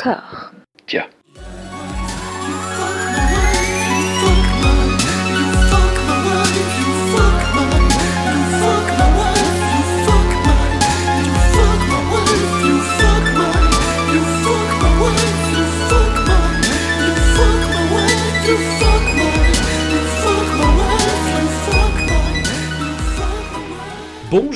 Encore. 0.00 0.52
Tiens. 0.86 1.08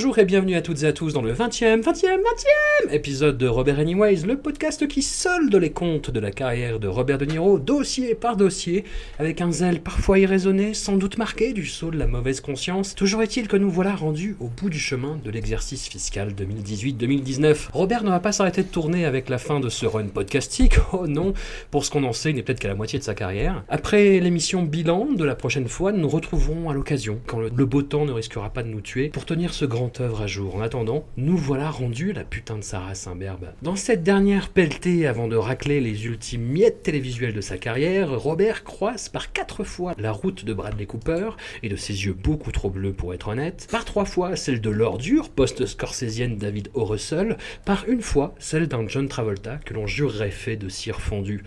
Bonjour 0.03 0.19
et 0.19 0.25
bienvenue 0.25 0.57
à 0.57 0.63
toutes 0.63 0.83
et 0.83 0.87
à 0.87 0.93
tous 0.93 1.13
dans 1.13 1.23
le 1.23 1.33
20e, 1.33 1.81
20e, 1.81 2.23
20e 2.23 2.91
épisode 2.91 3.39
de 3.39 3.47
Robert 3.47 3.79
Anyways, 3.79 4.27
le 4.27 4.37
podcast 4.37 4.89
qui 4.89 5.01
solde 5.01 5.55
les 5.55 5.71
comptes 5.71 6.11
de 6.11 6.19
la 6.19 6.33
carrière 6.33 6.81
de 6.81 6.89
Robert 6.89 7.19
De 7.19 7.25
Niro, 7.25 7.61
dossier 7.61 8.17
par 8.17 8.37
dossier, 8.37 8.83
avec 9.21 9.41
un 9.41 9.53
zèle 9.53 9.81
parfois 9.81 10.19
irraisonné, 10.19 10.75
sans 10.75 10.97
doute 10.97 11.19
marqué 11.19 11.53
du 11.53 11.67
saut 11.67 11.93
de 11.93 11.99
la 11.99 12.09
mauvaise 12.09 12.41
conscience. 12.41 12.97
Toujours 12.97 13.23
est-il 13.23 13.47
que 13.47 13.57
nous 13.57 13.71
voilà 13.71 13.95
rendus 13.95 14.37
au 14.41 14.49
bout 14.49 14.71
du 14.71 14.79
chemin 14.81 15.21
de 15.25 15.31
l'exercice 15.31 15.87
fiscal 15.87 16.33
2018-2019. 16.33 17.69
Robert 17.73 18.03
ne 18.03 18.11
va 18.11 18.19
pas 18.19 18.33
s'arrêter 18.33 18.65
de 18.65 18.69
tourner 18.69 19.05
avec 19.05 19.29
la 19.29 19.39
fin 19.39 19.61
de 19.61 19.69
ce 19.69 19.87
run 19.87 20.07
podcastique, 20.07 20.75
oh 20.93 21.07
non, 21.07 21.33
pour 21.71 21.85
ce 21.85 21.93
qu'on 21.93 22.03
en 22.03 22.13
sait, 22.13 22.31
il 22.31 22.37
n'est 22.37 22.43
peut-être 22.43 22.59
qu'à 22.59 22.69
la 22.69 22.75
moitié 22.75 22.99
de 22.99 23.05
sa 23.05 23.15
carrière. 23.15 23.63
Après 23.69 24.19
l'émission 24.19 24.65
bilan 24.65 25.13
de 25.13 25.25
la 25.25 25.37
prochaine 25.37 25.69
fois, 25.69 25.93
nous 25.93 26.01
nous 26.01 26.09
retrouverons 26.09 26.69
à 26.71 26.75
l'occasion, 26.75 27.21
quand 27.29 27.39
le, 27.39 27.67
beau 27.67 27.83
temps 27.83 28.05
ne 28.05 28.13
risquera 28.13 28.51
pas 28.51 28.65
de 28.65 28.69
nous 28.69 28.81
tuer, 28.81 29.09
pour 29.09 29.25
tenir 29.25 29.55
ce 29.55 29.65
grand 29.65 29.92
œuvre 30.01 30.23
à 30.23 30.27
jour. 30.27 30.57
En 30.57 30.61
attendant, 30.61 31.05
nous 31.17 31.37
voilà 31.37 31.71
rendus 31.71 32.13
la 32.13 32.25
putain 32.25 32.57
de 32.57 32.63
Sarah 32.63 32.95
Saint-Berbe. 32.95 33.49
Dans 33.63 33.77
cette 33.77 34.03
dernière 34.03 34.49
pelletée 34.49 35.07
avant 35.07 35.29
de 35.29 35.37
racler 35.37 35.81
les 35.81 36.07
ultimes 36.07 36.43
miettes 36.43 36.83
télévisuelles 36.83 37.35
de 37.35 37.41
sa 37.41 37.59
carrière, 37.59 38.19
Robert 38.19 38.65
croise 38.65 39.09
par 39.09 39.33
quatre 39.33 39.65
fois 39.65 39.95
la 39.99 40.13
route 40.13 40.45
de 40.45 40.55
Bradley 40.55 40.87
Cooper, 40.87 41.31
et 41.63 41.69
de 41.69 41.77
ses 41.77 42.07
yeux 42.07 42.15
beaucoup 42.15 42.53
trop 42.53 42.71
bleus 42.71 42.93
pour 42.93 43.13
être 43.13 43.29
honnête, 43.29 43.69
par 43.71 43.85
trois 43.85 44.05
fois 44.05 44.37
celle 44.37 44.61
de 44.61 44.71
l'ordure 44.71 45.29
post-scorsésienne 45.29 46.37
David 46.37 46.71
O. 46.75 46.85
Russell, 46.85 47.37
par 47.65 47.85
une 47.89 48.03
fois 48.03 48.35
celle 48.39 48.69
d'un 48.69 48.87
John 48.89 49.09
Travolta 49.09 49.59
que 49.65 49.75
l'on 49.75 49.87
jurerait 49.87 50.31
fait 50.31 50.57
de 50.57 50.69
cire 50.69 51.01
fondue. 51.01 51.45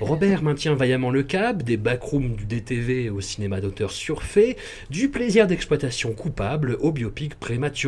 Robert 0.00 0.42
maintient 0.42 0.74
vaillamment 0.74 1.10
le 1.10 1.22
cap, 1.22 1.62
des 1.62 1.76
backrooms 1.76 2.36
du 2.36 2.44
DTV 2.44 3.10
au 3.10 3.20
cinéma 3.20 3.60
d'auteur 3.60 3.90
surfait, 3.92 4.56
du 4.90 5.08
plaisir 5.08 5.46
d'exploitation 5.46 6.12
coupable 6.12 6.76
au 6.80 6.92
biopic 6.92 7.36
prématuré. 7.36 7.85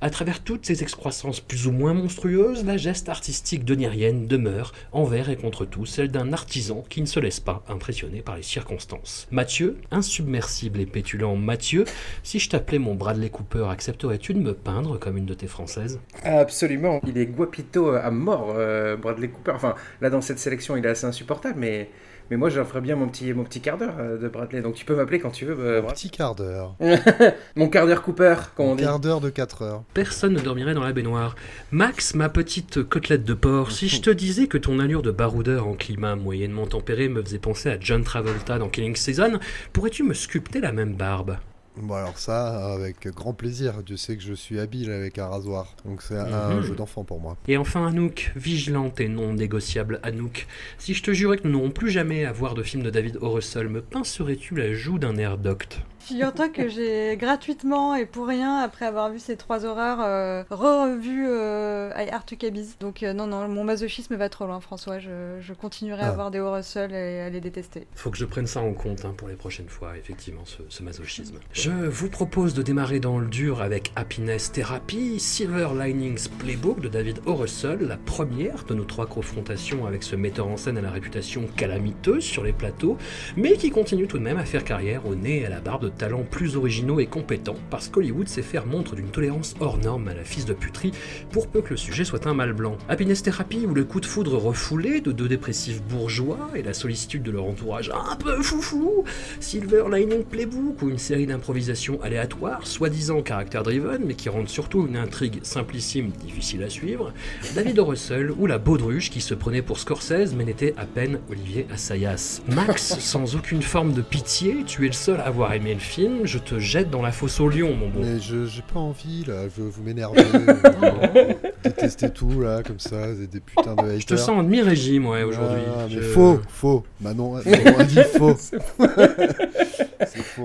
À 0.00 0.10
travers 0.10 0.42
toutes 0.42 0.66
ces 0.66 0.82
excroissances 0.82 1.40
plus 1.40 1.66
ou 1.66 1.72
moins 1.72 1.94
monstrueuses, 1.94 2.64
la 2.64 2.76
geste 2.76 3.08
artistique 3.08 3.64
donirienne 3.64 4.26
demeure, 4.26 4.72
envers 4.92 5.30
et 5.30 5.36
contre 5.36 5.64
tout, 5.64 5.86
celle 5.86 6.10
d'un 6.10 6.32
artisan 6.32 6.84
qui 6.88 7.00
ne 7.00 7.06
se 7.06 7.20
laisse 7.20 7.40
pas 7.40 7.62
impressionner 7.68 8.22
par 8.22 8.36
les 8.36 8.42
circonstances. 8.42 9.26
Mathieu, 9.30 9.78
insubmersible 9.90 10.80
et 10.80 10.86
pétulant 10.86 11.36
Mathieu, 11.36 11.84
si 12.22 12.38
je 12.38 12.48
t'appelais 12.48 12.78
mon 12.78 12.94
Bradley 12.94 13.30
Cooper, 13.30 13.66
accepterais-tu 13.70 14.34
de 14.34 14.38
me 14.38 14.54
peindre 14.54 14.98
comme 14.98 15.16
une 15.16 15.26
de 15.26 15.34
tes 15.34 15.48
françaises? 15.48 16.00
Absolument, 16.22 17.00
il 17.06 17.18
est 17.18 17.26
guapito 17.26 17.90
à 17.90 18.10
mort, 18.10 18.54
euh, 18.56 18.96
Bradley 18.96 19.28
Cooper. 19.28 19.52
Enfin, 19.54 19.74
là 20.00 20.10
dans 20.10 20.20
cette 20.20 20.38
sélection, 20.38 20.76
il 20.76 20.84
est 20.84 20.88
assez 20.90 21.06
insupportable, 21.06 21.58
mais, 21.58 21.90
mais 22.32 22.38
moi 22.38 22.48
j'en 22.48 22.64
ferais 22.64 22.80
bien 22.80 22.96
mon 22.96 23.08
petit, 23.08 23.34
mon 23.34 23.44
petit 23.44 23.60
quart 23.60 23.76
d'heure 23.76 23.96
euh, 23.98 24.16
de 24.16 24.26
Bradley. 24.26 24.62
Donc 24.62 24.74
tu 24.74 24.86
peux 24.86 24.96
m'appeler 24.96 25.18
quand 25.20 25.28
tu 25.30 25.44
veux. 25.44 25.54
euh, 25.58 25.82
Brad. 25.82 25.94
Petit 25.94 26.08
quart 26.08 26.34
d'heure. 26.34 26.74
mon 27.56 27.68
quart 27.68 27.86
d'heure 27.86 28.00
Cooper, 28.02 28.36
comme 28.56 28.66
on 28.68 28.72
Un 28.72 28.76
dit. 28.76 28.84
quart 28.84 28.98
d'heure 29.00 29.20
de 29.20 29.28
4 29.28 29.60
heures. 29.60 29.82
Personne 29.92 30.32
ne 30.32 30.40
dormirait 30.40 30.72
dans 30.72 30.82
la 30.82 30.94
baignoire. 30.94 31.34
Max, 31.72 32.14
ma 32.14 32.30
petite 32.30 32.82
côtelette 32.88 33.24
de 33.24 33.34
porc, 33.34 33.70
si 33.70 33.88
je 33.88 34.00
te 34.00 34.08
disais 34.24 34.46
que 34.46 34.56
ton 34.56 34.78
allure 34.78 35.02
de 35.02 35.10
baroudeur 35.10 35.66
en 35.68 35.74
climat 35.74 36.16
moyennement 36.16 36.66
tempéré 36.66 37.10
me 37.10 37.22
faisait 37.22 37.38
penser 37.38 37.68
à 37.68 37.76
John 37.78 38.02
Travolta 38.02 38.58
dans 38.58 38.70
Killing 38.70 38.96
Season, 38.96 39.38
pourrais-tu 39.74 40.02
me 40.02 40.14
sculpter 40.14 40.60
la 40.60 40.72
même 40.72 40.94
barbe? 40.94 41.36
Bon 41.76 41.94
alors 41.94 42.18
ça, 42.18 42.72
avec 42.74 43.08
grand 43.08 43.32
plaisir. 43.32 43.82
Tu 43.86 43.96
sais 43.96 44.16
que 44.16 44.22
je 44.22 44.34
suis 44.34 44.60
habile 44.60 44.90
avec 44.90 45.18
un 45.18 45.26
rasoir. 45.28 45.74
Donc 45.86 46.02
c'est 46.02 46.16
un 46.18 46.56
Mhm. 46.56 46.62
jeu 46.62 46.74
d'enfant 46.74 47.02
pour 47.02 47.18
moi. 47.18 47.36
Et 47.48 47.56
enfin 47.56 47.86
Anouk, 47.86 48.32
vigilante 48.36 49.00
et 49.00 49.08
non 49.08 49.32
négociable 49.32 49.98
Anouk, 50.02 50.46
si 50.78 50.92
je 50.92 51.02
te 51.02 51.12
jurais 51.12 51.38
que 51.38 51.48
nous 51.48 51.52
n'aurons 51.54 51.70
plus 51.70 51.90
jamais 51.90 52.26
à 52.26 52.32
voir 52.32 52.54
de 52.54 52.62
film 52.62 52.82
de 52.82 52.90
David 52.90 53.16
O. 53.22 53.30
Russell, 53.30 53.68
me 53.68 53.80
pincerais-tu 53.80 54.54
la 54.54 54.74
joue 54.74 54.98
d'un 54.98 55.16
air 55.16 55.38
docte? 55.38 55.80
Figure-toi 56.02 56.48
que 56.48 56.68
j'ai 56.68 57.16
gratuitement 57.16 57.94
et 57.94 58.06
pour 58.06 58.26
rien, 58.26 58.58
après 58.58 58.86
avoir 58.86 59.10
vu 59.10 59.18
ces 59.18 59.36
trois 59.36 59.64
horreurs, 59.64 60.00
euh, 60.00 60.42
re-revu 60.50 61.26
euh, 61.28 61.90
Cabbies. 62.38 62.74
Donc 62.80 63.02
euh, 63.02 63.12
non, 63.12 63.26
non, 63.26 63.46
mon 63.48 63.62
masochisme 63.64 64.16
va 64.16 64.28
trop 64.28 64.46
loin, 64.46 64.60
François. 64.60 64.98
Je, 64.98 65.38
je 65.40 65.52
continuerai 65.52 66.02
à 66.02 66.08
Ah. 66.08 66.12
voir 66.12 66.30
des 66.30 66.40
horreurs 66.40 66.64
seuls 66.64 66.92
et 66.92 67.20
à 67.20 67.30
les 67.30 67.40
détester. 67.40 67.86
Faut 67.94 68.10
que 68.10 68.16
je 68.16 68.24
prenne 68.24 68.46
ça 68.46 68.60
en 68.60 68.72
compte 68.72 69.04
hein, 69.04 69.14
pour 69.16 69.28
les 69.28 69.36
prochaines 69.36 69.68
fois, 69.68 69.96
effectivement, 69.96 70.42
ce, 70.44 70.58
ce 70.68 70.82
masochisme. 70.82 71.36
Je 71.52 71.70
vous 71.70 72.08
propose 72.08 72.54
de 72.54 72.62
démarrer 72.62 72.98
dans 73.00 73.18
le 73.18 73.26
dur 73.26 73.62
avec 73.62 73.92
Happiness 73.96 74.50
Therapy, 74.52 75.20
Silver 75.20 75.68
Linings 75.78 76.28
Playbook 76.38 76.80
de 76.80 76.88
David 76.88 77.20
O. 77.26 77.34
Russell, 77.34 77.78
la 77.86 77.96
première 77.96 78.64
de 78.64 78.74
nos 78.74 78.84
trois 78.84 79.06
confrontations 79.06 79.86
avec 79.86 80.02
ce 80.02 80.16
metteur 80.16 80.48
en 80.48 80.56
scène 80.56 80.78
à 80.78 80.82
la 80.82 80.90
réputation 80.90 81.46
calamiteuse 81.56 82.24
sur 82.24 82.42
les 82.42 82.52
plateaux, 82.52 82.96
mais 83.36 83.52
qui 83.56 83.70
continue 83.70 84.06
tout 84.08 84.18
de 84.18 84.22
même 84.24 84.38
à 84.38 84.44
faire 84.44 84.64
carrière 84.64 85.06
au 85.06 85.14
nez 85.14 85.40
et 85.40 85.46
à 85.46 85.50
la 85.50 85.60
barbe 85.60 85.84
de 85.84 85.91
talents 85.96 86.24
plus 86.28 86.56
originaux 86.56 87.00
et 87.00 87.06
compétents, 87.06 87.56
parce 87.70 87.88
qu'Hollywood 87.88 88.28
sait 88.28 88.42
faire 88.42 88.66
montre 88.66 88.96
d'une 88.96 89.08
tolérance 89.08 89.54
hors 89.60 89.78
norme 89.78 90.08
à 90.08 90.14
la 90.14 90.24
fils 90.24 90.44
de 90.44 90.54
puterie, 90.54 90.92
pour 91.30 91.48
peu 91.48 91.62
que 91.62 91.70
le 91.70 91.76
sujet 91.76 92.04
soit 92.04 92.26
un 92.26 92.34
mal 92.34 92.52
blanc. 92.52 92.76
Happiness 92.88 93.22
Therapy, 93.22 93.66
où 93.66 93.74
le 93.74 93.84
coup 93.84 94.00
de 94.00 94.06
foudre 94.06 94.36
refoulé 94.36 95.00
de 95.00 95.12
deux 95.12 95.28
dépressifs 95.28 95.82
bourgeois 95.82 96.50
et 96.54 96.62
la 96.62 96.72
sollicitude 96.72 97.22
de 97.22 97.30
leur 97.30 97.44
entourage 97.44 97.90
un 97.90 98.16
peu 98.16 98.42
foufou, 98.42 99.04
Silver 99.40 99.84
Lining 99.92 100.24
Playbook, 100.24 100.82
ou 100.82 100.90
une 100.90 100.98
série 100.98 101.26
d'improvisations 101.26 102.00
aléatoires, 102.02 102.66
soi-disant 102.66 103.22
caractère 103.22 103.62
driven, 103.62 104.04
mais 104.04 104.14
qui 104.14 104.28
rendent 104.28 104.48
surtout 104.48 104.86
une 104.86 104.96
intrigue 104.96 105.40
simplissime, 105.42 106.10
difficile 106.24 106.62
à 106.62 106.70
suivre, 106.70 107.12
David 107.54 107.78
O. 107.78 107.84
Russell, 107.84 108.30
ou 108.30 108.46
la 108.46 108.58
baudruche 108.58 109.10
qui 109.10 109.20
se 109.20 109.34
prenait 109.34 109.62
pour 109.62 109.78
Scorsese, 109.78 110.34
mais 110.36 110.44
n'était 110.44 110.74
à 110.76 110.86
peine 110.86 111.20
Olivier 111.30 111.66
Assayas. 111.72 112.40
Max, 112.48 112.96
sans 112.98 113.36
aucune 113.36 113.62
forme 113.62 113.92
de 113.92 114.02
pitié, 114.02 114.64
tu 114.66 114.84
es 114.84 114.88
le 114.88 114.92
seul 114.92 115.20
à 115.20 115.24
avoir 115.24 115.52
aimé 115.52 115.74
le 115.74 115.80
film, 115.82 116.20
je 116.24 116.38
te 116.38 116.58
jette 116.58 116.88
dans 116.90 117.02
la 117.02 117.12
fosse 117.12 117.38
au 117.40 117.48
lion, 117.48 117.74
mon 117.74 117.88
bon. 117.88 118.00
Mais 118.00 118.20
je 118.20 118.46
j'ai 118.46 118.62
pas 118.62 118.80
envie 118.80 119.24
là, 119.26 119.44
je 119.54 119.62
veux 119.62 119.68
vous 119.68 119.82
m'énerver. 119.82 120.22
euh, 120.34 121.32
détester 121.64 122.10
tout 122.10 122.40
là, 122.40 122.62
comme 122.66 122.78
ça, 122.78 123.12
des, 123.14 123.26
des 123.26 123.40
putains 123.40 123.74
de 123.74 123.80
haters. 123.82 124.00
Je 124.00 124.06
te 124.06 124.16
sens 124.16 124.30
en 124.30 124.42
demi-régime, 124.42 125.06
ouais, 125.06 125.22
aujourd'hui. 125.22 125.60
Ah, 125.76 125.86
Je- 125.90 126.00
faux, 126.00 126.40
faux. 126.48 126.84
Manon, 127.00 127.32
Manon 127.44 127.78
a 127.78 127.84
dit 127.84 127.98
faux. 128.16 128.36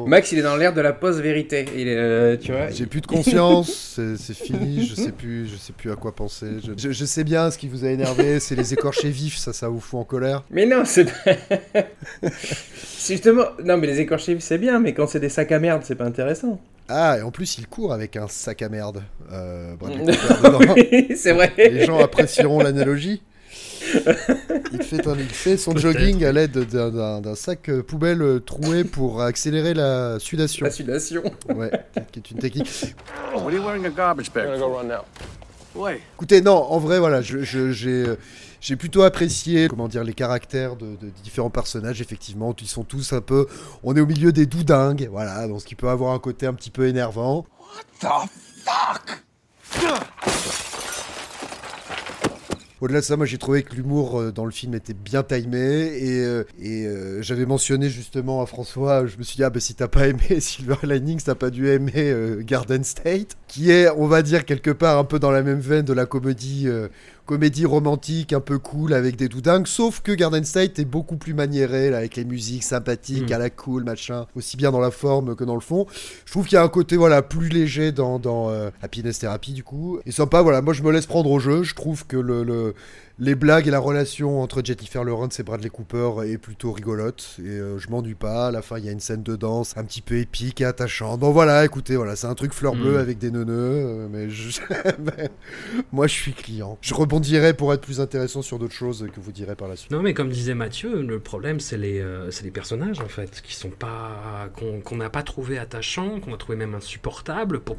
Max, 0.07 0.31
il 0.31 0.39
est 0.39 0.43
dans 0.43 0.55
l'air 0.55 0.73
de 0.73 0.81
la 0.81 0.93
post-vérité. 0.93 1.65
Il 1.75 1.87
est, 1.87 1.95
euh, 1.97 2.37
tu 2.37 2.51
vois. 2.51 2.69
J'ai 2.69 2.85
plus 2.85 3.01
de 3.01 3.07
conscience, 3.07 3.99
c'est 4.17 4.33
fini, 4.35 4.85
je 4.87 4.95
sais 4.95 5.11
plus, 5.11 5.47
je 5.47 5.55
sais 5.57 5.73
plus 5.73 5.91
à 5.91 5.95
quoi 5.95 6.13
penser. 6.15 6.47
Je, 6.65 6.71
je- 6.77 6.91
je 6.91 7.05
sais 7.05 7.23
bien 7.23 7.51
ce 7.51 7.57
qui 7.57 7.67
vous 7.67 7.85
a 7.85 7.89
énervé, 7.89 8.39
c'est 8.39 8.55
les 8.55 8.73
écorchés 8.73 9.09
vifs, 9.09 9.37
ça, 9.37 9.53
ça 9.53 9.67
vous 9.69 9.79
fout 9.79 9.99
en 9.99 10.03
colère. 10.03 10.43
Mais 10.51 10.65
non, 10.65 10.83
c'est 10.85 11.05
pas. 11.05 11.31
justement. 13.07 13.45
Non, 13.63 13.77
mais 13.77 13.87
les 13.87 13.99
écorchés, 13.99 14.37
c'est 14.39 14.57
bien, 14.57 14.79
mais 14.79 14.93
quand 14.93 15.07
c'est 15.07 15.19
des 15.19 15.29
sacs 15.29 15.51
à 15.51 15.59
merde, 15.59 15.81
c'est 15.85 15.95
pas 15.95 16.05
intéressant. 16.05 16.59
Ah, 16.89 17.17
et 17.19 17.21
en 17.21 17.31
plus, 17.31 17.57
il 17.57 17.67
court 17.67 17.91
avec 17.93 18.15
un 18.15 18.27
sac 18.29 18.61
à 18.61 18.69
merde. 18.69 19.03
Euh. 19.31 19.73
Oui, 20.75 21.07
c'est 21.17 21.33
vrai. 21.33 21.51
Les 21.57 21.85
gens 21.85 21.99
apprécieront 21.99 22.59
l'analogie. 22.61 23.21
Il 24.73 24.83
fait, 24.83 25.07
un- 25.07 25.15
il 25.17 25.29
fait 25.29 25.57
son 25.57 25.75
jogging 25.75 26.23
à 26.25 26.31
l'aide 26.31 26.57
d'un- 26.67 27.35
sac 27.35 27.69
euh, 27.69 27.81
poubelle 27.83 28.21
euh, 28.21 28.39
troué 28.39 28.83
pour 28.83 29.21
accélérer 29.21 29.73
la 29.73 30.19
sudation. 30.19 30.65
La 30.65 30.71
sudation. 30.71 31.23
Ouais, 31.55 31.71
qui 32.11 32.19
est 32.19 32.31
une 32.31 32.39
technique. 32.39 32.69
What 33.33 33.41
are 33.43 33.51
you 33.51 33.61
wearing 33.63 33.85
a 33.85 33.89
garbage 33.89 34.31
bag? 34.31 34.45
I'm 34.45 34.59
gonna 34.59 34.65
go 34.67 34.77
run 34.77 34.83
now. 34.87 35.03
Wait. 35.75 36.01
Écoutez, 36.15 36.41
non, 36.41 36.55
en 36.55 36.79
vrai, 36.79 36.99
voilà, 36.99 37.21
je- 37.21 37.43
je- 37.43 37.71
j'ai 37.71 38.07
euh, 38.07 38.15
j'ai 38.59 38.75
plutôt 38.75 39.03
apprécié, 39.03 39.67
comment 39.67 39.87
dire, 39.87 40.03
les 40.03 40.13
caractères 40.13 40.75
de, 40.75 40.85
de 40.87 41.09
différents 41.23 41.49
personnages. 41.51 42.01
Effectivement, 42.01 42.55
ils 42.59 42.67
sont 42.67 42.83
tous 42.83 43.13
un 43.13 43.21
peu. 43.21 43.47
On 43.83 43.95
est 43.95 44.01
au 44.01 44.05
milieu 44.07 44.31
des 44.31 44.45
doudingues, 44.47 45.07
voilà, 45.11 45.47
donc 45.47 45.61
ce 45.61 45.65
qui 45.65 45.75
peut 45.75 45.89
avoir 45.89 46.13
un 46.13 46.19
côté 46.19 46.45
un 46.47 46.53
petit 46.53 46.71
peu 46.71 46.87
énervant. 46.87 47.45
The 48.01 48.07
fuck? 48.65 49.23
Au-delà 52.79 52.99
de 52.99 53.05
ça, 53.05 53.17
moi 53.17 53.25
j'ai 53.25 53.39
trouvé 53.39 53.63
que 53.63 53.73
l'humour 53.75 54.19
euh, 54.21 54.31
dans 54.31 54.45
le 54.45 54.51
film 54.51 54.75
était 54.75 54.93
bien 54.93 55.23
timé 55.23 55.57
et, 55.59 56.23
euh, 56.23 56.43
euh, 56.63 57.23
j'avais 57.23 57.47
mentionné 57.47 57.89
justement 57.89 58.43
à 58.43 58.45
François, 58.45 59.07
je 59.07 59.17
me 59.17 59.23
suis 59.23 59.37
dit 59.37 59.43
ah 59.43 59.49
bah 59.49 59.59
si 59.59 59.73
t'as 59.73 59.87
pas 59.87 60.07
aimé 60.07 60.21
Silver 60.39 60.75
Linings, 60.83 61.23
t'as 61.23 61.33
pas 61.33 61.49
dû 61.49 61.69
aimer 61.69 62.13
Garden 62.41 62.83
State, 62.83 63.35
qui 63.47 63.71
est 63.71 63.89
on 63.89 64.05
va 64.05 64.21
dire 64.21 64.45
quelque 64.45 64.69
part 64.69 64.99
un 64.99 65.05
peu 65.05 65.17
dans 65.17 65.31
la 65.31 65.41
même 65.41 65.59
veine 65.59 65.85
de 65.85 65.93
la 65.93 66.05
comédie 66.05 66.67
comédie 67.27 67.65
romantique 67.65 68.33
un 68.33 68.39
peu 68.39 68.57
cool 68.57 68.93
avec 68.93 69.15
des 69.17 69.27
doudingues, 69.27 69.67
sauf 69.67 70.01
que 70.01 70.11
Garden 70.13 70.43
State 70.43 70.79
est 70.79 70.85
beaucoup 70.85 71.17
plus 71.17 71.35
maniéré 71.35 71.91
là, 71.91 71.97
avec 71.97 72.15
les 72.15 72.25
musiques 72.25 72.63
sympathiques 72.63 73.29
Mm. 73.29 73.33
à 73.33 73.37
la 73.37 73.49
cool 73.51 73.83
machin, 73.83 74.25
aussi 74.35 74.57
bien 74.57 74.71
dans 74.71 74.79
la 74.79 74.89
forme 74.91 75.35
que 75.35 75.43
dans 75.43 75.53
le 75.55 75.61
fond. 75.61 75.85
Je 76.25 76.31
trouve 76.31 76.45
qu'il 76.45 76.55
y 76.55 76.59
a 76.59 76.63
un 76.63 76.69
côté 76.69 76.97
voilà 76.97 77.21
plus 77.21 77.49
léger 77.49 77.91
dans, 77.91 78.17
dans 78.17 78.49
euh, 78.49 78.69
Happiness 78.81 79.19
Therapy 79.19 79.51
du 79.53 79.63
coup. 79.63 79.99
Et 80.07 80.11
sympa 80.11 80.41
voilà, 80.41 80.61
moi 80.63 80.73
je 80.73 80.81
me 80.81 80.91
laisse 80.91 81.05
prendre 81.05 81.29
au 81.29 81.39
jeu. 81.39 81.61
Je 81.63 81.75
trouve 81.75 82.07
que 82.07 82.17
le, 82.17 82.43
le- 82.43 82.73
les 83.19 83.33
blagues 83.35 83.67
et 83.67 83.71
la 83.71 83.79
relation 83.79 84.41
entre 84.41 84.61
Jennifer 84.63 85.03
Lawrence 85.03 85.39
et 85.39 85.43
Bradley 85.43 85.69
Cooper 85.69 86.11
est 86.25 86.37
plutôt 86.37 86.71
rigolote 86.71 87.37
et 87.39 87.47
euh, 87.47 87.79
je 87.79 87.89
m'ennuie 87.89 88.13
pas. 88.15 88.47
À 88.47 88.51
la 88.51 88.61
fin, 88.61 88.77
il 88.77 88.85
y 88.85 88.89
a 88.89 88.91
une 88.91 88.99
scène 88.99 89.23
de 89.23 89.35
danse 89.35 89.73
un 89.75 89.83
petit 89.83 90.01
peu 90.01 90.17
épique 90.17 90.61
et 90.61 90.65
attachante. 90.65 91.19
Bon 91.19 91.31
voilà, 91.31 91.65
écoutez, 91.65 91.95
voilà, 91.95 92.15
c'est 92.15 92.27
un 92.27 92.35
truc 92.35 92.53
fleur 92.53 92.75
bleue 92.75 92.93
Mm. 92.93 92.97
avec 92.97 93.17
des 93.17 93.31
neuneux, 93.31 93.53
euh, 93.55 94.07
mais, 94.11 94.29
je- 94.29 94.59
moi 95.91 96.07
je 96.07 96.13
suis 96.13 96.33
client. 96.33 96.77
Je 96.81 96.93
rebondirai 96.93 97.53
pour 97.53 97.73
être 97.73 97.81
plus 97.81 97.99
intéressant 98.01 98.41
sur 98.41 98.59
d'autres 98.59 98.73
choses 98.75 99.07
que 99.13 99.19
vous 99.19 99.31
direz 99.31 99.55
par 99.55 99.67
la 99.67 99.75
suite. 99.75 99.91
Non, 99.91 100.01
mais 100.01 100.13
comme 100.13 100.29
disait 100.29 100.53
Mathieu, 100.55 101.01
le 101.01 101.19
problème, 101.19 101.59
c'est 101.59 101.77
les, 101.77 101.99
euh, 101.99 102.29
c'est 102.31 102.43
les 102.43 102.51
personnages, 102.51 102.99
en 102.99 103.07
fait, 103.07 103.41
qui 103.41 103.53
sont 103.55 103.69
pas. 103.69 104.49
qu'on 104.55 104.79
qu'on 104.81 104.97
n'a 104.97 105.09
pas 105.09 105.23
trouvé 105.23 105.57
attachants, 105.57 106.19
qu'on 106.19 106.33
a 106.33 106.37
trouvé 106.37 106.57
même 106.57 106.75
insupportables, 106.75 107.59
pour 107.61 107.77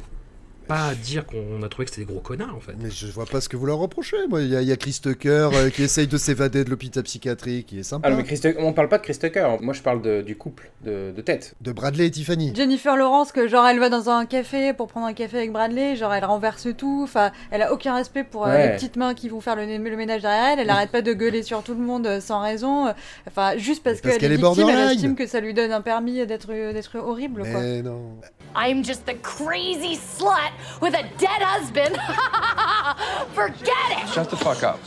pas 0.69 0.93
dire 0.95 1.25
qu'on 1.25 1.61
a 1.63 1.67
trouvé 1.67 1.85
que 1.85 1.91
c'était 1.91 2.05
des 2.05 2.11
gros 2.13 2.21
connards, 2.21 2.55
en 2.55 2.59
fait. 2.61 2.73
Mais 2.81 2.89
je 2.89 3.07
vois 3.07 3.25
pas 3.25 3.41
ce 3.41 3.49
que 3.49 3.57
vous 3.57 3.65
leur 3.65 3.79
reprochez. 3.79 4.15
Moi, 4.29 4.41
il 4.43 4.47
y, 4.49 4.55
a- 4.55 4.61
il 4.61 4.67
y 4.67 4.71
a 4.71 4.77
Chris 4.77 4.99
Tucker 5.01 5.49
euh, 5.53 5.69
qui 5.69 5.83
essaye 5.83 6.07
de 6.07 6.17
s'évader 6.17 6.63
de 6.63 6.69
l'hôpital 6.69 7.03
psychiatrique, 7.03 7.67
qui 7.67 7.79
est 7.79 7.83
sympa. 7.83 8.07
Ah, 8.07 8.11
non, 8.11 8.17
mais 8.17 8.23
Chris 8.23 8.39
Tucker- 8.39 8.59
on 8.59 8.71
parle 8.71 8.87
pas 8.87 8.99
de 8.99 9.03
Chris 9.03 9.17
Tucker. 9.19 9.57
Moi, 9.61 9.73
je 9.73 9.81
parle 9.81 10.01
de- 10.01 10.21
du 10.21 10.37
couple 10.37 10.71
de, 10.85 11.11
de 11.15 11.21
tête. 11.21 11.55
De 11.61 11.71
Bradley 11.71 12.05
et 12.07 12.11
Tiffany. 12.11 12.53
Jennifer 12.55 12.95
Lawrence, 12.95 13.31
que 13.31 13.47
genre 13.47 13.65
elle 13.67 13.79
va 13.79 13.89
dans 13.89 14.09
un 14.09 14.25
café 14.25 14.73
pour 14.73 14.87
prendre 14.87 15.07
un 15.07 15.13
café 15.13 15.37
avec 15.37 15.51
Bradley, 15.51 15.95
genre 15.95 16.13
elle 16.13 16.23
renverse 16.25 16.67
tout, 16.77 17.01
enfin 17.03 17.31
elle 17.51 17.63
a 17.63 17.73
aucun 17.73 17.95
respect 17.95 18.23
pour 18.23 18.45
euh, 18.45 18.49
Ouais. 18.51 18.67
les 18.69 18.75
petites 18.75 18.95
mains 18.95 19.13
qui 19.13 19.27
vont 19.29 19.41
faire 19.41 19.55
le, 19.55 19.65
le 19.65 19.97
ménage 19.97 20.21
derrière 20.21 20.53
elle, 20.53 20.59
elle 20.59 20.69
arrête 20.69 20.91
pas 20.91 21.01
de 21.01 21.13
gueuler 21.13 21.41
sur 21.43 21.63
tout 21.63 21.73
le 21.73 21.79
monde 21.81 22.05
euh, 22.07 22.21
sans 22.21 22.41
raison, 22.41 22.93
enfin 23.27 23.57
juste 23.57 23.81
parce, 23.83 24.01
parce 24.01 24.13
qu'elle 24.13 24.21
qu'elle 24.21 24.31
est 24.31 24.35
est 24.35 24.45
victime, 24.45 24.69
elle 24.69 24.91
estime 24.91 25.15
que 25.15 25.25
ça 25.27 25.39
lui 25.39 25.53
donne 25.53 25.71
un 25.71 25.81
permis 25.81 26.25
d'être 26.27 26.47
d'être 26.73 26.97
horrible 26.99 27.41
quoi. 27.41 27.59
Mais 27.61 27.81
non. 27.81 28.17
I'm 28.55 28.83
just 28.83 29.05
the 29.05 29.15
crazy 29.15 29.95
slut 29.95 30.51
with 30.81 30.93
a 30.93 31.03
dead 31.17 31.41
husband. 31.41 31.95
Forget 33.33 34.03
it! 34.03 34.09
Shut 34.13 34.29
the 34.29 34.37
fuck 34.37 34.63
up. 34.63 34.79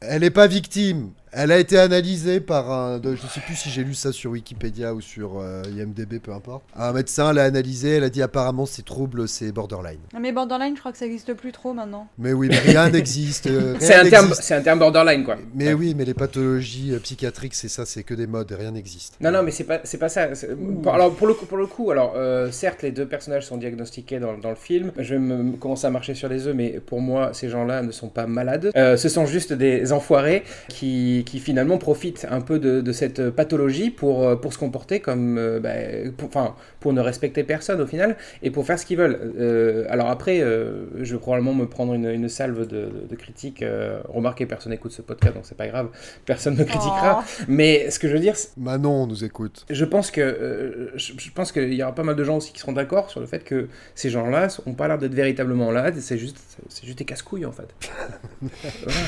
Elle 0.00 0.24
est 0.24 0.30
pas 0.30 0.46
victime. 0.46 1.12
Elle 1.38 1.52
a 1.52 1.58
été 1.58 1.78
analysée 1.78 2.40
par 2.40 2.70
un. 2.72 2.98
de- 2.98 3.14
je 3.14 3.26
sais 3.26 3.40
plus 3.40 3.54
si 3.56 3.68
j'ai 3.68 3.84
lu 3.84 3.92
ça 3.92 4.10
sur 4.10 4.30
Wikipédia 4.30 4.94
ou 4.94 5.02
sur 5.02 5.38
euh, 5.38 5.62
IMDb, 5.70 6.18
peu 6.18 6.32
importe. 6.32 6.64
Un 6.74 6.92
médecin 6.94 7.32
l'a 7.34 7.44
analysée. 7.44 7.90
Elle 7.96 8.04
a 8.04 8.08
dit 8.08 8.22
apparemment 8.22 8.64
ces 8.64 8.82
troubles, 8.82 9.28
c'est 9.28 9.52
borderline. 9.52 9.98
Mais 10.18 10.32
borderline, 10.32 10.74
je 10.74 10.80
crois 10.80 10.92
que 10.92 10.98
ça 10.98 11.04
existe 11.04 11.34
plus 11.34 11.52
trop 11.52 11.74
maintenant. 11.74 12.08
Mais 12.18 12.32
oui, 12.32 12.48
mais 12.48 12.58
rien 12.58 12.88
n'existe. 12.90 13.48
euh, 13.48 13.76
C'est 13.80 13.94
rien 13.96 14.06
un, 14.06 14.08
terme, 14.10 14.24
n'existe. 14.28 14.44
c'est 14.48 14.54
un 14.54 14.62
terme 14.62 14.78
borderline, 14.78 15.24
quoi. 15.24 15.36
Mais 15.54 15.74
oui, 15.74 15.94
mais 15.94 16.06
les 16.06 16.14
pathologies 16.14 16.92
euh, 16.94 16.98
psychiatriques, 17.00 17.54
c'est 17.54 17.68
ça, 17.68 17.84
c'est 17.84 18.02
que 18.02 18.14
des 18.14 18.26
modes, 18.26 18.50
rien 18.58 18.70
n'existe. 18.70 19.14
Non, 19.20 19.30
non, 19.30 19.42
mais 19.42 19.50
c'est 19.50 19.64
pas, 19.64 19.80
c'est 19.84 19.98
pas 19.98 20.08
ça. 20.08 20.34
C'est- 20.34 20.56
pour- 20.56 20.94
alors, 20.94 21.14
pour 21.14 21.26
le 21.26 21.34
coup, 21.34 21.44
pour 21.44 21.58
le 21.58 21.66
coup 21.66 21.90
alors, 21.90 22.14
euh, 22.16 22.50
certes, 22.50 22.82
les 22.82 22.92
deux 22.92 23.06
personnages 23.06 23.44
sont 23.46 23.58
diagnostiqués 23.58 24.20
dans, 24.20 24.38
dans 24.38 24.50
le 24.50 24.56
film. 24.56 24.90
Je 24.96 25.14
vais 25.14 25.20
me, 25.20 25.36
me 25.42 25.56
commencer 25.58 25.86
à 25.86 25.90
marcher 25.90 26.14
sur 26.14 26.30
les 26.30 26.46
œufs, 26.46 26.54
mais 26.56 26.80
pour 26.80 27.02
moi, 27.02 27.34
ces 27.34 27.50
gens-là 27.50 27.82
ne 27.82 27.92
sont 27.92 28.08
pas 28.08 28.26
malades. 28.26 28.70
Euh, 28.74 28.96
ce 28.96 29.10
sont 29.10 29.26
juste 29.26 29.52
des 29.52 29.92
enfoirés 29.92 30.42
qui, 30.68 31.24
qui 31.26 31.40
finalement 31.40 31.76
profitent 31.76 32.26
un 32.30 32.40
peu 32.40 32.58
de, 32.58 32.80
de 32.80 32.92
cette 32.92 33.28
pathologie 33.30 33.90
pour, 33.90 34.26
euh, 34.26 34.36
pour 34.36 34.54
se 34.54 34.58
comporter 34.58 35.00
comme. 35.00 35.36
euh, 35.36 35.60
bah, 35.60 35.70
pour, 36.16 36.28
enfin, 36.28 36.54
pour 36.80 36.94
ne 36.94 37.00
respecter 37.02 37.44
personne 37.44 37.80
au 37.82 37.86
final 37.86 38.16
et 38.42 38.50
pour 38.50 38.64
faire 38.64 38.78
ce 38.78 38.86
qu'ils 38.86 38.96
veulent. 38.96 39.18
Euh, 39.38 39.84
alors 39.90 40.08
après, 40.08 40.40
euh, 40.40 40.86
je 41.02 41.12
vais 41.14 41.20
probablement 41.20 41.52
me 41.52 41.66
prendre 41.66 41.92
une, 41.92 42.08
une 42.08 42.28
salve 42.30 42.66
de, 42.66 42.76
de, 42.76 42.88
de 43.10 43.16
critiques. 43.16 43.62
euh, 43.62 44.00
remarquez, 44.08 44.46
personne 44.46 44.72
n'écoute 44.72 44.92
ce 44.92 45.02
podcast, 45.02 45.34
donc 45.34 45.44
c'est 45.46 45.56
pas 45.56 45.66
grave. 45.68 45.88
Personne 46.24 46.56
ne 46.56 46.64
critiquera. 46.64 47.22
Oh. 47.22 47.44
Mais 47.48 47.90
ce 47.90 47.98
que 47.98 48.08
je 48.08 48.14
veux 48.14 48.20
dire, 48.20 48.36
c'est- 48.36 48.56
Manon 48.56 49.06
nous 49.06 49.24
écoute. 49.24 49.66
je 49.68 49.84
pense 49.84 50.10
que 50.10 50.20
euh, 50.20 50.90
je, 50.94 51.12
je 51.18 51.30
pense 51.32 51.52
qu'il 51.52 51.74
y 51.74 51.82
aura 51.82 51.94
pas 51.94 52.02
mal 52.04 52.16
de 52.16 52.24
gens 52.24 52.36
aussi 52.38 52.52
qui 52.52 52.60
seront 52.60 52.72
d'accord 52.72 53.10
sur 53.10 53.20
le 53.20 53.26
fait 53.26 53.42
que 53.44 53.68
ces 53.94 54.08
gens-là 54.10 54.48
ont 54.66 54.74
pas 54.74 54.86
l'air 54.88 54.98
d'être 54.98 55.14
véritablement 55.14 55.70
là. 55.72 55.90
C'est 55.98 56.18
juste, 56.18 56.38
c'est 56.68 56.84
juste 56.84 56.98
des 56.98 57.04
casse-couilles 57.04 57.46
en 57.46 57.52
fait. 57.52 57.68
Voilà. 58.84 58.98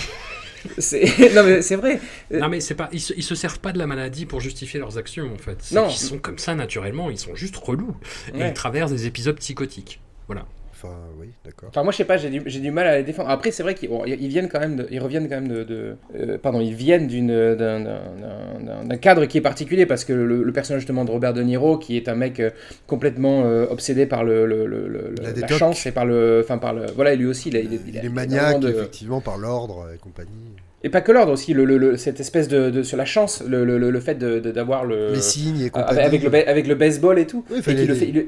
Non 1.35 1.43
mais 1.45 1.63
c'est 1.63 1.77
vrai. 1.77 2.01
Euh, 2.33 2.41
Non 2.41 2.49
mais 2.49 2.61
c'est 2.61 2.75
pas, 2.75 2.89
ils 2.93 3.01
se, 3.01 3.13
ils 3.17 3.23
se 3.23 3.35
servent 3.35 3.61
pas 3.61 3.73
de 3.73 3.79
la 3.79 3.87
maladie 3.87 4.27
pour 4.27 4.41
justifier 4.41 4.79
leurs 4.81 4.99
actions 4.99 5.33
en 5.33 5.39
fait. 5.39 5.59
Non. 5.73 5.89
qu'ils 5.89 5.99
sont 5.99 6.19
comme 6.19 6.39
ça 6.39 6.55
naturellement, 6.55 7.11
ils 7.11 7.19
sont 7.19 7.35
juste 7.35 7.57
relous 7.57 7.97
et 8.35 8.47
ils 8.47 8.53
traversent 8.55 8.93
des 8.93 9.07
épisodes 9.07 9.37
psychotiques. 9.39 10.01
Voilà. 10.27 10.47
Enfin, 10.81 10.95
oui, 11.19 11.27
d'accord. 11.45 11.71
Enfin 11.71 11.83
moi 11.83 11.91
je 11.91 11.97
sais 11.97 12.05
pas, 12.05 12.17
j'ai 12.19 12.31
du, 12.31 12.41
j'ai 12.47 12.61
du 12.61 12.71
mal 12.71 12.87
à 12.87 12.97
les 12.99 13.03
défendre. 13.03 13.31
Après 13.31 13.51
c'est 13.51 13.65
vrai 13.65 13.75
qu'ils 13.75 13.89
bon, 13.89 14.05
ils 14.07 14.29
viennent 14.29 14.49
quand 14.49 14.61
même, 14.61 14.77
de, 14.77 14.87
ils 14.93 15.01
reviennent 15.01 15.29
quand 15.29 15.35
même 15.41 15.49
de, 15.49 15.65
de- 15.65 15.97
euh, 16.15 16.39
pardon, 16.39 16.61
ils 16.61 16.75
viennent 16.75 17.09
d'une 17.09 17.29
d'un, 17.57 18.97
cadre 18.99 19.25
qui 19.27 19.39
est 19.39 19.41
particulier 19.41 19.87
parce 19.87 20.05
que 20.05 20.13
le, 20.13 20.43
le 20.43 20.53
personnage 20.53 20.83
justement 20.83 21.05
de 21.05 21.11
Robert 21.11 21.33
De 21.35 21.43
Niro 21.43 21.79
qui 21.79 21.97
est 21.97 22.09
un 22.09 22.15
mec 22.15 22.39
euh, 22.41 22.51
complètement 22.87 23.43
euh, 23.45 23.67
obsédé 23.69 24.07
par 24.07 24.23
le, 24.25 24.47
le- 24.47 24.67
le- 24.67 24.89
le- 24.89 25.15
La 25.21 25.33
la 25.33 25.49
chance 25.49 25.85
et 25.87 25.93
par 25.93 26.07
le, 26.07 26.41
enfin 26.45 26.59
par 26.59 26.73
le, 26.75 26.87
voilà 26.95 27.15
lui 27.15 27.27
aussi 27.27 27.49
il, 27.49 27.57
a- 27.57 27.61
il, 27.61 27.75
est- 27.75 27.81
Il, 28.05 28.11
maniaque, 28.11 28.61
de- 28.61 28.69
effectivement, 28.71 29.21
par 29.21 29.37
l'ordre 29.39 29.89
et 29.95 29.99
compagnie. 29.99 30.53
Et 30.85 30.91
pas 30.91 31.01
que 31.01 31.11
l'ordre 31.11 31.33
aussi, 31.33 31.55
le, 31.55 31.65
le- 31.65 31.77
le- 31.77 31.97
cette 31.97 32.21
espèce 32.21 32.47
de, 32.47 32.71
de- 32.71 32.83
sur 32.85 32.97
la 32.97 33.05
chance, 33.05 33.43
le, 33.45 33.65
le- 33.65 33.79
le- 33.79 33.91
le 33.91 34.01
fait 34.01 34.15
de- 34.15 34.39
de- 34.39 34.53
d'avoir 34.53 34.85
le 34.85 35.13
Les 35.13 35.21
signes 35.21 35.57
et 35.57 35.61
avec, 35.63 35.73
compagnie. 35.73 36.01
avec 36.01 36.23
le, 36.23 36.49
avec 36.49 36.67
le 36.69 36.75
baseball 36.77 37.19
et 37.19 37.27
tout. 37.27 37.45
Oui, 37.51 37.59
et 37.59 37.63
fait, 37.63 37.73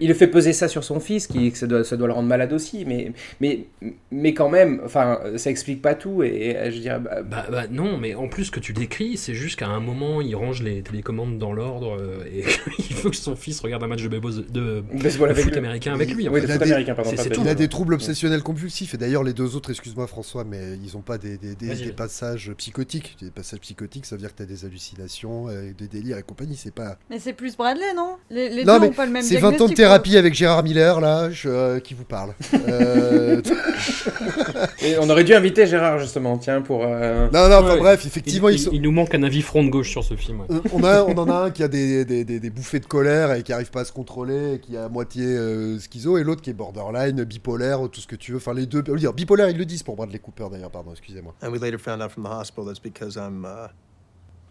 il, 0.01 0.09
le 0.09 0.15
fait 0.15 0.27
peser 0.27 0.53
ça 0.53 0.67
sur 0.67 0.83
son 0.83 0.99
fils, 0.99 1.29
qui 1.29 1.53
que 1.53 1.57
ça 1.59 1.69
doit, 1.69 1.85
ça 1.85 1.97
doit 1.97 2.09
le 2.09 2.13
rendre 2.13 2.27
malade 2.29 2.53
aussi, 2.53 2.85
mais 2.85 3.13
mais 3.41 3.67
mais 4.11 4.35
quand 4.35 4.49
même, 4.49 4.81
enfin 4.85 5.21
ça 5.37 5.49
explique 5.51 5.81
pas 5.81 5.95
tout 5.95 6.25
et, 6.25 6.57
et 6.61 6.73
je 6.73 6.79
dirais 6.81 6.99
bah, 6.99 7.23
Bah, 7.23 7.47
bah 7.53 7.63
non, 7.71 7.99
mais 7.99 8.17
en 8.17 8.27
plus 8.27 8.47
ce 8.47 8.51
que 8.51 8.59
tu 8.61 8.73
décris, 8.73 9.17
c'est 9.17 9.35
juste 9.35 9.57
qu'à 9.59 9.69
un 9.69 9.81
moment 9.81 10.21
il 10.21 10.35
range 10.35 10.63
les 10.65 10.83
télécommandes 10.83 11.39
dans 11.39 11.53
l'ordre 11.53 11.97
euh, 12.01 12.25
et 12.35 12.43
il 12.91 12.97
veut 12.97 13.11
que 13.11 13.17
son 13.17 13.37
fils 13.37 13.61
regarde 13.61 13.85
un 13.85 13.87
match 13.87 14.03
de, 14.03 14.09
baseball- 14.09 14.51
de, 14.51 14.83
baseball 15.01 15.29
de 15.29 15.33
avec 15.35 15.45
foot 15.45 15.53
lui. 15.53 15.59
américain 15.61 15.95
avec 15.95 16.13
lui. 16.13 16.29
en 16.29 16.33
Oui, 16.33 16.41
fait. 16.41 16.47
Il 16.47 16.51
a 16.51 16.55
foot 16.55 16.65
des- 16.65 16.73
américain, 16.73 16.95
pardon. 16.95 17.11
c'est- 17.11 17.17
pas 17.17 17.23
de 17.23 17.29
c'est 17.29 17.35
tout. 17.35 17.41
Il 17.43 17.43
a 17.43 17.51
baseball. 17.51 17.65
des 17.65 17.69
troubles 17.69 17.95
obsessionnels 17.95 18.43
compulsifs. 18.43 18.95
Et 18.95 18.97
d'ailleurs, 18.97 19.23
les 19.23 19.35
deux 19.35 19.55
autres, 19.55 19.71
excuse-moi 19.71 20.09
François, 20.09 20.43
mais 20.43 20.77
ils 20.85 20.95
n'ont 20.97 21.03
pas 21.03 21.17
des, 21.17 21.39
des- 21.39 21.55
des- 21.55 21.67
Vas-y. 21.69 21.93
Passages 22.41 22.55
psychotiques. 22.57 23.17
Des 23.21 23.31
passages 23.31 23.61
psychotiques, 23.61 24.07
ça 24.07 24.17
veut 24.17 24.21
dire 24.21 24.31
que 24.33 24.37
tu 24.39 24.43
as 24.43 24.47
des 24.47 24.65
hallucinations, 24.65 25.49
euh, 25.49 25.73
des 25.77 25.89
délires 25.89 26.19
et 26.19 26.23
compagnie. 26.23 26.57
C'est 26.57 26.75
pas. 26.75 26.97
Mais 27.11 27.19
c'est 27.19 27.33
plus 27.33 27.57
Bradley, 27.57 27.93
non? 27.95 28.17
Les, 28.31 28.49
les 28.49 28.65
Non, 28.65 28.75
deux 28.75 28.81
mais 28.81 28.89
ont 28.89 28.93
pas 28.93 29.07
le 29.07 29.13
même 29.13 29.23
C'est 29.23 29.39
20 29.39 29.61
ans 29.61 29.69
de 29.69 29.75
thérapie 29.75 30.17
avec 30.17 30.35
Gérard 30.35 30.63
Miller, 30.63 31.01
là, 31.01 31.31
je- 31.31 31.49
euh, 31.49 31.81
qui 31.81 31.95
vous 31.95 32.05
parle. 32.05 32.35
Euh, 32.55 33.41
Et 34.83 34.99
on 34.99 35.09
aurait 35.11 35.25
dû 35.25 35.35
inviter 35.35 35.67
Gérard 35.67 35.99
justement, 35.99 36.39
tiens 36.39 36.63
pour. 36.63 36.85
euh, 36.85 37.29
non, 37.33 37.49
non, 37.49 37.57
enfin 37.57 37.75
Ouais. 37.75 37.79
bref, 37.79 38.07
effectivement, 38.07 38.49
il- 38.49 38.55
ils 38.57 38.59
sont. 38.59 38.71
il 38.73 38.83
nous 38.83 38.91
manque 38.93 39.15
un 39.15 39.23
avis 39.23 39.43
front 39.43 39.63
de 39.65 39.69
gauche 39.71 39.91
sur 39.91 40.05
ce 40.05 40.15
film. 40.17 40.41
ouais. 40.41 40.47
Euh, 40.51 40.61
On, 40.73 40.83
a, 40.85 41.03
on 41.05 41.17
en 41.19 41.29
a 41.29 41.35
un 41.47 41.51
qui 41.51 41.63
a 41.63 41.69
des, 41.69 42.05
des, 42.05 42.25
des- 42.25 42.41
des 42.41 42.51
bouffées 42.51 42.81
de 42.81 42.87
colère 42.87 43.33
et 43.33 43.43
qui 43.43 43.53
arrive 43.53 43.71
pas 43.71 43.81
à 43.83 43.85
se 43.85 43.93
contrôler, 43.93 44.55
et 44.55 44.59
qui 44.61 44.75
est 44.75 44.79
à 44.79 44.89
moitié 44.89 45.25
euh, 45.25 45.79
schizo, 45.79 46.19
et 46.19 46.25
l'autre 46.25 46.43
qui 46.43 46.51
est 46.51 46.55
borderline, 46.55 47.25
bipolaire, 47.25 47.81
tout 47.91 48.01
ce 48.01 48.07
que 48.07 48.17
tu 48.17 48.33
veux. 48.33 48.39
Enfin, 48.39 48.55
les 48.55 48.67
deux. 48.67 48.83
bipolaire, 48.83 49.49
ils 49.51 49.57
le 49.59 49.65
disent 49.65 49.83
pour 49.83 49.97
Bradley 49.97 50.19
Cooper 50.19 50.47
d'ailleurs, 50.51 50.71
pardon, 50.71 50.91
excusez-moi. 50.93 51.35
And 51.43 51.51
we 51.51 51.61
later 51.61 51.79
found 51.79 52.03
out 52.03 52.11
from 52.11 52.25
the 52.25 52.29
hospital 52.31 52.65
that's 52.65 52.79
because 52.79 53.17
I'm, 53.17 53.45
uh, 53.45 53.69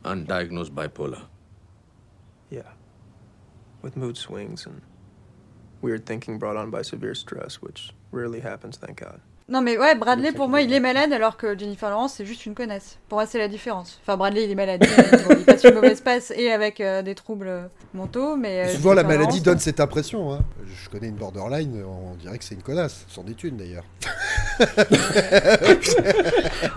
Undiagnosed 0.03 0.71
bipolar. 0.71 1.21
yeah, 2.49 2.61
with 3.81 3.97
mood 3.97 4.17
swings 4.17 4.65
and 4.65 4.81
weird 5.81 6.05
thinking 6.05 6.39
brought 6.39 6.55
on 6.57 6.69
by 6.71 6.81
severe 6.81 7.15
stress, 7.15 7.55
which 7.61 7.91
rarely 8.11 8.39
happens, 8.39 8.77
thank 8.77 8.99
God. 8.99 9.21
Non 9.49 9.61
mais 9.61 9.77
ouais, 9.79 9.95
Bradley 9.95 10.29
Le 10.29 10.35
pour 10.35 10.47
moi 10.47 10.61
il 10.61 10.71
est 10.71 10.79
malade 10.79 11.11
alors 11.11 11.35
que 11.35 11.57
Jennifer 11.57 11.89
Lawrence 11.89 12.13
c'est 12.17 12.25
juste 12.25 12.45
une 12.45 12.53
connasse. 12.53 12.97
Pour 13.09 13.17
moi 13.17 13.25
c'est 13.25 13.39
la 13.39 13.47
différence. 13.47 13.99
Enfin 14.03 14.15
Bradley 14.15 14.43
il 14.45 14.51
est 14.51 14.55
malade, 14.55 14.85
Bon, 15.27 15.35
il 15.39 15.43
passe 15.45 15.63
une 15.63 15.73
mauvaise 15.73 16.01
passe 16.01 16.31
et 16.35 16.51
avec 16.51 16.79
euh, 16.81 17.01
des 17.01 17.15
troubles 17.15 17.47
euh, 17.47 17.61
mentaux, 17.95 18.35
mais... 18.35 18.67
euh, 18.67 18.73
Souvent, 18.75 18.93
la 18.93 19.03
maladie 19.03 19.23
Lawrence, 19.23 19.43
donne 19.43 19.59
cette 19.59 19.79
impression. 19.79 20.33
hein. 20.33 20.39
Je 20.83 20.89
connais 20.89 21.07
une 21.07 21.15
borderline, 21.15 21.83
on 21.83 22.15
dirait 22.15 22.37
que 22.37 22.43
c'est 22.43 22.53
une 22.55 22.61
connasse. 22.61 23.05
C'en 23.07 23.25
est 23.25 23.43
une 23.43 23.57
d'ailleurs. 23.57 23.85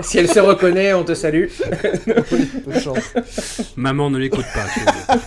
Si 0.00 0.18
elle 0.18 0.28
se 0.28 0.38
reconnaît, 0.40 0.92
on 0.94 1.04
te 1.04 1.14
salue. 1.14 1.46
De 2.66 2.72
chance. 2.78 3.72
Maman 3.76 4.10
ne 4.10 4.18
l'écoute 4.18 4.46
pas. 4.54 5.16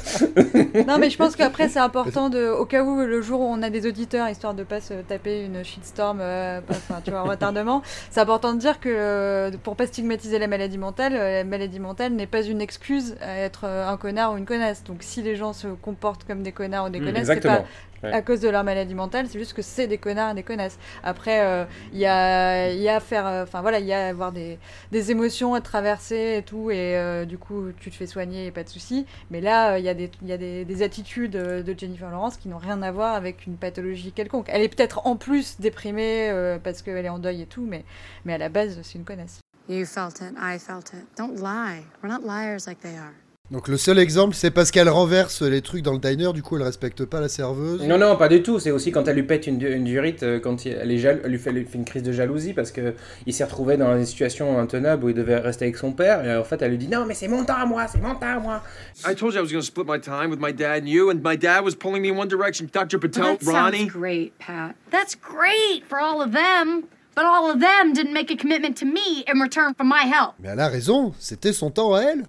Non 0.88 0.98
mais 1.00 1.10
je 1.10 1.18
pense 1.18 1.36
qu'après 1.36 1.70
c'est 1.70 1.80
important 1.80 2.30
de, 2.30 2.48
au 2.50 2.66
cas 2.66 2.84
où 2.84 3.00
le 3.00 3.22
jour 3.22 3.40
où 3.42 3.46
on 3.46 3.62
a 3.62 3.70
des 3.70 3.88
auditeurs, 3.88 4.30
histoire 4.30 4.54
de 4.54 4.64
pas 4.64 4.82
se 4.82 4.94
taper 5.08 5.44
une 5.44 5.64
shitstorm, 5.64 6.20
euh, 6.22 6.60
enfin 6.70 7.02
tu 7.04 7.12
vois, 7.12 7.22
en 7.22 7.26
retardement, 7.40 7.82
c'est 8.12 8.20
important 8.20 8.54
de 8.54 8.60
dire 8.60 8.80
que 8.80 8.90
euh, 8.90 9.52
pour 9.64 9.76
pas 9.76 9.88
stigmatiser 9.88 10.40
la 10.40 10.48
maladie 10.48 10.78
mentale, 10.78 11.14
euh, 11.16 11.38
la 11.40 11.44
maladie 11.44 11.80
mentale 11.80 12.14
n'est 12.14 12.28
pas 12.28 12.42
une 12.44 12.62
excuse 12.62 13.16
à 13.22 13.38
être 13.40 13.62
euh, 13.66 13.88
un 13.88 13.98
connard 13.98 14.34
ou 14.34 14.38
une 14.38 14.46
connasse. 14.46 14.84
Donc 14.84 14.98
si 15.02 15.22
les 15.22 15.36
gens 15.36 15.54
se 15.54 15.68
comportent 15.68 16.24
comme 16.26 16.42
des 16.44 16.52
connards 16.52 16.86
ou 16.86 16.90
des 16.90 17.00
Mm, 17.00 17.06
connasses, 17.06 17.28
c'est 17.28 17.34
Exactement. 17.34 17.66
À 18.14 18.22
cause 18.22 18.40
de 18.40 18.50
leur 18.50 18.64
maladie 18.64 18.96
mentale, 18.96 19.28
c'est 19.28 19.40
juste 19.40 19.54
que 19.54 19.62
c'est 19.62 19.88
des 19.88 19.98
connards 19.98 20.32
et 20.32 20.36
des 20.36 20.44
connasses. 20.44 20.78
Après, 21.04 21.46
euh, 21.46 21.66
il 21.94 22.00
y 22.00 22.06
a, 22.06 22.72
il 22.72 22.82
y 22.82 22.90
a 22.90 23.00
faire, 23.00 23.26
euh, 23.26 23.44
enfin 23.44 23.62
voilà, 23.62 23.80
il 23.80 23.86
y 23.86 23.94
a 23.94 24.08
avoir 24.08 24.32
des, 24.32 24.58
des 24.92 25.12
émotions 25.12 25.54
à 25.54 25.62
traverser 25.62 26.38
et 26.38 26.44
tout, 26.44 26.72
et 26.72 26.98
euh, 26.98 27.26
du 27.26 27.38
coup 27.38 27.72
tu 27.80 27.92
te 27.92 27.96
fais 27.96 28.08
soigner 28.08 28.48
et 28.48 28.52
pas 28.52 28.64
de 28.64 28.70
souci. 28.70 29.06
Mais 29.32 29.42
là, 29.42 29.74
euh, 29.74 29.80
il 29.80 29.86
y 29.86 29.90
a 29.90 29.94
des, 29.94 30.12
il 30.22 30.28
y 30.28 30.34
a 30.34 30.38
des, 30.38 30.66
des 30.66 30.82
attitudes 30.84 31.36
euh, 31.36 31.64
de 31.64 31.78
Jennifer 31.78 32.10
Lawrence 32.10 32.38
qui 32.38 32.48
n'ont 32.48 32.58
rien 32.58 32.82
à 32.82 32.92
voir 32.92 33.16
avec 33.16 33.46
une 33.48 33.58
pathologie 33.58 34.12
quelconque. 34.12 34.48
Elle 34.50 34.62
est 34.62 34.76
peut-être 34.76 35.06
en 35.06 35.16
plus 35.16 35.60
déprimée 35.60 36.30
euh, 36.30 36.58
parce 36.58 36.82
qu'elle 36.82 37.06
est 37.06 37.10
en 37.10 37.20
deuil 37.20 37.42
et 37.42 37.46
tout, 37.48 37.66
mais, 37.66 37.84
mais 38.26 38.34
à 38.34 38.38
la 38.38 38.50
base 38.50 38.80
c'est 38.84 38.98
une 38.98 39.06
connasse. 39.06 39.40
You 39.68 39.86
felt 39.86 40.22
it. 40.22 40.36
I 40.38 40.60
felt 40.60 40.94
it. 40.94 41.08
Don't 41.18 41.38
lie. 41.38 41.84
We're 42.04 42.10
not 42.10 42.24
liars 42.24 42.68
like 42.68 42.82
they 42.82 42.96
are. 42.96 43.14
Donc 43.52 43.68
le 43.68 43.78
seul 43.78 44.00
exemple, 44.00 44.34
c'est 44.36 44.50
parce 44.50 44.72
qu'elle 44.72 44.90
renverse 44.90 45.44
les 45.44 45.62
trucs 45.62 45.84
dans 45.84 45.94
le 45.94 46.00
diner, 46.00 46.34
du 46.34 46.42
coup 46.42 46.56
elle 46.58 46.64
respecte 46.64 47.06
pas 47.06 47.22
la 47.22 47.30
serveuse. 47.30 47.84
Non, 47.84 48.00
non, 48.00 48.16
pas 48.16 48.28
du 48.28 48.42
tout. 48.42 48.58
C'est 48.60 48.72
aussi 48.72 48.92
quand 48.92 49.08
elle 49.08 49.16
lui 49.16 49.24
pète 49.24 49.46
une, 49.46 49.62
une 49.62 49.84
durite, 49.84 50.24
euh, 50.24 50.40
quand 50.40 50.66
il- 50.66 50.72
elle, 50.82 50.92
est 50.92 50.98
jal- 50.98 51.22
elle 51.24 51.30
lui 51.30 51.38
fait, 51.38 51.52
elle 51.52 51.58
lui 51.58 51.66
fait 51.66 51.78
une 51.78 51.86
crise 51.86 52.02
de 52.02 52.12
jalousie 52.12 52.54
parce 52.54 52.72
que 52.72 52.96
il 53.28 53.34
s'est 53.34 53.44
retrouvé 53.44 53.78
dans 53.78 53.96
une 53.96 54.06
situation 54.06 54.58
intenable 54.58 55.06
où 55.06 55.10
il 55.10 55.16
devait 55.16 55.38
rester 55.38 55.66
avec 55.66 55.78
son 55.78 55.92
père. 55.92 56.26
Et 56.26 56.36
en 56.36 56.44
fait, 56.44 56.60
elle 56.64 56.72
lui 56.72 56.80
dit 56.80 56.88
Non, 56.88 57.06
mais 57.06 57.14
c'est 57.14 57.28
mon 57.28 57.46
temps 57.46 57.58
à 57.62 57.68
moi, 57.68 57.86
c'est 57.88 58.02
mon 58.02 58.16
temps 58.16 58.36
à 58.36 58.40
moi. 58.40 58.64
I 59.08 59.14
told 59.14 59.34
you 59.36 59.40
I 59.40 59.44
was 59.44 59.50
going 59.52 59.60
to 59.60 59.62
split 59.62 59.86
my 59.88 60.00
time 60.02 60.32
with 60.32 60.40
my 60.40 60.52
dad 60.52 60.82
and 60.84 60.88
you, 60.88 61.12
and 61.12 61.20
my 61.24 61.38
dad 61.38 61.64
was 61.64 61.76
pulling 61.76 62.02
me 62.02 62.10
in 62.10 62.18
one 62.18 62.28
direction. 62.28 62.68
Dr. 62.74 62.98
Patel, 62.98 63.38
Well, 63.44 63.54
that 63.54 63.62
Ronnie. 63.72 63.86
great, 63.86 64.34
Pat. 64.40 64.74
That's 64.90 65.14
great 65.16 65.84
for 65.88 66.00
all 66.00 66.20
of 66.24 66.32
them, 66.32 66.86
but 67.16 67.24
all 67.24 67.52
of 67.52 67.60
them 67.60 67.94
didn't 67.94 68.14
make 68.14 68.30
a 68.32 68.36
commitment 68.36 68.74
to 68.80 68.86
me 68.86 69.24
in 69.34 69.42
return 69.42 69.74
for 69.78 69.86
my 69.86 70.04
help. 70.06 70.34
Mais 70.40 70.50
elle 70.50 70.60
a 70.60 70.68
raison, 70.68 71.14
c'était 71.20 71.54
son 71.54 71.72
temps 71.72 71.94
à 71.94 72.02
elle. 72.02 72.24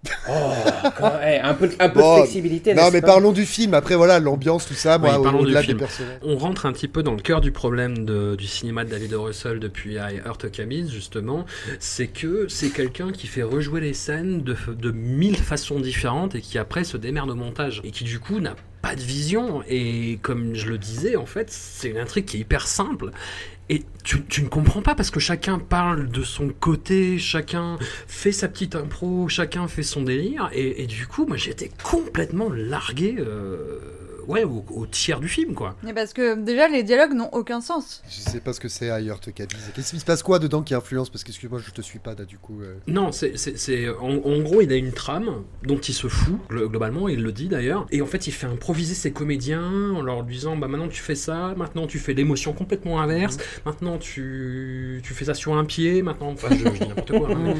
Quand- 0.99 1.13
eh, 1.27 1.39
un 1.41 1.55
peu, 1.55 1.69
un 1.79 1.89
peu 1.89 2.01
Bon, 2.01 2.17
de 2.17 2.21
flexibilité. 2.23 2.75
Non 2.75 2.91
mais 2.93 3.01
pas 3.01 3.09
parlons 3.09 3.33
du 3.33 3.45
film, 3.47 3.75
après 3.75 3.95
voilà, 3.97 4.19
l'ambiance, 4.21 4.67
tout 4.67 4.75
ça, 4.75 4.99
moi, 4.99 5.17
Oui, 5.17 5.23
parlons 5.25 5.41
au-delà 5.41 5.61
du 5.63 5.69
des 5.69 5.75
personnages. 5.75 6.19
On 6.23 6.37
rentre 6.37 6.67
un 6.67 6.73
petit 6.73 6.89
peu 6.89 7.03
dans 7.03 7.15
le 7.15 7.21
cœur 7.23 7.41
du 7.41 7.53
problème 7.53 8.05
de- 8.05 8.35
du 8.37 8.47
cinéma 8.47 8.85
de 8.85 8.91
David 8.91 9.15
O. 9.15 9.25
Russell 9.25 9.59
depuis 9.61 9.95
I 9.95 10.21
Heart 10.25 10.51
Camis, 10.51 10.91
justement. 10.91 11.45
C'est 11.79 12.07
que 12.09 12.47
c'est 12.49 12.71
quelqu'un 12.71 13.13
qui 13.13 13.27
fait 13.27 13.43
rejouer 13.43 13.81
les 13.81 13.95
scènes 13.95 14.43
de, 14.43 14.57
de 14.79 14.91
mille 14.91 15.37
façons 15.37 15.81
différentes 15.81 16.35
et 16.35 16.41
qui 16.41 16.59
après 16.59 16.85
se 16.85 16.97
démerde 16.97 17.31
au 17.31 17.35
montage. 17.35 17.81
Et 17.85 17.91
qui 17.91 18.05
du 18.05 18.19
coup 18.21 18.41
n'a 18.41 18.55
pas 18.83 18.95
de 18.95 19.01
vision. 19.01 19.63
Et 19.69 20.19
comme 20.23 20.55
je 20.55 20.67
le 20.69 20.79
disais, 20.79 21.17
en 21.17 21.27
fait, 21.27 21.51
c'est 21.51 21.89
une 21.89 21.99
intrigue 21.99 22.25
qui 22.27 22.37
est 22.37 22.41
hyper 22.41 22.67
simple. 22.67 23.11
Et 23.69 23.83
tu, 24.05 24.43
ne 24.43 24.49
comprends 24.49 24.83
pas 24.83 24.95
parce 24.95 25.11
que 25.11 25.19
chacun 25.19 25.59
parle 25.59 26.09
de 26.09 26.23
son 26.23 26.51
côté, 26.51 27.19
chacun 27.19 27.79
fait 28.07 28.31
sa 28.31 28.47
petite 28.47 28.77
impro, 28.77 29.29
chacun 29.29 29.67
fait 29.67 29.83
son 29.83 30.03
délire. 30.03 30.49
Et, 30.53 30.83
et 30.83 30.87
du 30.87 31.07
coup, 31.07 31.27
moi 31.27 31.37
j'étais 31.37 31.71
complètement 31.83 32.49
largué 32.49 33.17
euh, 33.19 33.96
ouais, 34.29 34.45
au, 34.45 34.65
au 34.71 34.87
tiers 34.87 35.21
du 35.21 35.29
film, 35.29 35.55
quoi. 35.55 35.77
Mais 35.83 35.93
parce 35.95 36.13
que 36.13 36.35
déjà, 36.35 36.69
les 36.69 36.83
dialogues 36.83 37.13
n'ont 37.15 37.31
aucun 37.33 37.61
sens. 37.61 38.03
Je 38.09 38.21
sais 38.31 38.41
pas 38.41 38.53
ce 38.53 38.61
que 38.61 38.69
c'est 38.69 38.91
ailleurs, 38.91 39.21
te 39.21 39.31
Cabise. 39.31 39.71
Qu'est-ce 39.75 39.93
qui 39.93 40.01
se 40.01 40.05
passe 40.05 40.23
quoi 40.23 40.39
dedans 40.39 40.63
qui 40.63 40.75
influence? 40.75 41.11
Parce 41.11 41.25
que 41.25 41.31
excuse-moi, 41.31 41.61
je 41.65 41.71
te 41.71 41.81
suis 41.83 41.99
pas 41.99 42.15
là 42.15 42.25
du 42.25 42.39
coup. 42.39 42.61
euh. 42.63 42.75
Non, 42.87 43.13
c'est, 43.13 43.37
c'est, 43.37 43.59
c'est- 43.59 43.89
en, 43.89 44.17
en 44.25 44.41
gros, 44.43 44.61
il 44.61 44.73
a 44.73 44.77
une 44.77 44.93
trame 44.93 45.43
dont 45.63 45.79
il 45.79 45.95
se 45.95 46.09
fout, 46.09 46.39
glo- 46.51 46.69
globalement, 46.69 47.09
il 47.09 47.23
le 47.23 47.33
dit 47.33 47.49
d'ailleurs. 47.49 47.87
Et 47.91 48.03
en 48.03 48.07
fait, 48.07 48.27
il 48.27 48.33
fait 48.33 48.47
improviser 48.47 48.95
ses 48.95 49.13
comédiens 49.13 49.91
en 49.93 50.03
leur 50.03 50.23
disant 50.25 50.57
Bah 50.57 50.69
maintenant 50.69 50.89
tu 50.89 51.01
fais 51.03 51.15
ça, 51.15 51.55
maintenant 51.57 51.87
tu 51.87 51.99
fais 51.99 52.15
l'émotion 52.15 52.53
complètement 52.53 53.01
inverse, 53.01 53.37
maintenant 53.65 53.99
tu, 53.99 55.01
tu 55.05 55.15
fais 55.15 55.25
ça 55.27 55.35
sur 55.35 55.57
un 55.57 55.65
pied, 55.65 56.03
maintenant. 56.03 56.31
Enfin, 56.31 56.49
je, 56.51 56.65
je 56.65 56.71
dis 56.71 56.89
n'importe 56.89 57.13
quoi. 57.19 57.29
hein, 57.31 57.39
mais, 57.43 57.55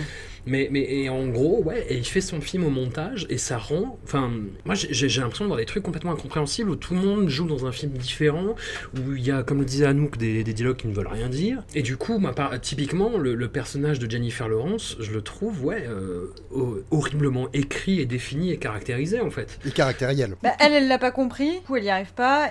mais, 0.47 0.69
mais- 0.71 0.87
et 0.89 1.09
en 1.09 1.27
gros, 1.29 1.63
ouais, 1.63 1.85
et 1.89 1.97
il 1.97 2.05
fait 2.07 2.21
son 2.21 2.41
film 2.41 2.65
au 2.65 2.71
montage 2.71 3.27
et 3.31 3.39
ça 3.39 3.59
rend. 3.59 3.99
Enfin, 4.05 4.31
moi 4.65 4.75
j'ai, 4.75 5.09
l'impression 5.21 5.45
de 5.45 5.49
voir 5.49 5.59
des 5.59 5.67
trucs 5.67 5.83
complètement 5.83 6.13
incompréhensibles 6.13 6.71
où 6.71 6.77
tout 6.77 6.95
le 6.95 7.01
monde 7.01 7.29
joue 7.29 7.47
dans 7.47 7.67
un 7.67 7.73
film 7.73 7.93
différent, 7.93 8.55
où 8.97 9.15
il 9.15 9.25
y 9.25 9.31
a, 9.31 9.43
comme 9.43 9.59
le 9.59 9.65
disait 9.65 9.87
Anouk, 9.87 10.17
des, 10.17 10.45
des 10.45 10.53
dialogues 10.53 10.77
qui 10.77 10.89
ne 10.89 10.95
veulent 10.95 11.09
rien 11.09 11.29
dire. 11.29 11.63
Et 11.75 11.83
du 11.83 11.97
coup, 11.97 12.19
moi, 12.19 12.33
par- 12.35 12.59
typiquement, 12.61 13.19
le, 13.19 13.35
le 13.35 13.49
personnage 13.49 13.99
de 13.99 14.11
Jennifer 14.11 14.49
Lawrence, 14.49 14.97
je 15.01 15.13
le 15.13 15.23
trouve, 15.23 15.65
ouais, 15.65 15.85
euh, 15.89 16.33
ho- 16.53 16.81
horriblement 16.91 17.49
écrit 17.53 18.01
et 18.01 18.07
défini 18.07 18.51
et 18.53 18.57
caractérisé 18.59 19.21
en 19.21 19.31
fait. 19.31 19.59
Et 19.67 19.71
caractériel. 19.71 20.37
Bah, 20.43 20.53
elle, 20.61 20.73
elle 20.73 20.89
l'a 20.89 20.99
pas 20.99 21.11
compris, 21.11 21.53
du 21.59 21.61
coup, 21.61 21.77
elle 21.77 21.85
y 21.85 21.91
arrive 21.91 22.13
pas. 22.15 22.51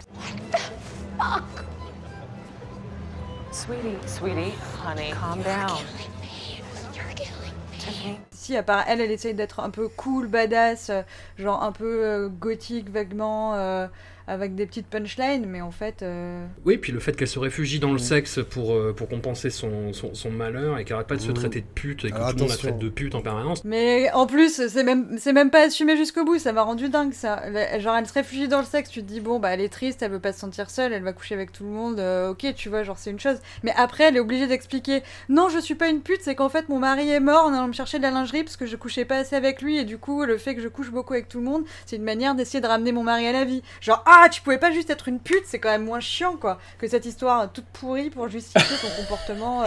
Sweetie, 3.52 3.96
sweetie, 4.06 4.54
honey, 4.86 5.12
calm 5.12 5.42
down. 5.42 5.78
Si, 8.32 8.56
à 8.56 8.63
part 8.63 8.84
elle, 8.88 9.01
elle 9.01 9.12
essaye 9.12 9.34
d'être 9.34 9.60
un 9.60 9.70
peu 9.70 9.88
cool, 9.88 10.27
badass, 10.27 10.89
euh, 10.89 11.01
genre 11.38 11.63
un 11.63 11.72
peu 11.72 12.04
euh, 12.04 12.30
gothique, 12.30 12.89
vaguement, 12.89 13.56
euh, 13.56 13.88
avec 14.27 14.55
des 14.55 14.65
petites 14.65 14.88
punchlines, 14.88 15.46
mais 15.48 15.62
en 15.62 15.72
fait. 15.72 16.01
euh, 16.01 16.46
Oui, 16.65 16.77
puis 16.77 16.91
le 16.91 17.00
fait 17.00 17.15
qu'elle 17.15 17.27
se 17.27 17.39
réfugie 17.39 17.79
dans 17.79 17.91
le 17.91 18.00
sexe 18.00 18.39
pour, 18.50 18.74
euh, 18.74 18.94
pour 18.96 19.08
compenser 19.08 19.50
son, 19.50 19.94
son, 19.94 20.13
son 20.13 20.32
malheur 20.32 20.77
et 20.79 20.86
qu'elle 20.86 20.96
arrête 20.96 21.08
pas 21.08 21.15
de 21.15 21.22
se 21.22 21.32
Mmh. 21.32 21.34
traiter 21.36 21.62
de 21.62 21.65
pute 21.75 22.05
et 22.05 22.10
que 22.12 22.15
Alors, 22.15 22.29
tout 22.32 22.36
le 22.38 22.41
monde 22.44 22.50
la 22.51 22.58
traite 22.58 22.79
de 22.79 22.89
pute 22.89 23.13
en 23.15 23.22
permanence. 23.22 23.63
Mais 23.65 24.12
en 24.13 24.25
plus, 24.25 24.67
c'est 24.67 24.84
même, 24.84 25.17
c'est 25.17 25.34
même 25.34 25.50
pas 25.51 25.65
assumé 25.65 25.98
jusqu'au 25.98 26.24
bout, 26.24 26.39
ça 26.39 26.53
m'a 26.53 26.62
rendu 26.63 26.89
dingue 26.89 27.13
ça. 27.13 27.41
Genre, 27.79 27.96
elle 27.96 28.08
se 28.08 28.13
réfugie 28.13 28.48
dans 28.48 28.60
le 28.60 28.65
sexe, 28.65 28.89
tu 28.89 29.01
te 29.03 29.08
dis, 29.08 29.20
bon, 29.20 29.39
bah 29.39 29.50
elle 29.53 29.62
est 29.62 29.70
triste, 29.70 30.01
elle 30.01 30.12
veut 30.12 30.20
pas 30.20 30.34
se 30.34 30.39
sentir 30.39 30.70
seule, 30.70 30.94
elle 30.94 31.03
va 31.03 31.13
coucher 31.13 31.36
avec 31.36 31.51
tout 31.51 31.63
le 31.63 31.70
monde, 31.72 32.00
euh, 32.00 32.29
ok, 32.32 32.53
tu 32.55 32.70
vois, 32.70 32.84
genre 32.84 32.98
c'est 32.98 33.12
une 33.12 33.20
chose. 33.20 33.38
Mais 33.63 33.74
après, 33.77 34.05
elle 34.05 34.17
est 34.17 34.20
obligée 34.20 34.48
d'expliquer, 34.48 35.03
non, 35.29 35.50
je 35.50 35.60
suis 35.60 35.75
pas 35.75 35.89
une 35.89 36.01
pute, 36.01 36.22
c'est 36.22 36.36
qu'en 36.36 36.50
fait 36.50 36.70
mon 36.70 36.79
mari 36.79 37.10
est 37.10 37.20
mort 37.20 37.46
en 37.46 37.53
allant 37.53 37.67
me 37.67 37.74
chercher 37.74 37.98
de 37.98 38.03
la 38.03 38.12
lingerie 38.12 38.44
parce 38.44 38.58
que 38.58 38.65
je 38.65 38.75
couchais 38.75 39.05
pas 39.05 39.17
assez 39.17 39.36
avec 39.36 39.62
lui 39.62 39.77
et 39.77 39.84
du 39.84 39.98
coup, 39.98 40.24
le 40.25 40.38
fait 40.38 40.55
que 40.55 40.62
je 40.62 40.67
couche 40.67 40.91
beaucoup 40.91 41.13
avec 41.13 41.27
tout 41.27 41.39
le 41.39 41.46
monde, 41.46 41.63
c'est 41.86 41.96
une 41.98 42.03
manière 42.03 42.34
d'essayer 42.36 42.62
de 42.62 42.67
ramener 42.67 42.91
mon 42.91 43.03
mari 43.03 43.27
à 43.27 43.32
la 43.32 43.44
vie. 43.46 43.62
Genre, 43.82 44.01
ah, 44.05 44.14
tu 44.31 44.41
pouvais 44.41 44.57
pas 44.57 44.72
juste 44.72 44.89
être 44.89 45.07
une 45.07 45.19
pute, 45.19 45.43
c'est 45.45 45.60
quand 45.60 45.69
même 45.69 45.84
moins 45.86 46.00
chiant 46.00 46.36
quoi, 46.39 46.57
que 46.79 46.88
cette 46.88 47.05
histoire 47.05 47.51
toute 47.51 47.65
pourrie 47.65 48.10
pour 48.10 48.27
justifier 48.27 48.75
ton 48.81 49.01
comportement 49.01 49.63
euh, 49.63 49.65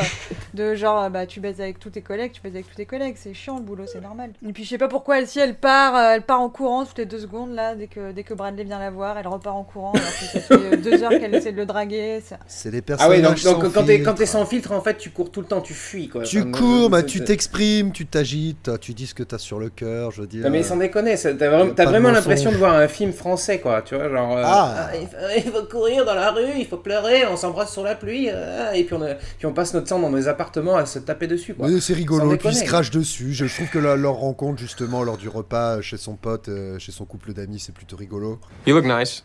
de 0.55 0.75
genre, 0.75 1.09
bah 1.11 1.27
tu 1.27 1.41
baises 1.41 1.61
avec 1.61 1.79
tous 1.79 1.91
tes 1.91 2.03
collègues, 2.03 2.33
tu 2.33 2.41
baises 2.41 2.55
avec 2.55 2.69
tous 2.69 2.75
tes 2.75 2.87
collègues, 2.87 3.17
c'est 3.19 3.35
chiant 3.35 3.57
le 3.57 3.63
boulot, 3.63 3.85
c'est 3.87 4.01
normal. 4.01 4.31
Et 4.47 4.53
puis 4.53 4.65
je 4.65 4.71
sais 4.71 4.79
pas 4.79 4.89
pourquoi 4.89 5.19
elle, 5.19 5.27
si 5.29 5.39
elle 5.39 5.55
part, 5.55 5.95
euh, 5.97 6.15
elle 6.15 6.23
part 6.23 6.41
en 6.41 6.49
courant 6.49 6.85
toutes 6.85 6.99
les 6.99 7.07
deux 7.07 7.21
secondes 7.21 7.55
là, 7.55 7.75
dès 7.75 7.87
que, 7.87 8.13
dès 8.13 8.23
que 8.25 8.35
Bradley 8.35 8.65
vient 8.65 8.79
la 8.79 8.91
voir, 8.91 9.19
elle 9.19 9.27
repart 9.29 9.57
en 9.57 9.65
courant 9.65 9.93
alors 9.93 10.09
que 10.09 10.25
ça 10.25 10.41
fait 10.41 10.55
euh, 10.55 10.77
deux 10.77 11.03
heures 11.03 11.11
qu'elle 11.11 11.35
essaie 11.35 11.53
de 11.53 11.57
le 11.59 11.67
draguer. 11.67 12.23
c'est- 12.25 12.39
C'est 12.47 12.71
les 12.71 12.79
Ah 12.79 12.83
personnages. 12.83 13.11
ouais, 13.11 13.23
donc, 13.23 13.43
donc 13.43 13.65
sans 13.65 13.71
quand 13.71 13.85
t'es 13.85 14.03
quand 14.03 14.15
t'es 14.15 14.27
sans 14.27 14.47
filtre, 14.47 14.73
en 14.73 14.81
fait, 14.81 14.97
tu 14.99 15.11
cours 15.11 15.31
tout 15.31 15.41
le 15.41 15.47
temps, 15.47 15.61
tu 15.61 15.75
fuis 15.75 16.09
quoi. 16.09 16.23
Tu 16.23 16.41
Enfin, 16.41 16.51
cours, 16.53 16.91
bah, 16.91 17.03
tu 17.03 17.23
t'exprimes, 17.25 17.93
tu 17.93 18.07
t'agites, 18.07 18.71
tu 18.81 18.95
dis 18.95 19.07
ce 19.07 19.15
que 19.15 19.23
t'as 19.23 19.39
sur 19.39 19.59
le 19.59 19.69
cœur, 19.69 20.11
je 20.11 20.23
veux 20.23 20.27
dire. 20.27 20.45
Non 20.45 20.51
mais 20.51 20.63
sans 20.63 20.77
déconner, 20.77 21.17
t'as 21.17 21.33
vraiment, 21.33 21.71
t'as 21.75 21.85
vraiment 21.85 22.11
l'impression 22.11 22.51
de 22.53 22.57
voir 22.57 22.75
un 22.75 22.89
film 22.89 23.13
français 23.13 23.59
quoi, 23.61 23.83
tu 23.83 23.95
vois, 23.95 24.09
genre... 24.09 24.38
euh, 24.39 24.43
Ah. 24.47 24.91
il, 25.01 25.07
faut, 25.07 25.17
il 25.37 25.53
faut 25.53 25.65
courir 25.65 26.05
dans 26.05 26.15
la 26.15 26.31
rue, 26.31 26.53
il 26.59 26.67
faut 26.67 26.77
pleurer, 26.79 27.27
on 27.27 27.37
s'embrasse 27.37 27.73
sur 27.73 27.83
la 27.83 27.95
pluie, 27.95 28.29
euh, 28.31 28.73
et 28.73 28.85
puis 28.85 28.95
on, 28.95 29.03
a- 29.03 29.15
puis 29.15 29.47
on 29.47 29.53
passe 29.53 29.75
notre 29.75 29.89
temps 29.89 29.99
dans 29.99 30.11
des 30.11 30.29
appartements 30.29 30.77
à 30.77 30.87
se 30.87 30.99
taper 30.99 31.27
dessus 31.27 31.55
quoi. 31.55 31.69
Mais 31.69 31.81
c'est 31.81 31.95
rigolo, 31.95 32.37
puis 32.37 32.49
ils 32.51 32.55
se 32.57 32.65
crachent 32.65 32.91
dessus. 32.91 33.33
Je 33.35 33.45
trouve 33.47 33.69
que 33.69 33.79
la- 33.79 33.97
leur 33.97 34.15
rencontre, 34.15 34.59
justement, 34.61 35.03
lors 35.03 35.17
du 35.19 35.29
repas 35.29 35.81
chez 35.81 35.97
son 35.97 36.15
pote, 36.17 36.49
euh, 36.49 36.79
chez 36.79 36.93
son 36.93 37.05
couple 37.05 37.33
d'amis, 37.33 37.61
c'est 37.61 37.73
plutôt 37.75 37.97
rigolo. 37.97 38.39
You 38.67 38.75
look 38.75 38.85
nice. 38.85 39.25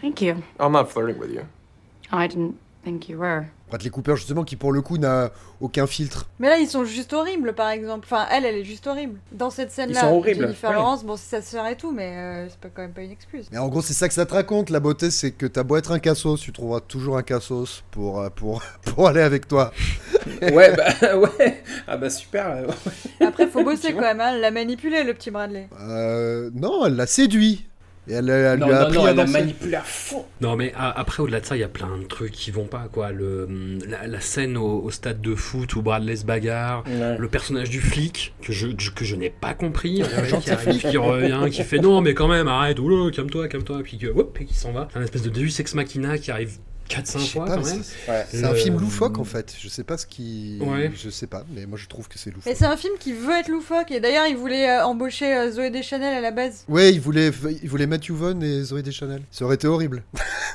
Thank 0.00 0.20
you. 0.20 0.34
I'm 0.60 0.72
not 0.72 0.86
flirting 0.86 1.18
with 1.18 1.30
you. 1.32 1.42
I 2.12 2.28
didn't 2.28 2.54
think 2.86 3.08
you 3.08 3.18
were. 3.18 3.46
Bradley 3.68 3.90
Cooper, 3.90 4.14
justement, 4.14 4.44
qui 4.44 4.54
pour 4.54 4.72
le 4.72 4.80
coup 4.80 4.96
n'a 4.96 5.32
aucun 5.60 5.88
filtre. 5.88 6.28
Mais 6.38 6.48
là 6.48 6.58
ils 6.58 6.68
sont 6.68 6.84
juste 6.84 7.12
horribles 7.12 7.52
par 7.52 7.70
exemple. 7.70 8.06
Enfin 8.08 8.26
elle, 8.30 8.44
elle 8.44 8.54
est 8.54 8.64
juste 8.64 8.86
horrible. 8.86 9.18
Dans 9.32 9.50
cette 9.50 9.72
scène 9.72 9.90
là, 9.92 10.02
Ils 10.02 10.08
sont 10.08 10.14
horribles, 10.14 10.42
Jennifer. 10.42 10.72
Lawrence, 10.72 11.04
bon 11.04 11.16
c'est 11.16 11.36
sa 11.36 11.42
sœur 11.42 11.66
et 11.66 11.76
tout, 11.76 11.90
mais 11.90 12.16
euh, 12.16 12.48
c'est 12.48 12.60
pas 12.60 12.68
quand 12.72 12.82
même 12.82 12.92
pas 12.92 13.02
une 13.02 13.10
excuse. 13.10 13.48
Mais 13.50 13.58
en 13.58 13.68
gros, 13.68 13.82
c'est 13.82 13.92
ça 13.92 14.06
que 14.06 14.14
ça 14.14 14.24
te 14.24 14.34
raconte. 14.34 14.70
La 14.70 14.78
beauté, 14.78 15.10
c'est 15.10 15.32
que 15.32 15.46
t'as 15.46 15.64
beau 15.64 15.76
être 15.76 15.90
un 15.90 15.98
cassos, 15.98 16.40
tu 16.40 16.52
trouveras 16.52 16.80
toujours 16.80 17.16
un 17.16 17.22
cassos 17.22 17.82
pour, 17.90 18.20
euh, 18.20 18.28
pour, 18.30 18.62
pour 18.84 19.08
aller 19.08 19.22
avec 19.22 19.48
toi. 19.48 19.72
ouais, 20.42 20.76
bah 20.76 21.16
ouais, 21.16 21.62
ah 21.88 21.96
bah 21.96 22.08
super. 22.10 22.66
Après 23.20 23.48
faut 23.48 23.64
bosser 23.64 23.92
quand 23.94 24.00
même, 24.00 24.20
hein, 24.20 24.32
elle 24.34 24.40
l'a 24.40 24.52
manipulé 24.52 25.02
le 25.02 25.12
petit 25.12 25.32
Bradley. 25.32 25.68
Euh, 25.80 26.50
non, 26.54 26.86
elle 26.86 26.94
l'a 26.94 27.06
séduit. 27.08 27.66
Et 28.08 28.12
elle, 28.14 28.28
elle 28.30 28.58
Non, 28.60 28.66
lui 28.66 28.72
a 28.74 28.78
non, 28.78 28.82
appris 28.86 28.96
non, 28.98 29.04
à 29.06 29.10
elle 29.10 29.16
l'a 29.16 29.26
manipulé 29.26 29.74
à 29.74 29.80
fond. 29.82 30.24
Non, 30.40 30.54
mais 30.56 30.72
a- 30.76 30.90
après, 30.98 31.22
au-delà 31.22 31.40
de 31.40 31.46
ça, 31.46 31.56
il 31.56 31.60
y 31.60 31.64
a 31.64 31.68
plein 31.68 31.98
de 31.98 32.04
trucs 32.04 32.30
qui 32.32 32.50
vont 32.52 32.66
pas, 32.66 32.88
quoi. 32.92 33.10
Le, 33.10 33.48
la, 33.88 34.06
la 34.06 34.20
scène 34.20 34.56
au, 34.56 34.80
au 34.82 34.90
stade 34.90 35.20
de 35.20 35.34
foot 35.34 35.74
où 35.74 35.82
Bradley 35.82 36.14
se 36.16 36.24
bagarre, 36.24 36.84
Ouais. 36.86 37.16
le 37.18 37.28
personnage 37.28 37.68
du 37.70 37.80
flic, 37.80 38.34
que 38.42 38.52
je, 38.52 38.68
que 38.68 39.04
je 39.04 39.16
n'ai 39.16 39.30
pas 39.30 39.54
compris, 39.54 40.02
un 40.02 40.20
mec 40.22 40.30
gentil 40.30 40.44
qui 40.44 40.50
arrive, 40.52 40.80
qui 40.80 40.96
revient, 40.96 41.50
qui 41.50 41.62
fait 41.64 41.78
non, 41.78 42.00
mais 42.00 42.14
quand 42.14 42.28
même, 42.28 42.46
arrête, 42.48 42.78
oula, 42.78 43.10
calme-toi, 43.10 43.48
calme-toi, 43.48 43.80
puis 43.82 43.98
que, 43.98 44.06
hop, 44.06 44.38
et 44.40 44.44
qui 44.44 44.54
s'en 44.54 44.72
va. 44.72 44.88
C'est 44.92 44.98
un 44.98 45.02
espèce 45.02 45.22
de 45.22 45.30
Deus 45.30 45.58
Ex 45.60 45.74
Machina 45.74 46.16
qui 46.18 46.30
arrive 46.30 46.58
4-5 46.88 47.18
Je 47.18 47.24
sais 47.24 47.30
fois, 47.32 47.44
pas, 47.46 47.54
quand 47.56 47.64
mais 47.64 47.72
même. 47.72 47.82
c'est- 47.82 48.10
Ouais. 48.10 48.26
C'est 48.30 48.44
un 48.44 48.50
Le- 48.52 48.54
film 48.56 48.78
loufoque 48.78 49.18
en 49.18 49.24
fait. 49.24 49.54
Je 49.60 49.68
sais 49.68 49.84
pas 49.84 49.98
ce 49.98 50.06
qui. 50.06 50.58
Ouais. 50.60 50.90
Je 50.94 51.10
sais 51.10 51.26
pas, 51.26 51.44
mais 51.54 51.66
moi 51.66 51.78
je 51.80 51.86
trouve 51.86 52.08
que 52.08 52.18
c'est 52.18 52.30
Et 52.30 52.32
loufoque. 52.34 52.52
c'est 52.56 52.64
un 52.66 52.76
film 52.76 52.94
qui 52.98 53.12
veut 53.12 53.32
être 53.38 53.48
loufoque 53.48 53.90
et 53.90 54.00
d'ailleurs 54.00 54.26
il 54.26 54.36
voulait 54.36 54.68
euh, 54.68 54.84
embaucher 54.84 55.32
euh, 55.34 55.50
Zoé 55.50 55.70
Deschanel 55.70 56.14
à 56.14 56.20
la 56.20 56.30
base. 56.30 56.64
Ouais, 56.68 56.92
il 56.92 57.00
voulait, 57.00 57.30
il 57.62 57.68
voulait 57.68 57.86
Matthew 57.86 58.10
Vaughn 58.12 58.42
et 58.42 58.62
Zoé 58.62 58.82
Deschanel. 58.82 59.22
Ça 59.30 59.44
aurait 59.44 59.56
été 59.56 59.66
horrible. 59.66 60.02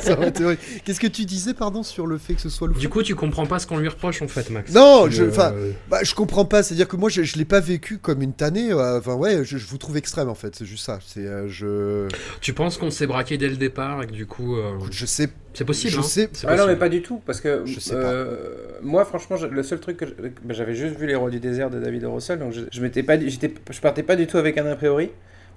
Ça 0.00 0.12
aurait 0.16 0.28
été 0.28 0.44
horrible. 0.44 0.60
Qu'est-ce 0.84 1.00
que 1.00 1.06
tu 1.06 1.24
disais, 1.24 1.54
pardon, 1.54 1.82
sur 1.82 2.06
le 2.06 2.18
fait 2.18 2.34
que 2.34 2.40
ce 2.40 2.48
soit 2.48 2.68
loufoque? 2.68 2.80
Du 2.80 2.88
coup, 2.88 3.02
tu 3.02 3.14
comprends 3.14 3.46
pas 3.46 3.58
ce 3.58 3.66
qu'on 3.66 3.78
lui 3.78 3.88
reproche, 3.88 4.22
en 4.22 4.28
fait, 4.28 4.50
Max. 4.50 4.72
Non, 4.72 5.08
je- 5.10 5.24
euh, 5.24 5.28
enfin, 5.30 5.52
Bah, 5.88 6.00
je 6.02 6.14
comprends 6.14 6.44
pas. 6.44 6.62
C'est-à-dire 6.62 6.88
que 6.88 6.96
moi, 6.96 7.08
je, 7.08 7.22
je 7.22 7.36
l'ai 7.36 7.44
pas 7.44 7.60
vécu 7.60 7.98
comme 7.98 8.22
une 8.22 8.32
tannée. 8.32 8.70
euh, 8.72 8.98
Enfin, 8.98 9.14
ouais, 9.14 9.44
je, 9.44 9.56
je 9.58 9.66
vous 9.66 9.78
trouve 9.78 9.96
extrême 9.96 10.28
en 10.28 10.34
fait. 10.34 10.54
C'est 10.56 10.64
juste 10.66 10.84
ça. 10.84 10.98
C'est, 11.06 11.26
euh, 11.26 11.48
je, 11.48 12.08
Tu 12.40 12.52
penses 12.52 12.76
qu'on 12.78 12.90
s'est 12.90 13.06
braqué 13.06 13.38
dès 13.38 13.48
le 13.48 13.56
départ 13.56 14.02
et 14.02 14.06
que 14.06 14.12
du 14.12 14.26
coup. 14.26 14.56
euh, 14.56 14.76
écoute, 14.78 14.92
je 15.06 15.10
sais, 15.12 15.28
c'est 15.54 15.64
possible, 15.64 15.92
je 15.92 15.98
hein. 16.00 16.02
sais. 16.02 16.28
Ah 16.46 16.56
non, 16.56 16.66
mais 16.66 16.76
pas 16.76 16.88
du 16.88 17.00
tout, 17.02 17.20
parce 17.24 17.40
que 17.40 17.62
Je 17.64 17.78
sais 17.80 17.94
pas. 17.94 18.00
euh, 18.12 18.46
moi, 18.82 19.04
franchement, 19.04 19.36
le 19.50 19.62
seul 19.62 19.78
truc 19.80 19.96
que 19.98 20.04
bah, 20.04 20.54
j'avais 20.54 20.74
juste 20.74 20.96
vu 20.98 21.06
Les 21.06 21.14
Rois 21.14 21.30
du 21.30 21.40
désert 21.40 21.70
de 21.70 21.78
David. 21.78 22.04
Russell, 22.04 22.38
donc 22.38 22.52
je, 22.52 22.62
je 22.70 22.80
m'étais 22.82 23.02
pas, 23.02 23.16
je 23.18 23.80
partais 23.80 24.02
pas 24.02 24.16
du 24.16 24.26
tout 24.26 24.36
avec 24.38 24.58
un 24.58 24.66
a 24.66 24.76
priori. 24.76 25.10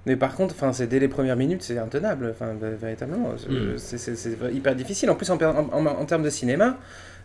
Mais 0.06 0.16
par 0.16 0.34
contre, 0.34 0.54
enfin, 0.56 0.72
c'est 0.72 0.86
dès 0.86 0.98
les 0.98 1.08
premières 1.08 1.36
minutes, 1.36 1.62
c'est 1.62 1.76
intenable, 1.76 2.30
enfin, 2.30 2.54
véritablement, 2.80 3.34
C'est- 3.76 3.96
Mm. 3.96 4.16
c'est, 4.16 4.54
hyper 4.54 4.74
difficile. 4.74 5.10
En 5.10 5.14
plus, 5.14 5.28
en, 5.30 5.36
en- 5.42 5.86
en 5.86 6.04
termes 6.06 6.22
de 6.22 6.30
cinéma, 6.30 6.78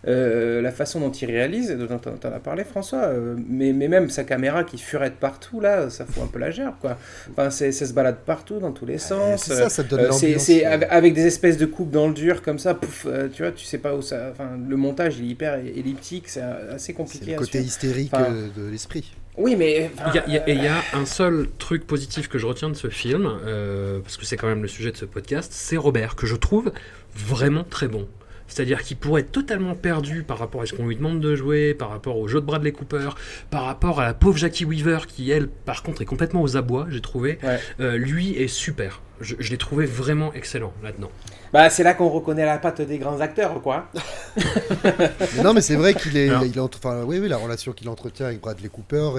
euh, 0.08 0.62
la 0.62 0.72
façon 0.72 1.00
dont 1.00 1.12
il 1.12 1.26
réalise, 1.26 1.72
dont 1.72 1.98
t'en 1.98 2.32
as 2.32 2.40
parlé 2.40 2.64
François, 2.64 3.04
euh, 3.06 3.36
mais, 3.50 3.74
mais 3.74 3.88
même 3.88 4.10
sa 4.10 4.24
caméra 4.24 4.64
qui 4.64 4.78
furette 4.78 5.16
partout 5.16 5.60
là, 5.60 5.90
ça 5.90 6.06
fout 6.06 6.24
un 6.24 6.28
peu 6.28 6.40
la 6.40 6.52
gerbe 6.52 6.76
quoi. 6.80 6.98
Enfin, 7.32 7.50
c'est, 7.50 7.72
ça 7.72 7.86
se 7.86 7.94
balade 7.94 8.18
partout 8.26 8.60
dans 8.60 8.72
tous 8.72 8.86
les 8.86 8.98
sens. 9.00 9.44
c'est 9.44 9.56
ça, 9.56 9.70
ça 9.70 9.84
te 9.84 9.90
donne 9.90 10.00
Euh, 10.02 10.12
c'est, 10.12 10.28
l'ambiance, 10.28 10.44
c'est 10.44 10.66
avec, 10.66 10.88
avec 10.92 11.14
des 11.14 11.26
espèces 11.26 11.58
de 11.58 11.66
coupes 11.66 11.92
dans 11.92 12.08
le 12.08 12.14
dur 12.14 12.42
comme 12.42 12.60
ça, 12.60 12.74
pouf, 12.76 13.06
euh, 13.08 13.28
tu 13.34 13.42
vois, 13.44 13.52
tu 13.52 13.66
sais 13.66 13.78
pas 13.80 13.96
où 13.96 14.02
ça. 14.02 14.30
Enfin, 14.32 14.50
le 14.68 14.76
montage 14.78 15.18
il 15.20 15.26
est 15.26 15.30
hyper 15.30 15.56
elliptique, 15.56 16.30
c'est 16.30 16.42
assez 16.42 16.88
C'est 16.88 16.94
compliqué. 16.94 17.26
le 17.32 17.34
à 17.34 17.38
côté 17.38 17.60
hystérique 17.62 18.12
Enfin, 18.14 18.32
de 18.56 18.70
l'esprit. 18.70 19.12
Oui, 19.38 19.56
mais 19.58 19.90
Il 20.08 20.16
y 20.16 20.20
a- 20.20 20.24
il 20.28 20.34
y 20.34 20.38
a- 20.38 20.50
et 20.50 20.54
il 20.54 20.64
y 20.64 20.68
a 20.68 20.78
un 20.94 21.06
seul 21.06 21.48
truc 21.58 21.86
positif 21.86 22.30
que 22.30 22.38
je 22.38 22.46
retiens 22.46 22.70
de 22.70 22.74
ce 22.76 22.88
film, 22.90 23.30
euh, 23.46 24.00
parce 24.00 24.16
que 24.16 24.26
c'est 24.26 24.38
quand 24.38 24.48
même 24.48 24.62
le 24.62 24.70
sujet 24.70 24.92
de 24.94 24.98
ce 24.98 25.04
podcast, 25.04 25.52
c'est 25.54 25.76
Robert, 25.76 26.16
que 26.16 26.26
je 26.26 26.36
trouve 26.38 26.72
vraiment 27.14 27.66
très 27.66 27.88
bon. 27.90 28.08
C'est-à-dire 28.48 28.84
qu'il 28.84 28.98
pourrait 28.98 29.22
être 29.22 29.32
totalement 29.32 29.74
perdu 29.74 30.24
par 30.24 30.38
rapport 30.38 30.62
à 30.62 30.66
ce 30.68 30.74
qu'on 30.74 30.86
lui 30.88 30.96
demande 30.96 31.20
de 31.20 31.36
jouer, 31.36 31.74
par 31.74 31.90
rapport 31.90 32.18
au 32.18 32.28
jeu 32.28 32.40
de 32.42 32.46
Bradley 32.46 32.72
Cooper, 32.72 33.10
par 33.50 33.64
rapport 33.64 34.00
à 34.00 34.06
la 34.06 34.14
pauvre 34.14 34.38
Jackie 34.38 34.66
Weaver, 34.66 35.00
qui 35.08 35.32
elle, 35.32 35.48
par 35.48 35.82
contre, 35.84 36.02
est 36.04 36.06
complètement 36.06 36.42
aux 36.44 36.56
abois, 36.56 36.86
j'ai 36.90 37.02
trouvé. 37.02 37.40
Ouais. 37.44 37.60
Euh, 37.80 37.98
lui 37.98 38.32
est 38.38 38.48
super. 38.48 39.02
Je, 39.22 39.36
je 39.40 39.50
l'ai 39.52 39.58
trouvé 39.58 39.86
vraiment 39.86 40.34
excellent 40.34 40.74
là-dedans. 40.84 41.10
bah, 41.54 41.70
c'est 41.70 41.84
là 41.84 41.94
qu'on 41.94 42.10
reconnaît 42.10 42.46
la 42.46 42.58
patte 42.58 42.82
des 42.82 42.98
grands 42.98 43.20
acteurs, 43.22 43.62
quoi. 43.62 43.90
Mais 44.36 45.44
non, 45.44 45.54
mais 45.54 45.62
c'est 45.62 45.76
vrai 45.78 45.94
qu'il 45.94 46.18
est, 46.18 46.28
il 46.28 46.58
est 46.58 46.60
entre- 46.60 46.78
enfin, 46.84 47.04
oui, 47.06 47.20
oui, 47.20 47.30
la 47.30 47.38
relation 47.38 47.72
qu'il 47.72 47.88
entretient 47.90 48.26
avec 48.28 48.42
Bradley 48.42 48.70
Cooper 48.70 49.10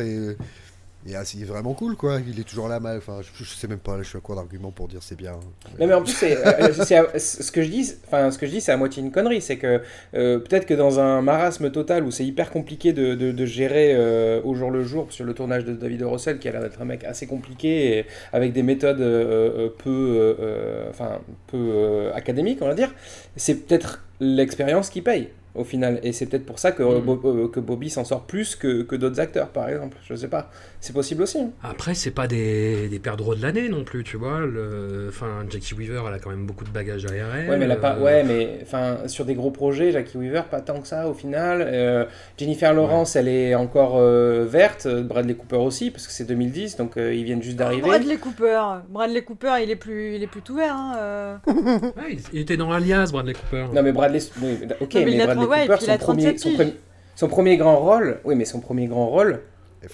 est, 1.08 1.12
est 1.12 1.16
assez- 1.16 1.44
vraiment 1.44 1.74
cool, 1.74 1.96
quoi. 1.96 2.18
Il 2.26 2.38
est 2.40 2.44
toujours 2.44 2.68
là, 2.68 2.80
mal. 2.80 2.98
Enfin, 2.98 3.20
je, 3.22 3.44
je 3.44 3.48
sais 3.50 3.68
même 3.68 3.78
pas, 3.78 3.98
je 4.02 4.08
suis 4.08 4.18
à 4.18 4.20
quoi 4.20 4.34
d'argument 4.36 4.70
pour 4.70 4.88
dire 4.88 5.02
c'est 5.02 5.16
bien. 5.16 5.32
Non 5.78 5.86
mais 5.86 5.94
en 5.94 6.02
plus 6.02 6.12
c'est 6.12 6.36
euh, 6.36 6.72
c'est 6.72 7.42
ce 7.42 7.52
que 7.52 7.62
je 7.62 7.68
dis 7.68 7.92
enfin 8.06 8.30
ce 8.30 8.38
que 8.38 8.46
je 8.46 8.52
dis 8.52 8.60
c'est 8.60 8.72
à 8.72 8.76
moitié 8.76 9.02
une 9.02 9.10
connerie 9.10 9.40
c'est 9.40 9.56
que 9.56 9.80
euh, 10.14 10.38
peut-être 10.38 10.66
que 10.66 10.74
dans 10.74 11.00
un 11.00 11.22
marasme 11.22 11.70
total 11.70 12.04
où 12.04 12.10
c'est 12.10 12.24
hyper 12.24 12.50
compliqué 12.50 12.92
de, 12.92 13.44
gérer 13.46 13.92
euh, 13.94 14.40
au 14.44 14.54
jour 14.54 14.70
le 14.70 14.82
jour 14.84 15.06
sur 15.12 15.24
le 15.24 15.34
tournage 15.34 15.64
de 15.64 15.74
David. 15.74 16.02
Russell 16.02 16.38
qui 16.38 16.48
a 16.48 16.52
l'air 16.52 16.60
d'être 16.62 16.80
un 16.80 16.84
mec 16.84 17.04
assez 17.04 17.26
compliqué 17.26 17.98
et 17.98 18.06
avec 18.32 18.52
des 18.52 18.62
méthodes 18.62 19.00
euh, 19.00 19.66
euh, 19.66 19.68
peu 19.68 19.90
euh, 19.90 20.34
euh, 20.40 20.90
enfin 20.90 21.18
peu 21.48 21.56
euh, 21.58 22.12
académiques 22.14 22.58
on 22.62 22.66
va 22.68 22.74
dire 22.74 22.94
c'est 23.36 23.54
peut-être 23.66 24.04
l'expérience 24.20 24.88
qui 24.90 25.02
paye 25.02 25.28
au 25.56 25.64
final 25.64 26.00
et 26.02 26.12
c'est 26.12 26.26
peut-être 26.26 26.46
pour 26.46 26.58
ça 26.58 26.72
que. 26.72 26.82
Bo- 27.00 27.20
euh, 27.24 27.48
que 27.48 27.60
Bobby 27.60 27.90
s'en 27.90 28.04
sort 28.04 28.22
plus 28.26 28.56
que, 28.56 28.82
que 28.82 28.96
d'autres 28.96 29.20
acteurs 29.20 29.48
par 29.48 29.68
exemple 29.68 29.96
je 30.08 30.14
sais 30.14 30.28
pas 30.28 30.50
c'est 30.80 30.92
possible 30.92 31.22
aussi 31.22 31.38
hein. 31.40 31.50
Après, 31.62 31.94
c'est 31.94 32.10
pas 32.12 32.26
des, 32.28 32.88
des 32.88 32.98
perdreaux 32.98 33.34
de 33.34 33.42
l'année 33.42 33.68
non 33.68 33.82
plus, 33.82 34.04
tu 34.04 34.16
vois. 34.16 34.40
Le, 34.40 35.06
enfin, 35.08 35.44
Jackie 35.48 35.74
Weaver, 35.74 36.02
elle 36.06 36.14
a 36.14 36.18
quand 36.20 36.30
même 36.30 36.46
beaucoup 36.46 36.64
de 36.64 36.70
bagages 36.70 37.02
derrière 37.04 37.26
elle. 37.34 37.50
Ouais, 37.50 37.56
mais 37.56 37.64
elle 37.64 37.72
a 37.72 37.76
pas. 37.76 37.96
Euh, 37.96 38.02
Ouais, 38.04 38.22
mais 38.22 38.58
enfin 38.62 38.98
sur 39.08 39.24
des 39.24 39.34
gros 39.34 39.50
projets, 39.50 39.90
Jackie 39.90 40.16
Weaver, 40.16 40.42
pas 40.50 40.60
tant 40.60 40.80
que 40.80 40.86
ça 40.86 41.08
au 41.08 41.14
final. 41.14 41.64
Euh, 41.66 42.04
Jennifer 42.38 42.72
Lawrence, 42.72 43.16
elle 43.16 43.26
est 43.28 43.54
encore 43.56 43.96
euh, 43.96 44.44
verte. 44.48 44.86
Bradley 44.86 45.34
Cooper 45.34 45.56
aussi, 45.56 45.90
parce 45.90 46.06
que 46.06 46.12
c'est 46.12 46.24
2010, 46.24 46.76
donc 46.76 46.96
euh, 46.96 47.12
ils 47.14 47.24
viennent 47.24 47.42
juste 47.42 47.56
d'arriver. 47.56 47.82
Bradley 47.88 48.16
Cooper. 48.18 48.60
Bradley 48.88 49.22
Cooper, 49.22 49.54
il 49.62 49.70
est 49.70 49.76
plus, 49.76 50.14
il 50.14 50.22
est 50.22 50.26
plus 50.28 50.42
tout 50.42 50.54
vert. 50.54 50.74
Hein, 50.76 50.94
euh. 50.98 51.36
ouais, 51.48 52.16
il- 52.32 52.40
était 52.40 52.56
dans 52.56 52.70
Alias, 52.70 53.08
Bradley 53.10 53.32
Cooper. 53.34 53.66
Non, 53.74 53.82
mais 53.82 53.92
Bradley. 53.92 54.20
oui, 54.40 54.58
mais- 54.60 54.66
ok, 54.80 54.94
Non, 54.94 55.00
mais 55.00 55.04
mais, 55.06 55.12
il 55.14 55.20
a 55.20 55.26
Bradley 55.46 55.58
ouais, 55.58 55.64
et 55.64 55.66
Cooper, 55.68 55.76
puis 55.78 55.86
il 55.86 55.90
a 55.90 55.98
son 55.98 56.04
premier, 56.04 56.22
37 56.34 56.38
son, 56.40 56.54
premier, 56.54 56.74
son 57.14 57.28
premier 57.28 57.56
grand 57.56 57.78
rôle. 57.78 58.18
Oui, 58.24 58.34
mais 58.34 58.44
son 58.44 58.60
premier 58.60 58.86
grand 58.86 59.08
rôle. 59.08 59.40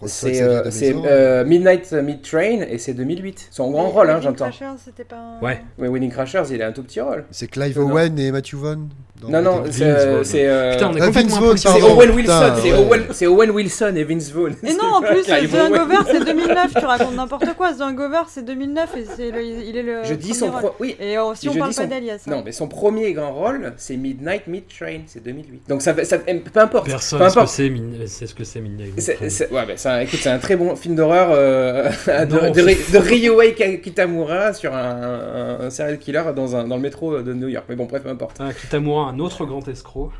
C'est 0.06 0.42
euh, 0.42 0.62
euh, 1.04 1.44
Midnight 1.44 1.92
Mid 1.92 2.22
Train 2.22 2.62
et 2.62 2.78
c'est 2.78 2.94
2008. 2.94 3.48
Son 3.50 3.70
grand 3.70 3.84
Mais 3.86 3.90
rôle, 3.90 4.10
hein, 4.10 4.20
j'entends. 4.22 4.46
Crashers, 4.48 4.78
c'était 4.82 5.04
pas. 5.04 5.16
un- 5.16 5.40
Ouais. 5.40 5.60
Oui, 5.78 5.88
Winning 5.88 6.10
Crashers, 6.10 6.44
il 6.50 6.62
a 6.62 6.68
un 6.68 6.72
tout 6.72 6.82
petit 6.82 7.00
rôle. 7.00 7.24
C'est 7.30 7.48
Clive 7.48 7.78
Non. 7.78 7.90
Owen 7.92 8.18
et 8.18 8.30
Matthew 8.32 8.54
Vaughn. 8.54 8.88
Dans 9.22 9.28
Non, 9.30 9.42
non, 9.42 9.62
c'est. 9.70 9.84
Euh, 9.84 10.22
euh, 10.34 10.72
Putain, 10.74 10.90
on 10.90 10.96
est 10.96 11.00
Ah, 11.00 11.06
complètement 11.06 11.40
Vaughn, 11.40 11.56
c'est. 11.56 11.68
Owen 11.82 12.10
Wilson, 12.10 12.52
c'est 12.60 12.72
ouais. 12.72 12.78
Owen, 12.78 13.02
Owen 13.34 13.50
Wilson 13.50 13.92
et 13.96 14.04
Vince 14.04 14.30
Vaughn. 14.32 14.54
Et 14.62 14.74
non, 14.74 14.96
en 14.96 15.00
plus, 15.02 15.22
The. 15.22 15.30
Hangover, 15.54 15.96
c'est 16.10 16.24
2009. 16.24 16.74
Tu 16.78 16.84
racontes 16.84 17.14
n'importe 17.16 17.54
quoi. 17.56 17.72
The 17.72 17.80
Hangover, 17.82 18.22
c'est 18.28 18.44
2009 18.44 18.96
et 18.96 19.04
c'est 19.16 19.30
le- 19.30 19.42
il 19.42 19.76
est 19.76 19.82
le. 19.82 19.98
Je 20.04 20.14
dis 20.14 20.34
son 20.34 20.50
rôle. 20.50 20.58
pro... 20.60 20.70
oui. 20.80 20.96
Et 21.00 21.16
euh, 21.16 21.22
si 21.34 21.46
Et 21.46 21.50
on 21.50 21.54
parle 21.54 21.74
pas 21.74 21.82
son- 21.82 21.88
d'Alias. 21.88 22.18
hein. 22.26 22.30
Non, 22.30 22.42
mais 22.44 22.52
son 22.52 22.68
premier 22.68 23.12
grand 23.12 23.32
rôle, 23.32 23.72
c'est 23.76 23.96
Midnight 23.96 24.46
Mid 24.46 24.64
Train, 24.68 25.00
c'est 25.06 25.22
2008. 25.22 25.62
Donc 25.68 25.82
ça, 25.82 25.94
fait- 25.94 26.04
ça 26.04 26.18
peu 26.18 26.60
importe. 26.60 26.86
Personne 26.86 27.18
peu 27.20 27.28
sait 27.28 27.30
ce 27.30 27.40
que 27.44 27.46
c'est, 27.46 27.70
Min- 27.70 28.06
sait 28.06 28.26
ce 28.26 28.34
que 28.34 28.44
c'est 28.44 28.60
Midnight 28.60 28.94
ouais, 29.52 29.64
mais 29.66 29.76
ça, 29.76 30.02
écoute, 30.02 30.18
c'est 30.22 30.30
un 30.30 30.38
très 30.38 30.56
bon 30.56 30.74
film 30.76 30.94
d'horreur 30.94 31.28
euh, 31.32 31.88
de, 32.06 32.52
de, 32.54 32.62
Ry- 32.62 32.76
de 32.92 32.98
Ryuhei 32.98 33.54
Ka- 33.54 33.76
Kitamura 33.76 34.52
sur 34.52 34.74
un, 34.74 35.58
un- 35.60 35.66
un 35.66 35.70
serial 35.70 35.98
killer 35.98 36.22
dans, 36.34 36.56
un, 36.56 36.64
dans 36.66 36.76
le 36.76 36.82
métro 36.82 37.20
de 37.22 37.32
New 37.32 37.48
York. 37.48 37.64
Mais 37.68 37.76
bon, 37.76 37.84
bref, 37.86 38.02
peu 38.02 38.08
importe. 38.10 38.36
Ah, 38.40 38.52
Kitamura, 38.52 39.11
un 39.12 39.18
autre 39.18 39.44
grand 39.46 39.66
escroc. 39.68 40.10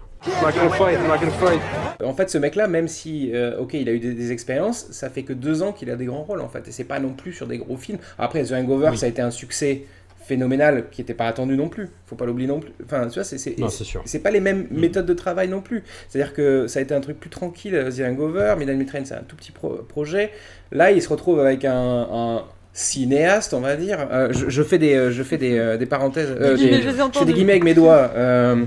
Gonna 0.40 0.70
fight. 0.70 1.60
En 2.04 2.14
fait, 2.14 2.30
ce 2.30 2.38
mec-là, 2.38 2.68
même 2.68 2.86
si, 2.86 3.32
euh, 3.34 3.58
ok, 3.58 3.74
il 3.74 3.88
a 3.88 3.92
eu 3.92 3.98
des, 3.98 4.14
des 4.14 4.30
expériences, 4.32 4.86
ça 4.92 5.10
fait 5.10 5.24
que 5.24 5.32
deux 5.32 5.62
ans 5.62 5.72
qu'il 5.72 5.90
a 5.90 5.96
des 5.96 6.04
grands 6.04 6.22
rôles, 6.22 6.40
en 6.40 6.48
fait. 6.48 6.68
Et 6.68 6.70
c'est 6.72 6.84
pas 6.84 7.00
non 7.00 7.12
plus 7.12 7.32
sur 7.32 7.46
des 7.48 7.58
gros 7.58 7.76
films. 7.76 7.98
Après, 8.18 8.44
The 8.44 8.52
Hangover, 8.52 8.90
Oui. 8.92 8.98
ça 8.98 9.06
a 9.06 9.08
été 9.08 9.20
un 9.20 9.32
succès 9.32 9.82
phénoménal 10.24 10.84
qui 10.92 11.00
n'était 11.00 11.14
pas 11.14 11.26
attendu 11.26 11.56
non 11.56 11.68
plus. 11.68 11.88
Faut 12.06 12.14
pas 12.14 12.24
l'oublier 12.26 12.46
non 12.48 12.60
plus. 12.60 12.70
Enfin, 12.84 13.08
tu 13.08 13.14
vois, 13.14 13.24
c'est 13.24 13.38
c'est- 13.38 13.58
Non, 13.58 13.68
c'est 13.68 13.82
sûr. 13.82 14.02
c'est 14.04 14.20
pas 14.20 14.30
les 14.30 14.38
mêmes 14.38 14.68
méthodes 14.70 15.06
de 15.06 15.14
travail 15.14 15.48
non 15.48 15.60
plus. 15.60 15.82
C'est-à-dire 16.08 16.32
que 16.32 16.68
ça 16.68 16.78
a 16.78 16.82
été 16.82 16.94
un 16.94 17.00
truc 17.00 17.18
plus 17.18 17.30
tranquille, 17.30 17.74
euh, 17.74 17.90
The 17.90 18.02
Hangover, 18.08 18.54
Midnight 18.56 18.78
Mid 18.78 18.86
Train, 18.88 19.04
c'est 19.04 19.14
un 19.16 19.24
tout 19.26 19.34
petit 19.34 19.50
pro- 19.50 19.82
projet. 19.88 20.30
Là, 20.70 20.92
il 20.92 21.02
se 21.02 21.08
retrouve 21.08 21.40
avec 21.40 21.64
un, 21.64 21.74
un 22.12 22.44
cinéaste, 22.72 23.54
on 23.54 23.60
va 23.60 23.76
dire. 23.76 24.06
Euh, 24.10 24.28
je, 24.32 24.48
je 24.48 24.62
fais 24.62 24.78
des, 24.78 24.94
euh, 24.94 25.10
je 25.10 25.22
fais 25.22 25.38
des, 25.38 25.58
euh, 25.58 25.76
des 25.76 25.86
parenthèses. 25.86 26.30
euh, 26.30 26.56
Des 26.56 26.82
je 26.82 26.90
fais 26.90 27.24
des 27.24 27.32
guillemets 27.32 27.52
avec 27.52 27.64
mes 27.64 27.74
doigts. 27.74 28.10
euh, 28.14 28.64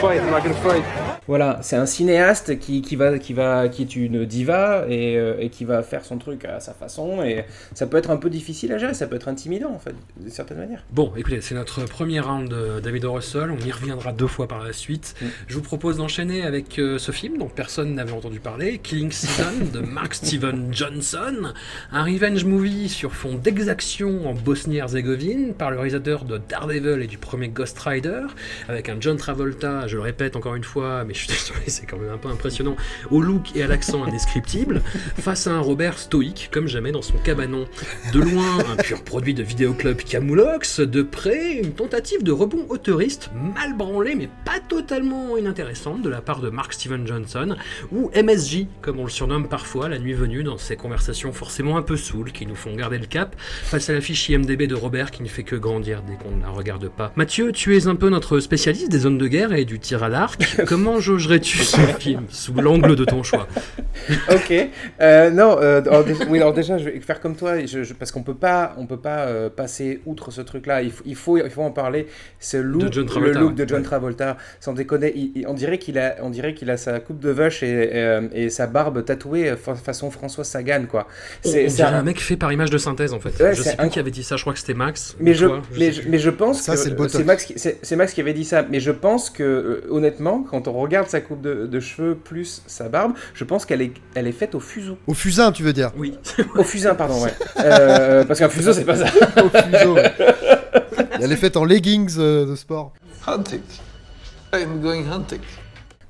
fight? 0.00 0.82
Voilà, 1.26 1.58
c'est 1.62 1.76
un 1.76 1.86
cinéaste 1.86 2.58
qui, 2.58 2.82
qui, 2.82 2.96
va, 2.96 3.18
qui, 3.18 3.32
va, 3.32 3.68
qui 3.68 3.82
est 3.82 3.96
une 3.96 4.26
diva 4.26 4.84
et, 4.90 5.16
euh, 5.16 5.36
et 5.40 5.48
qui 5.48 5.64
va 5.64 5.82
faire 5.82 6.04
son 6.04 6.18
truc 6.18 6.44
à 6.44 6.60
sa 6.60 6.74
façon. 6.74 7.24
Et 7.24 7.44
ça 7.72 7.86
peut 7.86 7.96
être 7.96 8.10
un 8.10 8.18
peu 8.18 8.28
difficile 8.28 8.72
à 8.72 8.78
gérer, 8.78 8.92
ça 8.92 9.06
peut 9.06 9.16
être 9.16 9.28
intimidant 9.28 9.72
en 9.74 9.78
fait, 9.78 9.94
d'une 10.18 10.30
certaine 10.30 10.58
manière. 10.58 10.84
Bon, 10.92 11.12
écoutez, 11.16 11.40
c'est 11.40 11.54
notre 11.54 11.84
premier 11.86 12.20
round 12.20 12.48
de 12.50 12.78
David 12.80 13.06
O. 13.06 13.12
Russell. 13.14 13.50
On 13.50 13.66
y 13.66 13.72
reviendra 13.72 14.12
deux 14.12 14.26
fois 14.26 14.46
par 14.48 14.62
la 14.62 14.72
suite. 14.74 15.14
Mm. 15.20 15.26
Je 15.48 15.54
vous 15.54 15.62
propose 15.62 15.96
d'enchaîner 15.96 16.42
avec 16.42 16.78
euh, 16.78 16.98
ce 16.98 17.10
film 17.10 17.38
dont 17.38 17.48
personne 17.48 17.94
n'avait 17.94 18.12
entendu 18.12 18.38
parler, 18.38 18.78
Killing 18.78 19.10
Season 19.10 19.70
de 19.72 19.80
Mark 19.80 20.14
Steven 20.14 20.68
Johnson, 20.72 21.52
un 21.90 22.04
revenge 22.04 22.44
movie 22.44 22.88
sur 22.90 23.12
fond 23.24 23.40
d'exaction 23.42 24.28
en 24.28 24.34
Bosnie-Herzégovine 24.34 25.54
par 25.54 25.70
le 25.70 25.76
réalisateur 25.76 26.26
de 26.26 26.36
Daredevil 26.36 27.00
et 27.00 27.06
du 27.06 27.16
premier 27.16 27.48
Ghost 27.48 27.78
Rider, 27.78 28.20
avec 28.68 28.90
un 28.90 28.96
John 29.00 29.16
Travolta, 29.16 29.86
je 29.86 29.96
le 29.96 30.02
répète 30.02 30.36
encore 30.36 30.56
une 30.56 30.62
fois, 30.62 31.04
mais 31.04 31.14
je 31.14 31.20
suis 31.20 31.28
désolé, 31.28 31.62
c'est 31.68 31.86
quand 31.86 31.96
même 31.96 32.12
un 32.12 32.18
peu 32.18 32.28
impressionnant, 32.28 32.76
au 33.10 33.22
look 33.22 33.56
et 33.56 33.62
à 33.62 33.66
l'accent 33.66 34.04
indescriptible, 34.04 34.82
face 35.16 35.46
à 35.46 35.52
un 35.52 35.60
Robert 35.60 35.98
stoïque 35.98 36.50
comme 36.52 36.68
jamais 36.68 36.92
dans 36.92 37.00
son 37.00 37.16
cabanon. 37.16 37.64
De 38.12 38.20
loin, 38.20 38.58
un 38.70 38.76
pur 38.76 39.02
produit 39.02 39.32
de 39.32 39.42
vidéoclub 39.42 39.96
Camoulox, 40.02 40.80
de 40.80 41.00
près, 41.00 41.54
une 41.54 41.72
tentative 41.72 42.24
de 42.24 42.32
rebond 42.32 42.66
autoriste 42.68 43.30
mal 43.54 43.74
branlée 43.74 44.16
mais 44.16 44.28
pas 44.44 44.60
totalement 44.60 45.38
inintéressante 45.38 46.02
de 46.02 46.10
la 46.10 46.20
part 46.20 46.40
de 46.40 46.50
Mark 46.50 46.74
Steven 46.74 47.06
Johnson, 47.06 47.56
ou 47.90 48.10
MSJ, 48.14 48.66
comme 48.82 49.00
on 49.00 49.04
le 49.04 49.10
surnomme 49.10 49.48
parfois 49.48 49.88
la 49.88 49.98
nuit 49.98 50.12
venue 50.12 50.42
dans 50.42 50.58
ces 50.58 50.76
conversations 50.76 51.32
forcément 51.32 51.78
un 51.78 51.82
peu 51.82 51.96
saoules 51.96 52.30
qui 52.30 52.44
nous 52.44 52.54
font 52.54 52.74
garder 52.74 52.98
le 52.98 53.06
face 53.64 53.90
à 53.90 53.92
la 53.92 54.00
fiche 54.00 54.28
IMDB 54.28 54.62
de 54.66 54.74
Robert 54.74 55.10
qui 55.10 55.22
ne 55.22 55.28
fait 55.28 55.42
que 55.42 55.56
grandir 55.56 56.02
dès 56.06 56.14
qu'on 56.16 56.36
ne 56.36 56.42
la 56.42 56.48
regarde 56.48 56.88
pas. 56.88 57.12
Mathieu, 57.16 57.52
tu 57.52 57.76
es 57.76 57.86
un 57.86 57.94
peu 57.96 58.08
notre 58.08 58.40
spécialiste 58.40 58.90
des 58.90 58.98
zones 58.98 59.18
de 59.18 59.26
guerre 59.28 59.52
et 59.52 59.64
du 59.64 59.78
tir 59.78 60.02
à 60.02 60.08
l'arc. 60.08 60.42
Comment 60.66 61.00
jaugerais-tu 61.00 61.58
ce 61.58 61.80
film 61.98 62.24
sous 62.28 62.54
l'angle 62.54 62.96
de 62.96 63.04
ton 63.04 63.22
choix? 63.22 63.46
Ok. 64.30 64.52
Euh, 65.00 65.30
non, 65.30 65.56
euh, 65.60 65.80
alors, 65.82 66.04
déjà, 66.04 66.24
oui, 66.28 66.38
alors 66.38 66.52
déjà, 66.52 66.78
je 66.78 66.84
vais 66.84 67.00
faire 67.00 67.20
comme 67.20 67.36
toi, 67.36 67.64
je- 67.64 67.84
je- 67.84 67.94
parce 67.94 68.10
qu'on 68.12 68.22
peut 68.22 68.34
pas, 68.34 68.74
on 68.78 68.86
peut 68.86 68.96
pas 69.00 69.26
euh, 69.26 69.48
passer 69.50 70.00
outre 70.06 70.30
ce 70.30 70.40
truc-là. 70.40 70.82
Il, 70.82 70.90
faut- 70.90 71.02
il 71.06 71.14
faut, 71.16 71.36
il 71.38 71.50
faut 71.50 71.62
en 71.62 71.70
parler. 71.70 72.06
Ce 72.40 72.56
look, 72.56 72.94
le 72.94 73.04
Travolta, 73.04 73.40
look 73.40 73.54
de 73.54 73.68
John. 73.68 73.82
Travolta, 73.82 74.36
sans 74.60 74.72
déconner, 74.72 75.12
il- 75.14 75.32
il- 75.36 75.46
on 75.46 75.54
dirait 75.54 75.78
qu'il 75.78 75.98
a, 75.98 76.16
on 76.22 76.30
dirait 76.30 76.54
qu'il 76.54 76.70
a 76.70 76.76
sa 76.76 77.00
coupe 77.00 77.20
de 77.20 77.30
vache 77.30 77.62
et, 77.62 78.24
et 78.32 78.50
sa 78.50 78.66
barbe 78.66 79.04
tatouée 79.04 79.54
fa- 79.56 79.74
façon 79.74 80.10
François 80.10 80.44
Sagan, 80.44 80.84
quoi. 80.88 81.06
On 81.44 81.48
C'est, 81.50 81.82
un 81.82 82.02
mec 82.02 82.20
fait 82.20 82.36
par 82.36 82.52
image 82.52 82.70
de 82.70 82.78
synthèse 82.78 83.03
en 83.12 83.20
fait. 83.20 83.42
Ouais, 83.42 83.54
je 83.54 83.62
c'est 83.62 83.70
sais 83.70 83.76
plus 83.76 83.88
qui 83.90 83.98
avait 83.98 84.10
dit 84.10 84.22
ça, 84.24 84.36
je 84.36 84.42
crois 84.42 84.52
que 84.52 84.58
c'était 84.58 84.74
Max. 84.74 85.16
Mais 85.20 85.34
je, 85.34 85.46
toi, 85.46 85.60
mais, 85.76 85.92
je, 85.92 86.08
mais 86.08 86.18
je 86.18 86.30
pense 86.30 86.62
Ça, 86.62 86.72
que 86.72 86.78
c'est 86.78 86.90
Botox. 86.90 87.12
c'est 87.16 87.24
Max, 87.24 87.44
qui- 87.44 87.96
Max 87.96 88.12
qui 88.14 88.20
avait 88.20 88.32
dit 88.32 88.44
ça. 88.44 88.64
Mais 88.70 88.80
je 88.80 88.90
pense 88.90 89.30
que 89.30 89.42
euh, 89.42 89.86
honnêtement, 89.90 90.42
quand 90.48 90.68
on 90.68 90.72
regarde 90.72 91.08
sa 91.08 91.20
coupe 91.20 91.40
de, 91.42 91.66
de 91.66 91.80
cheveux 91.80 92.14
plus 92.14 92.62
sa 92.66 92.88
barbe, 92.88 93.12
je 93.34 93.44
pense 93.44 93.66
qu'elle 93.66 93.82
est, 93.82 93.92
elle 94.14 94.26
est 94.26 94.32
faite 94.32 94.54
au 94.54 94.60
fuseau, 94.60 94.96
Au 95.06 95.14
fusain, 95.14 95.52
tu 95.52 95.62
veux 95.62 95.72
dire 95.72 95.90
Oui. 95.96 96.16
au 96.56 96.62
fusain, 96.64 96.94
pardon, 96.94 97.22
ouais. 97.22 97.32
Euh, 97.58 98.24
parce 98.24 98.38
qu'un 98.40 98.48
fuseau 98.48 98.72
c'est 98.72 98.84
pas 98.84 98.96
ça. 98.96 99.04
Au 99.42 99.48
fuseau. 99.48 99.94
ouais. 99.94 100.12
Elle 101.20 101.32
est 101.32 101.36
faite 101.36 101.56
en 101.56 101.64
leggings 101.64 102.14
euh, 102.18 102.46
de 102.46 102.54
sport. 102.56 102.92
Hunting. 103.26 103.60
I'm 104.52 104.80
going 104.80 105.04
hunting. 105.10 105.40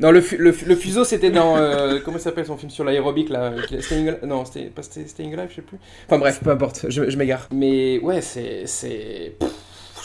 Non, 0.01 0.11
le, 0.11 0.21
fu- 0.21 0.37
le, 0.37 0.53
fu- 0.53 0.65
le 0.65 0.75
fuseau 0.77 1.05
c'était 1.05 1.31
dans 1.31 1.57
euh, 1.57 1.99
comment 2.05 2.19
s'appelle 2.19 2.47
son 2.47 2.57
film 2.57 2.71
sur 2.71 2.85
l'aérobic 2.85 3.29
là 3.31 3.53
Staying 3.81 4.09
Alive- 4.09 4.25
Non, 4.25 4.45
c'était 4.45 4.65
pas 4.67 4.83
Stay- 4.83 5.07
Staying 5.07 5.33
Alive, 5.35 5.49
je 5.51 5.55
sais 5.57 5.63
plus. 5.63 5.79
Enfin 6.09 6.19
bref, 6.19 6.41
peu 6.43 6.51
importe, 6.51 6.87
je, 6.89 7.09
je 7.11 7.17
m'égare. 7.17 7.49
Mais 7.53 7.99
ouais, 8.01 8.21
c'est 8.21 8.65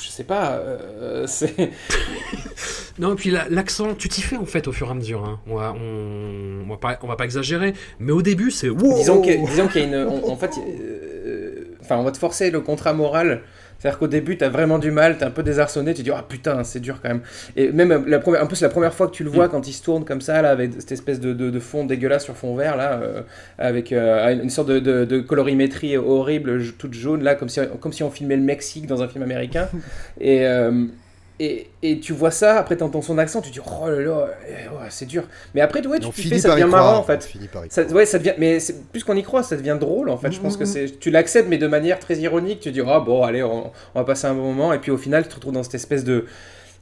je 0.02 0.08
sais 0.10 0.24
pas, 0.24 0.54
euh, 0.58 1.26
c'est 1.28 1.54
Non, 3.00 3.14
et 3.14 3.16
puis 3.16 3.32
la- 3.32 3.48
l'accent, 3.50 3.96
tu 3.96 4.10
t'y 4.10 4.22
fais 4.22 4.36
en 4.36 4.46
fait 4.46 4.68
au 4.68 4.72
fur 4.74 4.88
et 4.88 4.92
à 4.92 4.94
mesure. 4.94 5.24
hein. 5.24 5.40
On, 5.48 5.56
va, 5.56 5.74
on, 5.74 6.64
on 6.66 6.70
va 6.70 6.78
pas, 6.78 7.00
on 7.02 7.08
va 7.08 7.16
pas 7.16 7.24
exagérer, 7.26 7.74
mais 8.00 8.12
au 8.12 8.22
début 8.22 8.52
c'est 8.52 8.70
wow 8.70 8.96
Disons 8.96 9.22
qu'il 9.22 9.34
y 9.82 9.84
a 9.84 9.88
une. 9.88 9.96
on- 9.96 10.30
en 10.30 10.36
fait, 10.36 10.52
euh, 10.58 11.76
enfin, 11.82 11.98
on 11.98 12.04
va 12.04 12.12
te 12.12 12.18
forcer 12.18 12.52
le 12.52 12.60
contrat 12.62 12.94
moral. 12.94 13.42
C'est-à-dire 13.80 13.98
qu'au 13.98 14.08
début, 14.08 14.38
t'as 14.38 14.50
vraiment 14.50 14.78
du 14.78 14.92
mal, 14.92 15.18
t'es 15.18 15.24
un 15.26 15.32
peu 15.32 15.42
désarçonné, 15.42 15.94
tu 15.94 16.04
dis 16.04 16.12
ah 16.12 16.24
putain, 16.28 16.64
c'est 16.64 16.82
dur 16.82 17.00
quand 17.02 17.10
même. 17.10 17.22
Et 17.56 17.72
même 17.72 17.92
euh, 17.92 18.00
la 18.06 18.20
première, 18.20 18.44
en 18.44 18.48
plus 18.48 18.62
la 18.62 18.70
première 18.70 18.94
fois 18.94 19.08
que 19.08 19.14
tu 19.14 19.24
le 19.24 19.30
vois, 19.30 19.48
quand 19.48 19.68
il 19.68 19.74
se 19.74 19.82
tourne 19.82 20.04
comme 20.04 20.22
ça 20.22 20.42
là, 20.42 20.50
avec 20.50 20.74
cette 20.78 20.92
espèce 20.92 21.20
de, 21.20 21.34
de, 21.34 21.50
de 21.50 21.60
fond 21.60 21.86
dégueulasse 21.86 22.26
sur 22.26 22.36
fond 22.36 22.56
vert 22.56 22.76
là, 22.76 23.00
euh, 23.02 23.22
avec 23.58 23.92
euh, 23.92 24.34
une 24.42 24.50
sorte 24.50 24.68
de, 24.68 24.80
de, 24.80 25.20
colorimétrie 25.22 25.98
horrible, 25.98 26.62
toute 26.78 26.94
jaune 26.94 27.24
là, 27.24 27.36
comme 27.36 27.50
si 27.50 27.62
comme 27.80 27.94
si 27.94 28.04
on 28.04 28.12
filmait 28.12 28.36
le 28.36 28.44
Mexique 28.44 28.86
dans 28.86 29.02
un 29.02 29.08
film 29.08 29.24
américain. 29.24 29.70
et 30.20 30.46
euh, 30.46 30.86
et, 31.40 31.70
et 31.82 32.00
tu 32.00 32.12
vois 32.14 32.32
ça, 32.32 32.58
après 32.60 32.76
t'entends 32.76 33.02
son 33.02 33.18
accent, 33.18 33.42
tu 33.42 33.50
dis 33.52 33.60
oh 33.66 33.90
là 33.90 34.00
là, 34.02 34.28
eh, 34.48 34.68
ouais, 34.70 34.88
c'est 34.90 35.06
dur. 35.06 35.24
Mais 35.56 35.62
après, 35.62 35.86
ouais, 35.88 36.00
tu 36.00 36.22
fais, 36.24 36.38
ça 36.40 36.50
devient 36.50 36.64
croire, 36.68 36.84
marrant 36.86 36.98
en 37.00 37.04
fait. 37.04 37.24
finit 37.24 37.48
par 37.48 37.66
y 37.66 37.70
Ça, 37.72 37.84
ouais, 37.84 38.06
ça 38.06 38.20
devient, 38.20 38.34
mais 38.38 38.58
plus 38.92 39.04
qu'on 39.04 39.16
y 39.16 39.24
croit, 39.24 39.44
ça 39.44 39.56
devient 39.56 39.78
drôle 39.80 40.10
en 40.10 40.18
fait. 40.18 40.32
Je 40.32 40.40
pense 40.42 40.58
que 40.58 40.66
c'est, 40.66 41.00
tu 41.00 41.12
l'acceptes, 41.12 41.48
mais 41.50 41.58
de 41.58 41.68
manière 41.68 42.00
très 42.00 42.18
ironique. 42.18 42.60
Tu 42.60 42.72
dis, 42.72 42.82
ah 42.86 43.00
bon, 43.00 43.24
allez, 43.24 43.42
on, 43.44 43.68
on 43.96 44.00
va 44.00 44.04
passer 44.04 44.28
un 44.28 44.34
bon 44.34 44.54
moment, 44.54 44.74
et 44.74 44.80
puis 44.80 44.92
au 44.92 44.98
final, 44.98 45.24
tu 45.24 45.30
te 45.30 45.36
retrouves 45.36 45.54
dans 45.54 45.64
cette 45.64 45.76
espèce 45.76 46.04
de, 46.04 46.26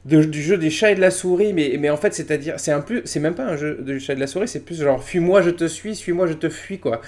de- 0.06 0.24
du 0.24 0.42
jeu 0.42 0.56
des 0.58 0.70
chats 0.70 0.90
et 0.92 0.94
de 0.96 1.00
la 1.00 1.10
souris, 1.10 1.52
mais, 1.52 1.76
mais 1.78 1.90
en 1.90 1.96
fait, 1.96 2.12
c'est-à-dire, 2.14 2.54
c'est 2.58 2.72
un 2.72 2.80
peu, 2.80 3.02
c'est 3.04 3.20
même 3.20 3.34
pas 3.34 3.44
un 3.44 3.56
jeu 3.56 3.78
du 3.82 4.00
chat 4.00 4.14
et 4.14 4.16
de 4.16 4.20
la 4.20 4.26
souris, 4.26 4.48
c'est 4.48 4.64
plus 4.64 4.80
genre, 4.80 5.02
fuis-moi, 5.04 5.42
je 5.42 5.50
te 5.50 5.66
suis, 5.66 5.94
suis-moi, 5.96 6.26
je 6.26 6.34
te 6.34 6.48
fuis, 6.48 6.78
quoi. 6.80 7.00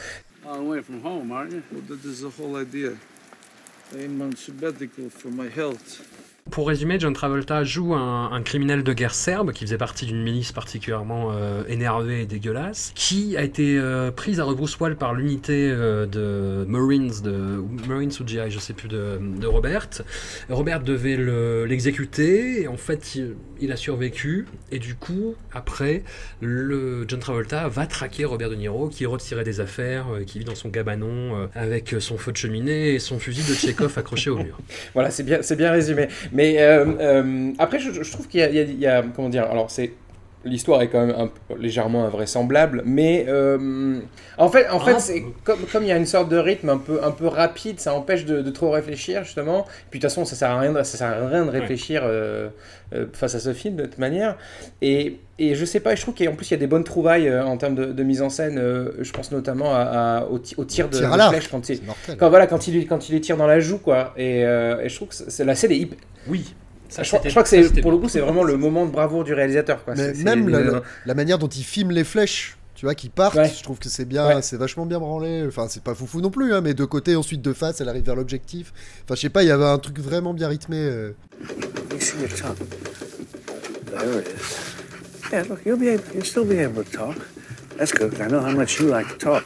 Pour 6.50 6.66
résumer, 6.66 6.98
John 6.98 7.12
Travolta 7.12 7.62
joue 7.64 7.94
un, 7.94 8.42
criminel 8.42 8.83
de 8.83 8.92
guerre 8.92 9.14
serbe 9.14 9.53
qui 9.53 9.64
faisait 9.64 9.76
partie 9.79 10.07
d'une 10.07 10.22
milice 10.22 10.50
particulièrement 10.53 11.31
euh, 11.33 11.62
énervée 11.68 12.22
et 12.22 12.26
dégueulasse, 12.26 12.92
qui 12.96 13.37
a 13.37 13.42
été 13.42 13.79
euh, 13.79 14.11
prise 14.11 14.40
à 14.40 14.44
rebrousse-poil 14.44 14.96
par 14.96 15.14
l'unité 15.14 15.70
euh, 15.70 16.07
de 16.07 16.64
Marines, 16.66 17.12
de 17.22 17.62
Marines 17.87 18.11
ou 18.20 18.26
GI, 18.26 18.50
je 18.50 18.59
sais 18.59 18.72
plus, 18.72 18.88
de, 18.88 19.20
Robert. 19.46 19.88
Robert 20.48 20.81
devait 20.83 21.16
le- 21.16 21.66
l'exécuter, 21.66 22.62
et 22.62 22.68
en 22.68 22.76
fait, 22.76 23.14
il, 23.14 23.37
il 23.61 23.73
a 23.73 23.77
survécu, 23.77 24.46
et 24.73 24.79
du 24.79 24.94
coup, 24.94 25.35
après, 25.53 26.03
le 26.40 27.05
John 27.09 27.20
Travolta 27.20 27.68
va 27.68 27.87
traquer 27.87 28.25
Robert 28.25 28.51
De 28.51 28.55
Niro, 28.57 28.88
qui 28.88 29.05
est 29.05 29.07
retiré 29.07 29.44
des 29.44 29.61
affaires, 29.61 30.07
euh, 30.14 30.25
qui 30.25 30.38
vit 30.38 30.44
dans 30.44 30.55
son 30.55 30.70
cabanon 30.70 31.37
euh, 31.37 31.46
avec 31.55 31.94
son 31.99 32.18
feu 32.18 32.33
de 32.33 32.37
cheminée 32.37 32.94
et 32.94 32.99
son 32.99 33.18
fusil 33.18 33.42
de 33.49 33.55
Tchekhov 33.55 33.92
accroché 33.99 34.31
au 34.31 34.38
mur. 34.38 34.59
Voilà, 34.94 35.11
c'est 35.11 35.23
bien, 35.23 35.38
c'est 35.42 35.57
bien 35.57 35.70
résumé. 35.70 36.09
Mais 36.33 36.61
euh, 36.61 36.85
euh, 37.01 37.53
après, 37.59 37.79
je, 37.79 38.03
je 38.03 38.11
trouve 38.12 38.29
qu'il 38.29 38.40
y 38.40 38.87
a- 38.87 39.03
comment 39.14 39.29
dire, 39.29 39.44
alors 39.44 39.70
c'est 39.70 39.92
L'histoire 40.42 40.81
est 40.81 40.88
quand 40.88 41.05
même 41.07 41.14
un 41.14 41.29
légèrement 41.59 42.07
invraisemblable, 42.07 42.83
mais 42.87 43.26
euh, 43.29 43.98
en 44.38 44.48
fait, 44.48 44.68
en 44.70 44.81
fait, 44.81 44.94
Ah. 44.96 44.98
c'est 44.98 45.22
comme 45.44 45.59
comme 45.70 45.83
il 45.83 45.88
y 45.88 45.92
a 45.92 45.96
une 45.98 46.07
sorte 46.07 46.31
de 46.31 46.38
rythme 46.38 46.70
un 46.70 46.79
peu 46.79 46.98
un 47.05 47.11
peu 47.11 47.26
rapide, 47.26 47.79
ça 47.79 47.92
empêche 47.92 48.24
de, 48.24 48.40
de 48.40 48.50
trop 48.50 48.70
réfléchir 48.70 49.22
justement. 49.24 49.66
Puis 49.90 50.00
de 50.00 50.03
toute 50.07 50.11
façon, 50.11 50.24
ça 50.24 50.37
sert 50.37 50.50
à 50.50 50.59
rien, 50.59 50.72
de- 50.72 50.83
ça 50.83 50.96
sert 50.96 51.09
à 51.09 51.29
rien 51.29 51.44
de 51.44 51.50
réfléchir 51.50 52.00
euh, 52.05 52.48
euh, 52.94 53.05
face 53.12 53.35
à 53.35 53.38
ce 53.40 53.53
film 53.53 53.76
de 53.76 53.85
toute 53.85 53.98
manière. 53.98 54.38
Et, 54.81 55.18
et 55.38 55.55
je 55.55 55.64
sais 55.66 55.81
pas, 55.81 55.94
je 55.94 56.00
trouve 56.00 56.14
qu'en 56.14 56.33
plus 56.35 56.48
il 56.48 56.53
y 56.53 56.55
a 56.55 56.59
des 56.59 56.66
bonnes 56.66 56.85
trouvailles 56.85 57.29
euh, 57.29 57.44
en 57.44 57.59
termes 57.59 57.74
de, 57.74 57.85
de 57.87 58.03
mise 58.03 58.22
en 58.22 58.31
scène. 58.31 58.57
euh, 58.59 58.92
je 59.00 59.12
pense 59.12 59.31
notamment 59.33 59.74
à, 59.74 59.81
à- 60.20 60.24
au, 60.24 60.38
ti- 60.38 60.55
au 60.57 60.64
tir 60.64 60.88
de, 60.88 60.96
Tir 60.96 61.11
de 61.14 61.20
flèche 61.29 61.48
quand 61.48 61.68
il, 61.68 61.81
quand 62.18 62.31
voilà 62.31 62.46
quand 62.46 62.66
il 62.66 62.72
lui- 62.74 62.87
quand 62.87 63.11
il 63.11 63.20
tire 63.20 63.37
dans 63.37 63.46
la 63.46 63.61
joue 63.61 63.76
quoi. 63.79 64.14
Et, 64.16 64.42
euh, 64.46 64.81
et 64.83 64.88
je 64.88 64.96
trouve 64.96 65.09
que 65.09 65.14
c'est 65.14 65.44
la 65.44 65.55
scène 65.55 65.72
est 65.72 65.76
hyper- 65.79 65.98
Oui. 66.29 66.55
Ça, 66.90 67.03
je, 67.03 67.09
crois, 67.09 67.18
c'était- 67.20 67.29
je 67.31 67.35
crois 67.35 67.42
que 67.44 67.48
c'est 67.48 67.81
pour 67.81 67.90
le 67.92 67.98
coup 67.98 68.09
c'est 68.09 68.20
vraiment 68.20 68.42
le 68.44 68.57
moment 68.57 68.85
de 68.85 68.90
bravoure 68.90 69.24
du 69.24 69.33
réalisateur 69.33 69.85
quoi. 69.85 69.94
Mais 69.96 70.12
même 70.14 70.48
la, 70.48 70.61
la- 70.61 70.83
la 71.07 71.14
manière 71.14 71.38
dont 71.38 71.48
il 71.48 71.62
filme 71.64 71.90
les 71.92 72.05
flèches, 72.05 72.57
tu 72.74 72.87
vois, 72.87 72.94
qui 72.94 73.09
partent, 73.11 73.37
Ouais. 73.37 73.48
je 73.57 73.62
trouve 73.62 73.79
que 73.79 73.88
c'est 73.88 74.05
bien, 74.07 74.26
Ouais. 74.26 74.42
c'est 74.42 74.57
vachement 74.57 74.87
bien 74.87 74.98
branlé. 74.98 75.44
Enfin, 75.46 75.66
c'est 75.68 75.83
pas 75.83 75.94
foufou 75.94 76.20
non 76.20 76.31
plus, 76.31 76.53
hein, 76.55 76.62
mais 76.62 76.74
de 76.74 76.85
côté, 76.85 77.14
ensuite 77.14 77.42
de 77.42 77.53
face, 77.53 77.81
elle 77.81 77.88
arrive 77.90 78.05
vers 78.05 78.16
l'objectif. 78.16 78.72
Enfin, 79.05 79.14
je 79.14 79.20
sais 79.20 79.29
pas, 79.29 79.42
il 79.42 79.48
y 79.48 79.53
avait 79.53 79.64
un 79.66 79.79
truc 79.79 79.98
vraiment 80.00 80.33
bien 80.35 80.48
rythmé. 80.48 80.79
euh. 80.79 81.12
Let 81.90 81.94
me 81.96 82.00
see 82.00 82.18
your 82.20 82.29
tongue. 82.31 82.57
There 83.87 84.20
it 84.20 84.29
is. 84.29 85.31
Yeah, 85.33 85.42
look, 85.48 85.61
you'll 85.66 85.79
be 85.79 85.88
able, 85.88 86.03
you'll 86.14 86.24
still 86.24 86.44
be 86.44 86.59
able 86.59 86.83
to 86.85 86.90
talk. 86.90 87.16
That's 87.79 87.92
good, 87.92 88.14
I 88.20 88.29
know 88.29 88.40
how 88.40 88.53
much 88.57 88.81
you 88.81 88.88
like 88.88 89.09
to 89.09 89.16
talk. 89.18 89.44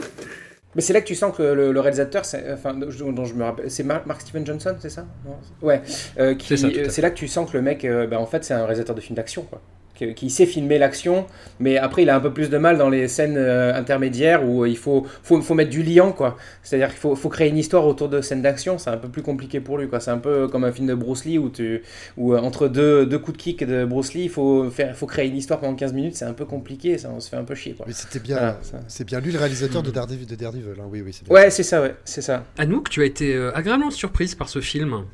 Mais 0.75 0.83
c'est 0.83 0.93
là 0.93 1.01
que 1.01 1.07
tu 1.07 1.15
sens 1.15 1.37
que 1.37 1.43
le, 1.43 1.73
le 1.73 1.81
réalisateur, 1.81 2.25
c'est- 2.25 2.53
enfin, 2.53 2.75
dont 2.75 2.91
je- 2.91 3.05
dont 3.05 3.25
je 3.25 3.35
me 3.35 3.45
rappelle, 3.45 3.71
c'est 3.71 3.85
Mark, 3.85 4.05
Steven 4.21 4.45
Johnson, 4.45 4.75
c'est 4.81 4.91
ça? 4.91 5.07
Non 5.25 5.37
Ouais. 5.63 5.83
Euh, 6.19 6.35
C'est 6.41 6.65
euh, 6.65 7.03
là 7.03 7.11
que 7.11 7.17
tu 7.17 7.29
sens 7.29 7.51
que 7.51 7.57
le 7.57 7.63
mec, 7.63 7.85
euh, 7.85 8.07
bah, 8.07 8.19
en 8.21 8.27
fait, 8.27 8.45
c'est 8.45 8.55
un 8.55 8.65
réalisateur 8.65 8.95
de 8.97 9.01
films 9.01 9.17
d'action, 9.17 9.43
quoi. 9.43 9.61
Qui, 9.95 10.29
sait 10.29 10.47
filmer 10.47 10.79
l'action, 10.79 11.25
mais 11.61 11.79
après, 11.79 12.03
il 12.03 12.11
a 12.11 12.17
un 12.17 12.21
peu 12.21 12.33
plus 12.33 12.51
de 12.51 12.59
mal 12.59 12.79
dans 12.79 12.89
les 12.89 13.07
scènes 13.07 13.37
euh, 13.37 13.73
intermédiaires 13.75 14.45
où 14.45 14.67
il 14.67 14.77
faut, 14.77 15.07
faut, 15.23 15.41
faut 15.41 15.55
mettre 15.55 15.71
du 15.71 15.85
liant, 15.85 16.11
quoi. 16.11 16.37
C'est-à-dire 16.65 16.89
qu'il 16.89 16.99
faut, 16.99 17.15
faut 17.15 17.29
créer 17.29 17.49
une 17.49 17.57
histoire 17.59 17.87
autour 17.87 18.09
de 18.09 18.21
scènes 18.21 18.43
d'action, 18.43 18.77
c'est 18.77 18.91
un 18.91 18.97
peu 18.97 19.09
plus 19.09 19.23
compliqué 19.23 19.61
pour 19.61 19.79
lui, 19.79 19.89
quoi. 19.89 20.01
C'est 20.01 20.11
un 20.11 20.19
peu 20.19 20.49
comme 20.49 20.65
un 20.65 20.73
film 20.73 20.89
de 20.89 20.95
Bruce 20.95 21.25
Lee 21.25 21.39
où, 21.39 21.49
tu, 21.49 21.83
où 22.17 22.35
euh, 22.35 22.39
entre 22.39 22.67
deux, 22.67 23.07
deux 23.07 23.19
coups 23.21 23.37
de 23.39 23.43
kick 23.43 23.65
de 23.65 23.85
Bruce 23.85 24.15
Lee, 24.15 24.25
il 24.25 24.31
faut, 24.31 24.69
faire, 24.69 24.97
faut 24.97 25.07
créer 25.07 25.29
une 25.29 25.37
histoire 25.37 25.61
pendant 25.61 25.77
15 25.77 25.93
minutes, 25.93 26.17
c'est 26.17 26.25
un 26.25 26.33
peu 26.33 26.45
compliqué, 26.45 26.99
ça, 26.99 27.11
on 27.15 27.21
se 27.21 27.29
fait 27.29 27.37
un 27.37 27.45
peu 27.45 27.55
chier, 27.55 27.75
quoi. 27.75 27.87
Mais 27.87 27.93
c'était 27.95 28.19
bien, 28.19 28.35
Voilà, 28.37 28.59
c'est 28.89 29.05
bien 29.05 29.21
lui 29.21 29.31
le 29.31 29.39
réalisateur 29.39 29.83
de 29.85 29.93
Daredevil, 29.93 30.27
de 30.27 30.35
Daredevil. 30.35 30.65
hein. 30.81 30.85
Oui, 30.91 31.03
oui, 31.07 31.13
c'est 31.13 31.25
bien. 31.25 31.33
Ouais, 31.33 31.51
c'est 31.51 31.63
ça, 31.63 31.81
ouais, 31.81 31.95
c'est 32.05 32.23
ça. 32.23 32.43
Anouk, 32.59 32.91
tu 32.91 33.01
as 33.03 33.05
été 33.05 33.35
euh, 33.35 33.57
agréablement 33.57 33.93
surprise 33.93 34.35
par 34.35 34.49
ce 34.49 34.61
film. 34.61 35.05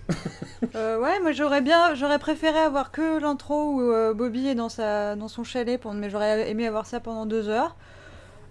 Euh, 0.74 0.98
ouais, 1.00 1.20
moi 1.20 1.32
j'aurais 1.32 1.60
bien, 1.62 1.94
j'aurais 1.94 2.18
préféré 2.18 2.58
avoir 2.58 2.90
que 2.92 3.20
l'intro 3.20 3.72
où 3.74 3.80
euh, 3.92 4.14
Bobby 4.14 4.46
est 4.48 4.54
dans 4.54 4.68
sa, 4.70 5.14
dans 5.16 5.28
son 5.28 5.44
chalet, 5.44 5.78
pour, 5.78 5.92
mais 5.92 6.08
j'aurais 6.08 6.48
aimé 6.50 6.66
avoir 6.66 6.86
ça 6.86 6.98
pendant 7.00 7.26
deux 7.26 7.48
heures. 7.50 7.76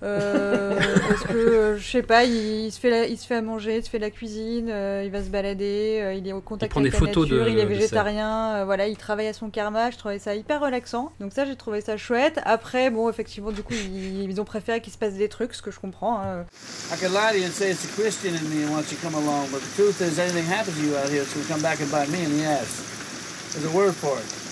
Euh, 0.01 0.79
parce 1.09 1.23
que 1.23 1.75
je 1.77 1.85
sais 1.85 2.01
pas, 2.03 2.23
il, 2.23 2.67
il 2.67 2.71
se 2.71 2.79
fait, 2.79 2.89
la- 2.89 3.05
il 3.05 3.17
se 3.17 3.27
fait 3.27 3.35
à 3.35 3.41
manger, 3.41 3.79
il 3.79 3.83
se 3.83 3.89
fait 3.89 3.97
de 3.97 4.03
la 4.03 4.09
cuisine, 4.09 4.69
euh, 4.71 5.03
il 5.05 5.11
va 5.11 5.21
se 5.21 5.27
balader, 5.27 5.99
euh, 6.01 6.13
il 6.13 6.25
est 6.25 6.31
au 6.31 6.39
contact 6.39 6.71
avec 6.71 6.85
des 6.85 6.89
la 6.91 6.97
photos 6.99 7.29
nature, 7.29 7.43
de- 7.43 7.49
il 7.49 7.59
est 7.59 7.65
végétarien, 7.65 8.55
euh, 8.55 8.63
voilà, 8.63 8.87
il 8.87 8.95
travaille 8.95 9.27
à 9.27 9.33
son 9.33 9.49
karma. 9.49 9.91
Je 9.91 9.97
trouvais 9.97 10.17
ça 10.17 10.35
hyper 10.35 10.61
relaxant. 10.61 11.11
Donc 11.19 11.33
ça, 11.33 11.43
j'ai 11.45 11.57
trouvé 11.57 11.81
ça 11.81 11.97
chouette. 11.97 12.39
Après, 12.45 12.89
bon, 12.91 13.09
effectivement, 13.09 13.51
du 13.51 13.61
coup, 13.61 13.73
ils, 13.73 14.29
ils 14.31 14.39
ont 14.39 14.45
préféré 14.45 14.79
qu'il 14.79 14.93
se 14.93 14.97
passe 14.97 15.15
des 15.15 15.27
trucs, 15.27 15.53
ce 15.53 15.61
que 15.61 15.69
je 15.71 15.81
comprends. 15.81 16.19
hein. 16.21 16.45
I 16.93 16.97
could 16.97 17.11
lie 17.11 17.31
to 17.33 17.37
you 17.39 17.45
and 17.47 17.51
say 17.51 17.69
it's 17.71 17.85
the 17.85 17.91
Christian 18.01 18.29
in 18.35 18.47
me 18.55 18.63
who 18.65 18.71
wants 18.71 18.89
you 18.93 18.97
to 18.97 19.03
come 19.05 19.15
along, 19.15 19.47
but 19.51 19.59
the 19.59 19.75
truth 19.75 19.99
is 19.99 20.17
anything 20.17 20.45
happens 20.49 20.77
to 20.77 20.81
you 20.81 20.95
out 20.95 21.09
here, 21.09 21.25
to 21.25 21.39
come 21.53 21.61
back 21.61 21.81
and 21.81 21.91
bite 21.91 22.07
me 22.09 22.23
in 22.23 22.37
the 22.37 22.45
ass. 22.45 23.51
There's 23.51 23.65
a 23.65 23.75
word 23.77 23.93
for 23.93 24.17
it. 24.17 24.48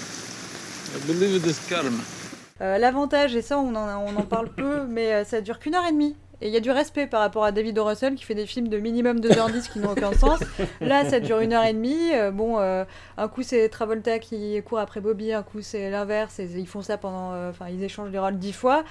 Euh, 2.62 2.78
L'avantage, 2.78 3.36
et 3.36 3.42
ça 3.42 3.60
on 3.60 3.76
en, 3.76 4.22
parle 4.24 4.50
peu, 4.50 4.86
mais 4.88 5.14
euh, 5.14 5.24
ça 5.24 5.42
dure 5.42 5.60
qu'une 5.60 5.76
heure 5.76 5.86
et 5.88 5.92
demie. 5.92 6.16
Et 6.42 6.48
il 6.48 6.54
y 6.54 6.58
a 6.58 6.60
du 6.60 6.70
respect 6.70 7.08
par 7.08 7.22
rapport 7.22 7.44
à 7.44 7.52
David 7.52 7.80
O. 7.80 7.86
Russell 7.86 8.14
qui 8.14 8.24
fait 8.24 8.36
des 8.36 8.46
films 8.46 8.68
de 8.68 8.78
minimum 8.78 9.20
2h10 9.20 9.72
qui 9.72 9.80
n'ont 9.80 9.92
aucun 9.94 10.14
sens. 10.14 10.40
Là, 10.82 11.10
ça 11.10 11.20
dure 11.20 11.40
une 11.40 11.52
heure 11.52 11.66
et 11.66 11.74
demie. 11.74 12.14
Euh, 12.14 12.30
bon, 12.30 12.60
un 12.60 13.28
coup 13.28 13.42
c'est 13.42 13.68
Travolta 13.70 14.20
qui 14.20 14.62
court 14.64 14.78
après 14.78 15.02
Bobby, 15.02 15.34
un 15.34 15.42
coup 15.42 15.62
c'est 15.62 15.90
l'inverse. 15.90 16.40
Ils 16.40 16.68
font 16.68 16.84
ça 16.84 16.98
pendant. 16.98 17.34
Enfin, 17.50 17.66
ils 17.70 17.84
échangent 17.84 18.12
les 18.12 18.20
rôles 18.20 18.38
dix 18.38 18.54
fois. 18.54 18.84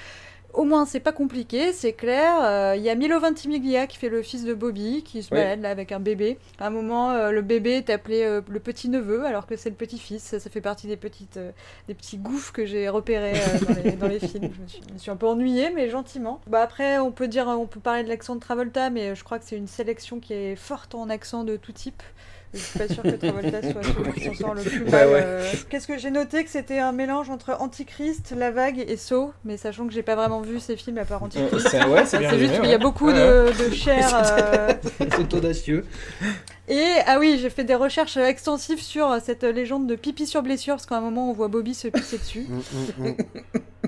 Au 0.56 0.64
moins, 0.64 0.86
c'est 0.86 1.00
pas 1.00 1.12
compliqué, 1.12 1.74
c'est 1.74 1.92
clair. 1.92 2.42
Euh, 2.42 2.74
Il 2.76 2.82
y 2.82 2.88
a 2.88 2.94
Milo 2.94 3.20
Ventimiglia 3.20 3.86
qui 3.86 3.98
fait 3.98 4.08
le 4.08 4.22
fils 4.22 4.42
de 4.42 4.54
Bobby, 4.54 5.02
qui 5.04 5.22
se 5.22 5.28
Oui. 5.32 5.38
balade 5.38 5.60
là 5.60 5.68
avec 5.68 5.92
un 5.92 6.00
bébé. 6.00 6.38
À 6.58 6.68
un 6.68 6.70
moment, 6.70 7.10
euh, 7.10 7.30
le 7.30 7.42
bébé 7.42 7.72
est 7.72 7.90
appelé 7.90 8.22
euh, 8.22 8.40
le 8.48 8.58
petit 8.58 8.88
neveu, 8.88 9.26
alors 9.26 9.46
que 9.46 9.54
c'est 9.56 9.68
le 9.68 9.76
petit 9.76 9.98
fils. 9.98 10.22
Ça, 10.22 10.40
ça 10.40 10.48
fait 10.48 10.62
partie 10.62 10.86
des 10.86 10.96
petites, 10.96 11.36
euh, 11.36 11.52
des 11.88 11.94
petits 11.94 12.16
gouffres 12.16 12.54
que 12.54 12.64
j'ai 12.64 12.88
repérés 12.88 13.34
euh, 13.36 13.58
dans, 13.74 13.82
les, 13.82 13.92
dans 13.92 14.08
les 14.08 14.18
films. 14.18 14.50
Je 14.56 14.62
me, 14.62 14.66
suis, 14.66 14.80
je 14.88 14.94
me 14.94 14.98
suis 14.98 15.10
un 15.10 15.16
peu 15.16 15.26
ennuyée, 15.26 15.68
mais 15.74 15.90
gentiment. 15.90 16.40
Bah 16.46 16.62
après, 16.62 16.98
on 16.98 17.12
peut 17.12 17.28
dire, 17.28 17.46
on 17.48 17.66
peut 17.66 17.80
parler 17.80 18.02
de 18.02 18.08
l'accent 18.08 18.34
de 18.34 18.40
Travolta, 18.40 18.88
mais 18.88 19.14
je 19.14 19.22
crois 19.24 19.38
que 19.38 19.44
c'est 19.44 19.56
une 19.56 19.68
sélection 19.68 20.20
qui 20.20 20.32
est 20.32 20.56
forte 20.56 20.94
en 20.94 21.10
accent 21.10 21.44
de 21.44 21.56
tout 21.56 21.72
type. 21.72 22.02
Je 22.54 22.58
suis 22.60 22.78
pas 22.78 22.88
sûre 22.88 23.02
que 23.02 23.08
Travolta 23.10 23.60
soit 23.62 23.82
celui 23.96 24.12
qui 24.12 24.24
s'en 24.24 24.34
sort 24.34 24.54
le 24.54 24.62
plus 24.62 24.82
Ouais, 24.84 24.90
mal. 24.90 25.08
ouais. 25.08 25.20
euh. 25.22 25.52
Qu'est-ce 25.68 25.86
que 25.86 25.98
j'ai 25.98 26.10
noté 26.10 26.42
que 26.44 26.50
c'était 26.50 26.78
un 26.78 26.92
mélange 26.92 27.28
entre 27.30 27.56
Antichrist, 27.60 28.32
La 28.36 28.50
Vague 28.50 28.84
et 28.88 28.96
Saw, 28.96 29.32
mais 29.44 29.56
sachant 29.56 29.86
que 29.86 29.92
j'ai 29.92 30.02
pas 30.02 30.14
vraiment 30.16 30.40
vu 30.40 30.58
ces 30.60 30.76
films 30.76 30.98
à 30.98 31.04
part 31.04 31.22
Antichrist. 31.22 31.68
C'est- 31.68 31.84
ouais, 31.84 32.04
juste 32.38 32.60
qu'il 32.60 32.70
y 32.70 32.74
a 32.74 32.78
beaucoup 32.78 33.10
de, 33.12 33.68
de 33.68 33.74
chair. 33.74 34.08
euh, 34.40 34.72
C'est 35.16 35.34
audacieux. 35.34 35.84
et 36.68 36.84
ah 37.06 37.18
oui, 37.18 37.38
j'ai 37.40 37.50
fait 37.50 37.64
des 37.64 37.74
recherches 37.74 38.16
extensives 38.16 38.80
sur 38.82 39.18
cette 39.22 39.42
légende 39.44 39.86
de 39.86 39.94
pipi 39.96 40.26
sur 40.26 40.42
blessure, 40.42 40.74
parce 40.76 40.86
qu'à 40.86 40.96
un 40.96 41.00
moment 41.00 41.30
on 41.30 41.32
voit 41.32 41.48
Bobby 41.48 41.74
se 41.74 41.88
pisser 41.88 42.18
dessus. 42.18 42.46
Mm, 42.48 43.02
mm, 43.04 43.08
mm. 43.08 43.14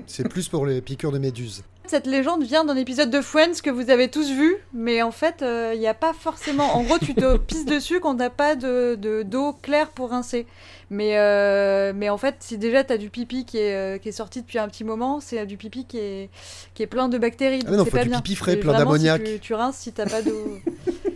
c'est 0.05 0.27
plus 0.29 0.47
pour 0.47 0.65
les 0.65 0.81
piqûres 0.81 1.11
de 1.11 1.19
méduses. 1.19 1.63
Cette 1.89 2.05
légende 2.05 2.43
vient 2.43 2.65
d'un 2.65 2.75
épisode 2.75 3.09
de 3.09 3.19
Friends 3.19 3.61
que 3.63 3.71
vous 3.71 3.89
avez 3.89 4.09
tous 4.09 4.29
vu, 4.29 4.57
mais 4.73 5.01
en 5.01 5.09
fait, 5.09 5.43
il 5.73 5.79
n'y 5.79 5.87
a 5.87 5.95
pas 5.95 6.13
forcément. 6.13 6.75
En 6.75 6.83
gros, 6.83 6.99
tu 6.99 7.15
te 7.15 7.35
pisses 7.47 7.65
dessus 7.65 7.99
quand 7.99 8.15
t'as 8.17 8.29
pas 8.29 8.55
de 8.55 8.93
de- 8.93 9.23
d'eau 9.23 9.53
claire 9.53 9.89
pour 9.89 10.11
rincer. 10.11 10.45
Mais, 10.91 11.17
euh, 11.17 11.91
mais 11.95 12.09
en 12.09 12.17
fait, 12.19 12.35
si 12.41 12.59
déjà 12.59 12.83
t'as 12.83 12.97
du 12.97 13.09
pipi 13.09 13.43
qui 13.43 13.57
est, 13.57 13.73
euh, 13.75 13.97
qui 13.97 14.09
est 14.09 14.11
sorti 14.11 14.41
depuis 14.41 14.59
un 14.59 14.67
petit 14.67 14.83
moment, 14.83 15.19
c'est 15.19 15.43
du 15.47 15.57
pipi 15.57 15.85
qui 15.85 15.97
est, 15.97 16.29
qui 16.75 16.83
est 16.83 16.87
plein 16.87 17.09
de 17.09 17.17
bactéries. 17.17 17.61
Ah 17.65 17.69
donc 17.69 17.77
non, 17.77 17.83
c'est 17.85 17.89
faut 17.89 17.97
pas 17.97 18.03
du 18.03 18.09
bien. 18.09 18.21
pipi 18.21 18.35
frais, 18.35 18.57
plein 18.57 18.73
si 18.73 18.77
d'ammoniac. 18.79 19.23
tu, 19.23 19.39
tu 19.39 19.53
rinces 19.55 19.77
si 19.77 19.91
t'as 19.91 20.05
pas 20.07 20.21
d'eau. 20.21 20.59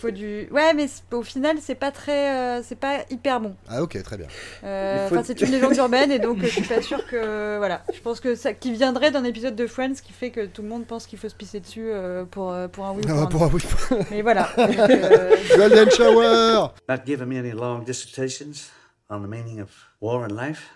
faut 0.00 0.10
du. 0.10 0.48
Ouais, 0.50 0.72
mais 0.74 0.86
au 1.12 1.22
final, 1.22 1.58
c'est 1.60 1.74
pas 1.74 1.90
très, 1.90 2.30
euh, 2.58 2.62
c'est 2.62 2.74
pas 2.78 3.00
hyper 3.10 3.40
bon. 3.40 3.54
Ah 3.68 3.82
ok, 3.82 4.02
très 4.02 4.16
bien. 4.16 4.26
Euh, 4.64 5.08
faut- 5.08 5.14
Enfin, 5.14 5.24
c'est 5.24 5.40
une 5.40 5.50
légende 5.50 5.76
urbaine 5.76 6.10
et 6.10 6.18
donc 6.18 6.38
euh, 6.38 6.46
je 6.46 6.48
suis 6.48 6.62
pas 6.62 6.80
sûre 6.82 7.06
que 7.06 7.56
voilà. 7.58 7.84
Je 7.94 8.00
pense 8.00 8.18
que 8.20 8.34
ça 8.34 8.52
qui 8.54 8.72
viendrait 8.72 9.10
d'un 9.10 9.24
épisode 9.24 9.54
de 9.56 9.66
Friends 9.66 9.94
qui 10.02 10.12
fait 10.12 10.30
que 10.30 10.46
tout 10.46 10.62
le 10.62 10.68
monde 10.68 10.86
pense 10.86 11.06
qu'il 11.06 11.18
faut 11.18 11.28
se 11.28 11.34
pisser 11.34 11.60
dessus 11.60 11.88
euh, 11.90 12.24
pour 12.24 12.50
euh, 12.52 12.66
pour 12.68 12.86
un 12.86 12.92
oui 12.92 13.02
ou 13.04 13.06
pour 13.08 13.18
Ah, 13.18 13.22
un 13.22 13.26
pour 13.26 13.40
non. 13.40 13.46
un 13.46 13.50
oui. 13.52 13.62
Mais 14.10 14.22
voilà. 14.22 14.48
Euh, 14.58 15.36
Golden 15.56 15.90
Shower 15.90 16.72
Not 16.88 16.96
giving 17.06 17.26
me 17.26 17.38
any 17.38 17.52
long 17.52 17.84
dissertations 17.84 18.70
on 19.10 19.20
the 19.22 19.28
meaning 19.28 19.60
of 19.60 19.68
war 20.00 20.24
and 20.24 20.32
life. 20.34 20.70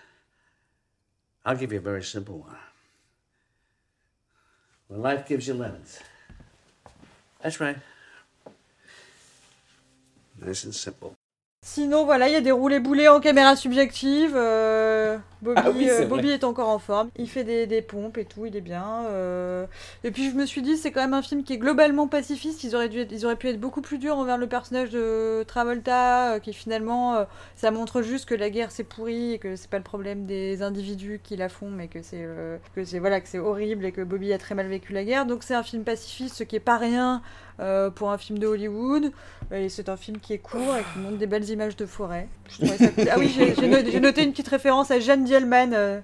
I'll 1.45 1.57
give 1.57 1.71
you 1.73 1.79
a 1.79 1.81
very 1.81 2.03
simple 2.03 2.35
one. 2.35 2.57
When 4.87 5.01
life 5.01 5.25
gives 5.27 5.47
you 5.47 5.53
lemons. 5.55 5.99
That's 7.41 7.59
right. 7.59 7.77
Nice 10.45 10.63
and 10.63 10.75
simple. 10.75 11.17
Sinon, 11.67 12.05
voilà, 12.05 12.27
il 12.27 12.31
y 12.33 12.35
a 12.35 12.41
des 12.41 12.51
roulés 12.51 12.79
boulets 12.79 13.07
en 13.07 13.19
caméra 13.19 13.55
subjective. 13.55 14.33
euh, 14.35 15.17
Bobby, 15.41 15.61
Ah 15.63 15.71
oui, 15.75 15.89
euh, 15.89 15.95
vrai. 15.97 16.05
Bobby 16.05 16.29
est 16.29 16.43
encore 16.43 16.69
en 16.69 16.77
forme. 16.77 17.09
Il 17.17 17.27
fait 17.27 17.43
des, 17.43 17.65
des 17.65 17.81
pompes 17.81 18.19
et 18.19 18.25
tout, 18.25 18.45
il 18.45 18.55
est 18.55 18.61
bien. 18.61 19.05
euh. 19.07 19.65
Et 20.03 20.11
puis 20.11 20.29
je 20.29 20.35
me 20.35 20.45
suis 20.45 20.61
dit, 20.61 20.77
c'est 20.77 20.91
quand 20.91 21.01
même 21.01 21.15
un 21.15 21.23
film 21.23 21.43
qui 21.43 21.53
est 21.53 21.57
globalement 21.57 22.07
pacifiste. 22.07 22.63
Ils 22.63 22.75
auraient, 22.75 22.87
dû 22.87 22.99
être- 22.99 23.11
ils 23.11 23.25
auraient 23.25 23.35
pu 23.35 23.49
être 23.49 23.59
beaucoup 23.59 23.81
plus 23.81 23.97
durs 23.97 24.15
envers 24.15 24.37
le 24.37 24.45
personnage 24.47 24.91
de 24.91 25.41
Travolta, 25.47 26.33
euh, 26.35 26.39
qui 26.39 26.53
finalement, 26.53 27.25
ça 27.55 27.71
montre 27.71 28.03
juste 28.03 28.25
que 28.29 28.35
la 28.35 28.51
guerre 28.51 28.69
c'est 28.69 28.83
pourri 28.83 29.33
et 29.33 29.39
que 29.39 29.55
c'est 29.55 29.69
pas 29.69 29.77
le 29.77 29.83
problème 29.83 30.27
des 30.27 30.61
individus 30.61 31.19
qui 31.23 31.35
la 31.35 31.49
font, 31.49 31.71
mais 31.71 31.87
que 31.87 32.03
c'est 32.03 32.27
c'est 32.83 32.99
voilà 32.99 33.21
que 33.21 33.27
c'est 33.27 33.39
horrible 33.39 33.85
et 33.85 33.91
que 33.91 34.01
Bobby 34.01 34.31
a 34.33 34.37
très 34.37 34.53
mal 34.53 34.67
vécu 34.67 34.93
la 34.93 35.03
guerre. 35.03 35.25
Donc 35.25 35.41
c'est 35.41 35.55
un 35.55 35.63
film 35.63 35.83
pacifiste, 35.83 36.35
ce 36.35 36.43
qui 36.43 36.55
est 36.55 36.59
pas 36.59 36.77
rien 36.77 37.23
pour 37.95 38.11
un 38.11 38.17
film 38.19 38.37
de 38.37 38.45
Hollywood. 38.47 39.11
Et 39.51 39.69
c'est 39.69 39.89
un 39.89 39.97
film 39.97 40.17
qui 40.19 40.33
est 40.33 40.39
court 40.39 40.75
et 40.77 40.83
qui 40.93 40.99
montre 40.99 41.17
des 41.17 41.27
belles 41.27 41.51
images 41.55 41.75
de 41.75 41.85
forêt. 41.85 42.27
Je 42.49 42.57
trouvais 42.57 42.77
ça 42.77 42.87
cool. 42.89 43.07
Ah 43.11 43.15
oui, 43.17 43.33
j'ai 43.35 43.55
j'ai 43.55 43.67
no- 43.67 43.77
j'ai 43.91 43.99
noté 43.99 44.23
une 44.23 44.31
petite 44.31 44.47
référence 44.49 44.91
à 44.91 44.99
Jeanne 44.99 45.23
Dielman. 45.23 45.73
euh, 45.73 45.99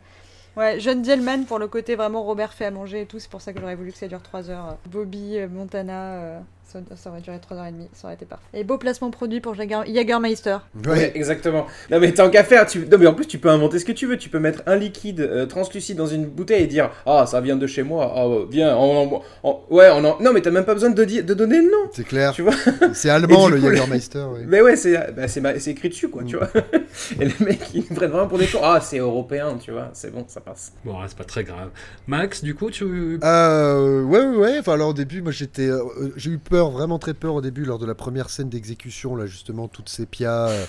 Ouais, 0.57 0.79
Jeanne 0.81 1.01
Dielman 1.01 1.45
pour 1.45 1.59
le 1.59 1.67
côté 1.69 1.95
vraiment 1.95 2.23
Robert 2.23 2.51
fait 2.53 2.65
à 2.65 2.71
manger 2.71 3.01
et 3.01 3.05
tout. 3.05 3.19
C'est 3.19 3.29
pour 3.29 3.41
ça 3.41 3.53
que 3.53 3.59
j'aurais 3.61 3.75
voulu 3.75 3.91
que 3.93 3.97
ça 3.97 4.07
dure 4.07 4.21
3 4.21 4.49
heures. 4.49 4.77
Bobby, 4.89 5.37
euh, 5.37 5.47
Montana, 5.47 6.13
euh, 6.15 6.39
ça, 6.71 6.79
ça 6.95 7.09
aurait 7.09 7.21
duré 7.21 7.37
3h30. 7.37 7.87
Ça 7.93 8.05
aurait 8.07 8.13
été 8.15 8.25
parfait. 8.25 8.45
Et 8.53 8.63
beau 8.63 8.77
placement 8.77 9.11
produit 9.11 9.41
pour 9.41 9.55
Jager- 9.55 9.83
Jagermeister. 9.93 10.57
Ouais, 10.87 11.11
exactement. 11.15 11.67
Non 11.89 11.99
mais 11.99 12.11
tant 12.13 12.29
qu'à 12.29 12.43
faire, 12.43 12.65
tu... 12.65 12.79
non 12.89 12.97
mais 12.97 13.07
en 13.07 13.13
plus 13.13 13.25
tu 13.27 13.37
peux 13.39 13.49
inventer 13.49 13.79
ce 13.79 13.85
que 13.85 13.91
tu 13.91 14.07
veux. 14.07 14.17
Tu 14.17 14.29
peux 14.29 14.39
mettre 14.39 14.61
un 14.65 14.75
liquide 14.75 15.19
euh, 15.21 15.45
translucide 15.45 15.97
dans 15.97 16.07
une 16.07 16.25
bouteille 16.25 16.63
et 16.63 16.67
dire 16.67 16.89
ah 17.05 17.25
ça 17.25 17.41
vient 17.41 17.55
de 17.55 17.67
chez 17.67 17.83
moi. 17.83 18.13
Ah 18.15 18.27
on- 18.27 18.47
on- 18.53 19.21
on- 19.43 19.59
Ouais, 19.69 19.89
on 19.91 20.03
en... 20.05 20.19
non 20.21 20.33
mais 20.33 20.41
t'as 20.41 20.51
même 20.51 20.65
pas 20.65 20.73
besoin 20.73 20.89
de, 20.89 21.03
di- 21.03 21.23
de 21.23 21.33
donner 21.33 21.57
le 21.57 21.63
nom. 21.71 21.89
C'est 21.91 22.05
clair. 22.05 22.31
Tu 22.33 22.41
vois 22.41 22.53
C'est 22.93 23.09
allemand 23.09 23.47
le 23.47 23.59
coup, 23.59 23.67
oui. 23.67 24.41
Mais 24.47 24.61
ouais, 24.61 24.75
c'est 24.75 25.13
bah, 25.15 25.27
c'est 25.27 25.41
ma- 25.41 25.53
écrit 25.55 25.89
dessus 25.89 26.07
Mm. 26.07 26.11
quoi, 26.11 26.23
tu 26.23 26.37
vois. 26.37 26.49
Et 27.19 27.25
les 27.25 27.33
mecs 27.45 27.73
ils 27.73 27.83
nous 27.89 27.95
prennent 27.95 28.11
vraiment 28.11 28.27
pour 28.27 28.37
des 28.37 28.47
cons. 28.47 28.59
Ah 28.63 28.79
c'est 28.81 28.97
européen, 28.99 29.57
tu 29.63 29.71
vois. 29.71 29.89
C'est 29.93 30.11
bon, 30.13 30.25
ça 30.27 30.41
passe. 30.41 30.73
Bon, 30.85 30.95
c'est 31.07 31.17
pas 31.17 31.23
très 31.23 31.43
grave. 31.43 31.69
Max, 32.07 32.43
du 32.43 32.55
coup, 32.55 32.69
tu. 32.69 33.19
Euh, 33.23 34.03
ouais, 34.03 34.19
ouais, 34.25 34.37
ouais. 34.37 34.59
Enfin, 34.59 34.73
alors 34.73 34.89
au 34.89 34.93
début, 34.93 35.21
moi 35.21 35.31
j'étais, 35.31 35.67
euh, 35.67 35.81
euh, 36.01 36.13
j'ai 36.17 36.31
eu 36.31 36.37
peur, 36.37 36.60
vraiment 36.69 36.99
très 36.99 37.15
peur 37.15 37.33
au 37.33 37.41
début 37.41 37.65
lors 37.65 37.79
de 37.79 37.85
la 37.87 37.95
première 37.95 38.29
scène 38.29 38.49
d'exécution, 38.49 39.15
là 39.15 39.25
justement, 39.25 39.67
toute 39.67 39.89
sépia, 39.89 40.49
euh, 40.49 40.65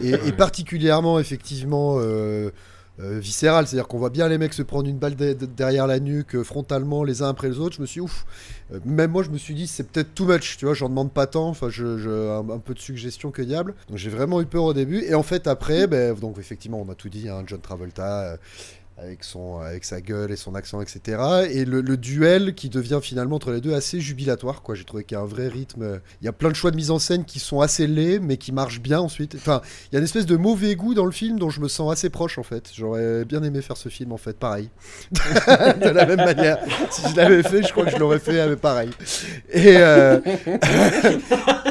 et, 0.00 0.10
et 0.28 0.32
particulièrement 0.32 1.18
effectivement 1.18 1.96
euh, 1.98 2.50
euh, 2.98 3.18
viscéral, 3.18 3.66
c'est-à-dire 3.66 3.88
qu'on 3.88 3.98
voit 3.98 4.08
bien 4.08 4.26
les 4.26 4.38
mecs 4.38 4.54
se 4.54 4.62
prendre 4.62 4.88
une 4.88 4.96
balle 4.96 5.16
de- 5.16 5.34
de- 5.34 5.44
derrière 5.44 5.86
la 5.86 6.00
nuque, 6.00 6.34
euh, 6.34 6.42
frontalement, 6.42 7.04
les 7.04 7.20
uns 7.20 7.28
après 7.28 7.50
les 7.50 7.58
autres. 7.58 7.76
Je 7.76 7.82
me 7.82 7.86
suis, 7.86 8.00
ouf. 8.00 8.24
Euh, 8.72 8.78
même 8.86 9.10
moi, 9.10 9.22
je 9.22 9.28
me 9.28 9.36
suis 9.36 9.52
dit, 9.54 9.66
c'est 9.66 9.86
peut-être 9.86 10.14
too 10.14 10.24
much, 10.24 10.56
tu 10.56 10.64
vois. 10.64 10.72
J'en 10.72 10.88
demande 10.88 11.12
pas 11.12 11.26
tant. 11.26 11.48
Enfin, 11.48 11.68
je, 11.68 11.98
je- 11.98 12.08
un, 12.30 12.48
un 12.54 12.58
peu 12.58 12.72
de 12.72 12.78
suggestion 12.78 13.30
que 13.30 13.42
diable. 13.42 13.74
Donc 13.90 13.98
j'ai 13.98 14.08
vraiment 14.08 14.40
eu 14.40 14.46
peur 14.46 14.64
au 14.64 14.72
début, 14.72 15.02
et 15.04 15.14
en 15.14 15.22
fait 15.22 15.46
après, 15.46 15.86
ben, 15.86 16.14
donc 16.14 16.38
effectivement, 16.38 16.80
on 16.80 16.90
a 16.90 16.94
tout 16.94 17.10
dit, 17.10 17.28
hein, 17.28 17.42
John 17.46 17.60
Travolta. 17.60 18.38
Avec, 18.98 19.24
son, 19.24 19.58
avec 19.60 19.84
sa 19.84 20.00
gueule 20.00 20.30
et 20.32 20.36
son 20.36 20.54
accent, 20.54 20.80
etc. 20.80 21.48
Et 21.50 21.64
le, 21.64 21.80
le 21.80 21.96
duel 21.96 22.54
qui 22.54 22.68
devient 22.68 23.00
finalement 23.02 23.36
entre 23.36 23.50
les 23.52 23.60
deux 23.60 23.74
assez 23.74 24.00
jubilatoire. 24.00 24.62
quoi. 24.62 24.74
J'ai 24.74 24.84
trouvé 24.84 25.04
qu'il 25.04 25.16
y 25.16 25.18
a 25.18 25.22
un 25.22 25.26
vrai 25.26 25.48
rythme. 25.48 26.00
Il 26.22 26.24
y 26.24 26.28
a 26.28 26.32
plein 26.32 26.48
de 26.50 26.54
choix 26.54 26.70
de 26.70 26.76
mise 26.76 26.90
en 26.90 26.98
scène 26.98 27.24
qui 27.24 27.38
sont 27.38 27.60
assez 27.60 27.86
laids, 27.86 28.18
mais 28.18 28.36
qui 28.36 28.52
marchent 28.52 28.80
bien 28.80 29.00
ensuite. 29.00 29.34
Enfin, 29.34 29.60
il 29.90 29.94
y 29.94 29.96
a 29.96 29.98
une 29.98 30.04
espèce 30.04 30.26
de 30.26 30.36
mauvais 30.36 30.74
goût 30.76 30.94
dans 30.94 31.04
le 31.04 31.12
film 31.12 31.38
dont 31.38 31.50
je 31.50 31.60
me 31.60 31.68
sens 31.68 31.92
assez 31.92 32.10
proche 32.10 32.38
en 32.38 32.42
fait. 32.42 32.70
J'aurais 32.74 33.24
bien 33.24 33.42
aimé 33.42 33.60
faire 33.62 33.76
ce 33.76 33.88
film 33.88 34.12
en 34.12 34.16
fait, 34.16 34.36
pareil. 34.38 34.70
de 35.12 35.88
la 35.88 36.06
même 36.06 36.24
manière. 36.24 36.58
Si 36.90 37.02
je 37.10 37.16
l'avais 37.16 37.42
fait, 37.42 37.62
je 37.62 37.72
crois 37.72 37.84
que 37.84 37.90
je 37.90 37.98
l'aurais 37.98 38.18
fait 38.18 38.40
euh, 38.40 38.56
pareil. 38.56 38.90
Et. 39.52 39.76
euh, 39.76 40.20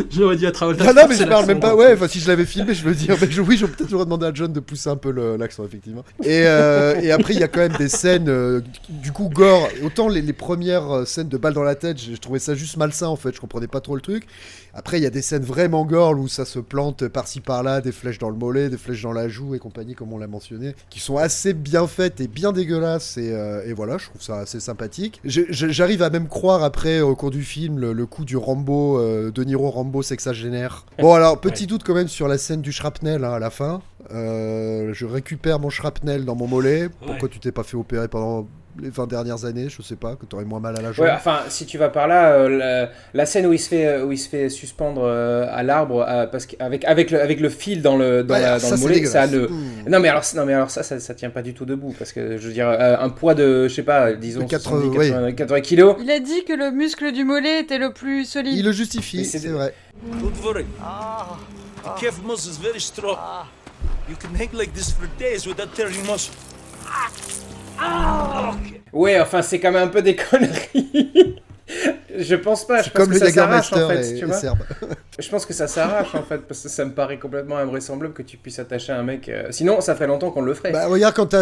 J'aurais 0.10 0.36
dit 0.36 0.46
à 0.46 0.52
Travolta. 0.52 0.84
non, 0.84 0.94
non, 0.94 1.08
mais 1.08 1.16
je 1.16 1.24
parle 1.24 1.46
même 1.46 1.60
pas. 1.60 1.74
Ouais, 1.74 1.92
enfin, 1.92 2.08
si 2.08 2.20
je 2.20 2.28
l'avais 2.28 2.44
filmé, 2.44 2.74
je 2.74 2.84
veux 2.84 2.94
dire, 2.94 3.16
mais 3.20 3.30
je, 3.30 3.40
oui, 3.40 3.56
je 3.56 3.66
peut-être 3.66 3.90
j'aurais 3.90 4.04
demandé 4.04 4.26
à 4.26 4.32
John 4.34 4.52
de 4.52 4.60
pousser 4.60 4.88
un 4.90 4.96
peu 4.96 5.10
l'accent, 5.36 5.64
effectivement. 5.64 6.04
Et, 6.22 6.42
euh, 6.46 7.00
et 7.00 7.10
après, 7.10 7.34
il 7.34 7.40
y 7.40 7.42
a 7.42 7.48
quand 7.48 7.60
même 7.60 7.76
des 7.76 7.88
scènes, 7.88 8.28
euh, 8.28 8.60
du 8.88 9.12
coup, 9.12 9.28
gore. 9.28 9.68
Autant 9.84 10.08
les, 10.08 10.22
les 10.22 10.32
premières 10.32 10.90
euh, 10.90 11.04
scènes 11.04 11.28
de 11.28 11.36
balles 11.36 11.54
dans 11.54 11.62
la 11.62 11.74
tête, 11.74 12.00
je, 12.00 12.12
je 12.12 12.20
trouvais 12.20 12.38
ça 12.38 12.54
juste 12.54 12.76
malsain, 12.76 13.06
en 13.08 13.16
fait. 13.16 13.34
Je 13.34 13.40
comprenais 13.40 13.68
pas 13.68 13.80
trop 13.80 13.94
le 13.94 14.00
truc. 14.00 14.26
Après, 14.74 14.98
il 14.98 15.02
y 15.02 15.06
a 15.06 15.10
des 15.10 15.22
scènes 15.22 15.42
vraiment 15.42 15.84
gore 15.84 16.18
où 16.18 16.28
ça 16.28 16.44
se 16.44 16.58
plante 16.58 17.08
par-ci 17.08 17.40
par-là, 17.40 17.80
des 17.80 17.92
flèches 17.92 18.18
dans 18.18 18.30
le 18.30 18.36
mollet, 18.36 18.68
des 18.68 18.76
flèches 18.76 19.02
dans 19.02 19.12
la 19.12 19.28
joue 19.28 19.54
et 19.54 19.58
compagnie, 19.58 19.94
comme 19.94 20.12
on 20.12 20.18
l'a 20.18 20.26
mentionné, 20.26 20.74
qui 20.90 21.00
sont 21.00 21.16
assez 21.16 21.52
bien 21.52 21.86
faites 21.86 22.20
et 22.20 22.28
bien 22.28 22.52
dégueulasses. 22.52 23.16
Et, 23.16 23.32
euh, 23.32 23.64
et 23.66 23.72
voilà, 23.72 23.98
je 23.98 24.06
trouve 24.06 24.22
ça 24.22 24.38
assez 24.38 24.60
sympathique. 24.60 25.20
J'arrive 25.24 26.02
à 26.02 26.10
même 26.10 26.28
croire 26.28 26.62
après, 26.62 27.00
au 27.00 27.14
cours 27.16 27.30
du 27.30 27.42
film, 27.42 27.78
le, 27.78 27.92
le 27.92 28.06
coup 28.06 28.24
du 28.24 28.36
Rambo, 28.36 28.98
euh, 28.98 29.30
De 29.30 29.44
Niro 29.44 29.70
Rambo 29.70 30.02
sexagénaire. 30.02 30.86
Bon, 30.98 31.14
alors, 31.14 31.40
petit 31.40 31.66
doute 31.66 31.82
quand 31.84 31.94
même 31.94 32.08
sur 32.08 32.28
la 32.28 32.38
scène 32.38 32.62
du 32.62 32.72
shrapnel 32.72 33.24
hein, 33.24 33.32
à 33.32 33.38
la 33.38 33.50
fin. 33.50 33.82
Euh, 34.12 34.92
je 34.92 35.06
récupère 35.06 35.60
mon 35.60 35.70
shrapnel 35.70 36.24
dans 36.24 36.34
mon 36.34 36.46
mollet. 36.46 36.88
Pourquoi 37.06 37.28
tu 37.28 37.38
t'es 37.38 37.52
pas 37.52 37.62
fait 37.62 37.76
opérer 37.76 38.08
pendant 38.08 38.48
les 38.80 38.90
20 38.90 39.06
dernières 39.08 39.44
années 39.44 39.68
Je 39.68 39.82
sais 39.82 39.96
pas, 39.96 40.16
que 40.16 40.26
t'aurais 40.26 40.44
moins 40.44 40.60
mal 40.60 40.76
à 40.78 40.80
la 40.82 40.92
jambe. 40.92 41.06
Ouais, 41.06 41.12
enfin, 41.12 41.40
si 41.48 41.66
tu 41.66 41.78
vas 41.78 41.88
par 41.88 42.06
là, 42.06 42.32
euh, 42.32 42.48
la, 42.48 42.90
la 43.14 43.26
scène 43.26 43.46
où 43.46 43.52
il 43.52 43.58
se 43.58 43.68
fait, 43.68 43.86
euh, 43.86 44.04
où 44.04 44.12
il 44.12 44.18
se 44.18 44.28
fait 44.28 44.48
suspendre 44.48 45.02
euh, 45.04 45.46
à 45.50 45.62
l'arbre, 45.62 46.04
euh, 46.08 46.26
parce 46.26 46.46
qu'avec 46.46 46.84
avec 46.84 47.10
le, 47.10 47.20
avec 47.20 47.40
le 47.40 47.48
fil 47.48 47.82
dans 47.82 47.96
le, 47.96 48.22
dans 48.22 48.34
Ouais, 48.34 48.40
la- 48.40 48.58
dans 48.58 48.58
ça, 48.60 48.70
le 48.72 48.76
c'est 48.76 48.82
mollet, 48.82 49.04
ça 49.06 49.26
ne. 49.26 49.46
Mmh. 49.46 49.60
Non 49.88 49.98
mais 50.00 50.08
alors, 50.08 50.22
non 50.36 50.44
mais 50.46 50.54
alors 50.54 50.70
ça, 50.70 50.82
ça, 50.82 51.00
ça 51.00 51.14
tient 51.14 51.30
pas 51.30 51.42
du 51.42 51.54
tout 51.54 51.64
debout, 51.64 51.94
parce 51.98 52.12
que 52.12 52.36
je 52.38 52.46
veux 52.46 52.52
dire, 52.52 52.68
euh, 52.68 52.96
un 52.98 53.08
poids 53.08 53.34
de, 53.34 53.66
je 53.68 53.74
sais 53.74 53.82
pas, 53.82 54.12
disons 54.12 54.40
De 54.40 54.46
80, 54.46 54.80
70, 54.92 54.98
oui. 54.98 55.08
80, 55.10 55.32
80 55.32 55.60
kilos. 55.62 55.96
Il 56.00 56.10
a 56.10 56.20
dit 56.20 56.44
que 56.44 56.52
le 56.52 56.70
muscle 56.70 57.12
du 57.12 57.24
mollet 57.24 57.60
était 57.60 57.78
le 57.78 57.92
plus 57.92 58.24
solide. 58.24 58.56
Il 58.56 58.64
le 58.64 58.72
justifie, 58.72 59.24
c'est 59.24 59.46
vrai. 59.48 59.74
Don't 60.20 60.32
worry. 60.44 60.64
The 61.82 62.00
calf 62.00 62.20
muscle 62.24 62.50
is 62.52 62.58
very 62.62 62.80
strong. 62.80 63.16
You 64.08 64.16
can 64.16 64.34
hang 64.38 64.50
like 64.52 64.72
this 64.74 64.90
for 64.92 65.06
days 65.18 65.46
without 65.46 65.72
tearing 65.74 66.00
muscle. 66.06 66.32
Ouais, 68.92 69.20
enfin, 69.20 69.42
c'est 69.42 69.60
quand 69.60 69.72
même 69.72 69.84
un 69.84 69.88
peu 69.88 70.02
des 70.02 70.16
conneries. 70.16 71.36
je 72.18 72.34
pense 72.34 72.66
pas. 72.66 72.82
Je 72.82 72.90
pense 72.90 72.92
comme 73.04 73.08
que 73.14 73.18
le 73.18 73.26
ça 73.26 73.32
s'arrache 73.32 73.72
en 73.72 73.88
fait, 73.88 74.10
et- 74.12 74.14
tu 74.16 74.22
et 74.24 74.26
vois. 74.26 74.36
Serbe. 74.36 74.58
Je 75.18 75.28
pense 75.28 75.44
que 75.46 75.52
ça 75.52 75.66
s'arrache 75.66 76.14
en 76.14 76.22
fait, 76.22 76.38
parce 76.38 76.60
que 76.62 76.68
ça 76.68 76.84
me 76.84 76.92
paraît 76.92 77.18
complètement 77.18 77.56
invraisemblable 77.58 78.14
que 78.14 78.22
tu 78.22 78.36
puisses 78.36 78.58
attacher 78.58 78.92
un 78.92 79.02
mec. 79.02 79.28
euh, 79.28 79.48
Sinon, 79.50 79.80
ça 79.80 79.94
fait 79.94 80.06
longtemps 80.06 80.30
qu'on 80.30 80.40
le 80.42 80.54
ferait. 80.54 80.72
Bah 80.72 80.86
regarde 80.86 81.14
quand, 81.14 81.34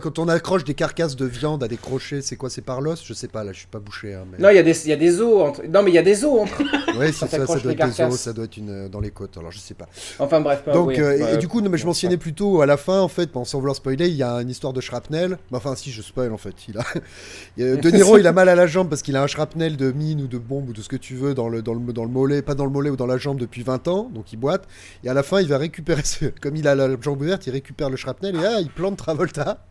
quand, 0.00 0.18
on 0.18 0.28
accroche 0.28 0.64
des 0.64 0.74
carcasses 0.74 1.16
de 1.16 1.26
viande 1.26 1.62
à 1.62 1.68
des 1.68 1.76
crochets, 1.76 2.22
c'est 2.22 2.36
quoi 2.36 2.50
C'est 2.50 2.60
par 2.62 2.80
l'os? 2.80 3.02
Je 3.04 3.14
sais 3.14 3.28
pas, 3.28 3.44
là 3.44 3.52
je 3.52 3.58
suis 3.58 3.66
pas 3.68 3.78
bouché. 3.78 4.14
Hein, 4.14 4.24
mais... 4.32 4.38
Non, 4.38 4.50
il 4.50 4.56
y, 4.56 4.58
a 4.58 4.62
des- 4.62 4.84
il 4.84 4.90
y 4.90 4.92
a 4.92 4.96
des 4.96 5.20
os 5.20 5.42
entre. 5.42 5.62
Non, 5.68 5.82
mais 5.82 5.90
il 5.90 5.94
y 5.94 5.98
a 5.98 6.02
des 6.02 6.24
os 6.24 6.40
entre. 6.40 6.58
Quand 6.90 6.94
c'est 7.00 7.12
ça, 7.12 7.28
ça 7.28 7.58
doit 7.58 7.72
être 7.72 7.86
des 7.96 8.02
os, 8.02 8.16
ça 8.20 8.32
doit 8.32 8.44
être 8.44 8.56
une, 8.56 8.70
euh, 8.70 8.88
dans 8.88 9.00
les 9.00 9.10
côtes, 9.10 9.36
alors 9.38 9.50
je 9.52 9.58
sais 9.58 9.74
pas. 9.74 9.88
Enfin 10.18 10.40
bref, 10.40 10.62
pas- 10.64 10.72
Donc, 10.72 10.88
oui, 10.88 11.00
euh, 11.00 11.16
et- 11.16 11.20
bah, 11.20 11.32
et, 11.32 11.36
du 11.38 11.48
coup, 11.48 11.60
non, 11.60 11.70
mais 11.70 11.78
je 11.78 11.86
mentionnais 11.86 12.16
plutôt 12.16 12.60
à 12.62 12.66
la 12.66 12.76
fin, 12.76 13.00
en 13.00 13.08
fait, 13.08 13.30
bon, 13.32 13.44
sans 13.44 13.58
vouloir 13.58 13.76
spoiler, 13.76 14.08
il 14.08 14.16
y 14.16 14.22
a 14.22 14.34
une 14.40 14.50
histoire 14.50 14.72
de 14.72 14.80
shrapnel. 14.80 15.38
Enfin, 15.52 15.74
si, 15.76 15.90
je 15.92 16.02
spoil 16.02 16.32
en 16.32 16.36
fait. 16.38 16.54
Il 16.68 16.76
a... 16.78 16.80
a- 16.80 17.76
De 17.80 17.90
Niro, 17.90 18.18
il 18.18 18.26
a 18.26 18.32
mal 18.32 18.48
à 18.48 18.54
la 18.54 18.66
jambe 18.66 18.88
parce 18.88 19.02
qu'il 19.02 19.16
a 19.16 19.22
un 19.22 19.26
shrapnel 19.26 19.69
de 19.76 19.92
mine 19.92 20.22
ou 20.22 20.26
de 20.26 20.38
bombe 20.38 20.68
ou 20.68 20.72
de 20.72 20.80
ce 20.82 20.88
que 20.88 20.96
tu 20.96 21.14
veux 21.14 21.34
dans 21.34 21.48
le, 21.48 21.62
dans, 21.62 21.74
le, 21.74 21.92
dans 21.92 22.04
le 22.04 22.10
mollet, 22.10 22.42
pas 22.42 22.54
dans 22.54 22.64
le 22.64 22.70
mollet 22.70 22.90
ou 22.90 22.96
dans 22.96 23.06
la 23.06 23.18
jambe 23.18 23.38
depuis 23.38 23.62
20 23.62 23.88
ans, 23.88 24.10
donc 24.14 24.32
il 24.32 24.36
boite. 24.36 24.66
Et 25.04 25.08
à 25.08 25.14
la 25.14 25.22
fin, 25.22 25.40
il 25.40 25.48
va 25.48 25.58
récupérer, 25.58 26.02
ce... 26.04 26.26
comme 26.40 26.56
il 26.56 26.66
a 26.68 26.74
la 26.74 26.88
jambe 27.00 27.20
ouverte, 27.20 27.46
il 27.46 27.50
récupère 27.50 27.90
le 27.90 27.96
shrapnel 27.96 28.36
et 28.36 28.44
ah, 28.44 28.60
il 28.60 28.70
plante 28.70 28.96
Travolta. 28.96 29.64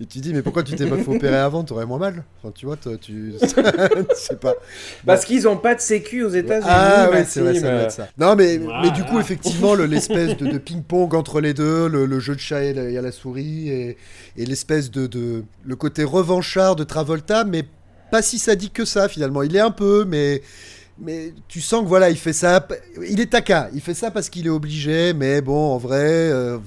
Et 0.00 0.06
tu 0.06 0.18
dis, 0.18 0.34
mais 0.34 0.42
pourquoi 0.42 0.64
tu 0.64 0.74
t'es 0.74 0.86
pas 0.86 0.96
fait 0.96 1.08
opérer 1.14 1.36
avant? 1.36 1.62
T'aurais 1.62 1.86
moins 1.86 1.98
mal. 1.98 2.24
Enfin, 2.38 2.52
tu 2.52 2.66
vois, 2.66 2.76
toi, 2.76 2.96
tu. 3.00 3.34
je 3.40 4.14
sais 4.16 4.36
pas. 4.36 4.54
Parce 5.06 5.24
qu'ils 5.24 5.46
ont 5.46 5.56
pas 5.56 5.76
de 5.76 5.80
sécu 5.80 6.24
aux 6.24 6.30
États-Unis. 6.30 6.66
Ah 6.68 7.06
ouais, 7.10 7.18
Maxime. 7.18 7.26
c'est 7.30 7.40
vrai, 7.42 7.54
ça 7.60 7.70
doit 7.70 7.80
être 7.82 7.92
ça. 7.92 8.08
Non, 8.18 8.34
mais, 8.34 8.58
mais 8.82 8.90
du 8.90 9.04
coup, 9.04 9.20
effectivement, 9.20 9.74
le- 9.74 9.86
l'espèce 9.86 10.36
de, 10.36 10.48
de 10.48 10.58
ping-pong 10.58 11.14
entre 11.14 11.40
les 11.40 11.54
deux, 11.54 11.88
le, 11.88 12.06
le 12.06 12.18
jeu 12.18 12.34
de 12.34 12.40
chat 12.40 12.64
et 12.64 12.74
la, 12.74 12.82
et 12.84 13.00
la 13.00 13.12
souris, 13.12 13.68
et, 13.68 13.96
et 14.36 14.46
l'espèce 14.46 14.90
de, 14.90 15.06
de. 15.06 15.44
Le 15.64 15.76
côté 15.76 16.02
revanchard 16.02 16.74
de 16.74 16.82
Travolta, 16.82 17.44
mais 17.44 17.64
pas 18.12 18.22
si 18.22 18.38
sadique 18.38 18.74
que 18.74 18.84
ça, 18.84 19.08
finalement. 19.08 19.42
Il 19.42 19.56
est 19.56 19.60
un 19.60 19.72
peu, 19.72 20.04
mais. 20.04 20.42
Mais 20.98 21.32
tu 21.48 21.60
sens 21.62 21.82
que 21.82 21.88
voilà, 21.88 22.10
il 22.10 22.18
fait 22.18 22.34
ça. 22.34 22.64
Il 23.08 23.18
est 23.20 23.26
taquin. 23.32 23.68
Il 23.74 23.80
fait 23.80 23.94
ça 23.94 24.10
parce 24.12 24.28
qu'il 24.28 24.46
est 24.46 24.50
obligé, 24.50 25.14
mais 25.14 25.40
bon, 25.40 25.72
en 25.72 25.78
vrai. 25.78 25.98
euh, 26.30 26.58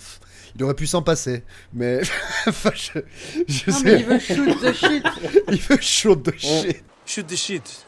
il 0.57 0.63
aurait 0.63 0.73
pu 0.73 0.87
s'en 0.87 1.01
passer. 1.03 1.43
Mais. 1.73 2.01
enfin, 2.47 2.71
je, 2.73 2.99
je 3.47 3.69
Non, 3.71 3.77
sais. 3.77 3.83
mais 3.85 3.99
il 3.99 4.05
veut 4.05 4.19
shoot 4.19 4.59
the 4.61 4.73
shit. 4.81 5.03
il 5.51 5.61
veut 5.61 5.81
shoot 5.81 6.23
the 6.23 6.37
shit. 6.39 6.83
Shoot 7.05 7.27
the 7.27 7.35
shit. 7.35 7.85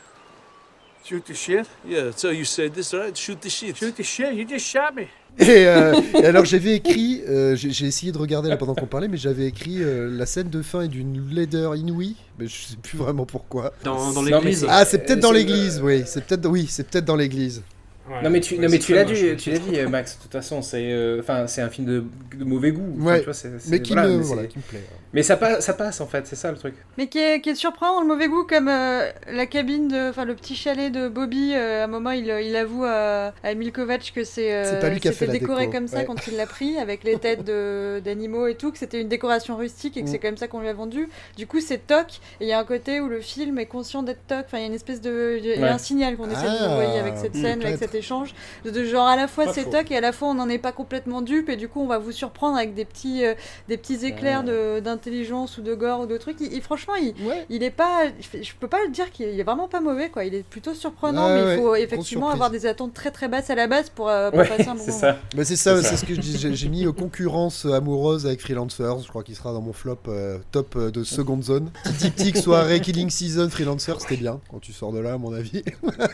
Shoot 1.03 1.23
the 1.25 1.33
shit? 1.33 1.65
Yeah, 1.87 2.03
that's 2.05 2.23
how 2.23 2.31
you 2.31 2.43
say 2.45 2.69
this, 2.69 2.93
right? 2.93 3.15
Shoot 3.17 3.39
the 3.41 3.49
shit. 3.49 3.75
Shoot 3.77 3.95
the 3.95 4.03
shit? 4.03 4.33
You 4.33 4.45
just 4.45 4.65
shot 4.67 4.93
me. 4.95 5.07
Et, 5.39 5.67
euh, 5.67 6.01
et 6.15 6.25
alors 6.25 6.45
j'avais 6.45 6.73
écrit, 6.73 7.21
euh, 7.27 7.55
j'ai 7.55 7.85
essayé 7.85 8.11
de 8.11 8.17
regarder 8.17 8.49
là 8.49 8.57
pendant 8.57 8.73
qu'on 8.73 8.87
parlait, 8.87 9.07
mais 9.07 9.17
j'avais 9.17 9.45
écrit 9.45 9.83
euh, 9.83 10.09
la 10.09 10.25
scène 10.25 10.49
de 10.49 10.63
fin 10.63 10.81
est 10.81 10.87
d'une 10.87 11.29
laideur 11.29 11.75
inouïe, 11.75 12.15
mais 12.39 12.47
je 12.47 12.69
sais 12.69 12.75
plus 12.81 12.97
vraiment 12.97 13.27
pourquoi. 13.27 13.71
Dans, 13.83 14.13
dans 14.13 14.23
l'église. 14.23 14.65
Ah, 14.67 14.83
c'est 14.83 15.05
peut-être 15.05 15.19
dans 15.19 15.31
l'église, 15.31 15.79
oui, 15.83 16.01
c'est 16.07 16.25
peut-être, 16.25 16.47
oui, 16.47 16.65
c'est 16.67 16.87
peut-être 16.87 17.05
dans 17.05 17.15
l'église. 17.15 17.61
Ouais. 18.09 18.21
Non 18.23 18.29
mais 18.29 18.39
tu, 18.39 18.55
Ouais, 18.55 18.61
non, 18.61 18.69
mais 18.69 18.79
tu 18.79 18.93
l'as 18.93 19.03
dit, 19.03 19.35
tu 19.37 19.51
l'as 19.51 19.59
dit, 19.59 19.77
Max. 19.89 20.17
De 20.17 20.21
toute 20.23 20.31
façon, 20.31 20.61
c'est, 20.61 20.91
euh, 20.91 21.19
enfin, 21.19 21.45
c'est 21.47 21.61
un 21.61 21.69
film 21.69 21.85
de, 21.87 22.03
de 22.37 22.43
mauvais 22.45 22.71
goût. 22.71 22.95
Enfin, 22.99 23.05
Ouais, 23.11 23.19
tu 23.19 23.25
vois, 23.25 23.33
c'est- 23.33 23.51
c'est- 23.59 23.69
mais 23.69 23.81
qui 23.81 23.93
voilà, 23.93 24.07
me, 24.07 24.17
mais 24.17 24.23
voilà, 24.23 24.41
c'est- 24.43 24.47
qui 24.47 24.57
me 24.59 24.63
plaît. 24.63 24.81
Mais 25.13 25.23
ça 25.23 25.35
passe, 25.37 25.65
ça 25.65 25.73
passe 25.73 25.99
en 26.01 26.07
fait, 26.07 26.25
c'est 26.27 26.35
ça 26.35 26.51
le 26.51 26.57
truc. 26.57 26.75
Mais 26.97 27.07
qui 27.07 27.17
est, 27.19 27.41
qui 27.41 27.49
est 27.49 27.55
surprenant 27.55 28.01
le 28.01 28.07
mauvais 28.07 28.27
goût, 28.27 28.43
comme 28.45 28.67
euh, 28.69 29.09
la 29.31 29.45
cabine, 29.45 29.87
de, 29.87 30.09
enfin 30.09 30.25
le 30.25 30.35
petit 30.35 30.55
chalet 30.55 30.91
de 30.91 31.07
Bobby. 31.09 31.53
euh, 31.53 31.81
à 31.81 31.83
un 31.85 31.87
moment, 31.87 32.11
il, 32.11 32.25
il 32.27 32.55
avoue 32.55 32.83
à, 32.85 33.33
à 33.43 33.51
Emil 33.51 33.71
Kovac 33.71 34.11
que 34.15 34.23
c'est 34.23 34.53
euh, 34.53 34.63
C'est 34.65 34.79
pas 34.79 34.89
lui 34.89 34.99
qui 34.99 35.07
a 35.07 35.11
fait 35.11 35.25
c'était 35.25 35.33
la 35.33 35.39
décoré 35.39 35.65
déco, 35.65 35.71
comme 35.77 35.87
ça 35.87 35.97
ouais. 35.99 36.05
quand 36.05 36.27
il 36.27 36.35
l'a 36.37 36.45
pris, 36.45 36.77
avec 36.77 37.03
les 37.03 37.17
têtes 37.17 37.43
de- 37.43 37.99
d'animaux 38.05 38.47
et 38.47 38.55
tout, 38.55 38.71
que 38.71 38.77
c'était 38.77 39.01
une 39.01 39.07
décoration 39.09 39.57
rustique 39.57 39.97
et 39.97 40.01
que 40.01 40.07
Mm. 40.07 40.11
c'est 40.11 40.19
comme 40.19 40.37
ça 40.37 40.47
qu'on 40.47 40.61
lui 40.61 40.69
a 40.69 40.73
vendu. 40.73 41.09
Du 41.35 41.45
coup, 41.47 41.59
c'est 41.59 41.85
toc. 41.87 42.05
Et 42.39 42.45
il 42.45 42.47
y 42.47 42.53
a 42.53 42.59
un 42.59 42.63
côté 42.65 42.99
où 43.01 43.07
le 43.07 43.19
film 43.21 43.57
est 43.59 43.65
conscient 43.65 44.03
d'être 44.03 44.25
toc. 44.27 44.43
Enfin, 44.45 44.57
il 44.59 44.61
y 44.61 44.63
a 44.63 44.67
une 44.67 44.73
espèce 44.73 45.01
de, 45.01 45.37
il 45.39 45.45
y 45.45 45.63
a 45.63 45.73
un 45.73 45.77
signal 45.77 46.15
qu'on 46.15 46.29
essaie 46.29 46.41
de 46.43 46.57
Ah, 46.59 46.69
envoyer 46.69 46.99
avec 46.99 47.17
cette 47.17 47.35
mm, 47.35 47.41
scène, 47.41 47.61
avec 47.63 47.77
peut-être. 47.79 47.96
Échange, 47.97 48.33
de, 48.65 48.71
de 48.71 48.83
genre 48.85 49.07
à 49.07 49.15
la 49.15 49.27
fois 49.27 49.51
c'est 49.53 49.69
toc 49.69 49.91
et 49.91 49.97
à 49.97 50.01
la 50.01 50.11
fois 50.11 50.29
on 50.29 50.33
n'en 50.35 50.49
est 50.49 50.57
pas 50.57 50.71
complètement 50.71 51.21
dupe 51.21 51.49
et 51.49 51.55
du 51.57 51.67
coup 51.67 51.81
on 51.81 51.87
va 51.87 51.97
vous 51.97 52.11
surprendre 52.11 52.57
avec 52.57 52.73
des 52.73 52.85
petits, 52.85 53.25
euh, 53.25 53.33
des 53.67 53.77
petits 53.77 54.05
éclairs 54.05 54.43
de- 54.43 54.79
d'intelligence 54.79 55.57
ou 55.57 55.61
de 55.61 55.73
gore 55.75 56.01
ou 56.01 56.05
de 56.05 56.17
trucs. 56.17 56.39
Il, 56.41 56.53
il- 56.53 56.61
franchement, 56.61 56.95
il, 56.95 57.13
Ouais. 57.25 57.45
il 57.49 57.63
est 57.63 57.71
pas. 57.71 58.03
Je 58.33 58.51
peux 58.59 58.67
pas 58.67 58.83
le 58.85 58.91
dire 58.91 59.11
qu'il 59.11 59.27
est 59.39 59.43
vraiment 59.43 59.67
pas 59.67 59.81
mauvais, 59.81 60.09
quoi. 60.09 60.23
Il 60.25 60.33
est 60.35 60.43
plutôt 60.43 60.73
surprenant, 60.73 61.27
Ouais, 61.27 61.33
mais 61.35 61.43
ouais, 61.43 61.55
il 61.55 61.61
faut 61.61 61.75
effectivement 61.75 62.29
avoir 62.29 62.49
des 62.49 62.65
attentes 62.65 62.93
très 62.93 63.11
très 63.11 63.27
basses 63.27 63.49
à 63.49 63.55
la 63.55 63.67
base 63.67 63.89
pour, 63.89 64.09
euh, 64.09 64.29
pour 64.29 64.39
Ouais, 64.39 64.47
passer 64.47 64.67
un 64.69 64.75
bon 64.75 64.85
moment. 64.85 64.97
ça. 64.99 65.17
Bah, 65.35 65.43
c'est 65.45 65.55
ça, 65.55 65.81
C'est 65.83 65.97
ce 65.97 66.05
que 66.05 66.13
je 66.13 66.19
dis. 66.21 66.37
J'ai- 66.37 66.67
mis 66.69 66.85
euh, 66.85 66.91
concurrence 66.91 67.65
amoureuse 67.65 68.25
avec 68.25 68.41
Freelancers. 68.41 68.99
Je 68.99 69.07
crois 69.07 69.23
qu'il 69.23 69.35
sera 69.35 69.53
dans 69.53 69.61
mon 69.61 69.71
flop 69.73 69.97
euh, 70.09 70.37
top 70.51 70.75
euh, 70.75 70.91
de 70.91 71.03
seconde 71.03 71.43
zone. 71.43 71.71
Tic 72.17 72.35
soirée 72.37 72.81
Killing 72.81 73.09
Season 73.09 73.49
Freelancers, 73.49 74.01
c'était 74.01 74.17
bien 74.17 74.39
quand 74.51 74.59
tu 74.59 74.73
sors 74.73 74.91
de 74.91 74.99
là, 74.99 75.13
à 75.13 75.17
mon 75.17 75.33
avis. 75.33 75.63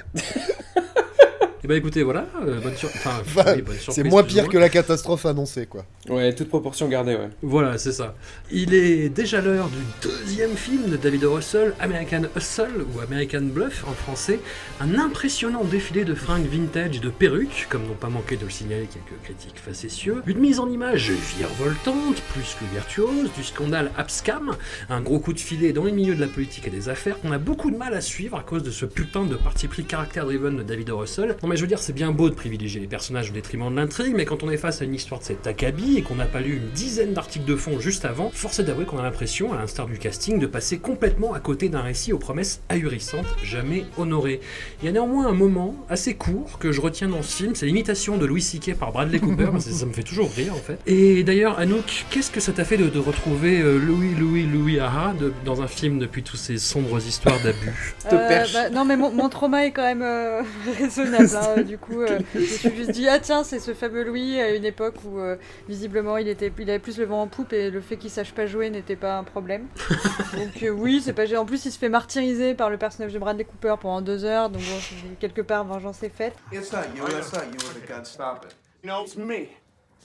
Eh 1.66 1.68
ben 1.70 1.78
écoutez, 1.78 2.04
voilà, 2.04 2.26
euh, 2.46 2.60
bonne, 2.60 2.76
sur- 2.76 2.90
enfin, 2.90 3.12
Enfin, 3.22 3.54
oui, 3.56 3.62
bonne 3.62 3.76
surprise. 3.78 3.96
c'est 3.96 4.04
moins 4.04 4.24
pire 4.24 4.50
que 4.50 4.58
la 4.58 4.68
catastrophe 4.68 5.26
annoncée, 5.26 5.66
quoi. 5.66 5.86
Ouais, 6.10 6.34
toute 6.36 6.50
proportion 6.50 6.90
gardée, 6.90 7.16
ouais. 7.16 7.30
Voilà, 7.42 7.78
c'est 7.78 7.94
ça. 7.94 8.16
Il 8.52 8.74
est 8.74 9.08
déjà 9.08 9.40
l'heure 9.40 9.70
du 9.70 9.78
deuxième 10.10 10.56
film 10.58 10.90
de 10.90 10.98
David. 10.98 11.24
Russell, 11.24 11.74
American 11.80 12.24
Hustle, 12.36 12.84
ou 12.94 13.00
American 13.00 13.44
Bluff 13.44 13.86
en 13.88 13.94
français. 13.94 14.40
Un 14.82 14.96
impressionnant 15.00 15.64
défilé 15.64 16.04
de 16.04 16.14
fringues 16.14 16.48
vintage 16.48 16.98
et 16.98 17.00
de 17.00 17.10
perruques, 17.10 17.68
comme 17.70 17.84
n'ont 17.88 17.94
pas 17.94 18.10
manqué 18.10 18.36
de 18.36 18.44
le 18.44 18.50
signaler 18.52 18.88
quelques 18.88 19.22
critiques 19.24 19.58
facétieux. 19.64 20.22
Une 20.28 20.40
mise 20.40 20.60
en 20.60 20.70
image 20.70 21.12
virevoltante, 21.12 22.22
plus 22.34 22.58
que 22.60 22.66
virtuose, 22.74 23.30
du 23.38 23.44
scandale 23.44 23.92
Abscam, 23.98 24.58
un 24.90 25.00
gros 25.02 25.20
coup 25.20 25.32
de 25.32 25.40
filet 25.40 25.72
dans 25.72 25.86
les 25.86 25.94
milieux 25.94 26.16
de 26.16 26.22
la 26.22 26.28
politique 26.28 26.68
et 26.68 26.72
des 26.72 26.90
affaires 26.90 27.20
qu'on 27.22 27.32
a 27.32 27.38
beaucoup 27.38 27.72
de 27.72 27.78
mal 27.78 27.94
à 27.94 28.02
suivre 28.02 28.36
à 28.38 28.42
cause 28.44 28.64
de 28.64 28.72
ce 28.72 28.86
putain 28.86 29.24
de 29.24 29.36
parti 29.36 29.70
pris 29.70 29.86
caractère-driven 29.86 30.58
de 30.58 30.64
David. 30.64 30.90
Russell. 30.90 31.38
Non 31.42 31.48
mais 31.54 31.58
je 31.58 31.62
veux 31.62 31.68
dire, 31.68 31.78
c'est 31.78 31.94
bien 31.94 32.12
beau 32.12 32.32
de 32.32 32.34
privilégier 32.34 32.82
les 32.82 32.88
personnages 32.88 33.30
au 33.30 33.34
détriment 33.34 33.70
de 33.70 33.76
l'intrigue, 33.76 34.14
mais 34.16 34.26
quand 34.26 34.42
on 34.42 34.50
est 34.50 34.58
face 34.58 34.82
à 34.82 34.86
une 34.86 34.96
histoire 34.96 35.20
de 35.20 35.26
cet 35.26 35.46
acabit 35.46 35.98
et 35.98 36.02
qu'on 36.02 36.16
n'a 36.16 36.26
pas 36.26 36.42
lu 36.42 36.56
une 36.58 36.70
dizaine 36.72 37.14
d'articles 37.14 37.46
de 37.46 37.56
fond 37.56 37.80
juste 37.80 38.06
avant, 38.06 38.32
force 38.34 38.58
est 38.58 38.64
d'avouer 38.64 38.86
qu'on 38.86 38.98
a 38.98 39.04
l'impression, 39.04 39.54
à 39.54 39.58
l'instar 39.58 39.86
du 39.86 40.00
casting, 40.00 40.40
de 40.40 40.48
passer 40.48 40.80
complètement 40.80 41.32
à 41.36 41.40
côté 41.40 41.70
d'un 41.70 41.82
récit 41.82 42.12
aux 42.12 42.18
promesses 42.18 42.62
ahurissantes, 42.70 43.28
jamais 43.44 43.86
honorées. 44.00 44.40
Il 44.82 44.88
y 44.88 44.90
a 44.90 44.92
néanmoins 44.94 45.28
un 45.28 45.34
moment 45.34 45.76
assez 45.90 46.16
court 46.16 46.58
que 46.58 46.72
je 46.72 46.82
retiens 46.82 47.08
dans 47.08 47.22
ce 47.22 47.36
film, 47.36 47.54
c'est 47.54 47.68
l'imitation 47.68 48.18
de 48.18 48.26
Louis 48.26 48.42
C.K. 48.42 48.74
par 48.74 48.92
Bradley 48.92 49.20
Cooper, 49.20 49.50
ça 49.60 49.86
me 49.86 49.94
fait 49.94 50.02
toujours 50.02 50.32
rire 50.36 50.54
en 50.56 50.58
fait. 50.58 50.80
Et 50.88 51.24
d'ailleurs, 51.24 51.60
Anouk, 51.60 52.06
qu'est-ce 52.10 52.32
que 52.32 52.40
ça 52.40 52.52
t'a 52.52 52.66
fait 52.66 52.78
de, 52.78 52.90
de 52.90 52.98
retrouver 53.00 53.62
euh, 53.62 53.78
Louis, 53.78 54.16
Louis, 54.16 54.48
Louis 54.48 54.80
Aha 54.80 55.14
de- 55.20 55.32
dans 55.46 55.62
un 55.62 55.68
film 55.68 56.00
depuis 56.00 56.24
toutes 56.24 56.40
ces 56.40 56.58
sombres 56.58 56.98
histoires 57.06 57.40
d'abus? 57.44 57.94
Euh, 58.12 58.44
bah, 58.52 58.70
non, 58.72 58.86
mais 58.86 58.98
mon, 58.98 59.12
mon 59.12 59.30
trauma 59.30 59.68
est 59.68 59.72
quand 59.72 59.84
même 59.84 60.02
euh, 60.02 60.42
raisonnable. 60.80 61.30
hein. 61.36 61.43
Du 61.66 61.78
coup, 61.78 62.02
euh, 62.02 62.20
je 62.34 62.40
me 62.40 62.46
suis 62.46 62.76
juste 62.76 62.92
dit, 62.92 63.08
ah 63.08 63.20
tiens, 63.20 63.44
c'est 63.44 63.60
ce 63.60 63.74
fameux 63.74 64.04
Louis 64.04 64.40
à 64.40 64.56
une 64.56 64.66
époque 64.66 64.96
où 65.06 65.20
euh, 65.20 65.38
visiblement 65.68 66.18
il, 66.18 66.28
était, 66.28 66.52
il 66.58 66.70
avait 66.70 66.80
plus 66.80 66.98
le 66.98 67.06
vent 67.06 67.22
en 67.22 67.28
poupe 67.28 67.54
et 67.54 67.70
le 67.70 67.82
fait 67.82 67.98
qu'il 67.98 68.10
sache 68.10 68.34
pas 68.34 68.46
jouer 68.46 68.70
n'était 68.70 68.96
pas 68.96 69.18
un 69.18 69.24
problème. 69.24 69.68
donc, 70.34 70.64
euh, 70.64 70.70
oui, 70.70 71.02
c'est 71.04 71.14
pas. 71.14 71.24
En 71.38 71.46
plus, 71.46 71.66
il 71.66 71.72
se 71.72 71.80
fait 71.80 71.90
martyriser 71.90 72.54
par 72.54 72.70
le 72.70 72.78
personnage 72.78 73.14
de 73.14 73.20
Bradley 73.20 73.46
Cooper 73.46 73.76
pendant 73.80 74.02
deux 74.02 74.26
heures. 74.26 74.50
Donc, 74.50 74.62
bon, 74.62 75.16
quelque 75.20 75.42
part, 75.42 75.66
vengeance 75.66 76.04
est 76.04 76.10
faite. 76.10 76.36
It's 76.52 76.72
not 76.72 76.82
you. 76.96 77.06
It's 77.08 77.34
not 77.34 77.46
you 77.46 77.68
with 77.68 77.82
the 77.82 77.88
gun. 77.88 78.04
Stop 78.06 78.46
it. 78.46 78.56
You 78.84 78.90
know, 78.90 79.04
it's 79.04 79.16
me. 79.16 79.50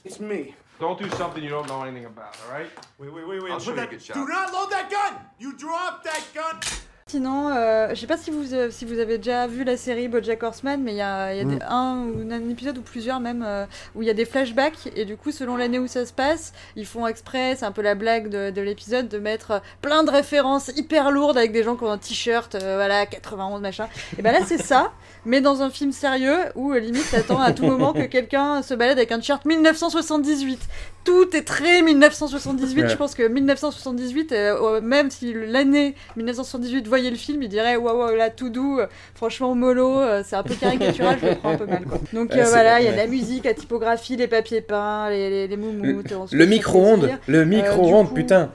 It's 0.04 0.20
me. 0.20 0.54
Don't 0.80 0.96
do 0.96 1.08
something 1.16 1.42
you 1.42 1.50
don't 1.50 1.66
know 1.66 1.82
anything 1.82 2.04
about, 2.04 2.36
all 2.46 2.52
right? 2.52 2.70
Wait, 2.98 3.12
wait, 3.12 3.26
wait, 3.26 3.42
wait. 3.42 3.50
I'll 3.50 3.58
show 3.58 3.74
you 3.74 3.80
a 3.80 3.86
good 3.86 4.00
shot. 4.00 4.14
Do 4.14 4.26
not 4.26 4.52
load 4.52 4.70
that 4.70 4.88
gun! 4.88 5.18
You 5.40 5.56
drop 5.56 6.04
that 6.04 6.22
gun! 6.32 6.60
Sinon, 7.08 7.48
euh, 7.48 7.88
je 7.90 7.94
sais 7.94 8.06
pas 8.06 8.18
si 8.18 8.30
vous, 8.30 8.52
euh, 8.52 8.68
si 8.70 8.84
vous 8.84 8.98
avez 8.98 9.16
déjà 9.16 9.46
vu 9.46 9.64
la 9.64 9.78
série 9.78 10.08
BoJack 10.08 10.42
Horseman, 10.42 10.78
mais 10.82 10.92
il 10.92 10.98
y 10.98 11.00
a, 11.00 11.34
y 11.34 11.40
a 11.40 11.44
des- 11.44 11.56
Mm. 11.56 11.62
un 11.68 12.04
ou 12.06 12.30
un 12.30 12.48
épisode 12.50 12.76
ou 12.76 12.82
plusieurs 12.82 13.18
même 13.18 13.42
euh, 13.46 13.64
où 13.94 14.02
il 14.02 14.08
y 14.08 14.10
a 14.10 14.14
des 14.14 14.26
flashbacks 14.26 14.90
et 14.94 15.06
du 15.06 15.16
coup, 15.16 15.32
selon 15.32 15.56
l'année 15.56 15.78
où 15.78 15.86
ça 15.86 16.04
se 16.04 16.12
passe, 16.12 16.52
ils 16.76 16.84
font 16.84 17.06
exprès, 17.06 17.56
c'est 17.58 17.64
un 17.64 17.72
peu 17.72 17.80
la 17.80 17.94
blague 17.94 18.28
de, 18.28 18.50
de 18.50 18.60
l'épisode, 18.60 19.08
de 19.08 19.18
mettre 19.18 19.50
euh, 19.52 19.58
plein 19.80 20.04
de 20.04 20.10
références 20.10 20.68
hyper 20.76 21.10
lourdes 21.10 21.38
avec 21.38 21.50
des 21.52 21.62
gens 21.62 21.76
qui 21.76 21.84
ont 21.84 21.90
un 21.90 21.96
t-shirt, 21.98 22.54
voilà, 22.60 23.06
91 23.06 23.62
machin. 23.62 23.88
Et 24.18 24.22
ben 24.22 24.32
là, 24.32 24.40
c'est 24.46 24.60
ça, 24.60 24.92
mais 25.24 25.40
dans 25.40 25.62
un 25.62 25.70
film 25.70 25.92
sérieux 25.92 26.36
où 26.56 26.74
limite 26.74 27.10
t'attends 27.10 27.40
à 27.40 27.52
tout 27.52 27.64
moment 27.64 27.94
que 27.94 28.04
quelqu'un 28.04 28.60
se 28.60 28.74
balade 28.74 28.98
avec 28.98 29.12
un 29.12 29.16
t-shirt 29.18 29.46
1978. 29.46 30.60
Tout 31.04 31.34
est 31.34 31.42
très 31.46 31.80
1978. 31.80 32.82
Ouais. 32.82 32.88
Je 32.90 32.96
pense 32.96 33.14
que 33.14 33.26
1978, 33.26 34.32
euh, 34.32 34.56
euh, 34.60 34.80
même 34.82 35.10
si 35.10 35.32
l'année 35.32 35.94
1978 36.16 36.86
voyait 36.98 37.10
le 37.10 37.16
film, 37.16 37.42
il 37.42 37.48
dirait 37.48 37.76
waouh, 37.76 37.96
waouh, 37.98 38.16
là 38.16 38.30
tout 38.30 38.50
doux, 38.50 38.78
euh, 38.80 38.86
franchement 39.14 39.54
mollo, 39.54 39.98
euh, 40.00 40.22
c'est 40.26 40.36
un 40.36 40.42
peu 40.42 40.54
caricatural, 40.54 41.16
je 41.22 41.26
le 41.28 41.34
prends 41.36 41.50
un 41.52 41.56
peu 41.56 41.66
mal. 41.66 41.84
Quoi. 41.84 41.98
Donc 42.12 42.30
Ouais, 42.32 42.40
euh, 42.40 42.44
voilà, 42.48 42.80
il 42.80 42.86
y 42.86 42.88
a 42.88 42.92
de 42.92 42.96
la 42.96 43.06
musique, 43.06 43.44
la 43.44 43.54
typographie, 43.54 44.16
les 44.16 44.26
papiers 44.28 44.60
peints, 44.60 45.08
les, 45.10 45.30
les, 45.30 45.48
les 45.48 45.56
moumoutes. 45.56 46.12
Le 46.32 46.46
micro-ondes, 46.46 47.10
le 47.26 47.38
Euh, 47.38 47.44
micro-ondes, 47.44 48.08
coup- 48.08 48.14
putain. 48.14 48.50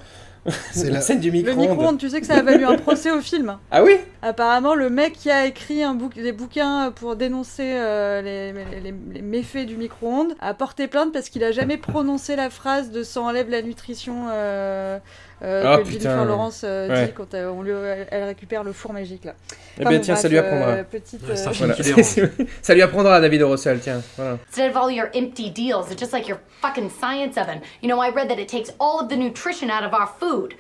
C'est 0.74 0.90
la 0.90 1.00
scène 1.00 1.22
du 1.22 1.28
Le 1.32 1.38
micro-ondes. 1.38 1.70
micro-ondes, 1.70 1.98
tu 1.98 2.10
sais 2.10 2.20
que 2.20 2.28
ça 2.28 2.36
a 2.36 2.42
valu 2.42 2.66
un 2.66 2.76
procès 2.76 3.10
au 3.12 3.22
film. 3.22 3.58
Ah 3.72 3.82
oui? 3.82 3.94
Apparemment, 4.22 4.76
le 4.76 4.90
mec 4.90 5.14
qui 5.14 5.32
a 5.32 5.46
écrit 5.46 5.84
un 5.84 5.96
bouc- 5.96 6.22
des 6.22 6.34
bouquins 6.34 6.92
pour 6.94 7.16
dénoncer 7.16 7.64
euh, 7.76 8.22
les, 8.22 8.52
les- 8.52 8.82
les- 8.92 8.96
les 9.14 9.22
méfaits 9.22 9.66
du 9.66 9.78
micro-ondes 9.78 10.34
a 10.42 10.54
porté 10.54 10.88
plainte 10.90 11.14
parce 11.14 11.30
qu'il 11.30 11.46
a 11.46 11.54
jamais 11.54 11.78
prononcé 11.78 12.36
la 12.36 12.50
phrase 12.50 12.92
de 12.92 13.04
ça 13.04 13.22
enlève 13.22 13.50
la 13.50 13.62
nutrition 13.62 14.26
euh, 14.34 15.00
euh, 15.42 15.64
Ah, 15.66 15.78
que 15.78 15.84
putain. 15.84 16.00
Jennifer 16.00 16.26
Lawrence 16.26 16.62
euh, 16.64 16.90
Ouais. 16.90 17.06
dit 17.08 17.14
quand 17.14 17.34
euh, 17.34 17.50
on 17.50 17.62
lui, 17.62 17.72
elle 18.12 18.24
récupère 18.26 18.64
le 18.64 18.72
four 18.74 18.94
magique 18.94 19.26
là. 19.26 19.34
Eh 19.78 19.82
Enfin, 19.82 19.90
bien, 19.90 20.00
bon, 20.00 20.04
tiens, 20.06 20.16
ça 20.16 20.22
bref, 20.28 20.32
lui 20.32 20.38
apprendra. 20.40 20.68
euh, 20.70 20.84
petite, 20.84 21.22
euh, 21.24 21.36
Voilà. 21.58 21.76
ça 22.62 22.74
lui 22.74 22.82
apprendra 22.82 23.16
à 23.16 23.22
David. 23.22 23.42
Russell, 23.44 23.80
tiens. 23.80 24.02
Voilà. 24.18 24.38
Instead 24.48 24.70
of 24.72 24.78
all 24.78 24.92
your 24.92 25.08
empty 25.16 25.50
deals, 25.50 25.90
it's 25.92 26.00
just 26.00 26.14
like 26.14 26.28
your 26.28 26.40
fucking 26.62 26.90
science 26.90 27.38
oven. 27.38 27.62
You 27.82 27.90
know, 27.90 28.00
I 28.02 28.10
read 28.14 28.30
that 28.30 28.38
it 28.40 28.48
takes 28.48 28.72
all 28.80 29.02
of 29.02 29.10
the 29.10 29.16
nutrition 29.18 29.70
out 29.70 29.84
of 29.84 29.94
our 29.94 30.08
food. 30.20 30.54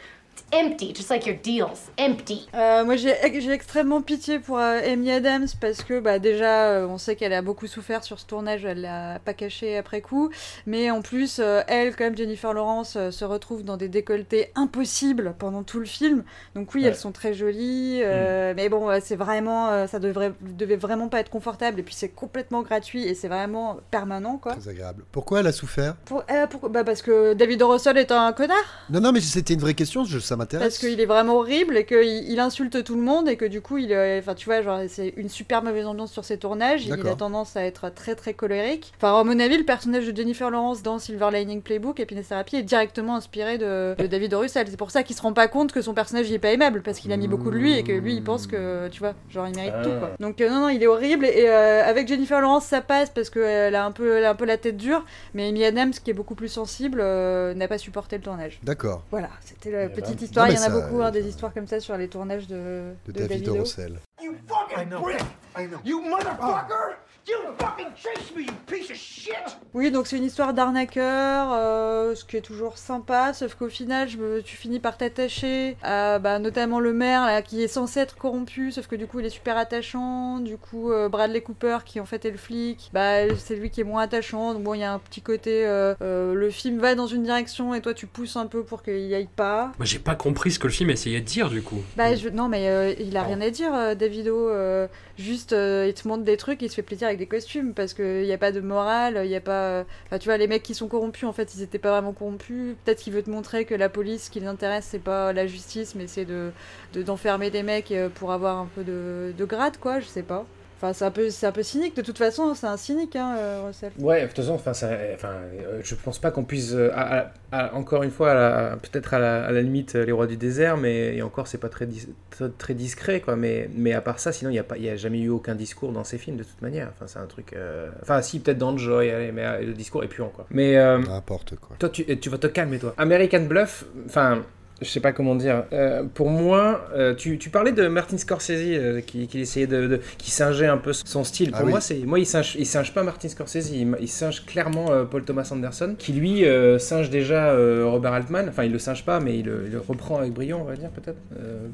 Empty, 0.53 0.93
just 0.95 1.09
like 1.09 1.25
your 1.25 1.37
deals. 1.43 1.89
Empty. 1.99 2.47
Euh, 2.53 2.85
moi 2.85 2.95
j'ai 2.95 3.15
j'ai 3.41 3.51
extrêmement 3.51 4.01
pitié 4.03 4.37
pour 4.39 4.59
euh, 4.59 4.79
Amy 4.85 5.11
Adams 5.11 5.47
parce 5.59 5.81
que 5.81 5.99
bah, 5.99 6.19
déjà 6.19 6.69
euh, 6.69 6.87
on 6.87 6.97
sait 6.99 7.15
qu'elle 7.15 7.33
a 7.33 7.41
beaucoup 7.41 7.65
souffert 7.65 8.03
sur 8.03 8.19
ce 8.19 8.25
tournage, 8.27 8.63
elle 8.63 8.81
l'a 8.81 9.17
pas 9.19 9.33
caché 9.33 9.77
après 9.77 10.01
coup, 10.01 10.29
mais 10.67 10.91
en 10.91 11.01
plus 11.01 11.37
euh, 11.39 11.61
elle 11.67 11.95
comme 11.95 12.15
Jennifer 12.15 12.53
Lawrence 12.53 12.95
euh, 12.97 13.09
se 13.09 13.25
retrouve 13.25 13.63
dans 13.63 13.77
des 13.77 13.87
décolletés 13.89 14.51
impossibles 14.55 15.33
pendant 15.39 15.63
tout 15.63 15.79
le 15.79 15.85
film. 15.85 16.23
Donc 16.55 16.73
oui 16.75 16.83
Ouais. 16.83 16.89
elles 16.89 16.95
sont 16.95 17.11
très 17.11 17.33
jolies, 17.33 18.01
euh, 18.03 18.53
mais 18.55 18.69
bon 18.69 18.89
c'est 19.01 19.15
vraiment 19.15 19.69
euh, 19.69 19.87
ça 19.87 19.97
devrait 19.99 20.33
devait 20.41 20.75
vraiment 20.75 21.07
pas 21.07 21.19
être 21.21 21.29
confortable 21.31 21.79
et 21.79 21.83
puis 21.83 21.95
c'est 21.95 22.09
complètement 22.09 22.61
gratuit 22.61 23.03
et 23.07 23.15
c'est 23.15 23.27
vraiment 23.27 23.77
permanent 23.89 24.37
quoi. 24.37 24.53
Très 24.55 24.69
agréable. 24.69 25.03
Pourquoi 25.11 25.39
elle 25.39 25.47
a 25.47 25.51
souffert? 25.51 25.95
Pour, 26.05 26.23
euh, 26.29 26.45
bah, 26.69 26.83
parce 26.83 27.01
que 27.01 27.33
David 27.33 27.61
O. 27.63 27.69
Russell 27.69 27.97
est 27.97 28.11
un 28.11 28.33
connard. 28.33 28.57
Non, 28.89 28.99
non, 29.01 29.11
mais 29.11 29.21
c'était 29.21 29.53
une 29.53 29.59
vraie 29.61 29.73
question, 29.73 30.03
je- 30.03 30.19
ça 30.19 30.35
m'intéresse. 30.43 30.79
Parce 30.79 30.79
qu'il 30.79 30.99
est 30.99 31.05
vraiment 31.05 31.37
horrible 31.37 31.77
et 31.77 31.85
qu'il 31.85 32.03
il 32.03 32.39
insulte 32.39 32.83
tout 32.83 32.95
le 32.95 33.01
monde 33.01 33.29
et 33.29 33.37
que 33.37 33.45
du 33.45 33.61
coup, 33.61 33.77
il, 33.77 33.93
euh, 33.93 34.19
enfin, 34.19 34.35
tu 34.35 34.45
vois, 34.45 34.61
genre, 34.61 34.79
c'est 34.87 35.13
une 35.17 35.29
super 35.29 35.63
mauvaise 35.63 35.85
ambiance 35.85 36.11
sur 36.11 36.25
ses 36.25 36.37
tournages. 36.37 36.85
Il 36.85 36.93
a 36.93 37.15
tendance 37.15 37.55
à 37.55 37.63
être 37.63 37.93
très 37.93 38.15
très 38.15 38.33
colérique. 38.33 38.93
Enfin, 38.97 39.19
à 39.19 39.23
mon 39.23 39.39
avis, 39.39 39.57
le 39.57 39.63
personnage 39.63 40.05
de 40.05 40.15
Jennifer 40.15 40.49
Lawrence 40.49 40.83
dans 40.83 40.99
Silver 40.99 41.29
Lining 41.31 41.61
Playbook, 41.61 41.99
Happiness 41.99 42.27
Therapy, 42.29 42.57
est 42.57 42.63
directement 42.63 43.15
inspiré 43.15 43.57
de, 43.57 43.95
de 43.97 44.07
David. 44.07 44.33
Russell. 44.33 44.67
C'est 44.69 44.77
pour 44.77 44.91
ça 44.91 45.03
qu'il 45.03 45.15
se 45.15 45.21
rend 45.21 45.33
pas 45.33 45.47
compte 45.47 45.71
que 45.71 45.81
son 45.81 45.93
personnage 45.93 46.29
il 46.29 46.33
est 46.33 46.39
pas 46.39 46.51
aimable 46.51 46.81
parce 46.81 46.99
qu'il 46.99 47.11
a 47.11 47.17
mis 47.17 47.27
beaucoup 47.27 47.51
de 47.51 47.55
lui 47.55 47.73
et 47.77 47.83
que 47.83 47.91
lui 47.91 48.15
il 48.15 48.23
pense 48.23 48.47
que, 48.47 48.87
tu 48.89 48.99
vois, 48.99 49.13
genre 49.29 49.47
il 49.47 49.55
mérite 49.55 49.73
Ah. 49.77 49.83
tout 49.83 49.89
quoi. 49.99 50.11
Donc 50.19 50.41
euh, 50.41 50.49
non, 50.49 50.61
non, 50.61 50.69
il 50.69 50.81
est 50.81 50.87
horrible 50.87 51.25
et 51.25 51.47
euh, 51.47 51.83
avec 51.83 52.07
Jennifer 52.07 52.39
Lawrence 52.41 52.65
ça 52.65 52.81
passe 52.81 53.09
parce 53.09 53.29
qu'elle 53.29 53.75
a 53.75 53.85
un 53.85 53.91
peu, 53.91 54.17
elle 54.17 54.25
a 54.25 54.31
un 54.31 54.35
peu 54.35 54.45
la 54.45 54.57
tête 54.57 54.77
dure, 54.77 55.05
mais 55.33 55.47
Amy 55.49 55.65
Adams 55.65 55.91
qui 55.91 56.09
est 56.09 56.13
beaucoup 56.13 56.35
plus 56.35 56.47
sensible 56.47 56.99
euh, 57.01 57.53
n'a 57.53 57.67
pas 57.67 57.77
supporté 57.77 58.17
le 58.17 58.23
tournage. 58.23 58.59
D'accord. 58.63 59.03
Voilà, 59.11 59.29
c'était 59.41 59.71
la 59.71 59.87
ben. 59.87 59.95
petite 59.95 60.21
histoire. 60.21 60.32
Il 60.35 60.37
y 60.37 60.39
en 60.39 60.45
a 60.45 60.57
ça, 60.57 60.69
beaucoup, 60.69 61.01
hein, 61.01 61.07
euh, 61.07 61.11
des 61.11 61.27
histoires 61.27 61.53
comme 61.53 61.67
ça 61.67 61.79
sur 61.79 61.95
les 61.97 62.07
tournages 62.07 62.47
de, 62.47 62.93
De, 63.05 63.11
de 63.11 63.19
David 63.19 63.29
Davido. 63.43 63.53
Russell. 63.61 63.99
You 64.21 64.33
fucking 64.47 64.89
fucking 64.89 65.01
brick! 65.01 65.21
I 65.57 65.67
know. 65.67 65.79
You 65.85 66.01
motherfucker! 66.01 66.95
You 66.95 67.12
fucking 67.57 67.87
chased 67.95 68.35
me, 68.35 68.41
you 68.43 68.51
piece 68.67 68.89
of 68.91 68.97
shit! 68.97 69.33
Oui, 69.73 69.89
donc 69.91 70.07
c'est 70.07 70.17
une 70.17 70.25
histoire 70.25 70.53
d'arnaqueur, 70.53 71.49
euh, 71.53 72.13
ce 72.15 72.25
qui 72.25 72.37
est 72.37 72.41
toujours 72.41 72.77
sympa, 72.77 73.33
sauf 73.33 73.55
qu'au 73.55 73.69
final, 73.69 74.07
je 74.09 74.17
me- 74.17 74.41
tu 74.41 74.55
finis 74.57 74.79
par 74.79 74.97
t'attacher 74.97 75.77
à 75.81 76.19
bah, 76.19 76.37
notamment 76.39 76.79
le 76.79 76.93
maire 76.93 77.25
là, 77.25 77.41
qui 77.41 77.63
est 77.63 77.67
censé 77.67 77.99
être 78.01 78.15
corrompu, 78.15 78.71
sauf 78.71 78.87
que 78.87 78.95
du 78.95 79.07
coup 79.07 79.19
il 79.19 79.25
est 79.25 79.29
super 79.31 79.57
attachant. 79.57 80.39
Du 80.39 80.57
coup, 80.57 80.91
euh, 80.91 81.09
Bradley 81.09 81.41
Cooper 81.41 81.79
qui 81.85 81.99
en 81.99 82.05
fait 82.05 82.25
est 82.25 82.31
le 82.31 82.37
flic, 82.37 82.89
bah, 82.93 83.33
c'est 83.37 83.55
lui 83.55 83.69
qui 83.69 83.81
est 83.81 83.85
moins 83.85 84.03
attachant. 84.03 84.53
Donc 84.53 84.63
bon, 84.63 84.73
il 84.73 84.81
y 84.81 84.83
a 84.83 84.93
un 84.93 84.99
petit 84.99 85.21
côté, 85.21 85.65
euh, 85.65 85.95
euh, 86.01 86.33
le 86.33 86.49
film 86.49 86.79
va 86.79 86.93
dans 86.95 87.07
une 87.07 87.23
direction 87.23 87.73
et 87.73 87.81
toi 87.81 87.93
tu 87.93 88.05
pousses 88.05 88.35
un 88.35 88.45
peu 88.47 88.63
pour 88.63 88.83
qu'il 88.83 88.99
y 88.99 89.15
aille 89.15 89.29
pas. 89.33 89.71
Moi, 89.79 89.85
j'ai 89.85 89.99
pas 89.99 90.15
compris 90.15 90.51
ce 90.51 90.59
que 90.59 90.67
le 90.67 90.73
film 90.73 90.89
essayait 90.89 91.21
de 91.21 91.25
dire, 91.25 91.49
du 91.49 91.61
coup. 91.61 91.81
Bah, 91.95 92.15
je- 92.15 92.29
non, 92.29 92.47
mais 92.49 92.67
euh, 92.69 92.93
il 92.99 93.15
a 93.17 93.23
rien 93.23 93.41
à 93.41 93.49
dire, 93.49 93.95
Davido. 93.95 94.49
euh, 94.49 94.87
juste, 95.17 95.53
euh, 95.53 95.85
il 95.87 95.93
te 95.93 96.07
montre 96.07 96.23
des 96.23 96.37
trucs, 96.37 96.61
il 96.61 96.69
se 96.69 96.75
fait 96.75 96.81
plaisir 96.81 97.07
des 97.17 97.27
costumes 97.27 97.73
parce 97.73 97.93
qu'il 97.93 98.23
n'y 98.23 98.31
a 98.33 98.37
pas 98.37 98.51
de 98.51 98.59
morale, 98.61 99.21
il 99.23 99.29
n'y 99.29 99.35
a 99.35 99.41
pas. 99.41 99.85
Enfin, 100.07 100.19
tu 100.19 100.27
vois, 100.29 100.37
les 100.37 100.47
mecs 100.47 100.63
qui 100.63 100.73
sont 100.73 100.87
corrompus, 100.87 101.23
en 101.25 101.33
fait, 101.33 101.53
ils 101.55 101.61
étaient 101.61 101.79
pas 101.79 101.91
vraiment 101.91 102.13
corrompus. 102.13 102.75
Peut-être 102.85 102.99
qu'il 102.99 103.13
veut 103.13 103.23
te 103.23 103.29
montrer 103.29 103.65
que 103.65 103.75
la 103.75 103.89
police, 103.89 104.25
ce 104.25 104.29
qui 104.31 104.39
l'intéresse, 104.39 104.87
c'est 104.89 104.99
pas 104.99 105.33
la 105.33 105.47
justice, 105.47 105.95
mais 105.95 106.07
c'est 106.07 106.25
de 106.25 106.51
de- 106.93 107.03
d'enfermer 107.03 107.49
des 107.51 107.63
mecs 107.63 107.91
euh, 107.91 108.09
pour 108.09 108.31
avoir 108.31 108.57
un 108.59 108.67
peu 108.75 108.83
de, 108.83 109.33
de 109.37 109.45
grade, 109.45 109.77
quoi, 109.77 109.99
je 109.99 110.05
sais 110.07 110.23
pas. 110.23 110.45
Enfin, 110.83 110.91
c'est 110.91 111.05
un, 111.05 111.11
peu- 111.11 111.29
c'est 111.29 111.45
un 111.47 111.53
peu 111.53 111.63
cynique, 111.63 111.95
de 111.95 112.01
toute 112.01 112.17
façon, 112.17 112.53
c'est 112.55 112.67
un 112.67 112.75
cynique, 112.75 113.15
hein, 113.15 113.35
euh, 113.37 113.61
Russell. 113.67 113.93
Ouais, 113.99 114.23
de 114.23 114.27
toute 114.27 114.35
façon, 114.35 114.55
enfin, 114.55 114.73
ça- 114.73 114.89
enfin, 115.13 115.29
euh, 115.61 115.79
je 115.81 115.95
pense 115.95 116.19
pas 116.19 116.29
qu'on 116.29 116.43
puisse, 116.43 116.73
euh, 116.73 116.89
à- 116.93 117.19
à- 117.19 117.31
à- 117.53 117.73
encore 117.73 118.03
une 118.03 118.11
fois, 118.11 118.31
à 118.31 118.33
la- 118.33 118.75
peut-être 118.75 119.13
à 119.13 119.19
la, 119.19 119.45
à 119.45 119.51
la 119.53 119.61
limite, 119.61 119.93
les 119.93 120.11
rois 120.11 120.27
du 120.27 120.35
désert, 120.35 120.75
mais 120.75 121.15
et 121.15 121.21
encore, 121.21 121.47
c'est 121.47 121.57
pas 121.57 121.69
très, 121.69 121.85
dis- 121.85 122.09
très, 122.31 122.49
très 122.49 122.73
discret, 122.73 123.21
quoi. 123.21 123.37
Mais, 123.37 123.69
mais 123.73 123.93
à 123.93 124.01
part 124.01 124.19
ça, 124.19 124.33
sinon, 124.33 124.49
il 124.51 124.55
n'y 124.55 124.59
a, 124.59 124.63
pas- 124.65 124.75
il 124.77 124.83
y 124.83 124.89
a 124.89 124.97
jamais 124.97 125.19
eu 125.21 125.29
aucun 125.29 125.55
discours 125.55 125.93
dans 125.93 126.03
ces 126.03 126.17
films, 126.17 126.35
de 126.35 126.43
toute 126.43 126.61
manière. 126.61 126.89
Enfin, 126.93 127.05
c'est 127.07 127.19
un 127.19 127.27
truc. 127.27 127.53
euh, 127.53 127.89
Enfin, 128.01 128.21
si, 128.21 128.41
peut-être 128.41 128.57
dans 128.57 128.75
Joy, 128.77 129.09
allez, 129.09 129.31
mais 129.31 129.45
euh, 129.45 129.61
le 129.61 129.73
discours 129.73 130.03
est 130.03 130.09
puant, 130.09 130.33
quoi. 130.35 130.47
Mais. 130.49 130.75
euh, 130.77 130.97
N'importe 130.97 131.55
quoi. 131.55 131.77
Toi, 131.79 131.87
tu, 131.87 132.03
tu 132.19 132.29
vas 132.29 132.37
te 132.39 132.47
calmer, 132.47 132.77
toi. 132.79 132.93
American 132.97 133.43
Bluff, 133.43 133.85
enfin, 134.05 134.43
je 134.83 134.89
sais 134.89 134.99
pas 134.99 135.11
comment 135.11 135.35
dire. 135.35 135.63
Euh, 135.73 136.03
pour 136.13 136.29
moi, 136.29 136.87
euh, 136.95 137.13
tu, 137.15 137.37
tu 137.37 137.49
parlais 137.49 137.71
de 137.71 137.87
Martin 137.87 138.17
Scorsese 138.17 138.51
euh, 138.51 139.01
qui, 139.01 139.27
qui 139.27 139.39
essayait 139.39 139.67
de, 139.67 139.87
de- 139.87 140.01
qui 140.17 140.31
singeait 140.31 140.67
un 140.67 140.77
peu 140.77 140.93
son 140.93 141.23
style. 141.23 141.51
Pour 141.51 141.59
Ah 141.61 141.63
oui. 141.65 141.71
moi, 141.71 141.81
c'est 141.81 141.97
moi 141.99 142.19
il 142.19 142.25
singe, 142.25 142.55
il 142.59 142.65
singe 142.65 142.93
pas 142.93 143.03
Martin 143.03 143.29
Scorsese, 143.29 143.71
il, 143.71 143.95
il 143.99 144.07
singe 144.07 144.45
clairement 144.45 145.05
Paul 145.09 145.23
Thomas 145.23 145.47
Anderson, 145.51 145.95
qui 145.97 146.13
lui 146.13 146.43
singe 146.79 147.09
déjà 147.09 147.53
Robert 147.85 148.13
Altman. 148.13 148.47
Enfin, 148.49 148.63
il 148.65 148.71
le 148.71 148.79
singe 148.79 149.03
pas, 149.05 149.19
mais 149.19 149.39
il, 149.39 149.45
le- 149.45 149.63
il 149.65 149.71
le 149.71 149.79
reprend 149.79 150.17
avec 150.19 150.33
brio, 150.33 150.57
on 150.57 150.63
va 150.63 150.75
dire 150.75 150.89
peut-être, 150.89 151.17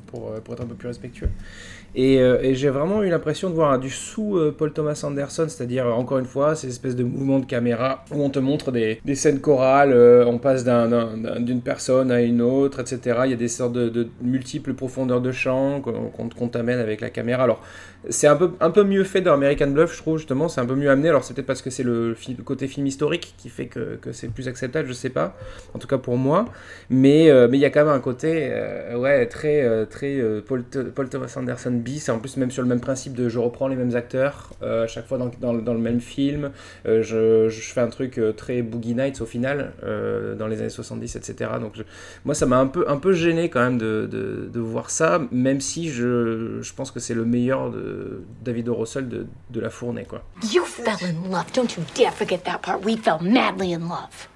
pour, 0.08 0.34
pour 0.44 0.54
être 0.54 0.62
un 0.64 0.68
peu 0.68 0.76
plus 0.76 0.88
respectueux. 0.88 1.30
Et, 1.96 2.20
euh, 2.20 2.38
et 2.42 2.54
j'ai 2.54 2.70
vraiment 2.70 3.02
eu 3.04 3.10
l'impression 3.10 3.50
de 3.50 3.56
voir 3.56 3.80
du 3.80 3.90
sous 3.90 4.38
euh, 4.38 4.54
Paul 4.56 4.72
Thomas 4.72 5.02
Anderson, 5.04 5.46
c'est-à-dire 5.48 5.88
euh, 5.88 5.92
encore 5.92 6.20
une 6.20 6.26
fois 6.26 6.56
ces 6.56 6.68
espèces 6.68 6.96
de 6.96 7.04
mouvements 7.04 7.40
de 7.40 7.46
caméra 7.46 8.06
où 8.12 8.22
on 8.24 8.30
te 8.30 8.40
montre 8.40 8.72
des, 8.72 9.00
scènes 9.16 9.40
chorales, 9.40 9.94
on 10.28 10.38
passe 10.38 10.64
d'un- 10.64 10.88
d'un- 10.88 11.18
d'un- 11.18 11.40
d'une 11.40 11.62
personne 11.62 12.12
à 12.12 12.22
une 12.22 12.42
autre, 12.42 12.80
etc. 12.80 13.22
Il 13.26 13.32
y 13.32 13.34
a 13.34 13.38
des 13.38 13.48
sortes 13.48 13.74
de, 13.74 14.08
multiples 14.22 14.74
profondeurs 14.74 15.22
de 15.22 15.32
champ 15.32 15.82
qu'on 15.82 16.48
t'amène 16.48 16.80
avec 16.80 17.02
la 17.02 17.10
caméra. 17.10 17.44
Alors 17.44 17.62
c'est 18.10 18.28
un 18.28 18.36
peu, 18.38 18.52
un 18.62 18.72
peu 18.72 18.84
mieux 18.84 19.04
fait 19.04 19.20
dans 19.20 19.34
American 19.34 19.68
Bluff, 19.68 19.94
je 19.94 19.98
trouve 20.02 20.18
justement, 20.18 20.48
c'est 20.48 20.62
un 20.62 20.66
peu 20.66 20.76
mieux 20.76 20.90
amené. 20.90 21.10
Alors 21.10 21.24
c'est 21.24 21.34
peut-être 21.34 21.48
parce 21.48 21.62
que 21.62 21.70
c'est 21.70 21.84
le, 21.84 22.16
côté 22.46 22.68
film 22.68 22.86
historique 22.86 23.34
qui 23.38 23.50
fait 23.50 23.66
que, 23.66 24.00
c'est 24.12 24.32
plus 24.32 24.48
acceptable, 24.48 24.88
je 24.88 24.94
sais 24.94 25.10
pas. 25.10 25.36
En 25.74 25.80
tout 25.80 25.88
cas 25.88 25.98
pour 25.98 26.18
moi. 26.18 26.46
Mais 26.90 27.30
mais 27.50 27.58
il 27.58 27.62
y 27.62 27.66
a 27.66 27.70
quand 27.72 27.84
même 27.86 27.94
un 27.94 28.00
côté 28.00 28.52
ouais, 28.96 29.26
très, 29.26 29.86
très 29.88 30.22
Paul 30.48 31.10
Thomas 31.10 31.34
Anderson 31.36 31.79
Et 32.08 32.12
en 32.12 32.20
plus, 32.20 32.38
même 32.38 32.52
sur 32.52 32.62
le 32.62 32.68
même 32.68 32.80
principe 32.80 33.14
de 33.14 33.30
je 33.30 33.40
reprends 33.40 33.68
les 33.68 33.76
mêmes 33.76 33.96
acteurs 33.96 34.52
euh, 34.62 34.84
à 34.84 34.88
chaque 34.88 35.08
fois 35.08 35.18
dans, 35.18 35.54
le 35.54 35.80
même 35.80 36.00
film. 36.00 36.52
Euh, 36.86 37.04
je, 37.04 37.50
fais 37.50 37.82
un 37.82 37.88
truc 37.88 38.18
euh, 38.18 38.32
très 38.32 38.62
Boogie 38.62 38.96
Nights 38.96 39.22
au 39.22 39.26
final, 39.26 39.74
euh, 39.84 40.36
dans 40.36 40.48
les 40.48 40.60
années 40.60 40.70
70, 40.70 41.16
etc. 41.16 41.52
Donc 41.60 41.74
moi, 42.26 42.36
ça 42.36 42.46
m'a 42.46 42.58
un 42.58 42.68
peu, 42.68 42.86
un 42.90 42.98
peu 42.98 43.14
gêné 43.14 43.50
quand 43.50 43.62
même 43.62 43.78
de, 43.78 44.60
voir 44.60 44.90
ça, 44.90 45.22
même 45.32 45.62
si 45.62 45.90
je, 45.90 46.60
je 46.62 46.74
pense 46.74 46.92
que 46.92 47.00
c'est 47.00 47.14
le 47.14 47.26
meilleur 47.26 47.72
de 47.72 48.22
David 48.44 48.70
O. 48.70 48.76
Russell 48.76 49.08
de, 49.08 49.60
la 49.60 49.70
fournée. 49.70 50.06
Quoi. 50.06 50.24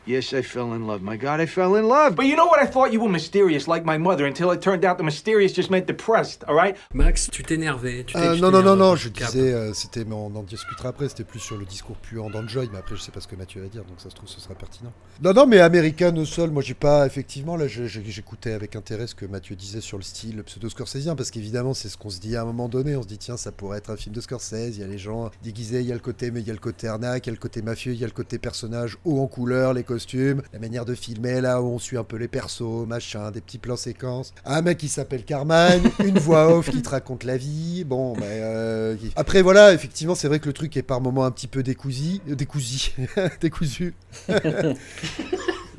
Yes, 0.05 0.33
I 0.33 0.41
fell 0.41 0.73
in 0.73 0.85
love. 0.85 1.01
My 1.01 1.15
God, 1.15 1.39
I 1.39 1.45
fell 1.45 1.75
in 1.75 1.87
love. 1.87 2.15
But 2.15 2.25
you 2.25 2.35
know 2.35 2.45
what? 2.45 2.59
I 2.59 2.65
thought 2.65 2.91
you 2.91 2.99
were 2.99 3.09
mysterious 3.09 3.67
like 3.69 3.85
my 3.85 3.97
mother 3.97 4.25
until 4.25 4.51
it 4.51 4.61
turned 4.61 4.83
out 4.83 4.97
the 4.97 5.03
mysterious 5.03 5.53
just 5.53 5.69
meant 5.69 5.87
depressed, 5.87 6.43
all 6.45 6.55
right? 6.55 6.75
Max, 6.93 7.29
tu 7.31 7.41
t'énervais. 7.41 8.05
Euh, 8.15 8.35
non, 8.35 8.51
non, 8.51 8.61
non, 8.61 8.75
non, 8.75 8.95
je 8.97 9.07
disais, 9.07 9.53
euh, 9.53 9.73
c'était, 9.73 10.03
mais 10.03 10.13
on 10.13 10.35
en 10.35 10.43
discutera 10.43 10.89
après, 10.89 11.07
c'était 11.07 11.23
plus 11.23 11.39
sur 11.39 11.57
le 11.57 11.63
discours 11.63 11.95
puant 11.95 12.29
d'Enjoy, 12.29 12.67
mais 12.71 12.79
après, 12.79 12.97
je 12.97 13.01
sais 13.01 13.11
pas 13.11 13.21
ce 13.21 13.27
que 13.27 13.37
Mathieu 13.37 13.61
va 13.61 13.69
dire, 13.69 13.85
donc 13.85 14.01
ça 14.01 14.09
se 14.09 14.15
trouve, 14.15 14.27
ce 14.27 14.41
sera 14.41 14.55
pertinent. 14.55 14.91
Non, 15.21 15.31
non, 15.31 15.47
mais 15.47 15.59
American 15.59 16.15
au 16.17 16.25
sol, 16.25 16.51
moi, 16.51 16.61
j'ai 16.61 16.73
pas, 16.73 17.05
effectivement, 17.05 17.55
là, 17.55 17.67
j'écoutais 17.67 18.51
avec 18.51 18.75
intérêt 18.75 19.07
ce 19.07 19.15
que 19.15 19.25
Mathieu 19.25 19.55
disait 19.55 19.79
sur 19.79 19.97
le 19.97 20.03
style 20.03 20.43
pseudo-scorsésien, 20.43 21.15
parce 21.15 21.31
qu'évidemment, 21.31 21.73
c'est 21.73 21.87
ce 21.87 21.97
qu'on 21.97 22.09
se 22.09 22.19
dit 22.19 22.35
à 22.35 22.41
un 22.41 22.45
moment 22.45 22.67
donné, 22.67 22.97
on 22.97 23.03
se 23.03 23.07
dit, 23.07 23.17
tiens, 23.17 23.37
ça 23.37 23.53
pourrait 23.53 23.77
être 23.77 23.89
un 23.89 23.95
film 23.95 24.13
de 24.13 24.19
Scorsese, 24.19 24.75
il 24.75 24.79
y 24.79 24.83
a 24.83 24.87
les 24.87 24.97
gens 24.97 25.31
déguisés, 25.43 25.79
il 25.79 25.87
y 25.87 25.91
a 25.91 25.95
le 25.95 26.01
côté, 26.01 26.29
mais 26.29 26.41
il 26.41 26.47
y 26.47 26.49
a 26.49 26.53
le 26.53 26.59
côté 26.59 26.89
arnaque, 26.89 27.25
il 27.25 27.29
y 27.29 27.31
a 27.31 27.35
le 27.35 27.39
côté 27.39 27.61
mafieux, 27.61 27.93
il 27.93 27.99
y 27.99 28.03
a 28.03 28.07
le 28.07 28.13
côté 28.13 28.37
personnage 28.37 28.97
haut 29.05 29.21
en 29.21 29.27
couleur, 29.27 29.73
les 29.73 29.83
costumes, 29.93 30.41
la 30.53 30.59
manière 30.59 30.85
de 30.85 30.95
filmer, 30.95 31.39
là, 31.41 31.61
où 31.61 31.65
on 31.67 31.77
suit 31.79 31.97
un 31.97 32.03
peu 32.03 32.17
les 32.17 32.27
persos, 32.27 32.87
machin, 32.87 33.29
des 33.31 33.41
petits 33.41 33.59
plans 33.59 33.77
séquences, 33.77 34.33
un 34.45 34.61
mec 34.61 34.77
qui 34.79 34.87
s'appelle 34.89 35.23
Carman, 35.23 35.81
une 36.03 36.17
voix 36.17 36.55
off 36.55 36.69
qui 36.71 36.81
te 36.81 36.89
raconte 36.89 37.23
la 37.23 37.37
vie, 37.37 37.83
bon, 37.83 38.15
mais 38.17 38.23
euh, 38.41 38.95
qui- 38.95 39.11
après, 39.15 39.41
voilà, 39.43 39.73
effectivement, 39.73 40.15
c'est 40.15 40.27
vrai 40.27 40.39
que 40.39 40.47
le 40.47 40.53
truc 40.53 40.75
est 40.77 40.81
par 40.83 40.99
moments 41.01 41.25
un 41.25 41.31
petit 41.31 41.47
peu 41.47 41.61
décousu, 41.63 42.19
euh, 42.29 42.35
décousu, 42.35 42.91
décousu. 43.41 43.93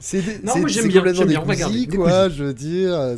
C'est 0.07 0.21
dé- 0.21 0.39
Non, 0.45 0.53
c'est- 0.53 0.61
moi, 0.61 0.69
j'aime 0.69 0.83
c'est 0.83 0.89
bien, 0.89 1.01
complètement 1.01 1.25
bien, 1.25 1.55
garder, 1.55 1.87
quoi, 1.87 2.29
je 2.29 2.45
veux 2.45 2.53
dire. 2.53 2.93
euh, 2.93 3.17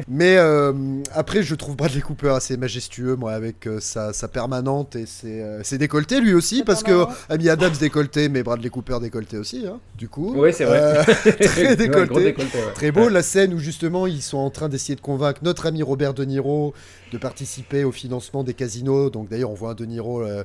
Mais 0.08 0.36
euh, 0.36 0.72
après, 1.12 1.42
je 1.42 1.54
trouve 1.56 1.74
Bradley 1.74 2.00
Cooper 2.02 2.28
assez 2.28 2.56
majestueux, 2.56 3.16
moi, 3.16 3.32
avec 3.32 3.66
euh, 3.66 3.80
sa, 3.80 4.12
sa 4.12 4.28
permanente 4.28 4.94
et 4.94 5.06
ses, 5.06 5.40
euh, 5.42 5.64
ses 5.64 5.76
décolletés, 5.76 6.20
lui 6.20 6.32
aussi, 6.32 6.62
parce 6.62 6.84
que 6.84 6.90
permanente. 6.90 7.16
Amy 7.30 7.48
Adams 7.48 7.72
décolleté, 7.80 8.28
mais 8.28 8.44
Bradley 8.44 8.70
Cooper 8.70 8.98
décolleté 9.00 9.38
aussi, 9.38 9.66
hein, 9.66 9.80
du 9.98 10.08
coup. 10.08 10.32
Oui, 10.36 10.52
c'est 10.52 10.66
vrai. 10.66 10.78
Euh, 10.80 11.02
très 11.40 11.74
décolleté. 11.74 12.22
décolleté, 12.22 12.58
ouais. 12.58 12.72
Très 12.74 12.92
beau, 12.92 13.06
Ouais. 13.06 13.10
la 13.10 13.22
scène 13.24 13.52
où 13.52 13.58
justement 13.58 14.06
ils 14.06 14.22
sont 14.22 14.38
en 14.38 14.50
train 14.50 14.68
d'essayer 14.68 14.94
de 14.94 15.00
convaincre 15.00 15.40
notre 15.42 15.66
ami 15.66 15.82
Robert 15.82 16.14
De 16.14 16.24
Niro 16.24 16.74
de 17.12 17.18
participer 17.18 17.82
au 17.82 17.90
financement 17.90 18.44
des 18.44 18.54
casinos. 18.54 19.10
Donc 19.10 19.28
d'ailleurs, 19.28 19.50
on 19.50 19.54
voit 19.54 19.70
un 19.70 19.74
De 19.74 19.84
Niro 19.84 20.22
euh, 20.22 20.44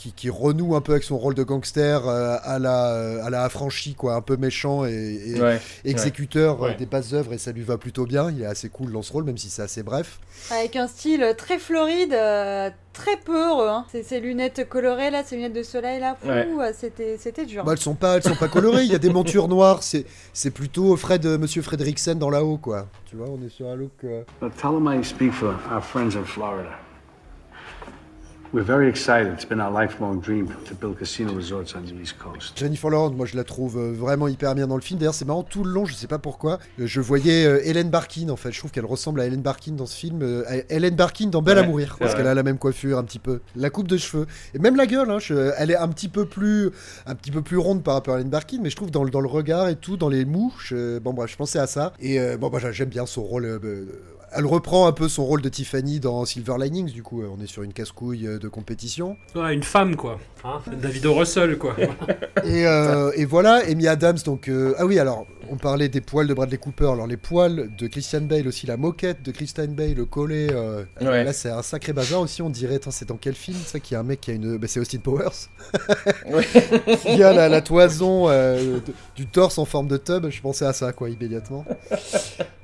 qui, 0.00 0.12
qui 0.12 0.30
renoue 0.30 0.76
un 0.76 0.80
peu 0.80 0.92
avec 0.92 1.04
son 1.04 1.18
rôle 1.18 1.34
de 1.34 1.42
gangster 1.42 2.08
euh, 2.08 2.36
à 2.42 2.58
la 2.58 2.86
euh, 2.94 3.22
à 3.22 3.28
la 3.28 3.44
affranchi, 3.44 3.92
quoi, 3.94 4.14
un 4.14 4.22
peu 4.22 4.38
méchant 4.38 4.86
et, 4.86 5.20
et 5.36 5.40
Ouais, 5.42 5.60
exécuteur 5.84 6.58
ouais. 6.60 6.70
euh, 6.70 6.74
des 6.74 6.86
bases 6.86 7.12
œuvres 7.12 7.34
et 7.34 7.38
ça 7.38 7.52
lui 7.52 7.62
va 7.62 7.76
plutôt 7.76 8.06
bien. 8.06 8.30
Il 8.30 8.40
est 8.40 8.46
assez 8.46 8.70
cool 8.70 8.92
dans 8.92 9.02
ce 9.02 9.12
rôle, 9.12 9.24
même 9.24 9.36
si 9.36 9.50
c'est 9.50 9.60
assez 9.62 9.82
bref. 9.82 10.18
Avec 10.50 10.74
un 10.76 10.86
style 10.86 11.34
très 11.36 11.58
floride, 11.58 12.14
euh, 12.14 12.70
très 12.94 13.18
peu 13.18 13.36
heureux. 13.50 13.68
Hein. 13.68 13.84
Ces, 13.92 14.02
ces 14.02 14.20
lunettes 14.20 14.66
colorées 14.68 15.10
là, 15.10 15.22
ces 15.22 15.36
lunettes 15.36 15.52
de 15.52 15.62
soleil 15.62 16.00
là, 16.00 16.16
Ouais. 16.24 16.46
c'était 16.72 17.18
c'était 17.18 17.44
dur. 17.44 17.62
Bah, 17.64 17.72
elles 17.72 17.78
sont 17.78 17.94
pas, 17.94 18.16
elles 18.16 18.22
sont 18.22 18.36
pas 18.36 18.48
colorées. 18.48 18.84
Il 18.84 18.90
y 18.92 18.94
a 18.94 18.98
des 18.98 19.10
montures 19.12 19.48
noires. 19.48 19.82
C'est, 19.82 20.06
c'est 20.32 20.50
plutôt 20.50 20.96
Fred, 20.96 21.26
euh, 21.26 21.36
Monsieur 21.36 21.60
Fredricksen 21.60 22.18
dans 22.18 22.30
la 22.30 22.42
haut, 22.42 22.56
quoi. 22.56 22.86
Tu 23.04 23.16
vois, 23.16 23.26
on 23.28 23.44
est 23.44 23.50
sur 23.50 23.68
un 23.68 23.74
look. 23.74 23.92
euh, 24.04 24.22
But 24.40 24.56
tell 24.56 24.70
them 24.70 24.88
I 24.90 25.04
speak 25.04 25.32
for 25.32 25.54
our 25.70 25.82
friends 25.82 26.16
in 26.16 26.24
Florida. 26.24 26.70
We're 28.52 28.64
very 28.64 28.88
excited. 28.88 29.32
It's 29.32 29.44
been 29.48 29.60
our 29.60 29.70
lifelong 29.70 30.20
dream 30.20 30.48
to 30.66 30.74
build 30.74 30.98
casino 30.98 31.32
resorts 31.32 31.72
on 31.76 31.82
the 31.84 31.92
East 32.02 32.16
Coast. 32.18 32.58
Jennifer 32.58 32.90
Lawrence, 32.90 33.14
moi 33.16 33.24
je 33.24 33.36
la 33.36 33.44
trouve 33.44 33.78
euh, 33.78 33.92
vraiment 33.92 34.26
hyper 34.26 34.56
bien 34.56 34.66
dans 34.66 34.74
le 34.74 34.80
film. 34.80 34.98
D'ailleurs, 34.98 35.14
c'est 35.14 35.24
marrant 35.24 35.44
tout 35.44 35.62
le 35.62 35.70
long, 35.70 35.84
je 35.84 35.94
sais 35.94 36.08
pas 36.08 36.18
pourquoi. 36.18 36.58
euh, 36.80 36.86
Je 36.88 37.00
voyais 37.00 37.46
euh, 37.46 37.60
Hélène 37.64 37.90
Barkin 37.90 38.28
en 38.28 38.34
fait. 38.34 38.50
Je 38.50 38.58
trouve 38.58 38.72
qu'elle 38.72 38.86
ressemble 38.86 39.20
à 39.20 39.26
Hélène 39.26 39.42
Barkin 39.42 39.70
dans 39.74 39.86
ce 39.86 39.94
film. 39.96 40.42
à 40.48 40.56
Hélène 40.74 40.96
Barkin 40.96 41.28
dans 41.28 41.42
Belle 41.42 41.58
à 41.58 41.62
mourir 41.62 41.96
parce 42.00 42.16
qu'elle 42.16 42.26
a 42.26 42.34
la 42.34 42.42
même 42.42 42.58
coiffure 42.58 42.98
un 42.98 43.04
petit 43.04 43.20
peu, 43.20 43.38
la 43.54 43.70
coupe 43.70 43.86
de 43.86 43.96
cheveux 43.96 44.26
et 44.52 44.58
même 44.58 44.74
la 44.74 44.86
gueule. 44.86 45.08
Hein, 45.12 45.20
je- 45.20 45.52
elle 45.56 45.70
est 45.70 45.76
un 45.76 45.88
petit 45.88 46.08
peu 46.08 46.24
plus, 46.24 46.70
un 47.06 47.14
petit 47.14 47.30
peu 47.30 47.42
plus 47.42 47.56
ronde 47.56 47.84
par 47.84 47.94
rapport 47.94 48.14
à 48.14 48.18
Hélène 48.18 48.30
Barkin, 48.30 48.58
mais 48.60 48.70
je 48.70 48.74
trouve 48.74 48.90
dans, 48.90 49.04
le- 49.04 49.10
dans 49.10 49.20
le 49.20 49.28
regard 49.28 49.68
et 49.68 49.76
tout, 49.76 49.96
dans 49.96 50.08
les 50.08 50.24
mouches. 50.24 50.74
bon 51.04 51.12
bref, 51.12 51.30
je 51.30 51.36
pensais 51.36 51.60
à 51.60 51.68
ça. 51.68 51.92
Et 52.00 52.18
euh, 52.18 52.36
bon, 52.36 52.48
bah, 52.50 52.58
j'aime 52.72 52.88
bien 52.88 53.06
son 53.06 53.22
rôle. 53.22 53.44
euh, 53.44 53.60
euh, 53.62 53.84
elle 54.32 54.46
reprend 54.46 54.86
un 54.86 54.92
peu 54.92 55.08
son 55.08 55.24
rôle 55.24 55.42
de 55.42 55.48
Tiffany 55.48 56.00
dans 56.00 56.24
Silver 56.24 56.54
Linings. 56.60 56.92
Du 56.92 57.02
coup, 57.02 57.22
euh, 57.22 57.28
on 57.36 57.40
est 57.42 57.46
sur 57.46 57.62
une 57.62 57.72
casse-couille 57.72 58.26
euh, 58.26 58.38
de 58.38 58.48
compétition. 58.48 59.16
Ouais, 59.34 59.54
une 59.54 59.62
femme, 59.62 59.96
quoi. 59.96 60.18
Hein 60.44 60.60
David 60.80 61.06
O. 61.06 61.14
Russell, 61.14 61.58
quoi. 61.58 61.76
Et, 62.44 62.66
euh, 62.66 63.10
et 63.16 63.26
voilà, 63.26 63.60
Amy 63.68 63.86
Adams, 63.86 64.16
donc... 64.24 64.48
euh, 64.48 64.72
ah 64.78 64.86
oui, 64.86 64.98
alors, 64.98 65.26
on 65.50 65.56
parlait 65.56 65.90
des 65.90 66.00
poils 66.00 66.26
de 66.26 66.32
Bradley 66.32 66.56
Cooper, 66.56 66.86
alors 66.92 67.06
les 67.06 67.18
poils 67.18 67.68
de 67.76 67.86
Christian 67.86 68.22
Bale 68.22 68.48
aussi, 68.48 68.66
la 68.66 68.78
moquette 68.78 69.22
de 69.22 69.30
Christian 69.32 69.66
Bale, 69.68 69.92
le 69.94 70.06
collet, 70.06 70.48
euh, 70.50 70.84
Ouais. 71.02 71.24
là 71.24 71.32
c'est 71.34 71.50
un 71.50 71.60
sacré 71.60 71.92
bazar 71.92 72.20
aussi, 72.22 72.40
on 72.40 72.48
dirait, 72.48 72.76
attends, 72.76 72.90
c'est 72.90 73.06
dans 73.08 73.18
quel 73.18 73.34
film 73.34 73.58
ça 73.66 73.78
qu'il 73.80 73.94
y 73.94 73.96
a 73.96 74.00
un 74.00 74.04
mec 74.04 74.22
qui 74.22 74.30
a 74.30 74.34
une... 74.34 74.56
Bah, 74.56 74.66
c'est 74.68 74.80
Austin 74.80 74.98
Powers, 74.98 75.50
qui 77.02 77.22
a 77.22 77.32
la, 77.34 77.48
la 77.50 77.60
toison 77.60 78.28
euh, 78.30 78.78
de- 78.78 78.92
du 79.16 79.26
torse 79.26 79.58
en 79.58 79.66
forme 79.66 79.88
de 79.88 79.98
tub, 79.98 80.30
je 80.30 80.40
pensais 80.40 80.64
à 80.64 80.72
ça, 80.72 80.92
quoi, 80.92 81.10
immédiatement. 81.10 81.64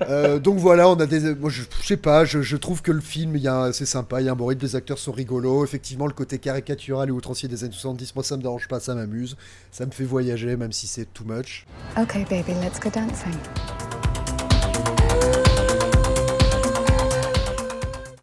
Euh, 0.09 0.39
donc 0.39 0.57
voilà, 0.57 0.89
on 0.89 0.95
a 0.95 1.05
des. 1.05 1.35
Moi, 1.35 1.49
je, 1.57 1.63
je 1.81 1.87
sais 1.87 1.97
pas, 1.97 2.23
je, 2.25 2.41
je 2.41 2.55
trouve 2.57 2.81
que 2.81 2.91
le 2.91 3.01
film, 3.01 3.35
il 3.35 3.41
y 3.41 3.47
a 3.47 3.55
un- 3.55 3.71
c'est 3.71 3.85
sympa, 3.85 4.21
il 4.21 4.25
y 4.25 4.29
a 4.29 4.31
un 4.31 4.35
bon 4.35 4.45
rythme, 4.47 4.63
les 4.65 4.75
acteurs 4.75 4.99
sont 4.99 5.11
rigolos. 5.11 5.63
Effectivement, 5.63 6.05
le 6.05 6.13
côté 6.13 6.37
caricatural 6.37 7.09
et 7.09 7.11
outrancier 7.11 7.49
des 7.49 7.63
années 7.63 7.73
70, 7.73 8.13
moi, 8.15 8.23
ça 8.23 8.37
me 8.37 8.41
dérange 8.43 8.67
pas, 8.67 8.79
ça 8.79 8.93
m'amuse. 8.93 9.35
Ça 9.71 9.85
me 9.85 9.91
fait 9.91 10.03
voyager, 10.03 10.55
même 10.55 10.71
si 10.71 10.85
c'est 10.87 11.11
too 11.13 11.23
much. 11.25 11.65
Okay, 11.97 12.25
baby, 12.29 12.53
let's 12.61 12.79
go 12.79 12.89
dancing. 12.93 13.33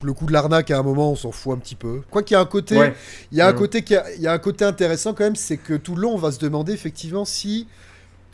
Le 0.03 0.12
coup 0.12 0.26
de 0.26 0.32
l'arnaque, 0.32 0.70
à 0.70 0.78
un 0.78 0.82
moment, 0.82 1.12
on 1.12 1.16
s'en 1.16 1.32
fout 1.32 1.55
un 1.57 1.59
petit 1.59 1.74
peu. 1.76 2.03
Quoi 2.11 2.22
qu'il 2.22 2.35
y 2.35 2.37
a 2.37 2.41
un 2.41 2.45
côté, 2.47 2.76
Ouais. 2.76 2.95
il 3.32 3.39
y 3.39 3.41
a 3.41 3.49
un 3.49 3.53
côté 3.55 3.82
qui 3.82 3.97
a- 3.97 4.05
il 4.14 4.20
y 4.20 4.26
a 4.26 4.32
un 4.32 4.39
côté 4.39 4.64
intéressant 4.66 5.14
quand 5.14 5.24
même, 5.24 5.35
c'est 5.37 5.57
que 5.57 5.72
tout 5.74 5.95
le 5.95 6.03
long, 6.03 6.12
on 6.14 6.18
va 6.18 6.30
se 6.30 6.39
demander 6.39 6.72
effectivement 6.74 7.24
si 7.24 7.66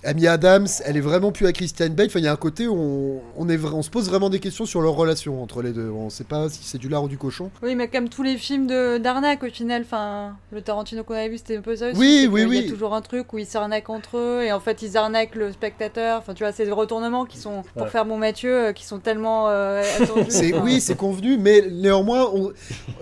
Amy 0.02 0.26
Adams, 0.26 0.66
elle 0.86 0.96
est 0.96 1.00
vraiment 1.02 1.30
plus 1.30 1.46
à 1.46 1.52
Christian 1.52 1.90
Bale. 1.90 2.06
Enfin, 2.06 2.20
il 2.20 2.24
y 2.24 2.28
a 2.28 2.32
un 2.32 2.36
côté 2.36 2.66
où 2.66 2.74
on, 2.74 3.20
on 3.36 3.48
est, 3.50 3.56
vra- 3.58 3.74
on 3.74 3.82
se 3.82 3.90
pose 3.90 4.08
vraiment 4.08 4.30
des 4.30 4.40
questions 4.40 4.64
sur 4.64 4.80
leur 4.80 4.94
relation 4.94 5.42
entre 5.42 5.60
les 5.60 5.72
deux. 5.72 5.90
On 5.90 6.08
sait 6.08 6.24
pas 6.24 6.48
si 6.48 6.60
c'est 6.62 6.78
du 6.78 6.88
lard 6.88 7.04
ou 7.04 7.08
du 7.08 7.18
cochon. 7.18 7.50
Oui, 7.62 7.74
mais 7.74 7.86
comme 7.88 8.08
tous 8.08 8.22
les 8.22 8.38
films 8.38 8.66
de 8.66 8.96
d'arnaque 8.96 9.42
au 9.42 9.50
final, 9.50 9.82
enfin, 9.82 10.36
le 10.52 10.62
Tarantino 10.62 11.04
qu'on 11.04 11.12
avait 11.14 11.28
vu, 11.28 11.36
c'était 11.36 11.58
un 11.58 11.60
peu 11.60 11.76
ça 11.76 11.90
aussi. 11.90 11.98
Oui, 11.98 12.26
oui, 12.30 12.44
oui. 12.44 12.58
Il 12.60 12.64
y 12.64 12.68
a 12.68 12.72
toujours 12.72 12.94
un 12.94 13.02
truc 13.02 13.30
où 13.34 13.38
ils 13.38 13.44
s'arnaquent 13.44 13.90
entre 13.90 14.16
eux 14.16 14.42
et 14.42 14.52
en 14.52 14.60
fait 14.60 14.80
ils 14.80 14.96
arnaquent 14.96 15.34
le 15.34 15.52
spectateur. 15.52 16.18
Enfin, 16.20 16.32
tu 16.32 16.44
vois, 16.44 16.52
c'est 16.52 16.64
des 16.64 16.72
retournements 16.72 17.26
qui 17.26 17.36
sont, 17.36 17.62
pour 17.74 17.82
Ouais. 17.82 17.90
faire 17.90 18.06
mon 18.06 18.16
Mathieu, 18.16 18.68
euh, 18.68 18.72
qui 18.72 18.86
sont 18.86 19.00
tellement 19.00 19.48
euh, 19.50 19.82
attendus. 20.00 20.24
C'est 20.30 20.54
Enfin, 20.54 20.64
oui, 20.64 20.80
c'est 20.80 20.96
convenu, 20.96 21.36
mais 21.36 21.66
néanmoins, 21.70 22.26
on- 22.32 22.52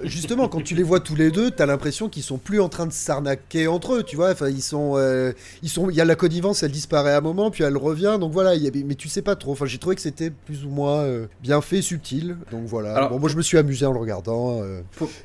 justement, 0.02 0.48
quand 0.48 0.62
tu 0.64 0.74
les 0.74 0.82
vois 0.82 0.98
tous 0.98 1.14
les 1.14 1.30
deux, 1.30 1.52
t'as 1.52 1.66
l'impression 1.66 2.08
qu'ils 2.08 2.24
sont 2.24 2.38
plus 2.38 2.60
en 2.60 2.68
train 2.68 2.86
de 2.86 2.92
s'arnaquer 2.92 3.68
entre 3.68 3.94
eux, 3.94 4.02
tu 4.02 4.16
vois. 4.16 4.32
Enfin, 4.32 4.48
ils 4.48 4.62
sont, 4.62 4.94
euh, 4.96 5.32
ils 5.62 5.68
sont. 5.68 5.90
Il 5.90 5.94
y 5.96 6.00
a 6.00 6.04
la 6.04 6.16
connivence, 6.16 6.64
elle 6.64 6.72
disparaît 6.72 6.87
à 6.96 7.16
un 7.16 7.20
moment, 7.20 7.50
puis 7.50 7.64
elle 7.64 7.76
revient. 7.76 8.16
Donc 8.20 8.32
voilà, 8.32 8.54
il 8.54 8.62
y 8.62 8.68
a- 8.68 8.84
mais 8.84 8.94
tu 8.94 9.08
sais 9.08 9.22
pas 9.22 9.36
trop. 9.36 9.52
Enfin, 9.52 9.66
j'ai 9.66 9.78
trouvé 9.78 9.96
que 9.96 10.02
c'était 10.02 10.30
plus 10.30 10.64
ou 10.64 10.68
moins 10.70 10.98
euh, 11.02 11.26
bien 11.42 11.60
fait, 11.60 11.82
subtil. 11.82 12.36
Donc 12.50 12.64
voilà. 12.66 12.94
Alors- 12.94 13.10
bon, 13.10 13.18
moi, 13.18 13.28
je 13.28 13.36
me 13.36 13.42
suis 13.42 13.58
amusé 13.58 13.86
en 13.86 13.92
le 13.92 13.98
regardant 14.00 14.62
euh, 14.62 14.80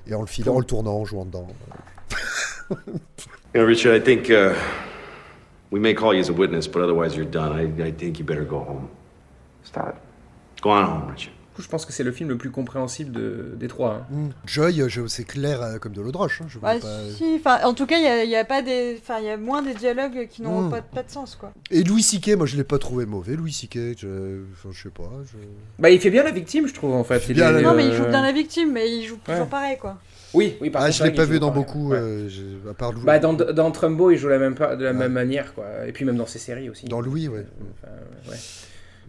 et 0.07 0.13
en 0.15 0.21
le 0.21 0.27
filant, 0.27 0.55
en 0.55 0.59
le 0.59 0.65
tournant, 0.65 0.95
en 0.95 1.05
jouant 1.05 1.25
dedans. 1.25 1.47
You 2.69 2.77
know, 3.61 3.65
Richard, 3.67 3.95
I 3.95 3.99
think 4.01 4.29
uh, 4.29 4.53
we 5.71 5.79
may 5.79 5.93
call 5.93 6.13
you 6.13 6.21
as 6.21 6.29
a 6.29 6.33
witness, 6.33 6.67
but 6.67 6.81
otherwise 6.81 7.15
you're 7.15 7.29
done. 7.29 7.53
I, 7.53 7.65
I 7.87 7.91
think 7.91 8.17
you 8.19 8.25
better 8.25 8.45
go 8.45 8.59
home. 8.59 8.87
Stop. 9.63 9.95
Go 10.61 10.71
on 10.71 10.85
home, 10.85 11.09
Richard. 11.11 11.33
Du 11.53 11.57
coup, 11.57 11.61
je 11.61 11.67
pense 11.69 11.85
que 11.85 11.93
c'est 11.93 12.01
le 12.03 12.11
film 12.11 12.29
le 12.29 12.37
plus 12.39 12.49
compréhensible 12.49 13.11
de- 13.11 13.53
des 13.55 13.67
trois. 13.67 13.91
hein. 13.91 14.05
Mm. 14.09 14.29
Joy, 14.47 14.81
euh, 14.81 15.07
c'est 15.07 15.23
clair 15.23 15.61
euh, 15.61 15.77
comme 15.77 15.91
de 15.93 16.01
l'eau 16.01 16.11
de 16.11 16.17
roche. 16.17 16.41
hein, 16.41 16.45
je 16.49 16.57
vois 16.57 16.73
ouais, 16.73 16.79
pas- 16.79 16.87
si, 17.15 17.35
enfin, 17.35 17.59
en 17.63 17.75
tout 17.75 17.85
cas, 17.85 17.97
il 17.99 18.03
y 18.03 18.07
a, 18.07 18.23
il 18.23 18.29
y 18.31 18.35
a 18.35 18.43
pas 18.43 18.63
des, 18.63 18.97
enfin, 18.99 19.19
il 19.19 19.25
y 19.25 19.29
a 19.29 19.37
moins 19.37 19.61
des 19.61 19.75
dialogues 19.75 20.27
qui 20.31 20.41
n'ont 20.41 20.63
Mm. 20.63 20.71
pas, 20.71 20.81
pas 20.81 21.03
de 21.03 21.11
sens, 21.11 21.35
quoi. 21.35 21.53
Et 21.69 21.83
Louis 21.83 22.01
C.K., 22.01 22.29
moi, 22.37 22.47
je 22.47 22.57
l'ai 22.57 22.63
pas 22.63 22.79
trouvé 22.79 23.05
mauvais. 23.05 23.35
Louis 23.35 23.53
C.K., 23.53 23.77
je, 23.99 24.41
enfin, 24.53 24.69
je 24.71 24.81
sais 24.81 24.89
pas. 24.89 25.11
je- 25.31 25.37
Bah, 25.77 25.91
il 25.91 25.99
fait 25.99 26.09
bien 26.09 26.23
la 26.23 26.31
victime, 26.31 26.67
je 26.67 26.73
trouve, 26.73 26.95
en 26.95 27.03
fait. 27.03 27.27
la- 27.35 27.61
Non, 27.61 27.75
mais 27.75 27.85
il 27.85 27.91
Euh, 27.91 27.97
joue 27.97 28.05
bien 28.07 28.23
la 28.23 28.31
victime, 28.31 28.71
mais 28.71 28.89
il 28.89 29.05
joue 29.05 29.17
toujours 29.23 29.41
ouais. 29.41 29.47
pareil, 29.47 29.77
quoi. 29.79 29.99
Oui, 30.33 30.55
oui, 30.59 30.71
par 30.71 30.81
Ah, 30.81 30.85
contre, 30.87 30.97
je 30.97 31.03
l'ai 31.03 31.11
pas 31.11 31.25
vu 31.25 31.39
dans 31.39 31.49
pareil, 31.51 31.63
beaucoup, 31.65 31.89
ouais. 31.89 31.99
euh, 32.01 32.71
à 32.71 32.73
part 32.73 32.93
Louis. 32.93 33.03
Bah, 33.05 33.19
dans, 33.19 33.33
dans 33.33 33.69
Trumbo, 33.69 34.09
il 34.09 34.17
joue 34.17 34.29
la 34.29 34.39
même, 34.39 34.55
pa- 34.55 34.75
de 34.75 34.83
la 34.83 34.93
même 34.93 35.11
manière, 35.13 35.53
quoi. 35.53 35.65
Et 35.85 35.91
puis 35.91 36.03
même 36.03 36.17
dans 36.17 36.25
ses 36.25 36.39
séries 36.39 36.71
aussi. 36.71 36.87
Dans 36.87 37.01
Louis, 37.01 37.27
ouais. 37.27 37.45
Enfin, 37.83 37.93
ouais. 38.31 38.37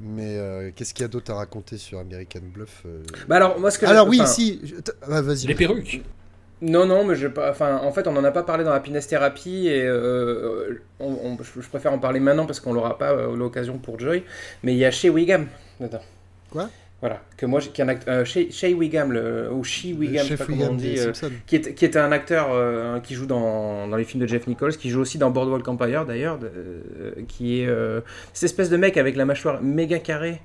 Mais 0.00 0.36
euh, 0.38 0.70
qu'est-ce 0.74 0.92
qu'il 0.94 1.02
y 1.02 1.06
a 1.06 1.08
d'autre 1.08 1.30
à 1.32 1.34
raconter 1.36 1.76
sur 1.78 1.98
American 1.98 2.40
Bluff 2.42 2.82
euh? 2.86 3.02
Bah 3.28 3.36
alors, 3.36 3.58
moi, 3.60 3.70
ce 3.70 3.78
que 3.78 3.86
Alors 3.86 4.04
j'ai- 4.06 4.10
oui, 4.10 4.20
enfin- 4.20 4.30
si. 4.30 4.60
je- 4.64 4.74
ah, 5.10 5.22
vas-y. 5.22 5.46
Les 5.46 5.54
perruques. 5.54 6.02
Non, 6.62 6.86
non, 6.86 7.04
mais 7.04 7.14
je 7.14 7.28
pas. 7.28 7.50
Enfin, 7.50 7.78
en 7.82 7.92
fait, 7.92 8.06
on 8.06 8.16
en 8.16 8.24
a 8.24 8.30
pas 8.30 8.42
parlé 8.42 8.64
dans 8.64 8.70
Happiness 8.72 9.06
Therapy 9.08 9.68
et 9.68 9.82
euh, 9.84 10.80
on- 11.00 11.12
on- 11.12 11.36
je 11.42 11.68
préfère 11.68 11.92
en 11.92 11.98
parler 11.98 12.20
maintenant 12.20 12.46
parce 12.46 12.60
qu'on 12.60 12.72
l'aura 12.72 12.96
pas 12.96 13.12
euh, 13.12 13.36
l'occasion 13.36 13.78
pour 13.78 13.98
Joy. 13.98 14.24
Mais 14.62 14.72
il 14.72 14.78
y 14.78 14.84
a 14.84 14.90
Wiggum 15.10 15.46
dedans. 15.80 16.00
Quoi? 16.50 16.70
Voilà, 17.04 17.20
que 17.36 17.44
moi, 17.44 17.60
qui 17.60 17.82
est 17.82 17.84
un 17.84 17.88
act- 17.88 18.08
euh, 18.08 18.24
Shea, 18.24 18.50
Shea 18.50 18.72
Wiggum, 18.72 19.12
le, 19.12 19.50
ou 19.52 19.62
Shea 19.62 19.92
Wiggum, 19.92 20.22
je 20.22 20.28
sais 20.28 20.36
pas 20.38 20.46
comment 20.46 20.70
on 20.70 20.74
dit, 20.74 20.94
euh, 20.98 21.12
qui, 21.46 21.56
est, 21.56 21.74
qui 21.74 21.84
est 21.84 21.98
un 21.98 22.10
acteur 22.12 22.48
euh, 22.50 22.98
qui 23.00 23.12
joue 23.14 23.26
dans, 23.26 23.86
dans 23.86 23.96
les 23.96 24.04
films 24.04 24.22
de 24.22 24.26
Jeff 24.26 24.46
Nichols, 24.46 24.74
qui 24.78 24.88
joue 24.88 25.02
aussi 25.02 25.18
dans 25.18 25.30
Boardwalk 25.30 25.68
Empire 25.68 26.06
d'ailleurs, 26.06 26.38
euh, 26.42 27.10
qui 27.28 27.60
est 27.60 27.68
cette 28.32 28.44
espèce 28.44 28.70
de 28.70 28.78
mec 28.78 28.96
avec 28.96 29.16
la 29.16 29.26
mâchoire 29.26 29.60
méga 29.62 29.98
carrée. 29.98 30.40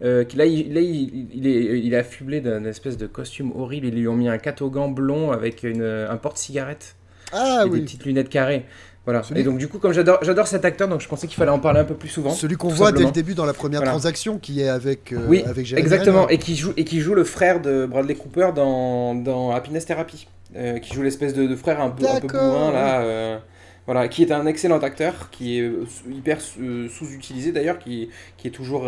qui 0.00 0.36
là, 0.36 0.44
il, 0.46 0.72
là, 0.72 0.80
il, 0.80 1.26
il 1.34 1.46
est, 1.48 1.80
il 1.80 1.92
est 1.92 1.96
affublé 1.96 2.40
d'un 2.40 2.64
espèce 2.64 2.96
de 2.96 3.08
costume 3.08 3.50
horrible. 3.56 3.88
Ils 3.88 3.94
lui 3.96 4.06
ont 4.06 4.14
mis 4.14 4.28
un 4.28 4.38
catogan 4.38 4.94
blond 4.94 5.32
avec 5.32 5.64
une, 5.64 5.82
un 5.82 6.16
porte-cigarette 6.16 6.94
Ah 7.32 7.64
et 7.66 7.68
oui. 7.68 7.80
des 7.80 7.84
petites 7.86 8.04
lunettes 8.04 8.28
carrées. 8.28 8.66
Voilà. 9.06 9.22
Celui- 9.22 9.40
Et 9.40 9.44
donc 9.44 9.58
du 9.58 9.68
coup, 9.68 9.78
comme 9.78 9.92
j'adore, 9.92 10.18
j'adore 10.22 10.46
cet 10.46 10.64
acteur, 10.64 10.88
donc 10.88 11.00
je 11.02 11.08
pensais 11.08 11.26
qu'il 11.26 11.36
fallait 11.36 11.50
en 11.50 11.58
parler 11.58 11.80
un 11.80 11.84
peu 11.84 11.94
plus 11.94 12.08
souvent. 12.08 12.30
Celui 12.30 12.56
qu'on 12.56 12.68
voit 12.68 12.90
dès 12.92 13.04
le 13.04 13.10
début 13.10 13.34
dans 13.34 13.44
la 13.44 13.52
première 13.52 13.80
Voilà. 13.80 13.90
transaction 13.92 14.38
qui 14.38 14.60
est 14.62 14.68
avec, 14.68 15.12
euh, 15.12 15.18
oui, 15.28 15.42
avec 15.46 15.66
Jeremy 15.66 15.82
exactement, 15.84 16.22
Renner. 16.22 16.34
et 16.34 16.38
qui 16.38 16.56
joue 16.56 16.72
et 16.76 16.84
qui 16.84 17.00
joue 17.00 17.14
le 17.14 17.24
frère 17.24 17.60
de 17.60 17.84
Bradley 17.86 18.14
Cooper 18.14 18.50
dans, 18.54 19.14
dans 19.14 19.50
Happiness 19.50 19.84
Therapy, 19.84 20.26
euh, 20.56 20.78
qui 20.78 20.94
joue 20.94 21.02
l'espèce 21.02 21.34
de, 21.34 21.46
de 21.46 21.54
frère 21.56 21.80
un 21.82 21.90
peu 21.90 22.06
un 22.08 22.20
peu 22.20 22.28
bourrin 22.28 22.72
là, 22.72 23.00
euh, 23.02 23.38
voilà, 23.86 24.08
qui 24.08 24.22
est 24.22 24.32
un 24.32 24.46
excellent 24.46 24.78
acteur, 24.78 25.28
qui 25.30 25.58
est 25.58 25.62
euh, 25.62 25.84
hyper 26.10 26.38
sous-utilisé 26.40 27.52
d'ailleurs, 27.52 27.78
qui, 27.78 28.08
qui 28.38 28.48
est 28.48 28.50
toujours, 28.50 28.86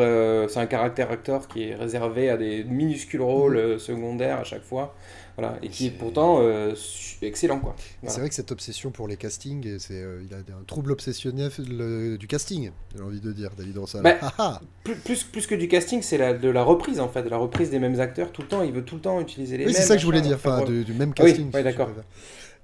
c'est 0.48 0.58
un 0.60 0.66
caractère 0.66 1.10
acteur 1.10 1.48
qui 1.48 1.64
est 1.68 1.74
réservé 1.74 2.30
à 2.30 2.36
des 2.36 2.64
minuscules 2.64 3.20
rôles 3.20 3.56
euh, 3.56 3.78
secondaires 3.78 4.38
à 4.38 4.44
chaque 4.44 4.64
fois, 4.64 4.94
voilà, 5.36 5.58
et 5.62 5.68
qui 5.68 5.86
est 5.86 5.90
pourtant 5.90 6.38
euh, 6.40 6.74
excellent 7.22 7.58
quoi. 7.60 7.74
Voilà. 8.00 8.14
C'est 8.14 8.20
vrai 8.20 8.28
que 8.28 8.34
cette 8.34 8.52
obsession 8.52 8.90
pour 8.90 9.06
les 9.08 9.16
castings, 9.16 9.78
c'est, 9.78 9.94
euh, 10.02 10.22
il 10.26 10.32
a 10.34 10.38
un 10.38 10.64
trouble 10.66 10.92
obsessionnel 10.92 11.50
le- 11.58 12.16
du 12.16 12.26
casting, 12.26 12.70
j'ai 12.94 13.02
envie 13.02 13.20
de 13.20 13.32
dire, 13.32 13.50
David 13.56 13.76
Rossal. 13.78 14.02
Bah, 14.02 14.16
Ah, 14.22 14.32
ah. 14.38 14.60
plus, 14.84 14.94
plus, 14.96 15.24
plus 15.24 15.46
que 15.46 15.54
du 15.54 15.68
casting, 15.68 16.00
c'est 16.02 16.18
la, 16.18 16.32
de 16.32 16.48
la 16.48 16.62
reprise 16.62 17.00
en 17.00 17.08
fait, 17.08 17.22
de 17.22 17.28
la 17.28 17.36
reprise 17.38 17.70
des 17.70 17.78
mêmes 17.78 18.00
acteurs 18.00 18.32
tout 18.32 18.42
le 18.42 18.48
temps. 18.48 18.62
Il 18.62 18.72
veut 18.72 18.84
tout 18.84 18.94
le 18.96 19.00
temps 19.02 19.20
utiliser 19.20 19.56
les 19.58 19.64
Oui, 19.66 19.72
mêmes. 19.72 19.80
c'est 19.82 19.86
ça 19.86 19.94
que 19.96 20.00
je 20.00 20.06
voulais 20.06 20.20
dire, 20.22 20.36
enfin, 20.36 20.62
du- 20.64 20.84
du 20.84 20.92
même 20.94 21.10
oui, 21.10 21.14
casting, 21.14 21.50
ouais, 21.52 21.60
si 21.60 21.64
d'accord. 21.64 21.90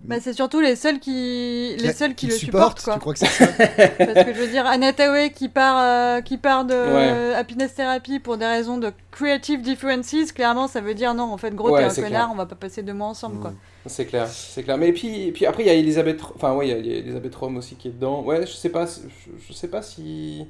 Bah, 0.04 0.16
c'est 0.20 0.32
surtout 0.32 0.60
les 0.60 0.74
seuls 0.74 0.98
qui, 0.98 1.76
les 1.78 1.90
Qui- 1.90 1.94
seuls 1.94 2.14
qui, 2.14 2.26
qui 2.26 2.32
le 2.32 2.38
supportent, 2.38 2.80
supportent, 2.80 2.84
quoi. 2.84 2.94
tu 2.94 3.00
crois 3.00 3.12
que 3.12 3.18
c'est 3.20 3.26
ça 3.26 3.46
Parce 4.12 4.26
que 4.26 4.34
je 4.34 4.40
veux 4.40 4.48
dire, 4.48 4.66
Anna 4.66 4.92
Tawai 4.92 5.30
qui 5.30 5.48
part, 5.48 5.78
euh, 5.78 6.20
qui 6.22 6.38
part 6.38 6.64
de 6.64 6.74
Ouais. 6.74 7.34
Happiness 7.34 7.74
Therapy 7.74 8.18
pour 8.18 8.36
des 8.36 8.46
raisons 8.46 8.78
de 8.78 8.90
creative 9.12 9.62
differences, 9.62 10.32
clairement, 10.32 10.66
ça 10.66 10.80
veut 10.80 10.94
dire 10.94 11.14
non, 11.14 11.24
en 11.32 11.36
fait, 11.36 11.54
gros, 11.54 11.70
Ouais, 11.70 11.80
t'es 11.88 11.90
un 11.92 11.94
connard, 11.94 12.10
clair. 12.10 12.28
on 12.32 12.34
va 12.36 12.46
pas 12.46 12.56
passer 12.56 12.82
deux 12.82 12.94
mois 12.94 13.06
ensemble, 13.08 13.38
quoi. 13.40 13.52
C'est 13.86 14.06
clair, 14.06 14.26
c'est 14.28 14.62
clair. 14.62 14.76
Mais 14.78 14.92
puis, 14.92 15.32
puis 15.32 15.46
après, 15.46 15.62
il 15.62 15.66
y 15.66 15.70
a 15.70 15.74
Elisabeth, 15.74 16.20
enfin 16.34 16.52
ouais, 16.54 16.68
il 16.68 16.70
y 16.70 16.74
a- 16.74 16.78
il 16.78 16.86
y 16.86 16.94
a 16.94 16.98
Elisabeth 16.98 17.34
Rome 17.36 17.56
aussi 17.56 17.74
qui 17.76 17.88
est 17.88 17.92
dedans. 17.92 18.22
Ouais, 18.22 18.46
je 18.46 18.52
sais 18.52 18.68
pas, 18.68 18.86
je, 18.86 19.30
je 19.48 19.52
sais 19.52 19.68
pas 19.68 19.82
si, 19.82 20.46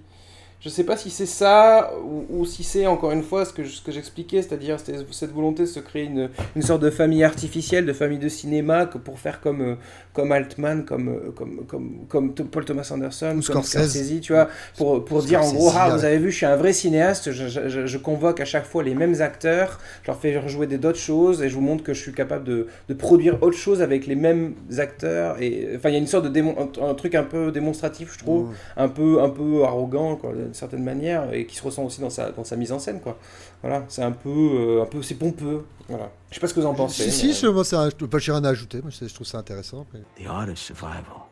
je 0.64 0.68
sais 0.68 0.84
pas 0.84 0.96
si 0.96 1.10
c'est 1.10 1.26
ça 1.26 1.90
ou, 2.04 2.24
ou 2.40 2.44
si 2.46 2.62
c'est 2.62 2.86
encore 2.86 3.10
une 3.12 3.22
fois 3.22 3.44
ce 3.44 3.52
que 3.52 3.64
ce 3.64 3.82
que 3.82 3.90
j'expliquais, 3.90 4.42
c'est-à-dire 4.42 4.78
cette 5.10 5.32
volonté 5.32 5.62
de 5.62 5.68
se 5.68 5.80
créer 5.80 6.04
une, 6.04 6.28
une 6.56 6.62
sorte 6.62 6.82
de 6.82 6.90
famille 6.90 7.24
artificielle, 7.24 7.84
de 7.84 7.92
famille 7.92 8.18
de 8.18 8.28
cinéma, 8.28 8.86
que 8.86 8.98
pour 8.98 9.18
faire 9.18 9.40
comme 9.40 9.60
euh, 9.62 9.74
comme 10.12 10.30
Altman, 10.30 10.84
comme 10.84 11.08
euh, 11.08 11.32
comme 11.34 11.64
comme 11.66 12.04
comme 12.08 12.32
Paul 12.32 12.64
Thomas 12.64 12.88
Anderson, 12.92 13.30
Ou 13.38 13.42
comme 13.52 13.62
Scorsese. 13.64 14.20
tu 14.20 14.32
vois, 14.34 14.48
pour 14.76 15.04
pour 15.04 15.22
dire 15.22 15.40
en 15.42 15.52
gros, 15.52 15.70
ah 15.74 15.88
vous 15.96 16.04
avez 16.04 16.18
vu, 16.18 16.30
je 16.30 16.36
suis 16.36 16.46
un 16.46 16.56
vrai 16.56 16.72
cinéaste, 16.72 17.32
je, 17.32 17.48
je- 17.48 17.68
je- 17.68 17.86
je 17.86 17.98
convoque 17.98 18.40
à 18.40 18.44
chaque 18.44 18.64
fois 18.66 18.82
les 18.84 18.94
mêmes 18.94 19.20
acteurs, 19.20 19.80
je 20.02 20.08
leur 20.10 20.20
fais 20.20 20.48
jouer 20.48 20.66
d'autres 20.68 20.98
choses 20.98 21.42
et 21.42 21.48
je 21.48 21.54
vous 21.54 21.60
montre 21.60 21.82
que 21.82 21.92
je 21.94 22.00
suis 22.00 22.12
capable 22.12 22.44
de, 22.44 22.68
de 22.88 22.94
produire 22.94 23.42
autre 23.42 23.56
chose 23.56 23.82
avec 23.82 24.06
les 24.06 24.14
mêmes 24.16 24.54
acteurs 24.78 25.42
et 25.42 25.70
enfin 25.76 25.88
il 25.88 25.92
y 25.92 25.96
a 25.96 25.98
une 25.98 26.06
sorte 26.06 26.24
de 26.24 26.28
démon, 26.30 26.54
un, 26.58 26.90
un 26.90 26.94
truc 26.94 27.14
un 27.16 27.24
peu 27.24 27.50
démonstratif 27.50 28.12
je 28.14 28.18
trouve 28.18 28.50
un 28.76 28.88
peu 28.88 29.20
un 29.22 29.28
peu 29.28 29.64
arrogant 29.64 30.16
quoi 30.16 30.32
d'une 30.52 30.58
certaine 30.58 30.84
manière 30.84 31.32
et 31.32 31.46
qui 31.46 31.56
se 31.56 31.62
ressent 31.62 31.82
aussi 31.82 32.02
dans 32.02 32.10
sa 32.10 32.30
dans 32.30 32.44
sa 32.44 32.56
mise 32.56 32.72
en 32.72 32.78
scène 32.78 33.00
quoi 33.00 33.16
voilà 33.62 33.84
c'est 33.88 34.02
un 34.02 34.12
peu 34.12 34.28
euh, 34.28 34.82
un 34.82 34.86
peu 34.86 35.00
c'est 35.02 35.14
pompeux 35.14 35.64
voilà 35.88 36.10
je 36.28 36.34
sais 36.34 36.40
pas 36.40 36.46
ce 36.46 36.52
que 36.52 36.60
vous 36.60 36.66
en 36.66 36.74
pensez 36.74 37.10
Si, 37.10 37.32
si, 37.32 37.40
je, 37.40 37.46
moi, 37.46 37.64
ça, 37.64 37.88
je, 37.88 38.04
pas, 38.04 38.18
j'ai 38.18 38.32
rien 38.32 38.44
à 38.44 38.50
ajouter, 38.50 38.80
moi, 38.82 38.90
je 38.90 39.12
trouve 39.14 39.26
ça 39.26 39.38
intéressant. 39.38 39.86
mais- 39.94 40.00
The 40.22 40.28
art 40.28 40.48
of 40.50 40.56
survival 40.58 41.26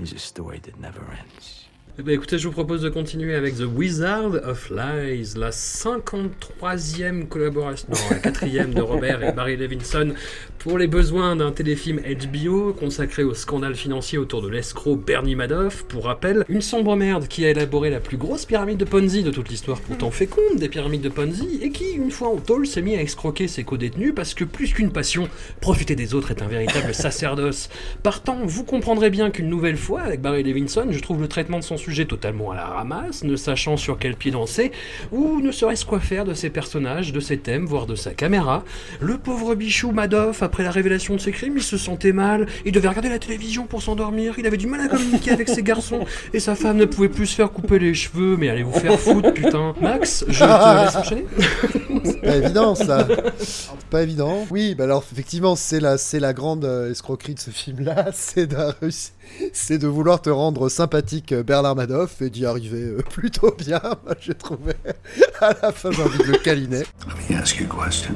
is 0.00 0.12
a 0.14 0.18
story 0.18 0.60
that 0.60 0.72
never 0.80 1.00
ends. 1.00 1.57
Eh 2.00 2.04
ben, 2.04 2.14
écoutez, 2.14 2.38
je 2.38 2.46
vous 2.46 2.52
propose 2.52 2.82
de 2.82 2.88
continuer 2.90 3.34
avec 3.34 3.56
The 3.56 3.64
Wizard 3.64 4.34
of 4.48 4.70
Lies, 4.70 5.32
la 5.36 5.50
53e 5.50 7.26
collaboration, 7.26 7.88
non, 7.90 7.98
la 8.08 8.20
quatrième 8.20 8.72
de 8.72 8.80
Robert 8.80 9.20
et 9.24 9.32
Barry 9.32 9.56
Levinson 9.56 10.14
pour 10.58 10.78
les 10.78 10.86
besoins 10.86 11.34
d'un 11.34 11.50
téléfilm 11.50 12.00
HBO 12.00 12.72
consacré 12.72 13.24
au 13.24 13.34
scandale 13.34 13.74
financier 13.74 14.16
autour 14.16 14.42
de 14.42 14.48
l'escroc 14.48 14.94
Bernie 14.94 15.34
Madoff. 15.34 15.82
Pour 15.84 16.04
rappel, 16.04 16.44
une 16.48 16.62
sombre 16.62 16.94
merde 16.94 17.26
qui 17.26 17.44
a 17.44 17.50
élaboré 17.50 17.90
la 17.90 17.98
plus 17.98 18.16
grosse 18.16 18.44
pyramide 18.44 18.76
de 18.76 18.84
Ponzi 18.84 19.24
de 19.24 19.32
toute 19.32 19.48
l'histoire, 19.48 19.80
pourtant 19.80 20.12
féconde 20.12 20.58
des 20.58 20.68
pyramides 20.68 21.02
de 21.02 21.08
Ponzi, 21.08 21.58
et 21.62 21.70
qui, 21.70 21.90
une 21.94 22.12
fois 22.12 22.28
en 22.28 22.36
tôle, 22.36 22.68
s'est 22.68 22.82
mis 22.82 22.94
à 22.94 23.02
escroquer 23.02 23.48
ses 23.48 23.64
co-détenus 23.64 24.12
parce 24.14 24.34
que 24.34 24.44
plus 24.44 24.72
qu'une 24.72 24.92
passion, 24.92 25.28
profiter 25.60 25.96
des 25.96 26.14
autres 26.14 26.30
est 26.30 26.42
un 26.42 26.48
véritable 26.48 26.94
sacerdoce. 26.94 27.68
Partant, 28.04 28.38
vous 28.44 28.62
comprendrez 28.62 29.10
bien 29.10 29.30
qu'une 29.30 29.48
nouvelle 29.48 29.76
fois, 29.76 30.02
avec 30.02 30.20
Barry 30.20 30.44
Levinson, 30.44 30.86
je 30.92 31.00
trouve 31.00 31.20
le 31.20 31.26
traitement 31.28 31.58
de 31.58 31.64
son 31.64 31.76
sujet 31.88 32.04
totalement 32.04 32.50
à 32.50 32.56
la 32.56 32.66
ramasse, 32.66 33.24
ne 33.24 33.34
sachant 33.34 33.78
sur 33.78 33.98
quel 33.98 34.14
pied 34.14 34.30
danser, 34.30 34.72
ou 35.10 35.40
ne 35.40 35.50
serait-ce 35.50 35.86
quoi 35.86 36.00
faire 36.00 36.26
de 36.26 36.34
ses 36.34 36.50
personnages, 36.50 37.12
de 37.14 37.20
ses 37.20 37.38
thèmes, 37.38 37.64
voire 37.64 37.86
de 37.86 37.94
sa 37.94 38.10
caméra. 38.12 38.62
Le 39.00 39.16
pauvre 39.16 39.54
bichou 39.54 39.90
Madoff, 39.90 40.42
après 40.42 40.64
la 40.64 40.70
révélation 40.70 41.16
de 41.16 41.20
ses 41.20 41.32
crimes, 41.32 41.54
il 41.56 41.62
se 41.62 41.78
sentait 41.78 42.12
mal, 42.12 42.46
il 42.66 42.72
devait 42.72 42.88
regarder 42.88 43.08
la 43.08 43.18
télévision 43.18 43.64
pour 43.64 43.80
s'endormir, 43.80 44.34
il 44.38 44.46
avait 44.46 44.58
du 44.58 44.66
mal 44.66 44.82
à 44.82 44.88
communiquer 44.88 45.30
avec 45.30 45.48
ses 45.48 45.62
garçons, 45.62 46.04
et 46.34 46.40
sa 46.40 46.54
femme 46.54 46.76
ne 46.76 46.84
pouvait 46.84 47.08
plus 47.08 47.26
se 47.26 47.36
faire 47.36 47.50
couper 47.50 47.78
les 47.78 47.94
cheveux, 47.94 48.36
mais 48.36 48.50
allez 48.50 48.64
vous 48.64 48.78
faire 48.78 49.00
foutre, 49.00 49.32
putain. 49.32 49.74
Max, 49.80 50.26
je 50.28 50.44
te 50.44 50.84
laisse 50.84 50.96
enchaîner. 50.96 51.24
C'est 52.04 52.20
pas 52.20 52.36
évident 52.36 52.74
ça. 52.74 53.06
C'est 53.38 53.86
pas 53.90 54.02
évident. 54.02 54.46
Oui, 54.50 54.74
bah 54.74 54.84
alors 54.84 55.04
effectivement, 55.12 55.56
c'est 55.56 55.80
la, 55.80 55.98
c'est 55.98 56.20
la 56.20 56.32
grande 56.32 56.64
euh, 56.64 56.90
escroquerie 56.90 57.34
de 57.34 57.40
ce 57.40 57.50
film-là, 57.50 58.10
c'est 58.14 58.46
de, 58.46 58.56
réussir- 58.56 59.12
c'est 59.52 59.78
de 59.78 59.86
vouloir 59.86 60.20
te 60.22 60.30
rendre 60.30 60.68
sympathique 60.68 61.32
euh, 61.32 61.42
Bernard 61.42 61.76
Madoff 61.76 62.20
et 62.22 62.30
d'y 62.30 62.46
arriver 62.46 62.82
euh, 62.82 63.02
plutôt 63.10 63.54
bien. 63.56 63.80
Moi, 64.04 64.14
j'ai 64.20 64.34
trouvé. 64.34 64.74
À 65.40 65.54
la 65.62 65.70
fin, 65.72 65.90
j'ai 65.92 66.02
envie 66.02 66.18
de 66.18 66.24
le 66.24 66.38
câliner. 66.38 66.80
Let 67.06 67.34
me 67.34 67.40
ask 67.40 67.58
you 67.60 67.66
a 67.70 67.84
question. 67.84 68.14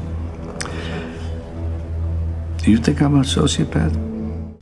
Do 2.65 2.71
you 2.71 2.79
think 2.79 3.01
I'm 3.01 3.19
a 3.21 3.25
sociopath? 3.25 3.93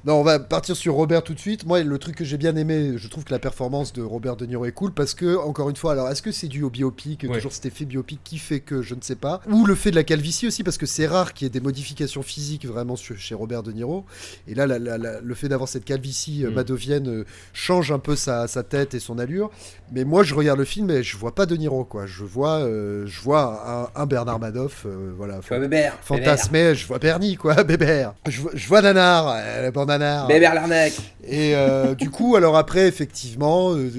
Non, 0.06 0.14
on 0.14 0.22
va 0.22 0.38
partir 0.38 0.76
sur 0.76 0.94
Robert 0.94 1.22
tout 1.22 1.34
de 1.34 1.38
suite. 1.38 1.66
Moi, 1.66 1.82
le 1.82 1.98
truc 1.98 2.16
que 2.16 2.24
j'ai 2.24 2.38
bien 2.38 2.56
aimé, 2.56 2.92
je 2.96 3.06
trouve 3.08 3.24
que 3.24 3.32
la 3.32 3.38
performance 3.38 3.92
de 3.92 4.02
Robert 4.02 4.36
De 4.36 4.46
Niro 4.46 4.64
est 4.64 4.72
cool 4.72 4.92
parce 4.92 5.12
que, 5.12 5.36
encore 5.36 5.68
une 5.68 5.76
fois, 5.76 5.92
alors 5.92 6.08
est-ce 6.08 6.22
que 6.22 6.32
c'est 6.32 6.48
dû 6.48 6.62
au 6.62 6.70
biopic, 6.70 7.24
Ouais. 7.28 7.36
toujours 7.36 7.52
cet 7.52 7.66
effet 7.66 7.84
biopic 7.84 8.18
qui 8.24 8.38
fait 8.38 8.60
que 8.60 8.80
je 8.80 8.94
ne 8.94 9.02
sais 9.02 9.14
pas, 9.14 9.40
ou 9.50 9.66
le 9.66 9.74
fait 9.74 9.90
de 9.90 9.96
la 9.96 10.04
calvitie 10.04 10.46
aussi 10.46 10.64
parce 10.64 10.78
que 10.78 10.86
c'est 10.86 11.06
rare 11.06 11.34
qu'il 11.34 11.44
y 11.44 11.48
ait 11.48 11.50
des 11.50 11.60
modifications 11.60 12.22
physiques 12.22 12.64
vraiment 12.66 12.96
sur- 12.96 13.18
chez 13.18 13.34
Robert 13.34 13.62
De 13.62 13.72
Niro. 13.72 14.06
Et 14.48 14.54
là, 14.54 14.66
la- 14.66 14.78
la- 14.78 14.96
la- 14.96 15.20
le 15.20 15.34
fait 15.34 15.48
d'avoir 15.48 15.68
cette 15.68 15.84
calvitie 15.84 16.46
euh, 16.46 16.50
Mm. 16.50 16.54
madovienne 16.54 17.08
euh, 17.08 17.24
change 17.52 17.92
un 17.92 17.98
peu 17.98 18.16
sa, 18.16 18.48
sa 18.48 18.62
tête 18.62 18.94
et 18.94 19.00
son 19.00 19.18
allure. 19.18 19.50
Mais 19.92 20.04
moi, 20.04 20.22
je 20.22 20.34
regarde 20.34 20.58
le 20.58 20.64
film 20.64 20.88
et 20.90 21.02
je 21.02 21.16
vois 21.18 21.34
pas 21.34 21.44
De 21.44 21.56
Niro, 21.56 21.84
quoi. 21.84 22.06
Je 22.06 22.24
vois, 22.24 22.60
euh, 22.60 23.04
je 23.06 23.20
vois 23.20 23.90
un, 23.94 24.02
un 24.02 24.06
Bernard 24.06 24.38
Madoff, 24.38 24.84
euh, 24.86 25.12
voilà. 25.14 25.40
Bébert, 25.50 25.98
Fantasmé, 26.02 26.74
je 26.74 26.86
vois 26.86 26.98
Bernie, 26.98 27.36
quoi, 27.36 27.54
Bébert. 27.64 28.14
Je 28.26 28.40
vois, 28.40 28.52
je 28.54 28.66
vois 28.66 28.80
Nanar, 28.80 29.28
euh, 29.36 29.70
Nanar. 29.90 30.26
Bébert. 30.26 30.54
Et 31.26 31.54
euh, 31.54 31.94
du 31.94 32.10
coup, 32.10 32.36
alors 32.36 32.56
après, 32.56 32.86
effectivement, 32.86 33.72
euh, 33.72 33.90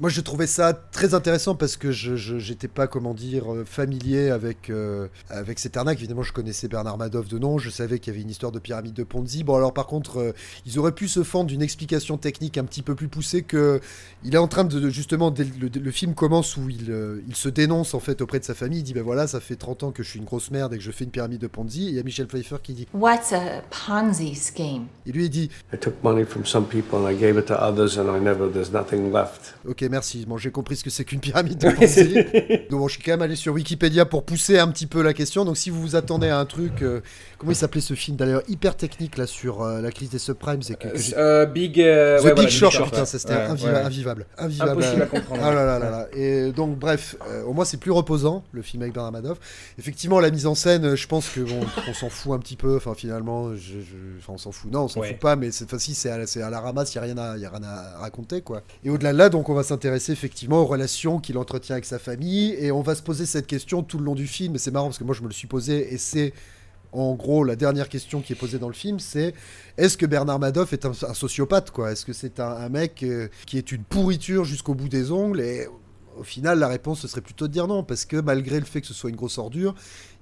moi 0.00 0.08
je 0.10 0.20
trouvais 0.20 0.46
ça 0.46 0.72
très 0.72 1.14
intéressant 1.14 1.54
parce 1.54 1.76
que 1.76 1.92
je 1.92 2.16
j'étais 2.16 2.68
pas, 2.68 2.86
comment 2.86 3.14
dire, 3.14 3.52
euh, 3.52 3.64
familier 3.64 4.30
avec, 4.30 4.70
euh, 4.70 5.08
avec 5.28 5.58
cette 5.58 5.76
arnaque. 5.76 5.98
Évidemment, 5.98 6.22
je 6.22 6.32
connaissais 6.32 6.68
Bernard 6.68 6.98
Madoff 6.98 7.28
de 7.28 7.38
nom, 7.38 7.58
je 7.58 7.70
savais 7.70 7.98
qu'il 7.98 8.12
y 8.12 8.16
avait 8.16 8.22
une 8.22 8.30
histoire 8.30 8.52
de 8.52 8.58
pyramide 8.58 8.94
de 8.94 9.04
Ponzi. 9.04 9.44
Bon, 9.44 9.54
alors 9.56 9.72
par 9.74 9.86
contre, 9.86 10.18
euh, 10.18 10.32
ils 10.66 10.78
auraient 10.78 10.92
pu 10.92 11.08
se 11.08 11.22
fendre 11.22 11.46
d'une 11.46 11.62
explication 11.62 12.16
technique 12.18 12.58
un 12.58 12.64
petit 12.64 12.82
peu 12.82 12.94
plus 12.94 13.08
poussée 13.08 13.42
que 13.42 13.80
il 14.24 14.34
est 14.34 14.38
en 14.38 14.48
train 14.48 14.64
de, 14.64 14.88
justement, 14.90 15.32
le, 15.36 15.44
le- 15.68 15.80
le 15.82 15.90
film 15.90 16.14
commence 16.14 16.56
où 16.56 16.68
il, 16.70 16.90
euh, 16.90 17.20
il 17.28 17.34
se 17.36 17.48
dénonce 17.48 17.94
en 17.94 18.00
fait 18.00 18.20
auprès 18.22 18.38
de 18.40 18.44
sa 18.44 18.54
famille. 18.54 18.80
Il 18.80 18.84
dit 18.84 18.94
ben 18.94 19.02
voilà, 19.02 19.26
ça 19.26 19.40
fait 19.40 19.56
30 19.56 19.82
ans 19.84 19.90
que 19.92 20.02
je 20.02 20.08
suis 20.08 20.18
une 20.18 20.24
grosse 20.24 20.50
merde 20.50 20.72
et 20.74 20.78
que 20.78 20.82
je 20.84 20.90
fais 20.90 21.04
une 21.04 21.10
pyramide 21.10 21.40
de 21.40 21.46
Ponzi. 21.46 21.86
Et 21.86 21.88
il 21.90 21.94
y 21.94 21.98
a 21.98 22.02
Michel 22.02 22.26
Pfeiffer 22.26 22.56
qui 22.62 22.74
dit 22.74 22.86
What's 22.94 23.32
a 23.32 23.62
Ponzi 23.70 24.34
scheme? 24.34 24.86
et 25.06 25.12
lui 25.12 25.24
il 25.24 25.30
dit 25.30 25.50
I 25.72 25.78
took 25.78 25.94
money 26.02 26.24
from 26.24 26.44
some 26.46 26.64
people 26.66 26.98
and 26.98 27.08
I 27.10 27.14
gave 27.16 27.36
it 27.38 27.46
to 27.46 27.54
others, 27.54 27.98
and 27.98 28.06
I 28.16 28.20
never, 28.20 28.50
there's 28.50 28.70
nothing 28.72 29.12
left. 29.12 29.54
Ok, 29.66 29.81
merci. 29.88 30.24
Bon, 30.26 30.36
j'ai 30.36 30.50
compris 30.50 30.76
ce 30.76 30.84
que 30.84 30.90
c'est 30.90 31.04
qu'une 31.04 31.20
pyramide 31.20 31.58
de 31.58 31.70
Ponzi. 31.70 32.14
Donc, 32.70 32.80
bon, 32.80 32.88
je 32.88 32.94
suis 32.94 33.02
quand 33.02 33.12
même 33.12 33.22
allé 33.22 33.36
sur 33.36 33.54
Wikipédia 33.54 34.04
pour 34.04 34.24
pousser 34.24 34.58
un 34.58 34.68
petit 34.68 34.86
peu 34.86 35.02
la 35.02 35.12
question. 35.12 35.44
Donc, 35.44 35.56
si 35.56 35.70
vous 35.70 35.80
vous 35.80 35.96
attendez 35.96 36.28
à 36.28 36.38
un 36.38 36.44
truc, 36.44 36.82
euh, 36.82 37.00
comment 37.42 37.52
il 37.52 37.56
s'appelait 37.56 37.80
ce 37.80 37.94
film 37.94 38.16
d'ailleurs 38.16 38.42
hyper 38.48 38.76
technique 38.76 39.18
là 39.18 39.26
sur 39.26 39.62
euh, 39.62 39.80
la 39.80 39.90
crise 39.90 40.10
des 40.10 40.18
subprimes, 40.18 40.62
c'est 40.62 40.78
que, 40.78 40.88
Euh, 41.16 41.44
Big, 41.44 41.80
euh, 41.80 42.18
The 42.20 42.24
ouais, 42.24 42.30
Big 42.30 42.36
voilà, 42.36 42.48
Short, 42.50 42.72
Big 42.76 42.84
putain, 42.84 43.00
ouais. 43.00 43.06
c'était 43.06 43.34
Ouais, 43.34 43.40
invivable, 43.42 44.26
invivable. 44.38 44.70
Impossible 44.82 45.02
à 45.02 45.06
comprendre. 45.06 45.42
Ah 45.44 45.52
là 45.54 45.64
là 45.66 45.78
là 45.78 45.90
là. 45.90 46.06
Et 46.14 46.52
donc, 46.52 46.78
bref, 46.78 47.16
au 47.46 47.52
moins 47.52 47.64
c'est 47.64 47.76
plus 47.78 47.90
reposant 47.90 48.44
le 48.52 48.62
film 48.62 48.82
avec 48.82 48.94
Bernard 48.94 49.12
Madoff. 49.12 49.38
Effectivement, 49.78 50.20
la 50.20 50.30
mise 50.30 50.46
en 50.46 50.54
scène, 50.54 50.94
je 50.94 51.06
pense 51.06 51.28
que 51.28 51.40
bon, 51.40 51.60
on 51.88 51.94
s'en 51.94 52.08
fout 52.08 52.32
un 52.32 52.38
petit 52.38 52.56
peu. 52.56 52.76
Enfin, 52.76 52.94
finalement, 52.94 53.54
je, 53.54 53.58
je- 53.80 54.18
enfin, 54.18 54.34
on 54.34 54.38
s'en 54.38 54.52
fout. 54.52 54.70
Non, 54.70 54.84
on 54.84 54.88
s'en 54.88 55.02
fout 55.02 55.18
pas, 55.18 55.36
mais 55.36 55.50
cette 55.50 55.68
fois-ci, 55.68 55.94
c'est 55.94 56.10
à, 56.10 56.18
la- 56.18 56.26
c'est 56.26 56.42
à 56.42 56.50
la 56.50 56.60
ramasse, 56.60 56.94
il 56.94 56.98
n'y 57.02 57.10
a, 57.10 57.14
rien 57.14 57.18
à- 57.18 57.36
y 57.38 57.44
a 57.44 57.50
rien 57.50 57.62
à 57.64 57.98
raconter, 57.98 58.40
quoi. 58.40 58.62
Et 58.84 58.90
au-delà 58.90 59.12
de 59.12 59.18
là, 59.18 59.28
donc, 59.28 59.48
on 59.48 59.54
va 59.54 59.62
s'intéresser 59.64 60.12
effectivement 60.12 60.60
aux 60.62 60.66
relations 60.66 61.18
qu'il 61.18 61.36
entretient 61.38 61.74
avec 61.74 61.84
sa 61.84 61.98
famille, 61.98 62.54
et 62.58 62.70
on 62.72 62.82
va 62.82 62.94
se 62.94 63.02
poser 63.02 63.26
cette 63.26 63.46
question 63.46 63.82
tout 63.82 63.98
le 63.98 64.04
long 64.04 64.14
du 64.14 64.26
film. 64.26 64.54
Et 64.54 64.58
c'est 64.58 64.70
marrant 64.70 64.86
parce 64.86 64.98
que 64.98 65.04
moi, 65.04 65.14
je 65.14 65.22
me 65.22 65.26
le 65.28 65.32
suis 65.34 65.48
posé, 65.48 65.92
et 65.92 65.98
c'est 65.98 66.32
en 66.92 67.14
gros, 67.14 67.42
la 67.44 67.56
dernière 67.56 67.88
question 67.88 68.20
qui 68.20 68.32
est 68.34 68.36
posée 68.36 68.58
dans 68.58 68.68
le 68.68 68.74
film, 68.74 69.00
c'est 69.00 69.34
est-ce 69.78 69.96
que 69.96 70.06
Bernard 70.06 70.38
Madoff 70.38 70.72
est 70.72 70.84
un, 70.84 70.90
un 70.90 71.14
sociopathe, 71.14 71.70
quoi? 71.70 71.92
Est-ce 71.92 72.04
que 72.04 72.12
c'est 72.12 72.38
un, 72.38 72.50
un 72.50 72.68
mec 72.68 73.02
euh, 73.02 73.28
qui 73.46 73.58
est 73.58 73.72
une 73.72 73.82
pourriture 73.82 74.44
jusqu'au 74.44 74.74
bout 74.74 74.88
des 74.88 75.10
ongles? 75.10 75.40
Et 75.40 75.66
au 76.18 76.22
final, 76.22 76.58
la 76.58 76.68
réponse, 76.68 77.00
ce 77.00 77.08
serait 77.08 77.22
plutôt 77.22 77.48
de 77.48 77.52
dire 77.52 77.66
non, 77.66 77.82
parce 77.82 78.04
que 78.04 78.16
malgré 78.16 78.60
le 78.60 78.66
fait 78.66 78.82
que 78.82 78.86
ce 78.86 78.94
soit 78.94 79.08
une 79.08 79.16
grosse 79.16 79.38
ordure, 79.38 79.74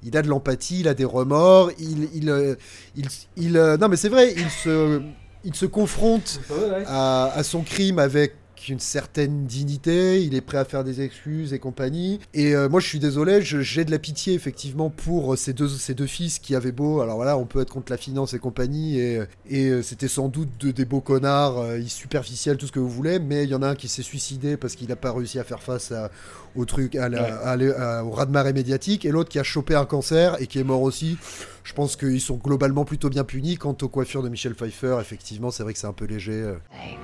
il 0.04 0.16
a 0.16 0.22
de 0.22 0.28
l'empathie, 0.28 0.80
il 0.80 0.88
a 0.88 0.94
des 0.94 1.04
remords, 1.04 1.72
il... 1.78 2.08
il, 2.14 2.30
euh, 2.30 2.54
il, 2.94 3.08
il, 3.36 3.56
euh, 3.56 3.76
non, 3.76 3.88
mais 3.88 3.96
c'est 3.96 4.08
vrai, 4.08 4.32
il 4.36 4.50
se, 4.50 5.02
il 5.42 5.54
se 5.54 5.66
confronte 5.66 6.40
à, 6.86 7.32
à 7.34 7.42
son 7.42 7.62
crime 7.62 7.98
avec 7.98 8.34
une 8.68 8.78
certaine 8.80 9.46
dignité, 9.46 10.22
il 10.22 10.34
est 10.34 10.40
prêt 10.40 10.58
à 10.58 10.64
faire 10.64 10.84
des 10.84 11.00
excuses 11.00 11.52
et 11.52 11.58
compagnie. 11.58 12.20
Et 12.34 12.54
euh, 12.54 12.68
moi, 12.68 12.80
je 12.80 12.86
suis 12.86 12.98
désolé, 12.98 13.40
j'ai 13.42 13.84
de 13.84 13.90
la 13.90 13.98
pitié 13.98 14.34
effectivement 14.34 14.90
pour 14.90 15.32
euh, 15.32 15.36
ces 15.36 15.52
deux, 15.52 15.68
ces 15.68 15.94
deux 15.94 16.06
fils 16.06 16.38
qui 16.38 16.54
avaient 16.54 16.72
beau. 16.72 17.00
Alors 17.00 17.16
voilà, 17.16 17.38
on 17.38 17.46
peut 17.46 17.60
être 17.62 17.72
contre 17.72 17.90
la 17.90 17.96
finance 17.98 18.34
et 18.34 18.38
compagnie, 18.38 18.98
et, 18.98 19.20
et 19.48 19.68
euh, 19.68 19.82
c'était 19.82 20.08
sans 20.08 20.28
doute 20.28 20.50
de- 20.60 20.70
des 20.70 20.84
beaux 20.84 21.00
connards, 21.00 21.58
euh, 21.58 21.80
superficiels, 21.86 22.56
tout 22.56 22.66
ce 22.66 22.72
que 22.72 22.80
vous 22.80 22.90
voulez, 22.90 23.18
mais 23.18 23.44
il 23.44 23.50
y 23.50 23.54
en 23.54 23.62
a 23.62 23.68
un 23.68 23.74
qui 23.74 23.88
s'est 23.88 24.02
suicidé 24.02 24.56
parce 24.56 24.74
qu'il 24.74 24.88
n'a 24.88 24.96
pas 24.96 25.12
réussi 25.12 25.38
à 25.38 25.44
faire 25.44 25.62
face 25.62 25.92
à- 25.92 26.10
au 26.56 26.64
truc, 26.64 26.96
à 26.96 27.08
la- 27.08 27.22
Ouais. 27.22 27.30
à 27.44 27.56
la- 27.56 27.98
à- 27.98 28.04
au 28.04 28.10
raz-de-marée 28.10 28.52
médiatique, 28.52 29.04
et 29.04 29.10
l'autre 29.10 29.30
qui 29.30 29.38
a 29.38 29.42
chopé 29.44 29.74
un 29.74 29.84
cancer 29.86 30.36
et 30.40 30.46
qui 30.46 30.58
est 30.58 30.64
mort 30.64 30.82
aussi. 30.82 31.16
Je 31.62 31.72
pense 31.72 31.96
qu'ils 31.96 32.20
sont 32.20 32.36
globalement 32.36 32.84
plutôt 32.84 33.10
bien 33.10 33.24
punis. 33.24 33.56
Quant 33.56 33.76
aux 33.82 33.88
coiffures 33.88 34.22
de 34.22 34.28
Michel 34.28 34.54
Pfeiffer, 34.54 34.96
effectivement, 35.00 35.50
c'est 35.50 35.62
vrai 35.62 35.72
que 35.72 35.78
c'est 35.78 35.86
un 35.86 35.92
peu 35.92 36.06
léger. 36.06 36.54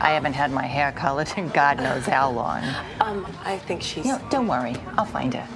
I 0.01 0.17
haven't 0.17 0.35
had 0.35 0.51
my 0.51 0.67
hair 0.67 0.93
colored 0.95 1.29
in 1.37 1.49
God 1.55 1.79
knows 1.79 2.07
how 2.07 2.33
long. 2.33 2.63
Um, 3.01 3.27
I 3.45 3.59
think 3.67 3.83
she's. 3.83 4.05
No, 4.05 4.19
don't 4.31 4.49
worry. 4.49 4.75
I'll 4.99 5.07
find 5.07 5.35
her. 5.35 5.47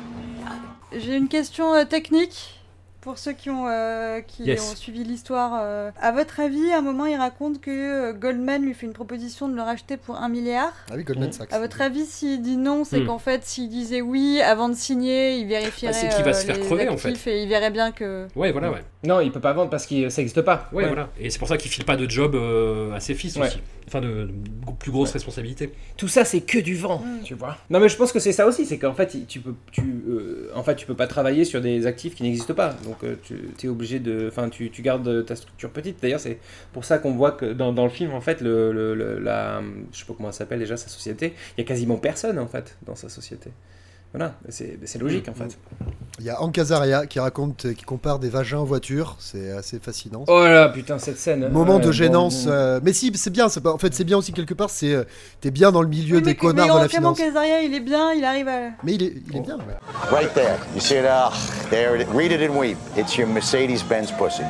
J'ai 0.93 1.17
une 1.17 1.29
question 1.29 1.73
euh, 1.75 1.85
technique 1.85 2.60
pour 3.01 3.17
ceux 3.19 3.33
qui 3.33 3.49
ont, 3.51 3.67
euh, 3.69 4.21
qui 4.21 4.45
Yes. 4.45 4.61
ont 4.73 4.77
suivi 4.77 5.05
l'histoire. 5.05 5.59
euh. 5.63 5.91
À 6.01 6.13
votre 6.13 6.41
avis, 6.41 6.71
à 6.73 6.79
un 6.79 6.83
moment, 6.83 7.07
il 7.07 7.17
raconte 7.17 7.61
que 7.61 7.71
euh, 7.71 8.13
Goldman 8.13 8.63
lui 8.63 8.75
fait 8.75 8.87
une 8.87 8.93
proposition 8.93 9.49
de 9.49 9.55
le 9.57 9.63
racheter 9.63 9.97
pour 9.97 10.17
un 10.17 10.29
milliard? 10.29 10.73
Ah 10.91 10.95
oui, 10.97 11.05
Goldman 11.05 11.33
Sachs. 11.33 11.53
À 11.53 11.59
votre 11.59 11.81
avis, 11.81 12.05
s'il 12.05 12.43
dit 12.43 12.57
non, 12.57 12.85
c'est 12.85 13.01
Hmm. 13.01 13.07
qu'en 13.07 13.19
fait, 13.19 13.45
s'il 13.45 13.69
disait 13.71 14.03
oui 14.03 14.41
avant 14.43 14.69
de 14.69 14.75
signer, 14.75 15.37
il 15.39 15.47
vérifierait 15.47 15.93
Bah, 15.93 15.99
c'est 15.99 16.09
qu'il 16.15 16.25
va 16.25 16.35
se 16.35 16.45
faire 16.45 16.61
crever, 16.61 16.89
en 16.89 16.97
fait. 16.97 17.17
et 17.27 17.43
il 17.43 17.49
verrait 17.49 17.71
bien 17.71 17.91
que. 17.93 18.27
Ouais, 18.37 18.53
voilà, 18.53 18.71
ouais. 18.71 18.83
Non, 19.03 19.21
il 19.21 19.33
peut 19.33 19.41
pas 19.41 19.53
vendre 19.55 19.71
parce 19.71 19.87
que 19.87 20.09
ça 20.11 20.21
n'existe 20.21 20.43
pas. 20.43 20.69
Ouais, 20.73 20.87
voilà. 20.87 21.09
Et 21.19 21.31
c'est 21.31 21.39
pour 21.39 21.49
ça 21.49 21.57
qu'il 21.57 21.71
file 21.71 21.85
pas 21.87 21.97
de 21.97 22.09
job 22.09 22.35
euh, 22.35 22.93
à 22.95 23.01
ses 23.01 23.15
fils 23.15 23.37
Ouais. 23.37 23.47
aussi. 23.47 23.61
Enfin, 23.93 24.01
de, 24.03 24.27
de 24.27 24.31
plus 24.79 24.93
grosses 24.93 25.11
responsabilités. 25.11 25.73
Tout 25.97 26.07
ça, 26.07 26.25
c'est 26.25 26.43
que 26.43 26.59
du 26.61 26.77
vent, 26.77 27.03
tu 27.25 27.35
vois. 27.35 27.59
Non, 27.71 27.81
mais 27.81 27.89
je 27.89 27.97
pense 27.97 28.13
que 28.13 28.21
c'est 28.21 28.31
ça 28.31 28.47
aussi, 28.47 28.65
c'est 28.65 28.79
qu'en 28.79 28.95
fait, 28.95 29.27
tu 29.27 29.41
peux, 29.41 29.53
tu, 29.73 29.83
euh, 30.09 30.49
en 30.55 30.63
fait, 30.63 30.77
tu 30.77 30.87
peux 30.87 30.95
pas 30.95 31.09
travailler 31.09 31.45
sur 31.45 31.61
des 31.61 31.87
actifs 31.87 32.15
qui 32.15 32.23
n'existent 32.23 32.55
pas. 32.55 32.77
Donc, 32.85 33.03
euh, 33.03 33.17
tu 33.27 33.67
es 33.67 33.69
obligé 33.69 33.99
de, 33.99 34.29
enfin, 34.29 34.49
tu, 34.49 34.71
tu 34.71 34.83
gardes 34.83 35.27
ta 35.27 35.35
structure 35.35 35.71
petite. 35.71 35.97
D'ailleurs, 36.01 36.21
c'est 36.21 36.39
pour 36.73 36.85
ça 36.85 36.99
qu'on 36.99 37.11
voit 37.17 37.33
que 37.33 37.47
dans, 37.53 37.73
dans 37.73 37.83
le 37.85 37.91
film, 37.91 38.13
en 38.13 38.21
fait, 38.21 38.41
le, 38.43 38.71
le- 38.71 38.95
le- 38.95 39.19
la, 39.19 39.61
je 39.93 39.99
sais 39.99 40.05
pas 40.05 40.15
comment 40.17 40.31
ça 40.31 40.39
s'appelle 40.39 40.61
déjà 40.61 40.77
sa 40.77 40.89
société, 40.89 41.35
il 41.59 41.61
y 41.61 41.65
a 41.65 41.67
quasiment 41.67 41.97
personne 41.97 42.39
en 42.39 42.47
fait 42.47 42.77
dans 42.87 42.95
sa 42.95 43.09
société. 43.09 43.51
Voilà, 44.13 44.35
c'est 44.49 44.99
logique 44.99 45.29
en 45.29 45.35
fait. 45.35 45.57
Il 46.19 46.27
y 46.27 46.31
a 46.31 46.43
Hank 46.43 46.59
Azaria 46.59 47.07
qui 47.07 47.19
raconte, 47.21 47.73
qui 47.75 47.85
compare 47.85 48.19
des 48.19 48.29
vagins 48.29 48.59
aux 48.59 48.65
voitures. 48.67 49.17
C'est 49.21 49.53
assez 49.53 49.79
fascinant. 49.79 50.25
Oh 50.27 50.43
là, 50.43 50.69
putain, 50.69 50.99
cette 50.99 51.17
scène. 51.17 51.49
Moment 51.51 51.77
Ouais, 51.77 51.81
de 51.81 51.93
gênance. 51.93 52.45
bon. 52.45 52.51
euh, 52.51 52.81
mais 52.83 52.93
si, 52.93 53.11
c'est 53.15 53.31
bien. 53.31 53.49
c'est 53.49 53.61
pas- 53.61 53.73
En 53.73 53.79
fait, 53.79 53.95
c'est 53.95 54.05
bien 54.05 54.19
aussi 54.19 54.33
quelque 54.33 54.53
part. 54.53 54.69
C'est 54.69 54.93
euh, 54.93 55.05
t'es 55.41 55.51
bien 55.53 55.71
dans 55.73 55.81
le 55.81 55.89
milieu 55.89 56.17
Oui, 56.17 56.23
des 56.23 56.31
mais, 56.31 56.35
connards 56.37 56.67
mais 56.67 56.75
de 56.75 56.79
la 56.81 56.89
finance. 56.89 57.19
Casaria, 57.19 57.63
il 57.63 57.73
est 57.73 57.81
bien, 57.81 58.13
il 58.13 58.25
arrive 58.25 58.49
à. 58.49 58.71
Mais 58.83 58.95
il 58.95 59.03
est, 59.05 59.15
il 59.31 59.37
est 59.37 59.41
bien. 59.41 59.57
ouais. 59.59 60.11
Right 60.11 60.35
there. 60.35 60.59
You 60.75 60.81
see 60.81 60.95
it? 60.97 61.05
Ah, 61.09 61.33
there 61.71 61.95
it 61.99 62.07
is. 62.07 62.13
Read 62.13 62.33
it 62.33 62.41
and 62.51 62.59
weep. 62.59 62.77
It's 62.99 63.17
your 63.17 63.29
Mercedes-Benz 63.29 64.13
pussy. 64.19 64.43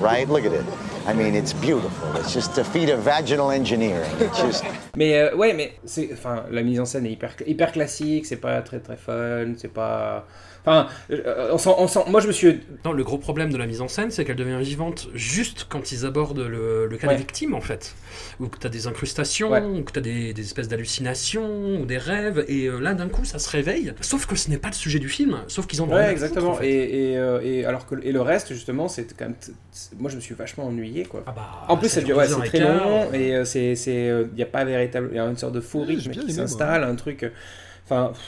Right? 0.00 0.28
Look 0.28 0.46
at 0.46 0.52
it. 0.52 0.64
I 1.04 1.14
mean, 1.14 1.34
it's 1.34 1.52
beautiful. 1.52 2.16
It's 2.16 2.32
just 2.32 2.58
a 2.58 2.64
feat 2.64 2.88
of 2.88 3.00
vaginal 3.00 3.50
engineering. 3.50 4.10
It's 4.20 4.40
just... 4.40 4.64
Mais 4.96 5.14
euh, 5.16 5.34
ouais, 5.34 5.52
mais 5.52 5.72
enfin, 6.12 6.44
la 6.50 6.62
mise 6.62 6.78
en 6.78 6.84
scène 6.84 7.06
est 7.06 7.12
hyper, 7.12 7.34
hyper 7.46 7.72
classique, 7.72 8.26
c'est 8.26 8.36
pas 8.36 8.60
très 8.62 8.78
très 8.78 8.96
fun, 8.96 9.54
c'est 9.56 9.72
pas, 9.72 10.26
enfin, 10.64 10.88
euh, 11.10 11.50
on 11.52 11.58
sent, 11.58 11.70
on 11.76 11.86
sent, 11.88 12.00
moi 12.08 12.20
je 12.20 12.26
me 12.28 12.32
suis, 12.32 12.60
Non, 12.84 12.92
le 12.92 13.04
gros 13.04 13.18
problème 13.18 13.52
de 13.52 13.56
la 13.58 13.66
mise 13.66 13.80
en 13.80 13.88
scène, 13.88 14.10
c'est 14.10 14.24
qu'elle 14.24 14.36
devient 14.36 14.58
vivante 14.60 15.08
juste 15.14 15.66
quand 15.68 15.92
ils 15.92 16.06
abordent 16.06 16.40
le, 16.46 16.86
le 16.86 16.96
cas 16.96 17.08
Ouais. 17.08 17.14
des 17.14 17.18
victimes, 17.20 17.54
en 17.54 17.60
fait. 17.60 17.94
Ou 18.40 18.46
que 18.48 18.58
tu 18.58 18.66
as 18.66 18.70
des 18.70 18.86
incrustations, 18.86 19.50
Ouais. 19.50 19.60
ou 19.62 19.82
que 19.82 19.92
tu 19.92 19.98
as 19.98 20.02
des, 20.02 20.32
des 20.32 20.42
espèces 20.42 20.68
d'hallucinations, 20.68 21.80
ou 21.80 21.84
des 21.86 21.98
rêves, 21.98 22.44
et 22.48 22.66
euh, 22.66 22.78
là, 22.80 22.94
d'un 22.94 23.08
coup, 23.08 23.24
ça 23.24 23.38
se 23.38 23.50
réveille. 23.50 23.92
Sauf 24.00 24.26
que 24.26 24.36
ce 24.36 24.50
n'est 24.50 24.58
pas 24.58 24.68
le 24.68 24.74
sujet 24.74 24.98
du 24.98 25.08
film, 25.08 25.38
sauf 25.48 25.66
qu'ils 25.66 25.82
en 25.82 25.88
ont 25.88 25.94
ouais, 25.94 26.10
exactement. 26.10 26.52
foutre, 26.52 26.58
en 26.58 26.62
fait. 26.62 26.68
Et, 26.70 27.12
et, 27.12 27.18
euh, 27.18 27.40
et 27.42 27.64
alors 27.64 27.86
que 27.86 27.94
et 28.02 28.12
le 28.12 28.20
reste 28.20 28.52
justement, 28.52 28.88
c'est 28.88 29.16
quand 29.16 29.26
même, 29.26 29.34
moi 29.98 30.10
je 30.10 30.16
me 30.16 30.20
suis 30.20 30.34
vachement 30.34 30.66
ennuyé 30.66 31.04
quoi. 31.04 31.22
bah, 31.26 31.64
en 31.68 31.76
plus, 31.76 31.94
ouais, 31.96 32.26
c'est 32.26 32.46
et 32.46 32.48
très 32.48 32.60
long 32.60 33.12
et 33.12 33.34
euh, 33.36 33.44
c'est, 33.44 33.74
c'est, 33.74 34.10
il 34.32 34.38
y 34.38 34.42
a 34.42 34.46
pas 34.46 34.64
véri- 34.64 34.72
véritable, 34.72 35.08
il 35.12 35.16
y 35.16 35.20
a 35.20 35.24
une 35.24 35.36
sorte 35.36 35.54
de 35.54 35.60
faux 35.60 35.80
Ouais, 35.80 35.86
rythme 35.94 36.10
qui 36.12 36.32
s'installe, 36.32 36.84
un 36.84 36.94
truc, 36.94 37.30
enfin. 37.84 38.12
pff, 38.12 38.20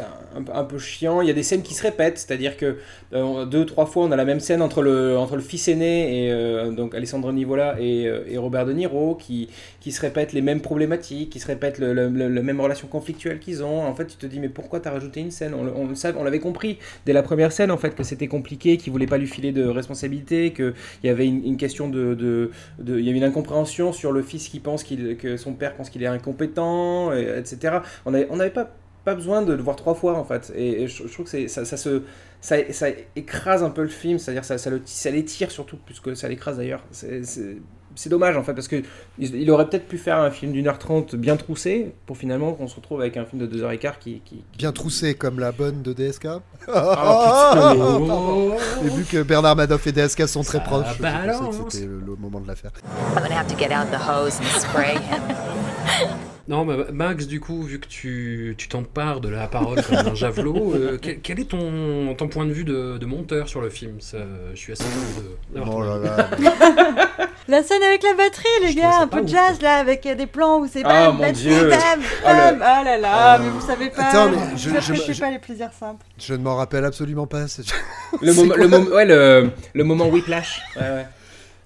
un, 0.00 0.64
peu 0.64 0.78
chiant. 0.78 1.20
Il 1.20 1.28
y 1.28 1.30
a 1.30 1.34
des 1.34 1.42
scènes 1.42 1.62
qui 1.62 1.74
se 1.74 1.82
répètent, 1.82 2.18
c'est-à-dire 2.18 2.56
que 2.56 2.76
euh, 3.12 3.44
deux, 3.44 3.64
trois 3.64 3.86
fois, 3.86 4.04
on 4.04 4.12
a 4.12 4.16
la 4.16 4.24
même 4.24 4.40
scène 4.40 4.62
entre 4.62 4.82
le, 4.82 5.16
entre 5.18 5.36
le 5.36 5.42
fils 5.42 5.68
aîné 5.68 6.26
et 6.26 6.32
euh, 6.32 6.70
donc 6.70 6.94
Alessandro 6.94 7.32
Nivola 7.32 7.76
et, 7.80 8.06
euh, 8.06 8.24
et 8.28 8.38
Robert 8.38 8.66
De 8.66 8.72
Niro, 8.72 9.14
qui, 9.14 9.48
qui 9.80 9.92
se 9.92 10.00
répètent 10.00 10.32
les 10.32 10.42
mêmes 10.42 10.60
problématiques, 10.60 11.30
qui 11.30 11.40
se 11.40 11.46
répètent 11.46 11.78
la 11.78 12.08
même 12.08 12.60
relation 12.60 12.88
conflictuelle 12.88 13.38
qu'ils 13.38 13.62
ont. 13.62 13.84
En 13.84 13.94
fait, 13.94 14.06
tu 14.06 14.16
te 14.16 14.26
dis 14.26 14.40
mais 14.40 14.48
pourquoi 14.48 14.80
t'as 14.80 14.90
rajouté 14.90 15.20
une 15.20 15.30
scène? 15.30 15.54
On, 15.54 15.66
on 15.66 15.88
on 16.16 16.24
l'avait 16.24 16.38
compris 16.40 16.78
dès 17.06 17.12
la 17.12 17.22
première 17.22 17.52
scène 17.52 17.70
en 17.70 17.76
fait 17.76 17.94
que 17.94 18.02
c'était 18.02 18.28
compliqué, 18.28 18.76
qu'ils 18.76 18.92
voulaient 18.92 19.06
pas 19.06 19.18
lui 19.18 19.26
filer 19.26 19.52
de 19.52 19.66
responsabilité, 19.66 20.52
que 20.52 20.74
il 21.02 21.06
y 21.06 21.10
avait 21.10 21.26
une, 21.26 21.56
question 21.56 21.88
de, 21.88 22.14
de, 22.14 22.50
il 22.86 23.04
y 23.04 23.08
avait 23.08 23.18
une 23.18 23.24
incompréhension 23.24 23.92
sur 23.92 24.12
le 24.12 24.22
fils 24.22 24.48
qui 24.48 24.60
pense 24.60 24.82
qu'il, 24.82 25.16
que 25.16 25.36
son 25.36 25.52
père 25.54 25.74
pense 25.74 25.90
qu'il 25.90 26.02
est 26.02 26.06
incompétent, 26.06 27.12
et- 27.12 27.38
etc. 27.38 27.78
On 28.06 28.14
avait- 28.14 28.26
on 28.30 28.36
n'avait 28.36 28.50
pas 28.50 28.70
pas 29.08 29.14
besoin 29.14 29.42
de 29.42 29.52
le 29.52 29.62
voir 29.62 29.76
trois 29.76 29.94
fois 29.94 30.14
en 30.18 30.24
fait 30.24 30.52
et, 30.54 30.82
et 30.82 30.88
je, 30.88 31.06
je 31.06 31.12
trouve 31.12 31.24
que 31.24 31.30
c'est 31.30 31.48
ça, 31.48 31.64
ça 31.64 31.76
se 31.76 32.02
ça, 32.40 32.56
ça 32.70 32.86
écrase 33.16 33.62
un 33.62 33.70
peu 33.70 33.82
le 33.82 33.88
film 33.88 34.18
c'est 34.18 34.30
à 34.30 34.34
dire 34.34 34.44
ça, 34.44 34.58
ça 34.58 34.70
le 34.70 34.80
ça 34.84 35.10
l'étire 35.10 35.50
surtout 35.50 35.76
plus 35.76 35.98
que 36.00 36.14
ça 36.14 36.28
l'écrase 36.28 36.56
d'ailleurs 36.58 36.82
c'est 36.90 37.24
c'est- 37.24 37.56
c'est 37.94 38.10
dommage 38.10 38.36
en 38.36 38.44
fait 38.44 38.54
parce 38.54 38.68
que 38.68 38.80
il, 39.18 39.50
aurait 39.50 39.66
peut-être 39.68 39.88
pu 39.88 39.98
faire 39.98 40.18
un 40.18 40.30
film 40.30 40.52
d'une 40.52 40.68
heure 40.68 40.78
trente 40.78 41.16
bien 41.16 41.36
troussé 41.36 41.92
pour 42.06 42.16
finalement 42.16 42.52
qu'on 42.52 42.68
se 42.68 42.76
retrouve 42.76 43.00
avec 43.00 43.16
un 43.16 43.24
film 43.24 43.40
de 43.42 43.46
deux 43.46 43.62
heures 43.64 43.72
et 43.72 43.78
quart 43.78 43.98
qui, 43.98 44.20
qui, 44.24 44.44
Bien 44.56 44.70
troussé 44.70 45.14
comme 45.14 45.40
la 45.40 45.50
bonne 45.50 45.82
de 45.82 45.92
DSK. 45.92 46.24
mais- 46.26 46.72
Pardon. 46.74 48.56
Et 48.84 48.88
vu 48.90 49.04
que 49.04 49.22
Bernard 49.24 49.56
Madoff 49.56 49.84
et 49.88 49.92
DSK 49.92 50.28
sont 50.28 50.42
très 50.44 50.62
proches, 50.62 50.86
je 50.96 51.02
pensais 51.02 51.26
balance. 51.26 51.56
que 51.58 51.72
c'était 51.72 51.86
le, 51.86 51.98
le 52.06 52.14
moment 52.16 52.40
de 52.40 52.46
la 52.46 52.54
faire. 52.54 52.70
I'm 53.16 53.22
gonna 53.22 53.34
have 53.40 53.48
to 53.48 53.58
get 53.58 53.72
out 53.72 53.90
the 53.90 53.98
hose 53.98 54.38
and 54.40 54.60
spray 54.60 54.94
him. 54.94 56.18
Non, 56.48 56.64
mais 56.64 56.76
Max, 56.92 57.26
du 57.26 57.40
coup, 57.40 57.62
vu 57.62 57.78
que 57.78 57.86
tu 57.86 58.54
tu 58.56 58.68
t'empares 58.68 59.20
de 59.20 59.28
la 59.28 59.46
parole 59.48 59.82
comme 59.82 59.98
un 59.98 60.14
javelot, 60.14 60.72
euh, 60.74 60.98
quel, 61.00 61.20
quel 61.20 61.40
est 61.40 61.44
ton, 61.50 62.14
ton 62.16 62.26
point 62.28 62.46
de 62.46 62.52
vue 62.52 62.64
de, 62.64 62.96
de 62.96 63.04
monteur 63.06 63.48
sur 63.48 63.60
le 63.60 63.68
film? 63.68 64.00
Ça, 64.00 64.16
Je 64.54 64.58
suis 64.58 64.72
assez 64.72 64.84
de- 64.84 65.60
Oh 65.60 65.82
là 65.82 65.98
là. 65.98 66.30
La 67.48 67.62
scène 67.62 67.82
avec 67.82 68.02
la 68.02 68.12
batterie, 68.14 68.44
les 68.62 68.74
gars, 68.74 69.00
un 69.00 69.06
peu 69.08 69.20
ouf, 69.20 69.28
jazz 69.30 69.60
là, 69.62 69.76
avec 69.76 70.04
euh, 70.04 70.14
des 70.14 70.26
plans 70.26 70.58
où 70.58 70.66
c'est 70.70 70.82
Ah, 70.84 71.06
bam, 71.08 71.18
batterie, 71.18 71.32
Dieu. 71.44 71.68
bam, 71.70 71.80
Ah, 72.24 72.32
le- 72.32 72.58
bam. 72.58 72.62
Ah 72.62 72.84
là 72.84 72.98
là, 72.98 73.38
mais 73.38 73.48
vous 73.48 73.66
savez 73.66 73.88
pas. 73.90 74.02
Attends, 74.04 74.30
mais 74.30 74.36
vous 74.36 74.56
je- 74.58 74.70
ne 74.70 74.80
je- 74.80 75.12
je- 75.12 75.20
pas 75.20 75.30
les 75.30 75.38
plaisirs 75.38 75.70
simples. 75.78 76.04
Je 76.18 76.34
ne 76.34 76.42
m'en 76.42 76.56
rappelle 76.56 76.84
absolument 76.84 77.26
pas. 77.26 77.44
ouais, 78.22 79.04
le, 79.06 79.50
le 79.74 79.84
moment 79.84 80.08
whiplash 80.08 80.60
ouais, 80.76 80.82
ouais. 80.82 81.06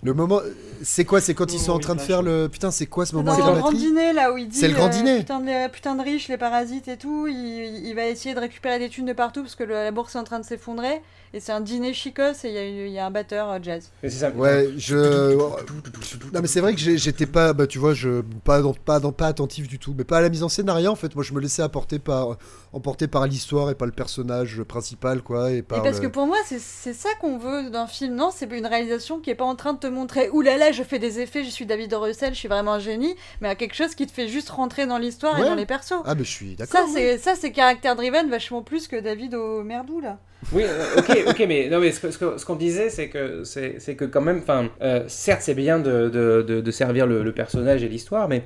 Le 0.05 0.15
moment, 0.15 0.41
c'est 0.83 1.05
quoi 1.05 1.21
C'est 1.21 1.33
quand 1.33 1.53
ils 1.53 1.61
sont 1.61 1.73
en 1.73 1.79
train 1.79 1.95
de 1.95 2.01
faire 2.01 2.23
le. 2.23 2.49
Putain, 2.49 2.73
c'est 2.73 2.87
quoi 2.87 3.07
ce 3.07 3.15
moment 3.15 3.31
avec 3.33 3.45
le 3.45 3.53
grand 3.61 3.71
dîner 3.73 4.13
là 4.13 4.33
où 4.33 4.37
il 4.37 4.49
dit 4.49 4.59
C'est 4.59 4.67
le 4.67 4.75
grand 4.75 4.87
euh, 4.87 4.91
dîner. 4.91 5.19
putain, 5.21 5.39
de, 5.41 5.69
putain 5.71 5.95
de 5.95 6.03
riches, 6.03 6.27
les 6.29 6.37
parasites 6.37 6.89
et 6.89 6.97
tout, 6.97 7.29
il, 7.29 7.37
il 7.87 7.95
va 7.95 8.07
essayer 8.07 8.35
de 8.35 8.41
récupérer 8.41 8.81
des 8.81 8.89
thunes 8.89 9.07
de 9.07 9.13
partout 9.13 9.43
parce 9.43 9.55
que 9.55 9.63
le- 9.63 9.75
la 9.75 9.91
bourse 9.93 10.17
est 10.17 10.19
en 10.19 10.25
train 10.25 10.41
de 10.41 10.45
s'effondrer 10.45 11.01
et 11.35 11.41
c'est 11.41 11.53
un 11.53 11.61
dîner 11.61 11.95
chicos 11.95 12.45
et 12.45 12.49
il 12.49 12.55
y, 12.55 12.59
a 12.59 12.87
y 12.87 12.99
un 12.99 13.11
batteur 13.11 13.51
euh, 13.51 13.59
jazz. 13.63 13.91
Mais 14.03 14.11
c'est 14.11 14.19
ça 14.19 14.31
Ouais, 14.31 14.69
je. 14.77 15.35
Non, 16.33 16.41
mais 16.41 16.47
c'est 16.47 16.61
vrai 16.61 16.75
que 16.75 16.81
j'étais 16.81 17.27
pas, 17.27 17.53
bah, 17.53 17.67
tu 17.67 17.79
vois, 17.79 17.95
je 17.95 18.23
pas 18.45 18.61
dans- 18.61 18.75
pas 18.75 19.01
dans- 19.01 19.13
pas 19.13 19.27
attentif 19.27 19.69
du 19.69 19.79
tout, 19.79 19.95
mais 19.97 20.05
pas 20.05 20.19
à 20.19 20.21
la 20.21 20.29
mise 20.29 20.43
en 20.43 20.49
scène, 20.49 20.69
à 20.69 20.75
rien 20.75 20.91
en 20.91 20.97
fait. 20.97 21.15
Moi, 21.15 21.25
je 21.25 21.33
me 21.33 21.41
laissais 21.41 21.63
apporter 21.63 21.99
par, 21.99 22.37
emporter 22.73 23.09
par 23.09 23.27
l'histoire 23.27 23.71
et 23.71 23.75
par 23.75 23.87
le 23.87 23.93
personnage 23.93 24.63
principal, 24.63 25.23
quoi, 25.23 25.51
et 25.53 25.63
par. 25.63 25.79
Et 25.79 25.83
parce 25.83 25.97
le- 26.01 26.09
que 26.09 26.13
pour 26.13 26.27
moi, 26.27 26.37
c'est 26.47 26.61
c'est 26.61 26.93
ça 26.95 27.09
qu'on 27.21 27.39
veut 27.39 27.71
d'un 27.71 27.87
film, 27.87 28.15
non 28.15 28.31
C'est 28.35 28.51
une 28.51 28.67
réalisation 28.67 29.19
qui 29.21 29.31
est 29.31 29.35
pas 29.35 29.45
en 29.45 29.57
train 29.57 29.73
de 29.75 29.79
te 29.79 29.87
montrer 29.87 30.29
«Ouh 30.33 30.41
là 30.43 30.57
là, 30.57 30.73
je 30.73 30.83
fais 30.83 30.99
des 30.99 31.21
effets, 31.21 31.45
je 31.45 31.51
suis 31.51 31.67
David 31.67 31.93
Russell, 31.95 32.35
je 32.35 32.39
suis 32.39 32.49
vraiment 32.49 32.75
un 32.75 32.79
génie», 32.79 33.15
mais 33.41 33.49
à 33.49 33.55
quelque 33.55 33.75
chose 33.75 33.95
qui 33.95 34.07
te 34.07 34.13
fait 34.13 34.29
juste 34.29 34.51
rentrer 34.51 34.87
dans 34.87 34.99
l'histoire 34.99 35.39
et 35.39 35.43
dans 35.45 35.55
les 35.55 35.67
persos. 35.67 35.95
Ah, 36.05 36.15
mais 36.15 36.25
je 36.25 36.31
suis 36.31 36.55
d'accord. 36.57 36.81
Ça, 36.81 36.93
c'est 36.93 37.19
ça, 37.19 37.35
c'est 37.35 37.53
caractère 37.53 37.97
driven 37.97 38.29
vachement 38.29 38.63
plus 38.63 38.89
que 38.89 38.97
David 38.97 39.35
au 39.35 39.63
merdou, 39.63 40.01
là. 40.01 40.19
Oui, 40.51 40.65
euh, 40.67 40.97
ok, 40.99 41.19
ok, 41.29 41.45
mais 41.49 41.69
non, 41.71 41.79
mais 41.79 41.93
ce 41.93 42.01
que- 42.01 42.11
ce 42.39 42.45
qu'on 42.45 42.57
disait, 42.57 42.91
c'est 42.91 43.09
que 43.09 43.45
c'est 43.45 43.95
que 43.97 44.05
quand 44.05 44.21
même, 44.21 44.39
enfin, 44.39 44.69
euh, 44.83 45.05
certes, 45.07 45.43
c'est 45.43 45.55
bien 45.55 45.79
de, 45.79 46.09
de, 46.09 46.43
de, 46.43 46.61
de 46.61 46.71
servir 46.71 47.07
le, 47.07 47.23
le 47.23 47.33
personnage 47.33 47.83
et 47.85 47.89
l'histoire, 47.89 48.29
mais 48.29 48.43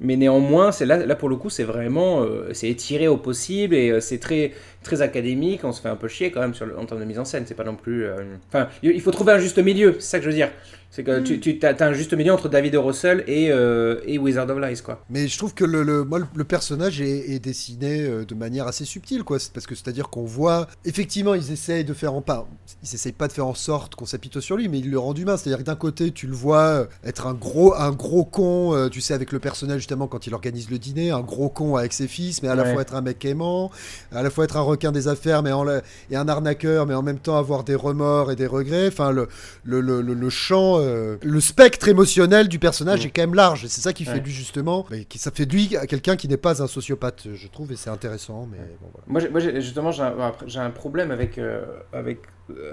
mais 0.00 0.16
néanmoins, 0.16 0.72
c'est 0.72 0.86
là, 0.86 0.98
là 1.06 1.14
pour 1.16 1.28
le 1.28 1.36
coup, 1.36 1.50
c'est 1.50 1.64
vraiment, 1.64 2.22
euh, 2.24 2.50
c'est 2.54 2.68
étiré 2.68 3.08
au 3.08 3.16
possible 3.16 3.74
et 3.74 3.90
euh, 3.90 4.00
c'est 4.00 4.18
très 4.18 4.52
très 4.82 5.02
académique. 5.02 5.64
On 5.64 5.72
se 5.72 5.80
fait 5.80 5.88
un 5.88 5.96
peu 5.96 6.08
chier 6.08 6.30
quand 6.30 6.40
même 6.40 6.54
sur 6.54 6.66
le, 6.66 6.78
en 6.78 6.84
termes 6.84 7.00
de 7.00 7.06
mise 7.06 7.18
en 7.18 7.24
scène. 7.24 7.44
C'est 7.46 7.54
pas 7.54 7.64
non 7.64 7.76
plus, 7.76 8.04
euh, 8.04 8.36
enfin, 8.48 8.68
il 8.82 9.00
faut 9.00 9.10
trouver 9.10 9.32
un 9.32 9.38
juste 9.38 9.58
milieu. 9.58 9.96
C'est 9.98 10.10
ça 10.10 10.18
que 10.18 10.24
je 10.24 10.30
veux 10.30 10.36
dire. 10.36 10.50
C'est 10.90 11.04
que 11.04 11.20
tu, 11.20 11.40
tu 11.40 11.58
as, 11.66 11.74
un 11.80 11.94
juste 11.94 12.12
milieu 12.12 12.34
entre 12.34 12.50
David. 12.50 12.76
Russell 12.76 13.24
et, 13.26 13.50
euh, 13.50 14.00
et 14.04 14.18
Wizard 14.18 14.50
of 14.50 14.58
Lies, 14.58 14.82
quoi. 14.82 15.02
Mais 15.08 15.26
je 15.26 15.38
trouve 15.38 15.54
que 15.54 15.64
le, 15.64 15.82
le, 15.82 16.04
moi, 16.04 16.18
le- 16.34 16.44
personnage 16.44 17.00
est, 17.00 17.30
est 17.30 17.38
dessiné 17.38 18.02
euh, 18.02 18.26
de 18.26 18.34
manière 18.34 18.66
assez 18.66 18.84
subtile, 18.84 19.24
quoi. 19.24 19.38
Parce 19.54 19.66
que 19.66 19.74
c'est-à-dire 19.74 20.10
qu'on 20.10 20.24
voit, 20.24 20.68
effectivement, 20.84 21.32
ils 21.32 21.50
essayent 21.50 21.84
de 21.84 21.94
faire 21.94 22.12
en 22.12 22.20
pas, 22.20 22.46
ils 22.82 22.94
essayent 22.94 23.12
pas 23.12 23.26
de 23.26 23.32
faire 23.32 23.46
en 23.46 23.54
sorte 23.54 23.94
qu'on 23.94 24.04
s'apitoie 24.04 24.42
sur 24.42 24.56
lui, 24.58 24.68
mais 24.68 24.80
ils 24.80 24.90
le 24.90 24.98
rendent 24.98 25.18
humain. 25.18 25.38
C'est-à-dire 25.38 25.60
que 25.60 25.66
d'un 25.66 25.76
côté, 25.76 26.10
tu 26.10 26.26
le 26.26 26.34
vois 26.34 26.86
être 27.04 27.26
un 27.26 27.32
gros, 27.34 27.74
un 27.74 27.92
gros 27.92 28.26
con, 28.26 28.88
tu 28.90 29.00
sais, 29.00 29.14
avec 29.14 29.32
le 29.32 29.38
personnage 29.38 29.78
justement 29.78 30.08
quand 30.08 30.26
il 30.26 30.34
organise 30.34 30.70
le 30.70 30.78
dîner, 30.78 31.10
un 31.10 31.20
gros 31.20 31.48
con 31.48 31.76
avec 31.76 31.94
ses 31.94 32.06
fils, 32.06 32.42
mais 32.42 32.48
à 32.48 32.54
la 32.54 32.66
fois 32.66 32.82
être 32.82 32.94
un 32.94 33.00
mec 33.00 33.24
aimant, 33.24 33.70
à 34.12 34.22
la 34.22 34.28
fois 34.28 34.44
être 34.44 34.58
un 34.58 34.62
requin 34.72 34.92
des 34.92 35.06
affaires, 35.08 35.42
mais 35.42 35.52
en 35.52 35.62
et 36.10 36.16
un 36.16 36.28
arnaqueur, 36.28 36.86
mais 36.86 36.94
en 36.94 37.02
même 37.02 37.18
temps 37.18 37.38
avoir 37.38 37.62
des 37.64 37.74
remords 37.76 38.30
et 38.32 38.36
des 38.36 38.46
regrets. 38.46 38.88
Enfin, 38.88 39.10
le, 39.12 39.28
le, 39.64 39.80
le, 39.80 40.00
le, 40.02 40.30
champ, 40.30 40.78
euh, 40.80 41.16
le 41.22 41.40
spectre 41.40 41.88
émotionnel 41.88 42.48
du 42.48 42.58
personnage 42.58 43.04
Mm. 43.04 43.06
est 43.06 43.10
quand 43.10 43.22
même 43.22 43.34
large. 43.34 43.66
C'est 43.68 43.80
ça 43.80 43.92
qui 43.92 44.04
fait 44.04 44.12
Ouais. 44.14 44.20
lui 44.20 44.32
justement, 44.32 44.84
mais 44.90 45.04
qui, 45.04 45.18
ça 45.18 45.30
fait 45.30 45.46
de 45.46 45.52
lui 45.52 45.76
à 45.76 45.86
quelqu'un 45.86 46.16
qui 46.16 46.26
n'est 46.28 46.36
pas 46.36 46.62
un 46.62 46.66
sociopathe, 46.66 47.28
je 47.34 47.48
trouve, 47.48 47.70
et 47.72 47.76
c'est 47.76 47.90
intéressant. 47.90 48.48
Mais 48.50 48.58
bon, 48.80 48.88
voilà. 48.92 49.04
Moi, 49.06 49.30
moi, 49.30 49.60
justement, 49.60 49.92
j'ai 49.92 50.02
un, 50.02 50.18
après, 50.20 50.46
j'ai 50.48 50.58
un 50.60 50.70
problème 50.70 51.10
avec, 51.10 51.38
euh, 51.38 51.64
avec 51.92 52.20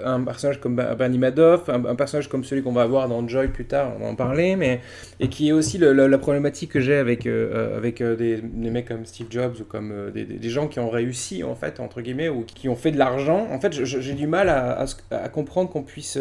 un 0.04 0.22
personnage 0.22 0.60
comme 0.60 0.76
Bernie 0.76 1.18
Madoff, 1.18 1.68
un, 1.68 1.84
un 1.84 1.94
personnage 1.94 2.28
comme 2.28 2.44
celui 2.44 2.62
qu'on 2.62 2.72
va 2.72 2.82
avoir 2.82 3.08
dans 3.08 3.26
Joy 3.26 3.48
plus 3.48 3.64
tard, 3.66 3.92
on 3.96 4.04
va 4.04 4.10
en 4.10 4.14
parler, 4.14 4.56
mais 4.56 4.80
et 5.20 5.28
qui 5.28 5.48
est 5.48 5.52
aussi 5.52 5.78
le- 5.78 5.92
le- 5.92 6.06
la 6.06 6.18
problématique 6.18 6.72
que 6.72 6.80
j'ai 6.80 6.96
avec, 6.96 7.26
euh, 7.26 7.50
euh, 7.54 7.76
avec 7.76 8.00
euh, 8.00 8.16
des, 8.16 8.36
des 8.42 8.70
mecs 8.70 8.88
comme 8.88 9.04
Steve 9.06 9.28
Jobs 9.30 9.54
ou 9.60 9.64
comme 9.64 9.92
euh, 9.92 10.10
des, 10.10 10.24
des- 10.24 10.50
gens 10.50 10.66
qui 10.66 10.80
ont 10.80 10.90
réussi, 10.90 11.44
en 11.44 11.54
fait, 11.54 11.80
entre 11.80 12.00
guillemets, 12.00 12.28
ou 12.28 12.44
qui 12.44 12.68
ont 12.68 12.74
fait 12.76 12.90
de 12.90 12.98
l'argent. 12.98 13.46
En 13.52 13.60
fait, 13.60 13.72
j'ai 13.72 14.14
du 14.14 14.26
mal 14.26 14.48
à, 14.48 14.84
à, 15.10 15.28
comprendre 15.28 15.70
qu'on 15.70 15.82
puisse. 15.82 16.18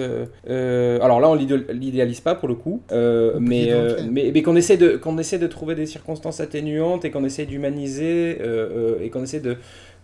euh, 0.47 0.99
alors 1.01 1.19
là, 1.19 1.29
on 1.29 1.35
l'idéal- 1.35 1.65
l'idéalise 1.71 2.19
pas 2.21 2.35
pour 2.35 2.47
le 2.47 2.55
coup, 2.55 2.81
mais, 3.39 3.71
mais, 4.11 4.31
mais 4.33 4.41
qu'on 4.43 4.55
essaie, 4.55 4.77
de, 4.77 4.97
qu'on 4.97 5.17
essaie 5.17 5.39
de 5.39 5.47
trouver 5.47 5.75
des 5.75 5.85
circonstances 5.85 6.39
atténuantes 6.39 7.05
et 7.05 7.11
qu'on 7.11 7.25
essaie 7.25 7.45
d'humaniser 7.45 8.37
et 9.01 9.09
qu'on 9.09 9.23
essaie 9.23 9.39
de 9.39 9.57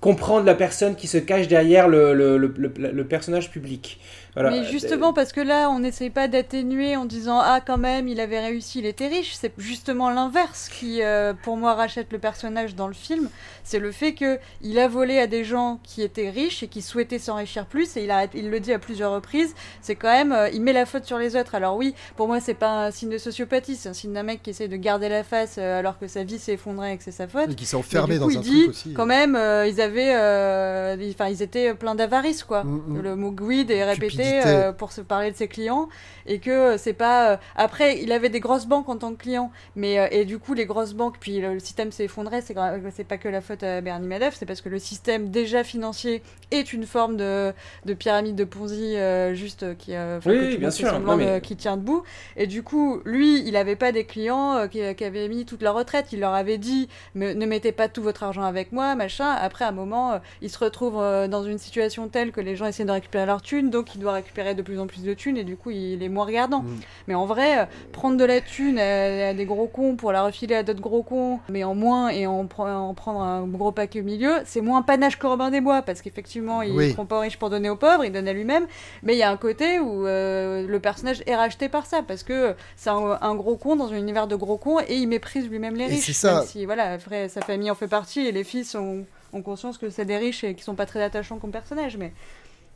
comprendre 0.06 0.46
la 0.46 0.54
personne 0.54 0.96
qui 0.96 1.08
se 1.08 1.18
cache 1.18 1.48
derrière 1.48 1.88
le, 1.88 2.14
le, 2.14 2.38
le, 2.38 2.54
le- 2.78 3.08
personnage 3.08 3.50
public. 3.50 4.00
Voilà. 4.36 4.52
Mais 4.52 4.64
justement, 4.66 5.14
parce 5.14 5.32
que 5.32 5.42
là, 5.42 5.70
on 5.70 5.80
n'essaye 5.80 6.10
pas 6.10 6.28
d'atténuer 6.28 6.96
en 6.98 7.06
disant 7.06 7.40
Ah, 7.42 7.62
quand 7.66 7.78
même, 7.78 8.08
il 8.08 8.20
avait 8.20 8.40
réussi, 8.42 8.80
il 8.80 8.86
était 8.86 9.08
riche. 9.08 9.34
C'est 9.36 9.54
justement 9.58 10.10
l'inverse 10.10 10.70
qui, 10.70 11.02
euh, 11.02 11.34
pour 11.44 11.58
moi, 11.58 11.74
rachète 11.74 12.12
le 12.12 12.20
personnage 12.20 12.76
dans 12.76 12.88
le 12.88 12.94
film. 12.94 13.30
C'est 13.64 13.80
le 13.80 13.92
fait 13.92 14.14
que 14.14 14.38
il 14.62 14.78
a 14.78 14.88
volé 14.88 15.18
à 15.20 15.26
des 15.28 15.44
gens 15.44 15.80
qui 15.84 16.02
étaient 16.04 16.30
riches 16.30 16.62
et 16.64 16.68
qui 16.68 16.82
souhaitaient 16.82 17.18
s'enrichir 17.18 17.66
plus. 17.66 17.96
Et 17.98 18.04
il, 18.04 18.12
arrête, 18.12 18.32
il 18.36 18.50
le 18.50 18.60
dit 18.60 18.74
à 18.74 18.80
plusieurs 18.80 19.12
reprises. 19.14 19.56
C'est 19.82 19.96
quand 19.96 20.12
même. 20.12 20.32
euh, 20.34 20.50
il 20.54 20.62
met 20.62 20.74
la 20.74 20.86
faute 20.86 21.06
sur 21.06 21.18
les 21.18 21.36
autres. 21.36 21.56
Alors, 21.56 21.78
oui, 21.78 21.96
pour 22.18 22.28
moi, 22.28 22.40
c'est 22.42 22.54
pas 22.54 22.86
un 22.88 22.92
signe 22.92 23.10
de 23.10 23.18
sociopathie. 23.18 23.76
C'est 23.76 23.90
un 23.90 23.94
signe 23.94 24.12
d'un 24.14 24.24
mec 24.24 24.44
qui 24.44 24.50
essaie 24.50 24.68
de 24.68 24.76
garder 24.76 25.08
la 25.10 25.24
face 25.24 25.56
euh, 25.58 25.80
alors 25.80 25.98
que 25.98 26.08
sa 26.08 26.24
vie 26.24 26.40
s'est 26.40 26.54
effondrée 26.54 26.92
et 26.94 26.98
que 26.98 27.04
c'est 27.04 27.12
sa 27.12 27.28
faute. 27.28 27.52
Et 27.52 27.56
qui 27.56 27.66
s'est 27.66 27.76
enfermé 27.78 28.20
dans 28.20 28.28
un 28.28 28.32
il 28.32 28.36
truc 28.42 28.46
dit, 28.50 28.66
aussi. 28.70 28.94
Quand 28.94 29.06
même, 29.06 29.36
euh, 29.36 29.66
ils 29.66 29.80
avaient. 29.82 30.14
euh, 30.16 30.96
ils- 31.00 31.12
Enfin, 31.12 31.30
ils 31.30 31.42
étaient 31.42 31.74
pleins 31.74 31.96
d'avarice, 31.96 32.44
quoi. 32.44 32.64
Mm, 32.64 32.82
mm. 32.88 33.02
Le 33.02 33.16
mot 33.16 33.32
greed 33.32 33.72
est 33.72 33.84
répété 33.86 34.25
Euh, 34.34 34.72
pour 34.74 34.92
se 34.92 35.02
parler 35.02 35.32
de 35.32 35.36
ses 35.38 35.48
clients 35.48 35.88
et 36.26 36.40
que 36.40 36.50
euh, 36.50 36.78
c'est 36.78 36.94
pas 36.94 37.32
euh, 37.32 37.38
après 37.56 38.00
il 38.02 38.12
avait 38.12 38.30
des 38.30 38.40
grosses 38.40 38.66
banques 38.66 38.90
en 38.90 38.98
tant 38.98 39.12
que 39.14 39.22
client 39.22 39.52
mais 39.76 40.00
euh, 40.00 40.08
et 40.12 40.26
du 40.26 40.38
coup 40.40 40.54
les 40.54 40.66
grosses 40.66 40.94
banques 40.94 41.16
puis 41.20 41.40
le, 41.40 41.54
le 41.54 41.60
système 41.60 41.92
s'est 41.92 42.06
effondré 42.06 42.42
c'est 42.42 42.56
c'est 42.96 43.04
pas 43.04 43.18
que 43.18 43.28
la 43.30 43.42
faute 43.42 43.64
à 43.64 43.82
Bernie 43.82 44.08
Madoff 44.08 44.36
c'est 44.38 44.46
parce 44.46 44.62
que 44.62 44.70
le 44.70 44.80
système 44.80 45.30
déjà 45.30 45.64
financier 45.64 46.22
est 46.52 46.74
une 46.74 46.86
forme 46.86 47.16
de, 47.18 47.54
de 47.86 47.94
pyramide 47.94 48.36
de 48.36 48.44
Ponzi 48.44 48.98
euh, 48.98 49.34
juste 49.34 49.78
qui 49.78 49.96
euh, 49.96 50.20
Oui, 50.26 50.58
bien 50.58 50.72
sûr. 50.72 50.90
semblant 50.90 51.14
Non, 51.14 51.18
mais- 51.18 51.36
de- 51.36 51.40
qui 51.40 51.56
tient 51.56 51.78
debout. 51.78 52.04
Et 52.38 52.48
du 52.48 52.64
coup 52.64 53.02
lui 53.06 53.42
il 53.48 53.56
avait 53.56 53.76
pas 53.76 53.92
des 53.92 54.06
clients 54.06 54.56
euh, 54.58 54.68
qui, 54.68 54.80
qui 54.96 55.04
avaient 55.04 55.28
mis 55.30 55.46
toute 55.46 55.62
leur 55.62 55.76
retraite. 55.76 56.08
Il 56.12 56.20
leur 56.20 56.34
avait 56.34 56.58
dit 56.58 56.90
me- 57.14 57.34
ne 57.34 57.46
mettez 57.46 57.72
pas 57.72 57.88
tout 57.88 58.02
votre 58.04 58.24
argent 58.24 58.44
avec 58.44 58.72
moi 58.72 58.96
machin. 58.96 59.30
Après 59.32 59.64
à 59.66 59.70
un 59.70 59.72
moment 59.72 59.86
moment, 59.86 60.14
euh, 60.14 60.18
il 60.42 60.50
se 60.50 60.58
retrouve 60.58 60.96
euh, 61.00 61.28
dans 61.28 61.44
une 61.44 61.60
situation 61.60 62.08
telle 62.08 62.32
que 62.32 62.42
les 62.42 62.56
gens 62.56 62.66
essaient 62.66 62.86
de 62.86 62.92
récupérer 62.92 63.28
leur 63.28 63.44
thune, 63.44 63.70
donc 63.70 63.94
il 63.94 64.00
doit 64.02 64.14
récupérer 64.16 64.56
de 64.56 64.62
plus 64.62 64.80
en 64.80 64.88
plus 64.88 65.04
de 65.04 65.14
thunes, 65.14 65.38
et 65.38 65.44
du 65.44 65.56
coup, 65.56 65.72
il 65.72 66.02
est 66.04 66.10
moins 66.10 66.26
regardant. 66.26 66.64
Mm. 66.64 66.80
Mais 67.08 67.16
en 67.16 67.26
vrai, 67.26 67.60
euh, 67.60 67.66
prendre 67.92 68.18
de 68.18 68.26
la 68.26 68.42
thune 68.42 68.80
à, 68.80 69.30
à 69.30 69.34
des 69.34 69.46
gros 69.46 69.68
cons 69.68 69.96
pour 69.96 70.12
la 70.12 70.24
refiler 70.24 70.56
à 70.56 70.64
d'autres 70.64 70.82
gros 70.82 71.04
cons, 71.04 71.40
mais 71.50 71.64
en 71.64 71.76
moins 71.76 72.10
et 72.10 72.26
en, 72.28 72.46
pre- 72.46 72.74
en 72.74 72.94
prendre 72.94 73.22
un 73.22 73.46
gros 73.48 73.72
paquet 73.72 74.02
au 74.02 74.04
milieu, 74.04 74.34
c'est 74.46 74.62
moins 74.62 74.82
panache 74.82 75.18
que 75.20 75.28
Robin 75.28 75.52
des 75.52 75.62
Bois, 75.62 75.82
parce 75.84 76.02
qu'effectivement, 76.02 76.62
il 76.62 76.72
Oui. 76.72 76.88
ne 76.90 76.94
prend 76.94 77.06
pas 77.06 77.18
aux 77.18 77.22
riches 77.22 77.38
pour 77.38 77.50
donner 77.50 77.70
aux 77.70 77.76
pauvres, 77.76 78.04
il 78.04 78.12
donne 78.12 78.28
à 78.28 78.34
lui-même. 78.34 78.66
Mais 79.04 79.14
il 79.14 79.20
y 79.20 79.24
a 79.24 79.30
un 79.30 79.38
côté 79.38 79.80
où 79.80 80.08
euh, 80.08 80.66
le 80.68 80.80
personnage 80.80 81.22
est 81.28 81.36
racheté 81.36 81.70
par 81.70 81.86
ça, 81.86 82.02
parce 82.08 82.24
que 82.24 82.56
c'est 82.76 82.90
un, 82.90 83.18
un 83.22 83.36
gros 83.36 83.56
con 83.56 83.76
dans 83.76 83.92
un 83.92 83.98
univers 83.98 84.28
de 84.28 84.36
gros 84.36 84.58
cons, 84.58 84.80
et 84.88 84.96
il 84.96 85.08
méprise 85.08 85.48
lui-même 85.50 85.76
les 85.76 85.84
Et 85.86 85.88
riches. 85.88 86.06
c'est 86.06 86.14
ça. 86.14 86.36
Même 86.40 86.44
si, 86.48 86.66
voilà, 86.66 86.94
après, 86.94 87.30
sa 87.30 87.42
famille 87.42 87.70
en 87.72 87.76
fait 87.76 87.88
partie, 87.88 88.26
et 88.28 88.32
les 88.32 88.44
fils 88.44 88.76
ont, 88.76 89.06
ont 89.34 89.42
conscience 89.42 89.78
que 89.78 89.90
c'est 89.90 90.06
des 90.06 90.18
riches 90.18 90.44
et 90.44 90.56
qui 90.56 90.64
sont 90.64 90.76
pas 90.76 90.86
très 90.86 91.02
attachants 91.04 91.38
comme 91.38 91.52
personnages, 91.52 91.98
mais 91.98 92.14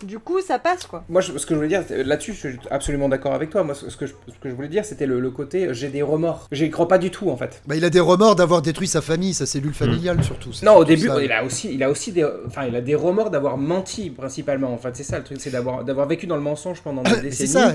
du 0.05 0.19
coup, 0.19 0.39
ça 0.41 0.59
passe, 0.59 0.85
quoi. 0.85 1.03
Moi, 1.09 1.21
je- 1.21 1.37
ce 1.37 1.45
que 1.45 1.53
je 1.53 1.55
voulais 1.55 1.67
dire, 1.67 1.83
là-dessus, 1.89 2.33
je 2.33 2.37
suis 2.49 2.59
absolument 2.71 3.09
d'accord 3.09 3.33
avec 3.33 3.49
toi. 3.49 3.63
Moi, 3.63 3.75
ce 3.75 3.89
ce 3.89 3.97
que 3.97 4.05
je, 4.05 4.13
ce 4.27 4.33
que 4.41 4.49
je 4.49 4.53
voulais 4.55 4.67
dire, 4.69 4.85
c'était 4.85 5.05
le, 5.05 5.19
le 5.19 5.31
côté 5.31 5.67
euh, 5.67 5.73
j'ai 5.73 5.89
des 5.89 6.01
remords. 6.01 6.47
J'y 6.51 6.69
crois 6.69 6.87
pas 6.87 6.97
du 6.97 7.11
tout, 7.11 7.29
en 7.29 7.37
fait. 7.37 7.61
Bah, 7.67 7.75
il 7.75 7.83
a 7.85 7.89
des 7.89 7.99
remords 7.99 8.35
d'avoir 8.35 8.61
détruit 8.61 8.87
sa 8.87 9.01
famille, 9.01 9.33
sa 9.33 9.45
cellule 9.45 9.73
familiale 9.73 10.23
surtout. 10.23 10.51
Non, 10.63 10.75
au 10.77 10.85
début, 10.85 11.07
ça. 11.07 11.21
il 11.23 11.31
a 11.31 11.43
aussi, 11.43 11.73
il 11.73 11.83
a 11.83 11.89
aussi 11.89 12.11
des, 12.11 12.25
enfin, 12.47 12.65
il 12.67 12.75
a 12.75 12.81
des 12.81 12.95
remords 12.95 13.29
d'avoir 13.29 13.57
menti 13.57 14.09
principalement. 14.09 14.73
En 14.73 14.77
fait, 14.77 14.95
c'est 14.95 15.03
ça 15.03 15.17
le 15.17 15.23
truc, 15.23 15.39
c'est 15.41 15.49
d'avoir, 15.51 15.83
d'avoir 15.83 16.07
vécu 16.07 16.27
dans 16.27 16.35
le 16.35 16.41
mensonge 16.41 16.81
pendant 16.81 17.01
des 17.03 17.09
décennies. 17.21 17.31
c'est 17.35 17.47
ça. 17.47 17.73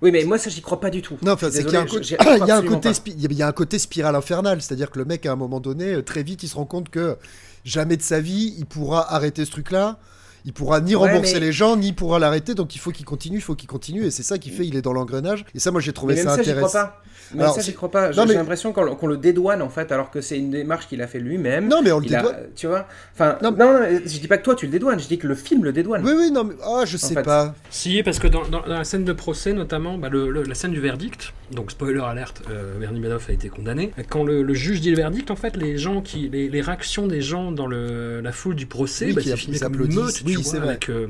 Oui, 0.00 0.10
mais 0.12 0.24
moi, 0.24 0.36
ça, 0.38 0.50
j'y 0.50 0.60
crois 0.62 0.80
pas 0.80 0.90
du 0.90 1.00
tout. 1.02 1.16
Non, 1.22 1.32
enfin, 1.32 1.48
c'est 1.50 1.64
qu'il 1.64 1.72
y 1.74 1.76
a 1.76 1.80
un 1.80 1.86
y 2.46 2.50
a 2.50 2.56
un 2.56 2.62
côté, 2.62 2.90
il 3.06 3.32
y 3.32 3.42
a 3.42 3.46
un 3.46 3.52
côté 3.52 3.78
spirale 3.78 4.16
infernale, 4.16 4.60
c'est-à-dire 4.60 4.90
que 4.90 4.98
le 4.98 5.04
mec, 5.04 5.24
à 5.26 5.32
un 5.32 5.36
moment 5.36 5.60
donné, 5.60 5.94
euh, 5.94 6.02
très 6.02 6.22
vite, 6.22 6.42
il 6.42 6.48
se 6.48 6.56
rend 6.56 6.64
compte 6.66 6.88
que 6.90 7.16
jamais 7.64 7.96
de 7.96 8.02
sa 8.02 8.20
vie, 8.20 8.54
il 8.58 8.66
pourra 8.66 9.14
arrêter 9.14 9.44
ce 9.44 9.50
truc-là. 9.52 9.98
Il 10.44 10.52
pourra 10.52 10.80
ni 10.80 10.94
Ouais, 10.96 11.08
rembourser 11.08 11.34
mais- 11.34 11.40
les 11.40 11.52
gens, 11.52 11.76
ni 11.76 11.92
pourra 11.92 12.18
l'arrêter, 12.18 12.54
donc 12.54 12.74
il 12.74 12.78
faut 12.78 12.90
qu'il 12.90 13.06
continue, 13.06 13.36
il 13.38 13.42
faut 13.42 13.54
qu'il 13.54 13.68
continue, 13.68 14.04
et 14.04 14.10
c'est 14.10 14.22
ça 14.24 14.38
qui 14.38 14.50
fait, 14.50 14.66
il 14.66 14.76
est 14.76 14.82
dans 14.82 14.92
l'engrenage. 14.92 15.44
Et 15.54 15.58
ça, 15.60 15.70
moi, 15.70 15.80
j'ai 15.80 15.92
trouvé 15.92 16.14
Mais 16.14 16.20
même 16.24 16.28
ça 16.30 16.34
ça, 16.36 16.40
intéressant. 16.40 16.66
crois 16.68 16.80
pas. 16.82 16.98
Même 17.32 17.40
Alors, 17.42 17.54
ça, 17.54 17.60
c'est- 17.62 17.70
j'y 17.70 17.74
crois 17.74 17.90
pas. 17.90 18.12
J'ai 18.12 18.24
mais- 18.26 18.34
l'impression 18.34 18.72
qu'on 18.72 19.06
le 19.06 19.16
dédouane 19.16 19.62
en 19.62 19.70
fait, 19.70 19.90
alors 19.90 20.10
que 20.10 20.20
c'est 20.20 20.36
une 20.38 20.50
démarche 20.50 20.86
qu'il 20.88 21.00
a 21.00 21.06
fait 21.06 21.18
lui-même. 21.20 21.66
Non, 21.68 21.80
mais 21.82 21.90
on 21.92 21.98
le 22.00 22.06
Il 22.06 22.14
a- 22.14 22.20
dédouane. 22.20 22.36
Tu 22.56 22.66
vois 22.66 22.86
Enfin, 23.14 23.38
non, 23.42 23.52
non, 23.52 23.78
je 24.04 24.18
dis 24.18 24.28
pas 24.28 24.36
que 24.36 24.42
toi 24.42 24.54
tu 24.54 24.66
le 24.66 24.72
dédouanes, 24.72 25.00
je 25.00 25.06
dis 25.08 25.16
que 25.18 25.26
le 25.26 25.34
film 25.34 25.64
le 25.64 25.72
dédouane. 25.72 26.02
Oui, 26.04 26.12
oui, 26.14 26.30
non, 26.30 26.44
mais 26.44 26.54
ah, 26.62 26.82
je 26.84 26.96
sais 26.98 27.14
fait. 27.14 27.22
pas. 27.22 27.54
Si, 27.70 28.02
parce 28.02 28.18
que 28.18 28.26
dans, 28.26 28.42
dans- 28.48 28.60
dans 28.60 28.66
la 28.66 28.84
scène 28.84 29.04
de 29.04 29.12
procès, 29.14 29.54
notamment, 29.54 29.96
bah, 29.96 30.10
le- 30.10 30.30
le- 30.30 30.42
la 30.42 30.54
scène 30.54 30.72
du 30.72 30.80
verdict, 30.80 31.32
donc 31.52 31.70
spoiler 31.70 32.00
alerte, 32.00 32.42
euh, 32.50 32.78
Bernie 32.78 33.00
Madoff 33.00 33.30
a 33.30 33.32
été 33.32 33.48
condamné. 33.48 33.92
Quand 34.10 34.24
le, 34.24 34.42
le 34.42 34.54
juge 34.54 34.80
dit 34.82 34.90
le 34.90 34.96
verdict, 34.96 35.30
en 35.30 35.36
fait, 35.36 35.56
les 35.56 35.78
gens 35.78 36.02
qui, 36.02 36.28
les, 36.28 36.50
les 36.50 36.60
réactions 36.60 37.06
des 37.06 37.22
gens 37.22 37.50
dans 37.52 37.66
le, 37.66 38.20
la 38.20 38.32
foule 38.32 38.56
du 38.56 38.66
procès, 38.66 39.06
Oui, 39.06 39.12
bah, 39.14 39.22
qui 39.22 39.28
c'est 39.30 39.36
filmé 39.36 39.56
ils 39.56 39.60
comme 39.60 39.80
une 39.80 39.94
meute, 39.94 40.22
Oui, 40.36 40.42
tu 40.42 40.48
c'est 40.48 40.56
vois, 40.58 40.60
vrai. 40.66 40.68
avec, 40.70 40.88
euh, 40.90 41.08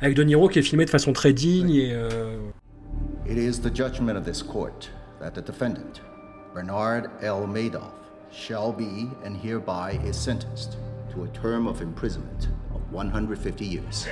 avec 0.00 0.16
De 0.16 0.22
Niro 0.22 0.48
qui 0.48 0.58
est 0.58 0.62
filmé 0.62 0.84
de 0.84 0.90
façon 0.90 1.12
très 1.12 1.32
digne 1.32 1.70
et. 1.70 1.90
euh, 1.92 2.38
It 3.28 3.36
is 3.38 3.60
the 3.60 3.74
judgment 3.74 4.16
of 4.16 4.24
this 4.24 4.42
court 4.42 4.90
that 5.20 5.32
the 5.32 5.44
defendant, 5.44 6.00
Bernard 6.54 7.10
L. 7.22 7.46
Madoff, 7.46 7.92
shall 8.32 8.72
be 8.72 9.08
and 9.24 9.34
hereby 9.36 9.98
is 10.08 10.14
sentenced 10.16 10.78
to 11.14 11.22
a 11.24 11.28
term 11.28 11.66
of 11.66 11.80
imprisonment 11.82 12.48
of 12.74 12.80
150 12.92 13.64
years. 13.64 14.06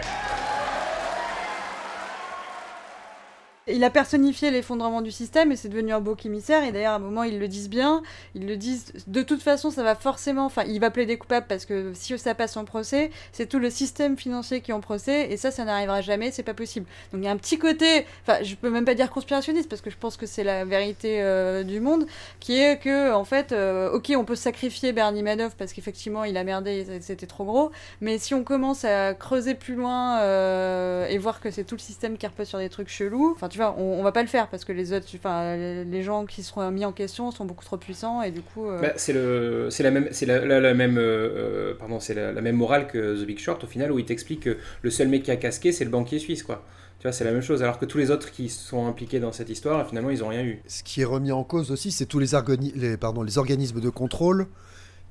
Il 3.70 3.84
a 3.84 3.90
personnifié 3.90 4.50
l'effondrement 4.50 5.02
du 5.02 5.10
système 5.10 5.52
et 5.52 5.56
c'est 5.56 5.68
devenu 5.68 5.92
un 5.92 6.00
beau 6.00 6.16
émissaire. 6.24 6.64
Et 6.64 6.72
d'ailleurs, 6.72 6.92
à 6.92 6.96
un 6.96 7.00
moment, 7.00 7.22
ils 7.22 7.38
le 7.38 7.48
disent 7.48 7.68
bien. 7.68 8.02
Ils 8.34 8.46
le 8.46 8.56
disent 8.56 8.92
de 9.06 9.22
toute 9.22 9.42
façon, 9.42 9.70
ça 9.70 9.82
va 9.82 9.94
forcément. 9.94 10.46
Enfin, 10.46 10.64
il 10.66 10.80
va 10.80 10.90
plaider 10.90 11.18
coupable 11.18 11.46
parce 11.48 11.64
que 11.64 11.92
si 11.94 12.18
ça 12.18 12.34
passe 12.34 12.56
en 12.56 12.64
procès, 12.64 13.10
c'est 13.32 13.46
tout 13.46 13.58
le 13.58 13.70
système 13.70 14.16
financier 14.16 14.60
qui 14.60 14.70
est 14.70 14.74
en 14.74 14.80
procès. 14.80 15.30
Et 15.30 15.36
ça, 15.36 15.50
ça 15.50 15.64
n'arrivera 15.64 16.00
jamais, 16.00 16.30
c'est 16.30 16.42
pas 16.42 16.54
possible. 16.54 16.86
Donc 17.12 17.22
il 17.22 17.24
y 17.24 17.28
a 17.28 17.30
un 17.30 17.36
petit 17.36 17.58
côté. 17.58 18.06
Enfin, 18.26 18.42
je 18.42 18.54
peux 18.54 18.70
même 18.70 18.84
pas 18.84 18.94
dire 18.94 19.10
conspirationniste 19.10 19.68
parce 19.68 19.82
que 19.82 19.90
je 19.90 19.96
pense 19.96 20.16
que 20.16 20.26
c'est 20.26 20.44
la 20.44 20.64
vérité 20.64 21.22
euh, 21.22 21.62
du 21.62 21.80
monde 21.80 22.06
qui 22.40 22.58
est 22.58 22.78
que, 22.78 23.12
en 23.12 23.24
fait, 23.24 23.52
euh, 23.52 23.90
ok, 23.92 24.12
on 24.16 24.24
peut 24.24 24.36
sacrifier 24.36 24.92
Bernie 24.92 25.22
Madoff 25.22 25.56
parce 25.56 25.72
qu'effectivement, 25.72 26.24
il 26.24 26.36
a 26.36 26.44
merdé 26.44 26.86
et 26.88 27.00
c'était 27.00 27.26
trop 27.26 27.44
gros. 27.44 27.70
Mais 28.00 28.18
si 28.18 28.34
on 28.34 28.44
commence 28.44 28.84
à 28.84 29.14
creuser 29.14 29.54
plus 29.54 29.74
loin 29.74 30.20
euh, 30.20 31.06
et 31.06 31.18
voir 31.18 31.40
que 31.40 31.50
c'est 31.50 31.64
tout 31.64 31.74
le 31.74 31.80
système 31.80 32.16
qui 32.16 32.26
repose 32.26 32.48
sur 32.48 32.58
des 32.58 32.68
trucs 32.68 32.88
chelous, 32.88 33.32
enfin, 33.34 33.48
tu 33.48 33.57
vois, 33.58 33.74
on, 33.78 34.00
on 34.00 34.02
va 34.02 34.12
pas 34.12 34.22
le 34.22 34.28
faire 34.28 34.48
parce 34.48 34.64
que 34.64 34.72
les 34.72 34.92
autres, 34.92 35.06
enfin, 35.16 35.56
les, 35.56 36.02
gens 36.02 36.24
qui 36.26 36.42
seront 36.42 36.70
mis 36.70 36.84
en 36.84 36.92
question 36.92 37.30
sont 37.30 37.44
beaucoup 37.44 37.64
trop 37.64 37.76
puissants 37.76 38.22
et 38.22 38.30
du 38.30 38.40
coup. 38.40 38.66
euh, 38.68 38.80
Bah, 38.80 38.92
c'est 38.96 39.12
le, 39.12 39.68
c'est 39.70 39.82
la 39.82 39.90
même, 39.90 40.08
c'est 40.12 40.26
la, 40.26 40.44
la- 40.44 40.60
la 40.60 40.74
même, 40.74 40.98
euh, 40.98 41.02
euh, 41.02 41.74
pardon, 41.78 42.00
c'est 42.00 42.14
la, 42.14 42.32
la 42.32 42.40
même 42.40 42.56
morale 42.56 42.86
que 42.86 43.20
The 43.22 43.26
Big 43.26 43.38
Short 43.38 43.62
au 43.64 43.66
final 43.66 43.92
où 43.92 43.98
il 43.98 44.04
t'explique 44.04 44.40
que 44.40 44.56
le 44.82 44.90
seul 44.90 45.08
mec 45.08 45.22
qui 45.24 45.30
a 45.30 45.36
casqué 45.36 45.72
c'est 45.72 45.84
le 45.84 45.90
banquier 45.90 46.18
suisse 46.18 46.42
quoi. 46.42 46.64
Tu 47.00 47.04
vois, 47.04 47.12
c'est 47.12 47.22
la 47.24 47.30
même 47.30 47.42
chose. 47.42 47.62
Alors 47.62 47.78
que 47.78 47.84
tous 47.84 47.98
les 47.98 48.10
autres 48.10 48.32
qui 48.32 48.48
sont 48.48 48.86
impliqués 48.88 49.20
dans 49.20 49.30
cette 49.30 49.48
histoire, 49.50 49.86
finalement, 49.88 50.10
ils 50.10 50.24
ont 50.24 50.28
rien 50.28 50.42
eu. 50.42 50.60
Ce 50.66 50.82
qui 50.82 51.00
est 51.00 51.04
remis 51.04 51.30
en 51.30 51.44
cause 51.44 51.70
aussi, 51.70 51.92
c'est 51.92 52.06
tous 52.06 52.18
les, 52.18 52.34
organi- 52.34 52.72
les, 52.74 52.96
pardon, 52.96 53.22
les 53.22 53.38
organismes 53.38 53.80
de 53.80 53.88
contrôle 53.88 54.48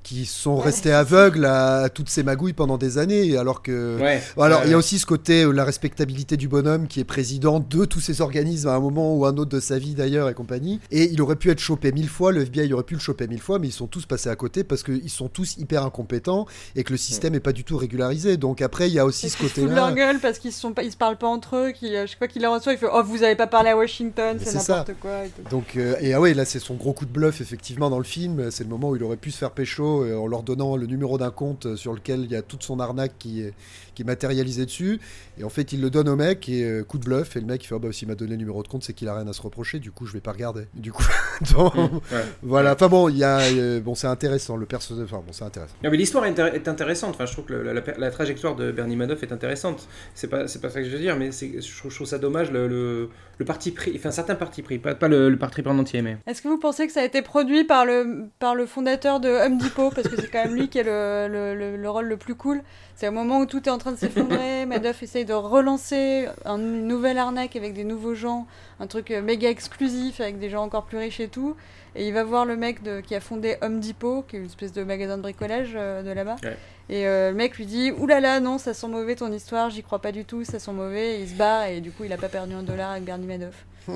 qui 0.07 0.25
sont 0.25 0.55
restés 0.55 0.93
aveugles 0.93 1.43
à 1.45 1.89
toutes 1.89 2.07
ces 2.09 2.23
magouilles 2.23 2.53
pendant 2.53 2.77
des 2.77 2.97
années, 2.97 3.35
alors 3.35 3.61
que... 3.61 3.99
Ouais. 3.99 4.23
Alors, 4.41 4.61
il 4.63 4.71
y 4.71 4.73
a 4.73 4.77
aussi 4.77 4.99
ce 4.99 5.05
côté, 5.05 5.43
euh, 5.43 5.51
la 5.51 5.65
respectabilité 5.65 6.37
du 6.37 6.47
bonhomme 6.47 6.87
qui 6.87 7.01
est 7.01 7.03
président 7.03 7.59
de 7.59 7.83
tous 7.83 7.99
ces 7.99 8.21
organismes 8.21 8.69
à 8.69 8.75
un 8.75 8.79
moment 8.79 9.13
ou 9.13 9.25
un 9.25 9.35
autre 9.35 9.49
de 9.51 9.59
sa 9.59 9.77
vie 9.77 9.95
d'ailleurs 9.95 10.29
et 10.29 10.33
compagnie. 10.33 10.79
Et 10.91 11.11
il 11.11 11.21
aurait 11.21 11.35
pu 11.35 11.51
être 11.51 11.59
chopé 11.59 11.91
mille 11.91 12.07
fois, 12.07 12.31
le 12.31 12.43
FBI 12.43 12.71
aurait 12.71 12.83
pu 12.83 12.93
le 12.93 13.01
choper 13.01 13.27
mille 13.27 13.41
fois, 13.41 13.59
mais 13.59 13.67
ils 13.67 13.73
sont 13.73 13.87
tous 13.87 14.05
passés 14.05 14.29
à 14.29 14.35
côté 14.37 14.63
parce 14.63 14.81
qu'ils 14.81 15.09
sont 15.09 15.27
tous 15.27 15.57
hyper 15.57 15.83
incompétents 15.83 16.45
et 16.77 16.85
que 16.85 16.93
le 16.93 16.97
système 16.97 17.33
n'est 17.33 17.41
pas 17.41 17.51
du 17.51 17.65
tout 17.65 17.75
régularisé. 17.75 18.37
Donc 18.37 18.61
après, 18.61 18.87
il 18.87 18.93
y 18.93 18.99
a 18.99 19.05
aussi 19.05 19.29
ce 19.29 19.35
Ils 19.43 19.49
foutent 19.49 19.57
leur 19.57 19.89
côté-là. 19.89 19.91
gueule 19.91 20.19
parce 20.21 20.39
qu'ils 20.39 20.53
se 20.53 20.61
sont 20.61 20.71
pas, 20.71 20.83
ils 20.83 20.91
se 20.93 20.97
parlent 20.97 21.17
pas 21.17 21.27
entre 21.27 21.57
eux. 21.57 21.71
Qui, 21.71 21.91
je 21.91 22.07
sais 22.07 22.15
pas 22.17 22.29
qui 22.29 22.39
les 22.39 22.47
reçoit, 22.47 22.71
il 22.71 22.79
fait 22.79 22.87
oh 22.89 23.03
vous 23.03 23.23
avez 23.23 23.35
pas 23.35 23.47
parlé 23.47 23.71
à 23.71 23.75
Washington, 23.77 24.37
Mais 24.39 24.45
c'est 24.45 24.51
c'est 24.51 24.59
ça. 24.59 24.77
n'importe 24.77 24.99
quoi. 25.01 25.25
et 25.25 25.29
tout. 25.29 25.49
Donc, 25.51 25.75
euh, 25.75 25.95
et 25.99 26.13
ah 26.13 26.21
ouais, 26.21 26.33
là 26.33 26.45
c'est 26.45 26.59
son 26.59 26.75
gros 26.75 26.93
coup 26.93 27.05
de 27.05 27.11
bluff 27.11 27.41
effectivement 27.41 27.89
dans 27.89 27.97
le 27.97 28.05
film. 28.05 28.49
C'est 28.51 28.63
le 28.63 28.69
moment 28.69 28.91
où 28.91 28.95
il 28.95 29.03
aurait 29.03 29.17
pu 29.17 29.31
se 29.31 29.37
faire 29.37 29.51
pécho 29.51 29.96
euh, 30.03 30.17
en 30.17 30.27
leur 30.27 30.43
donnant 30.43 30.75
le 30.75 30.85
numéro 30.87 31.17
d'un 31.17 31.31
compte 31.31 31.65
euh, 31.65 31.75
sur 31.75 31.93
lequel 31.93 32.21
il 32.21 32.31
y 32.31 32.35
a 32.35 32.41
toute 32.41 32.63
son 32.63 32.79
arnaque 32.79 33.13
qui 33.19 33.41
est, 33.41 33.53
qui 33.95 34.01
est 34.03 34.05
matérialisée 34.05 34.65
dessus. 34.65 34.99
Et 35.39 35.43
en 35.43 35.49
fait, 35.49 35.71
il 35.73 35.81
le 35.81 35.89
donne 35.89 36.09
au 36.09 36.15
mec 36.15 36.49
et 36.49 36.63
euh, 36.63 36.83
coup 36.83 36.97
de 36.97 37.05
bluff. 37.05 37.35
Et 37.35 37.39
le 37.39 37.45
mec 37.45 37.63
il 37.63 37.67
fait 37.67 37.75
oh, 37.75 37.79
bah, 37.79 37.89
s'il 37.91 38.07
m'a 38.07 38.15
donné 38.15 38.31
le 38.31 38.37
numéro 38.37 38.61
de 38.63 38.67
compte, 38.67 38.83
c'est 38.83 38.93
qu'il 38.93 39.07
a 39.07 39.15
rien 39.15 39.27
à 39.27 39.33
se 39.33 39.41
reprocher. 39.41 39.79
Du 39.79 39.91
coup, 39.91 40.05
je 40.05 40.13
vais 40.13 40.19
pas 40.21 40.31
regarder. 40.31 40.63
Du 40.73 40.91
coup, 40.91 41.03
donc, 41.55 41.73
Mm, 41.75 41.79
ouais. 42.13 42.23
voilà. 42.41 42.73
Enfin 42.73 42.87
bon, 42.87 43.09
il 43.09 43.17
y 43.17 43.23
a 43.23 43.39
euh, 43.39 43.79
bon, 43.79 43.95
c'est 43.95 44.07
intéressant 44.07 44.55
le 44.57 44.65
personnage. 44.65 45.05
Enfin 45.05 45.17
bon, 45.25 45.31
c'est 45.33 45.43
intéressant. 45.45 45.73
Non, 45.83 45.89
mais 45.91 45.97
l'histoire 45.97 46.25
est, 46.25 46.31
intér- 46.33 46.53
est 46.53 46.67
intéressante. 46.67 47.11
Enfin, 47.15 47.25
je 47.25 47.33
trouve 47.33 47.45
que 47.45 47.53
le- 47.53 47.63
la, 47.63 47.73
la- 47.73 47.97
la 47.97 48.11
trajectoire 48.11 48.55
de 48.55 48.71
Bernie 48.71 48.95
Madoff 48.95 49.21
est 49.23 49.31
intéressante. 49.31 49.87
C'est 50.15 50.27
pas, 50.27 50.47
c'est 50.47 50.61
pas 50.61 50.69
ça 50.69 50.81
que 50.81 50.87
je 50.87 50.91
veux 50.91 50.99
dire, 51.01 51.15
mais 51.17 51.31
c'est, 51.31 51.61
je, 51.61 51.77
trouve, 51.77 51.91
je 51.91 51.95
trouve 51.95 52.07
ça 52.07 52.17
dommage 52.17 52.51
le, 52.51 52.67
le, 52.67 53.09
le 53.37 53.45
parti 53.45 53.71
pris, 53.71 53.93
enfin 53.95 54.11
certains 54.11 54.35
partis 54.35 54.61
pris, 54.61 54.79
pas, 54.79 54.95
pas 54.95 55.07
le, 55.07 55.29
le 55.29 55.37
parti 55.37 55.61
pris 55.61 55.71
en 55.71 55.77
entier, 55.79 56.01
mais. 56.01 56.17
Est-ce 56.25 56.41
que 56.41 56.47
vous 56.47 56.57
pensez 56.57 56.87
que 56.87 56.93
ça 56.93 57.01
a 57.01 57.05
été 57.05 57.21
produit 57.21 57.63
par 57.63 57.85
le, 57.85 58.25
par 58.39 58.55
le 58.55 58.65
fondateur 58.65 59.19
de 59.19 59.29
Home 59.29 59.57
Depot 59.59 59.76
Parce 59.95 60.07
que 60.07 60.15
c'est 60.19 60.29
quand 60.29 60.43
même 60.43 60.55
lui 60.55 60.67
qui 60.69 60.79
a 60.79 60.83
le, 60.83 61.27
le, 61.31 61.55
le- 61.55 61.77
le 61.77 61.89
rôle 61.89 62.05
le 62.07 62.17
plus 62.17 62.35
cool. 62.35 62.61
C'est 62.95 63.07
au 63.07 63.11
moment 63.11 63.39
où 63.39 63.45
tout 63.45 63.63
est 63.67 63.71
en 63.71 63.77
train 63.77 63.91
de 63.91 63.97
s'effondrer, 63.97 64.65
Madoff 64.67 65.01
essaye 65.03 65.25
de 65.25 65.33
relancer 65.33 66.27
un- 66.45 66.57
une 66.57 66.87
nouvelle 66.87 67.17
arnaque 67.17 67.55
avec 67.55 67.73
des 67.73 67.83
nouveaux 67.83 68.15
gens, 68.15 68.47
un 68.79 68.87
truc 68.87 69.11
euh, 69.11 69.21
méga 69.21 69.49
exclusif 69.49 70.19
avec 70.21 70.39
des 70.39 70.49
gens 70.49 70.63
encore 70.63 70.85
plus 70.85 70.97
riches 70.97 71.19
et 71.19 71.27
tout. 71.27 71.55
Et 71.95 72.07
il 72.07 72.13
va 72.13 72.23
voir 72.23 72.45
le 72.45 72.55
mec 72.57 72.83
de, 72.83 72.99
qui 73.01 73.15
a 73.15 73.19
fondé 73.19 73.55
Home 73.61 73.79
Depot, 73.79 74.23
qui 74.27 74.35
est 74.35 74.39
une 74.39 74.45
espèce 74.45 74.71
de 74.73 74.83
magasin 74.83 75.17
de 75.17 75.21
bricolage 75.23 75.71
euh, 75.75 76.03
de 76.03 76.11
là-bas. 76.11 76.35
Ouais. 76.43 76.57
Et 76.89 77.07
euh, 77.07 77.31
le 77.31 77.35
mec 77.35 77.57
lui 77.57 77.65
dit 77.65 77.91
Oulala, 77.91 78.39
non, 78.39 78.57
ça 78.59 78.73
sent 78.73 78.87
mauvais 78.87 79.15
ton 79.15 79.31
histoire, 79.31 79.69
j'y 79.71 79.81
crois 79.83 79.99
pas 79.99 80.11
du 80.11 80.23
tout, 80.23 80.43
ça 80.43 80.59
sent 80.59 80.71
mauvais. 80.73 81.17
Et 81.19 81.21
il 81.23 81.29
se 81.29 81.33
barre 81.33 81.65
et 81.67 81.81
du 81.81 81.91
coup, 81.91 82.03
il 82.03 82.13
a 82.13 82.17
pas 82.17 82.29
perdu 82.29 82.53
un 82.53 82.63
dollar 82.63 82.91
avec 82.91 83.03
Bernie 83.03 83.25
Madoff. 83.27 83.65
Ça, 83.87 83.93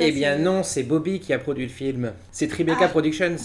eh 0.00 0.12
bien 0.12 0.36
non, 0.38 0.62
c'est 0.62 0.82
Bobby 0.82 1.18
qui 1.18 1.32
a 1.32 1.38
produit 1.38 1.64
le 1.64 1.72
film. 1.72 2.12
C'est 2.30 2.46
Tribeca 2.46 2.88
Productions. 2.88 3.36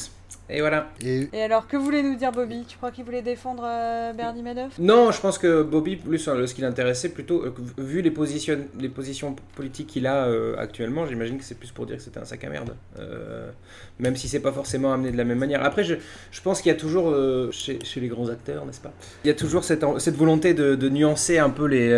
Et 0.50 0.62
voilà. 0.62 0.90
Et 1.06 1.28
Et 1.34 1.44
alors, 1.44 1.68
que 1.68 1.78
voulait 1.78 2.02
nous 2.02 2.16
dire 2.16 2.32
Bobby? 2.32 2.66
Tu 2.68 2.78
crois 2.78 2.92
qu'il 2.92 3.04
voulait 3.06 3.22
défendre 3.22 3.64
euh, 3.66 4.14
Bernie 4.14 4.42
Madoff? 4.42 4.80
Non, 4.80 5.12
je 5.12 5.22
pense 5.22 5.38
que 5.38 5.62
Bobby, 5.64 5.96
plus 5.96 6.28
euh, 6.28 6.48
ce 6.48 6.54
qui 6.56 6.62
l'intéressait, 6.62 7.10
plutôt, 7.10 7.44
euh, 7.46 7.54
vu 7.78 8.02
les 8.02 8.12
positions, 8.12 8.58
les 8.80 8.90
positions 8.90 9.36
politiques 9.56 9.88
qu'il 9.88 10.08
a 10.08 10.26
euh, 10.26 10.56
actuellement, 10.58 11.06
j'imagine 11.06 11.38
que 11.38 11.44
c'est 11.44 11.58
plus 11.60 11.72
pour 11.72 11.86
dire 11.86 11.98
que 11.98 12.02
c'était 12.02 12.20
un 12.20 12.26
sac 12.26 12.44
à 12.44 12.50
merde. 12.50 12.76
Euh, 12.98 13.50
même 14.00 14.16
si 14.16 14.28
c'est 14.28 14.40
pas 14.40 14.52
forcément 14.52 14.92
amené 14.94 15.12
de 15.12 15.18
la 15.18 15.24
même 15.26 15.38
manière. 15.40 15.64
Après, 15.64 15.84
je, 15.84 15.96
je 16.32 16.42
pense 16.42 16.62
qu'il 16.62 16.72
y 16.72 16.76
a 16.76 16.78
toujours, 16.78 17.10
euh, 17.10 17.52
chez, 17.52 17.80
chez 17.84 18.00
les 18.00 18.08
grands 18.08 18.30
acteurs, 18.30 18.66
n'est-ce 18.66 18.82
pas? 18.82 18.94
Il 19.24 19.28
y 19.28 19.32
a 19.32 19.34
toujours 19.36 19.64
cette, 19.64 19.84
volonté 20.16 20.54
de, 20.54 20.76
de 20.76 20.90
nuancer 20.90 21.38
un 21.38 21.50
peu 21.50 21.66
les, 21.66 21.90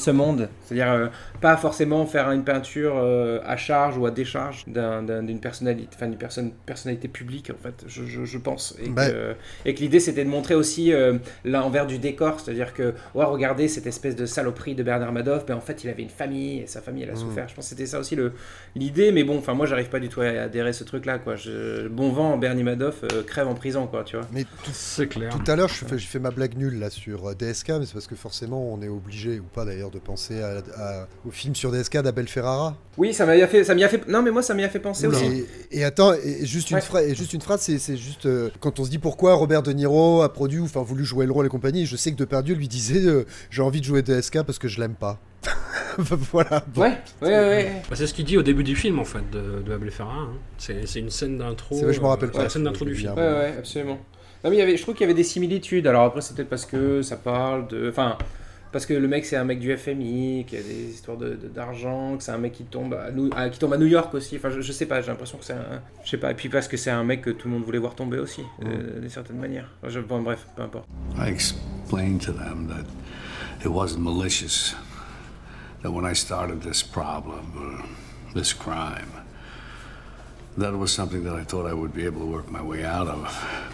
ce 0.00 0.10
monde. 0.10 0.48
C'est-à-dire, 0.64 0.90
euh, 0.90 1.06
pas 1.40 1.56
forcément 1.56 2.06
faire 2.06 2.30
une 2.30 2.42
peinture 2.44 2.94
euh, 2.96 3.40
à 3.44 3.56
charge 3.56 3.98
ou 3.98 4.06
à 4.06 4.10
décharge 4.10 4.64
d'un- 4.66 5.02
d'un- 5.02 5.22
d'une 5.22 5.40
personnalité, 5.40 5.88
enfin, 5.94 6.06
d'une 6.08 6.18
personne, 6.18 6.52
personnalité 6.64 7.08
publique, 7.08 7.50
en 7.50 7.62
fait, 7.62 7.75
je, 7.86 8.04
je, 8.06 8.24
je 8.24 8.38
pense. 8.38 8.74
Et 8.82 8.88
Bah, 8.88 9.10
que, 9.10 9.34
et 9.64 9.74
que 9.74 9.80
l'idée 9.80 10.00
c'était 10.00 10.24
de 10.24 10.30
montrer 10.30 10.54
aussi 10.54 10.92
euh, 10.92 11.14
l'envers 11.44 11.86
du 11.86 11.98
décor, 11.98 12.40
c'est-à-dire 12.40 12.72
que, 12.74 12.94
ouais, 13.14 13.24
regardez 13.24 13.68
cette 13.68 13.86
espèce 13.86 14.16
de 14.16 14.26
saloperie 14.26 14.74
de 14.74 14.82
Bernard 14.82 15.12
Madoff, 15.12 15.44
mais 15.48 15.54
en 15.54 15.60
fait 15.60 15.84
il 15.84 15.90
avait 15.90 16.02
une 16.02 16.10
famille 16.10 16.60
et 16.60 16.66
sa 16.66 16.80
famille 16.80 17.02
elle 17.02 17.10
a 17.10 17.14
Mm. 17.14 17.16
souffert. 17.16 17.48
Je 17.48 17.54
pense 17.54 17.64
que 17.64 17.68
c'était 17.70 17.86
ça 17.86 17.98
aussi 17.98 18.14
le 18.16 18.32
l'idée. 18.74 19.12
Mais 19.12 19.24
bon, 19.24 19.38
enfin, 19.38 19.54
moi, 19.54 19.66
j'arrive 19.66 19.88
pas 19.88 20.00
du 20.00 20.08
tout 20.08 20.20
à 20.20 20.26
adhérer 20.26 20.68
à 20.70 20.72
ce 20.72 20.84
truc-là, 20.84 21.18
quoi. 21.18 21.36
Je, 21.36 21.88
bon 21.88 22.10
vent, 22.12 22.36
Bernie 22.36 22.62
Madoff 22.62 23.04
euh, 23.04 23.22
crève 23.22 23.48
en 23.48 23.54
prison, 23.54 23.86
quoi, 23.86 24.04
tu 24.04 24.16
vois. 24.16 24.26
Mais 24.32 24.44
c'est 24.72 25.06
clair. 25.06 25.30
Tout 25.44 25.50
à 25.50 25.56
l'heure, 25.56 25.68
je 25.68 25.84
fais- 25.84 25.98
j'ai 25.98 26.06
fait 26.06 26.18
ma 26.18 26.30
blague 26.30 26.56
nulle 26.56 26.78
là 26.78 26.90
sur 26.90 27.28
euh, 27.28 27.34
DSK, 27.34 27.70
mais 27.78 27.86
c'est 27.86 27.92
parce 27.94 28.06
que 28.06 28.14
forcément, 28.16 28.72
on 28.72 28.82
est 28.82 28.88
obligé, 28.88 29.38
ou 29.40 29.44
pas 29.44 29.64
d'ailleurs, 29.64 29.90
de 29.90 29.98
penser 29.98 30.40
à- 30.42 30.62
à- 30.76 31.08
au 31.26 31.30
film 31.30 31.54
sur 31.54 31.70
DSK 31.72 31.98
d'Abel 32.02 32.28
Ferrara. 32.28 32.76
Oui, 32.98 33.12
ça 33.14 33.24
m'a 33.26 33.46
fait, 33.46 33.64
ça 33.64 33.74
m'y 33.74 33.84
a 33.84 33.88
fait. 33.88 34.06
Non, 34.08 34.22
mais 34.22 34.30
moi, 34.30 34.42
ça 34.42 34.54
m'y 34.54 34.64
a 34.64 34.68
fait 34.68 34.78
penser 34.80 35.06
aussi. 35.06 35.46
Et, 35.70 35.80
et 35.80 35.84
attends, 35.84 36.12
et 36.14 36.44
juste 36.46 36.70
une, 36.70 36.80
phrase, 36.80 37.06
et 37.08 37.14
juste 37.14 37.32
une 37.32 37.40
phrase, 37.42 37.60
c'est 37.66 37.78
c'est 37.80 37.96
juste 37.96 38.26
euh, 38.26 38.50
quand 38.60 38.78
on 38.78 38.84
se 38.84 38.90
dit 38.90 38.98
pourquoi 38.98 39.34
Robert 39.34 39.62
De 39.62 39.72
Niro 39.72 40.22
a 40.22 40.32
produit 40.32 40.60
ou 40.60 40.64
enfin 40.66 40.82
voulu 40.82 41.04
jouer 41.04 41.26
le 41.26 41.32
rôle 41.32 41.46
et 41.46 41.48
compagnie. 41.48 41.84
Je 41.84 41.96
sais 41.96 42.12
que 42.12 42.16
Depardieu 42.16 42.54
lui 42.54 42.68
disait 42.68 43.04
euh, 43.04 43.26
j'ai 43.50 43.62
envie 43.62 43.80
de 43.80 43.84
jouer 43.84 44.02
DSK 44.02 44.42
parce 44.44 44.58
que 44.58 44.68
je 44.68 44.78
l'aime 44.80 44.94
pas. 44.94 45.18
voilà. 45.98 46.64
bon. 46.68 46.82
Ouais, 46.82 46.98
ouais, 47.22 47.28
ouais. 47.28 47.82
Bah, 47.90 47.96
c'est 47.96 48.06
ce 48.06 48.14
qu'il 48.14 48.24
dit 48.24 48.36
au 48.38 48.42
début 48.42 48.62
du 48.62 48.76
film 48.76 49.00
en 49.00 49.04
fait 49.04 49.28
de, 49.32 49.62
de 49.66 49.72
Abel 49.74 49.90
Ferrara. 49.90 50.14
hein. 50.16 50.28
C'est 50.58 50.86
c'est 50.86 51.00
une 51.00 51.10
scène 51.10 51.38
d'intro. 51.38 51.76
C'est 51.76 51.84
vrai, 51.84 51.92
je 51.92 52.00
me 52.00 52.06
rappelle 52.06 52.28
euh, 52.28 52.32
pas, 52.32 52.38
c'est 52.38 52.44
La 52.44 52.50
scène 52.50 52.64
d'intro 52.64 52.84
du 52.84 52.94
film. 52.94 53.14
Ouais, 53.14 53.20
ouais, 53.20 53.54
absolument. 53.58 53.98
Non, 54.44 54.50
mais 54.50 54.56
il 54.56 54.58
y 54.60 54.62
avait, 54.62 54.76
je 54.76 54.82
trouve 54.82 54.94
qu'il 54.94 55.02
y 55.02 55.10
avait 55.10 55.14
des 55.14 55.24
similitudes. 55.24 55.88
Alors 55.88 56.04
après, 56.04 56.20
c'est 56.20 56.36
peut-être 56.36 56.48
parce 56.50 56.66
que 56.66 57.02
ça 57.02 57.16
parle 57.16 57.66
de. 57.66 57.88
Enfin, 57.88 58.16
parce 58.76 58.84
que 58.84 58.92
le 58.92 59.08
mec, 59.08 59.24
c'est 59.24 59.36
un 59.36 59.44
mec 59.44 59.58
du 59.58 59.74
FMI, 59.74 60.44
qu'il 60.46 60.58
y 60.58 60.60
a 60.60 60.64
des 60.66 60.90
histoires 60.90 61.16
de- 61.16 61.30
de- 61.34 61.48
d'argent, 61.48 62.18
que 62.18 62.22
c'est 62.22 62.30
un 62.32 62.36
mec 62.36 62.52
qui 62.52 62.64
tombe, 62.64 62.92
à 62.92 63.10
New, 63.10 63.30
à- 63.34 63.48
qui 63.48 63.58
tombe 63.58 63.72
à 63.72 63.78
New 63.78 63.86
York 63.86 64.12
aussi. 64.12 64.36
Enfin, 64.36 64.50
je, 64.50 64.60
je 64.60 64.70
sais 64.70 64.84
pas, 64.84 65.00
j'ai 65.00 65.06
l'impression 65.06 65.38
que 65.38 65.46
c'est 65.46 65.54
un. 65.54 65.80
Je 66.04 66.10
sais 66.10 66.18
pas. 66.18 66.30
Et 66.32 66.34
puis 66.34 66.50
parce 66.50 66.68
que 66.68 66.76
c'est 66.76 66.90
un 66.90 67.02
mec 67.02 67.22
que 67.22 67.30
tout 67.30 67.48
le 67.48 67.54
monde 67.54 67.64
voulait 67.64 67.78
voir 67.78 67.94
tomber 67.94 68.18
aussi, 68.18 68.42
euh, 68.66 69.00
d'une 69.00 69.08
certaine 69.08 69.38
manière. 69.38 69.66
Enfin, 69.80 69.88
je- 69.90 70.00
bon, 70.00 70.20
bref, 70.20 70.46
peu 70.54 70.60
importe. 70.60 70.84
I 71.18 71.30
explained 71.30 72.20
to 72.26 72.32
them 72.34 72.68
that 72.68 72.84
it 73.66 73.72
wasn't 73.74 74.00
malicious. 74.02 74.74
That 75.82 75.90
when 75.92 76.04
I 76.04 76.14
started 76.14 76.60
this 76.60 76.82
problem, 76.82 77.46
or 77.56 77.82
this 78.34 78.52
crime, 78.52 79.08
that 80.58 80.72
was 80.74 80.88
something 80.88 81.22
that 81.24 81.34
I 81.34 81.44
thought 81.46 81.66
I 81.66 81.72
would 81.72 81.94
be 81.94 82.04
able 82.04 82.20
to 82.20 82.26
work 82.30 82.50
my 82.50 82.60
way 82.60 82.84
out 82.84 83.08
of. 83.08 83.26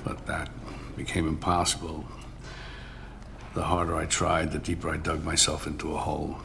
But 0.04 0.26
that 0.26 0.48
became 0.96 1.26
impossible. 1.26 2.04
The 3.54 3.60
harder 3.60 4.02
I 4.02 4.06
tried, 4.06 4.50
the 4.50 4.58
deeper 4.58 4.94
I 4.94 4.98
dug 4.98 5.24
myself 5.24 5.66
into 5.66 5.94
a 5.94 5.98
hole. 5.98 6.36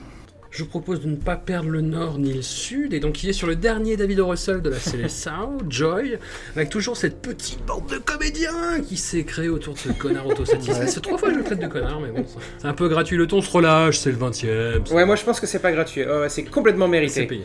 Je 0.52 0.64
vous 0.64 0.70
propose 0.70 1.02
de 1.02 1.08
ne 1.08 1.16
pas 1.16 1.36
perdre 1.36 1.70
le 1.70 1.82
nord 1.82 2.18
ni 2.20 2.34
le 2.34 2.42
sud, 2.42 2.94
et 2.94 3.00
donc 3.00 3.24
il 3.24 3.30
est 3.30 3.34
sur 3.34 3.48
le 3.48 3.56
dernier 3.56 3.96
David 3.96 4.20
O. 4.22 4.28
Russell 4.28 4.62
de 4.62 4.70
la 4.70 4.80
Célestao, 4.80 5.58
Joy, 5.70 6.18
avec 6.56 6.70
toujours 6.70 6.98
cette 6.98 7.22
petite 7.22 7.66
bande 7.66 7.88
de 7.88 7.98
comédiens 7.98 8.82
qui 8.86 8.98
s'est 8.98 9.24
créée 9.24 9.50
autour 9.50 9.76
de 9.76 9.80
ce 9.80 9.90
connard 9.90 10.26
autosatisfait. 10.26 10.80
Ouais. 10.80 10.88
C'est 10.88 11.02
trois 11.02 11.18
fois 11.18 11.30
que 11.30 11.36
je 11.36 11.40
le 11.40 11.46
traite 11.46 11.60
de 11.60 11.68
connard, 11.68 12.00
mais 12.00 12.10
bon, 12.10 12.26
c'est 12.58 12.68
un 12.68 12.74
peu 12.74 12.90
gratuit. 12.90 13.18
Le 13.18 13.28
ton 13.28 13.42
se 13.42 13.52
relâche, 13.52 14.00
c'est 14.00 14.12
le 14.12 14.18
20 14.18 14.44
e 14.46 14.82
Ouais, 14.92 15.06
moi 15.06 15.16
je 15.16 15.24
pense 15.24 15.40
que 15.40 15.48
c'est 15.48 15.60
pas 15.60 15.72
gratuit. 15.72 16.04
Ouais, 16.06 16.30
c'est 16.30 16.44
complètement 16.44 16.88
mérité. 16.88 17.22
C'est 17.22 17.28
payé. 17.28 17.44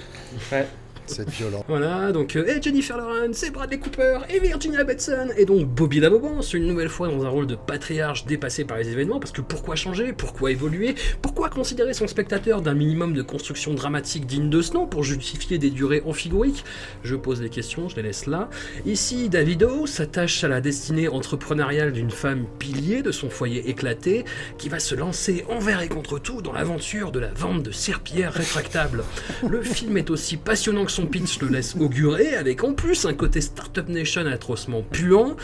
Ouais. 0.50 0.66
C'est 1.06 1.28
violent. 1.28 1.64
Voilà, 1.68 2.12
donc 2.12 2.36
euh, 2.36 2.46
et 2.46 2.62
Jennifer 2.62 2.96
Lawrence, 2.96 3.42
et 3.42 3.50
Bradley 3.50 3.78
Cooper, 3.78 4.20
et 4.30 4.38
Virginia 4.38 4.84
Betson, 4.84 5.28
et 5.36 5.44
donc 5.44 5.66
Bobby 5.66 6.00
Dabobance, 6.00 6.54
une 6.54 6.66
nouvelle 6.66 6.88
fois 6.88 7.08
dans 7.08 7.24
un 7.24 7.28
rôle 7.28 7.46
de 7.46 7.54
patriarche 7.54 8.24
dépassé 8.24 8.64
par 8.64 8.78
les 8.78 8.88
événements, 8.88 9.20
parce 9.20 9.32
que 9.32 9.40
pourquoi 9.40 9.74
changer, 9.74 10.12
pourquoi 10.12 10.50
évoluer, 10.50 10.94
pourquoi 11.20 11.50
considérer 11.50 11.92
son 11.92 12.06
spectateur 12.06 12.62
d'un 12.62 12.74
minimum 12.74 13.12
de 13.14 13.22
construction 13.22 13.74
dramatique 13.74 14.26
digne 14.26 14.48
de 14.48 14.62
ce 14.62 14.74
nom 14.74 14.86
pour 14.86 15.04
justifier 15.04 15.58
des 15.58 15.70
durées 15.70 16.02
amphigoriques 16.06 16.64
Je 17.02 17.16
pose 17.16 17.42
les 17.42 17.50
questions, 17.50 17.88
je 17.88 17.96
les 17.96 18.02
laisse 18.02 18.26
là. 18.26 18.48
Ici, 18.86 19.28
Davido 19.28 19.86
s'attache 19.86 20.44
à 20.44 20.48
la 20.48 20.60
destinée 20.60 21.08
entrepreneuriale 21.08 21.92
d'une 21.92 22.10
femme 22.10 22.46
pilier 22.58 23.02
de 23.02 23.10
son 23.10 23.28
foyer 23.28 23.68
éclaté, 23.68 24.24
qui 24.58 24.68
va 24.68 24.78
se 24.78 24.94
lancer 24.94 25.44
envers 25.48 25.82
et 25.82 25.88
contre 25.88 26.18
tout 26.18 26.42
dans 26.42 26.52
l'aventure 26.52 27.10
de 27.10 27.18
la 27.18 27.32
vente 27.32 27.62
de 27.62 27.70
serpillères 27.72 28.32
rétractables. 28.32 29.04
Le 29.48 29.62
film 29.62 29.96
est 29.96 30.10
aussi 30.10 30.36
passionnant 30.36 30.84
que 30.84 30.91
son 30.92 31.06
pitch 31.06 31.40
le 31.40 31.48
laisse 31.48 31.74
augurer, 31.78 32.34
avec 32.36 32.62
en 32.64 32.72
plus 32.74 33.04
un 33.06 33.14
côté 33.14 33.40
Startup 33.40 33.88
Nation 33.88 34.26
atrocement 34.26 34.82
puant. 34.82 35.36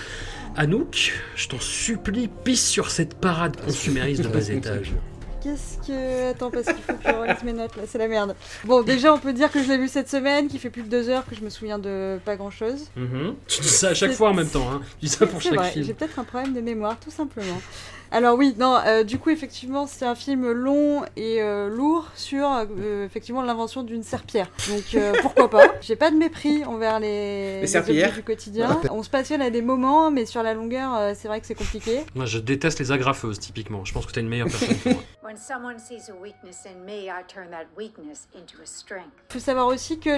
Anouk, 0.56 1.12
je 1.36 1.48
t'en 1.48 1.60
supplie, 1.60 2.28
pisse 2.44 2.66
sur 2.68 2.90
cette 2.90 3.14
parade 3.14 3.56
consumériste 3.60 4.22
de 4.22 4.28
bas 4.28 4.48
étage. 4.50 4.92
Qu'est-ce 5.42 5.86
que. 5.86 6.30
Attends, 6.30 6.50
parce 6.50 6.66
qu'il 6.66 6.82
faut 6.82 6.94
que 6.94 7.08
je 7.08 7.14
relise 7.14 7.42
mes 7.44 7.52
notes 7.52 7.76
là, 7.76 7.82
c'est 7.86 7.98
la 7.98 8.08
merde. 8.08 8.34
Bon, 8.64 8.82
déjà, 8.82 9.14
on 9.14 9.18
peut 9.18 9.32
dire 9.32 9.52
que 9.52 9.62
je 9.62 9.68
l'ai 9.68 9.78
vu 9.78 9.86
cette 9.86 10.08
semaine, 10.10 10.48
qui 10.48 10.58
fait 10.58 10.68
plus 10.70 10.82
de 10.82 10.88
deux 10.88 11.08
heures, 11.08 11.24
que 11.26 11.36
je 11.36 11.42
me 11.42 11.48
souviens 11.48 11.78
de 11.78 12.18
pas 12.24 12.34
grand 12.34 12.50
chose. 12.50 12.86
Mhm. 12.96 13.34
Tu 13.46 13.60
dis 13.60 13.68
ça 13.68 13.90
à 13.90 13.94
chaque 13.94 14.10
C'est- 14.10 14.16
fois 14.16 14.30
en 14.30 14.34
même 14.34 14.48
temps, 14.48 14.68
hein. 14.72 14.80
Tu 14.98 15.06
dis 15.06 15.12
ça 15.12 15.26
pour 15.28 15.40
C'est 15.40 15.50
chaque 15.50 15.58
vrai, 15.58 15.70
film. 15.70 15.84
j'ai 15.84 15.94
peut-être 15.94 16.18
un 16.18 16.24
problème 16.24 16.54
de 16.54 16.60
mémoire, 16.60 16.98
tout 16.98 17.12
simplement. 17.12 17.60
Alors 18.10 18.38
oui, 18.38 18.54
non, 18.58 18.78
euh, 18.86 19.04
du 19.04 19.18
coup, 19.18 19.30
effectivement, 19.30 19.86
c'est 19.86 20.06
un 20.06 20.14
film 20.14 20.50
long 20.50 21.04
et 21.16 21.42
euh, 21.42 21.68
lourd 21.68 22.08
sur, 22.14 22.50
euh, 22.50 23.04
effectivement, 23.04 23.42
l'invention 23.42 23.82
d'une 23.82 24.02
serpillère. 24.02 24.50
Donc, 24.68 24.94
euh, 24.94 25.12
pourquoi 25.22 25.50
pas 25.50 25.66
J'ai 25.82 25.96
pas 25.96 26.10
de 26.10 26.16
mépris 26.16 26.64
envers 26.64 27.00
les, 27.00 27.60
Les 27.60 28.10
du 28.14 28.22
quotidien. 28.22 28.80
On 28.90 29.02
se 29.02 29.10
passionne 29.10 29.42
à 29.42 29.50
des 29.50 29.60
moments, 29.60 30.10
mais 30.10 30.24
sur 30.24 30.42
la 30.42 30.54
longueur, 30.54 30.94
euh, 30.96 31.12
c'est 31.14 31.28
vrai 31.28 31.40
que 31.40 31.46
c'est 31.46 31.54
compliqué. 31.54 32.00
Moi, 32.14 32.24
je 32.24 32.38
déteste 32.38 32.78
les 32.78 32.92
agrafeuses, 32.92 33.38
typiquement. 33.38 33.84
Je 33.84 33.92
pense 33.92 34.06
que 34.06 34.12
t'es 34.12 34.20
une 34.20 34.28
meilleure 34.28 34.48
personne 34.48 34.78
que 34.78 34.88
moi. 34.90 35.02
When 35.22 35.36
someone 35.36 35.78
sees 35.78 36.10
a 36.10 36.14
weakness 36.14 36.64
in 36.64 36.86
me, 36.86 37.08
I 37.08 37.22
turn 37.26 37.50
that 37.50 37.66
weakness 37.76 38.28
into 38.34 38.62
a 38.62 38.66
strength. 38.66 39.10
Il 39.28 39.34
faut 39.34 39.38
savoir 39.40 39.66
aussi 39.66 39.98
que 39.98 40.08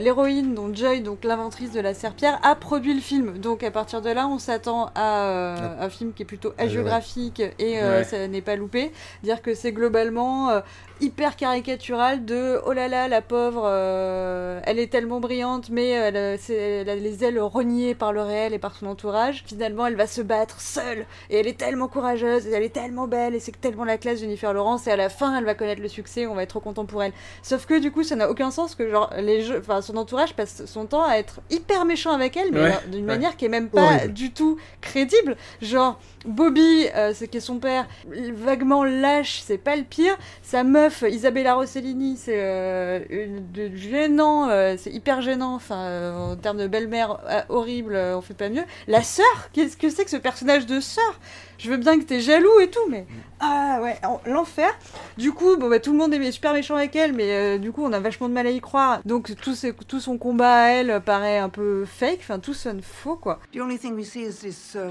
l'héroïne, 0.00 0.54
donc 0.54 0.74
Joy, 0.74 1.00
donc 1.00 1.24
l'inventrice 1.24 1.72
de 1.72 1.80
la 1.80 1.94
serpillère, 1.94 2.38
a 2.42 2.54
produit 2.54 2.92
le 2.92 3.00
film. 3.00 3.38
Donc 3.38 3.62
à 3.62 3.70
partir 3.70 4.02
de 4.02 4.10
là, 4.10 4.28
on 4.28 4.38
s'attend 4.38 4.90
à 4.94 5.22
euh, 5.22 5.76
un 5.80 5.88
film 5.88 6.12
qui 6.12 6.24
est 6.24 6.26
plutôt 6.26 6.52
hagiographique 6.58 7.13
et 7.58 7.80
euh, 7.82 7.98
Ouais. 7.98 8.04
ça 8.04 8.26
n'est 8.28 8.40
pas 8.42 8.56
loupé. 8.56 8.92
Dire 9.22 9.40
que 9.42 9.54
c'est 9.54 9.72
globalement 9.72 10.50
euh, 10.50 10.60
hyper 11.00 11.36
caricatural 11.36 12.24
de 12.24 12.60
oh 12.66 12.72
là 12.72 12.88
là, 12.88 13.08
la 13.08 13.20
pauvre, 13.20 13.62
euh, 13.66 14.60
elle 14.64 14.78
est 14.78 14.86
tellement 14.86 15.20
brillante, 15.20 15.68
mais 15.70 15.88
elle, 15.90 16.16
euh, 16.16 16.36
c'est- 16.38 16.54
elle 16.82 16.88
a 16.88 16.94
les 16.94 17.24
ailes 17.24 17.40
reniées 17.40 17.94
par 17.94 18.12
le 18.12 18.22
réel 18.22 18.54
et 18.54 18.58
par 18.58 18.74
son 18.76 18.86
entourage. 18.86 19.42
Finalement, 19.46 19.86
elle 19.86 19.96
va 19.96 20.06
se 20.06 20.22
battre 20.22 20.60
seule 20.60 21.04
et 21.30 21.38
elle 21.38 21.46
est 21.48 21.58
tellement 21.58 21.88
courageuse 21.88 22.46
et 22.46 22.52
elle 22.52 22.62
est 22.62 22.72
tellement 22.72 23.06
belle 23.08 23.34
et 23.34 23.40
c'est 23.40 23.60
tellement 23.60 23.84
la 23.84 23.98
classe 23.98 24.20
Jennifer 24.20 24.52
Lawrence 24.54 24.86
et 24.86 24.90
à 24.92 24.96
la 24.96 25.08
fin, 25.08 25.36
elle 25.36 25.44
va 25.44 25.54
connaître 25.54 25.82
le 25.82 25.88
succès, 25.88 26.26
on 26.26 26.34
va 26.34 26.44
être 26.44 26.50
trop 26.50 26.60
content 26.60 26.84
pour 26.86 27.02
elle. 27.02 27.12
Sauf 27.42 27.66
que 27.66 27.78
du 27.80 27.90
coup, 27.90 28.02
ça 28.04 28.14
n'a 28.16 28.30
aucun 28.30 28.50
sens 28.50 28.74
que 28.74 28.88
genre 28.88 29.10
les 29.18 29.42
jeux, 29.42 29.58
enfin 29.58 29.82
son 29.82 29.96
entourage 29.96 30.34
passe 30.34 30.64
son 30.66 30.86
temps 30.86 31.04
à 31.04 31.16
être 31.16 31.40
hyper 31.50 31.84
méchant 31.84 32.12
avec 32.12 32.36
elle, 32.36 32.52
mais 32.52 32.60
Ouais, 32.62 32.72
d'une 32.86 33.00
ouais. 33.00 33.06
manière 33.06 33.36
qui 33.36 33.44
est 33.46 33.48
même 33.48 33.68
pas 33.68 33.82
Horrible. 33.96 34.12
du 34.14 34.32
tout 34.32 34.58
crédible. 34.80 35.36
Genre 35.60 35.98
Bobby, 36.24 36.86
euh, 36.96 37.12
c'est 37.14 37.28
qui 37.28 37.36
est 37.36 37.40
son 37.40 37.58
père, 37.58 37.86
vaguement 38.32 38.84
lâche, 38.84 39.42
c'est 39.44 39.58
pas 39.58 39.76
le 39.76 39.82
pire. 39.82 40.16
Sa 40.42 40.64
meuf, 40.64 40.93
Isabella 41.02 41.54
Rossellini, 41.54 42.16
c'est 42.16 42.38
euh, 42.40 43.00
une- 43.10 43.50
de 43.52 43.74
gênant, 43.74 44.48
euh, 44.48 44.76
c'est 44.78 44.90
hyper 44.90 45.20
gênant. 45.22 45.54
Enfin, 45.54 45.82
euh, 45.86 46.32
en 46.32 46.36
termes 46.36 46.58
de 46.58 46.66
belle-mère 46.66 47.18
euh, 47.28 47.40
horrible, 47.48 47.94
euh, 47.94 48.16
on 48.16 48.20
fait 48.20 48.34
pas 48.34 48.48
mieux. 48.48 48.62
La 48.86 49.02
sœur, 49.02 49.50
qu'est-ce 49.52 49.76
que 49.76 49.88
c'est 49.90 50.04
que 50.04 50.10
ce 50.10 50.16
personnage 50.16 50.66
de 50.66 50.80
sœur? 50.80 51.18
Je 51.58 51.70
veux 51.70 51.76
bien 51.76 51.98
que 51.98 52.04
t'es 52.04 52.20
jaloux 52.20 52.60
et 52.60 52.68
tout, 52.68 52.86
mais 52.88 53.06
ah 53.40 53.78
ouais, 53.82 53.96
en- 54.04 54.20
l'enfer. 54.26 54.70
Du 55.16 55.32
coup, 55.32 55.56
bon 55.56 55.68
bah 55.70 55.78
tout 55.80 55.92
le 55.92 55.98
monde 55.98 56.12
est 56.12 56.32
super 56.32 56.52
méchant 56.52 56.76
avec 56.76 56.94
elle, 56.96 57.12
mais 57.12 57.30
euh, 57.32 57.58
du 57.58 57.72
coup 57.72 57.82
on 57.84 57.92
a 57.92 58.00
vachement 58.00 58.28
de 58.28 58.34
mal 58.34 58.46
à 58.46 58.50
y 58.50 58.60
croire. 58.60 59.00
Donc 59.04 59.34
tout, 59.40 59.54
ses- 59.54 59.72
tout 59.72 60.00
son 60.00 60.18
combat 60.18 60.54
à 60.64 60.68
elle 60.70 61.00
paraît 61.04 61.38
un 61.38 61.48
peu 61.48 61.84
fake. 61.84 62.18
Enfin, 62.20 62.38
tout 62.38 62.54
sonne 62.54 62.82
faux 62.82 63.16
quoi. 63.16 63.38
The 63.54 63.60
only 63.60 63.78
thing 63.78 63.94
we 63.94 64.04
see 64.06 64.22
is 64.22 64.40
these 64.42 64.76
uh, 64.76 64.90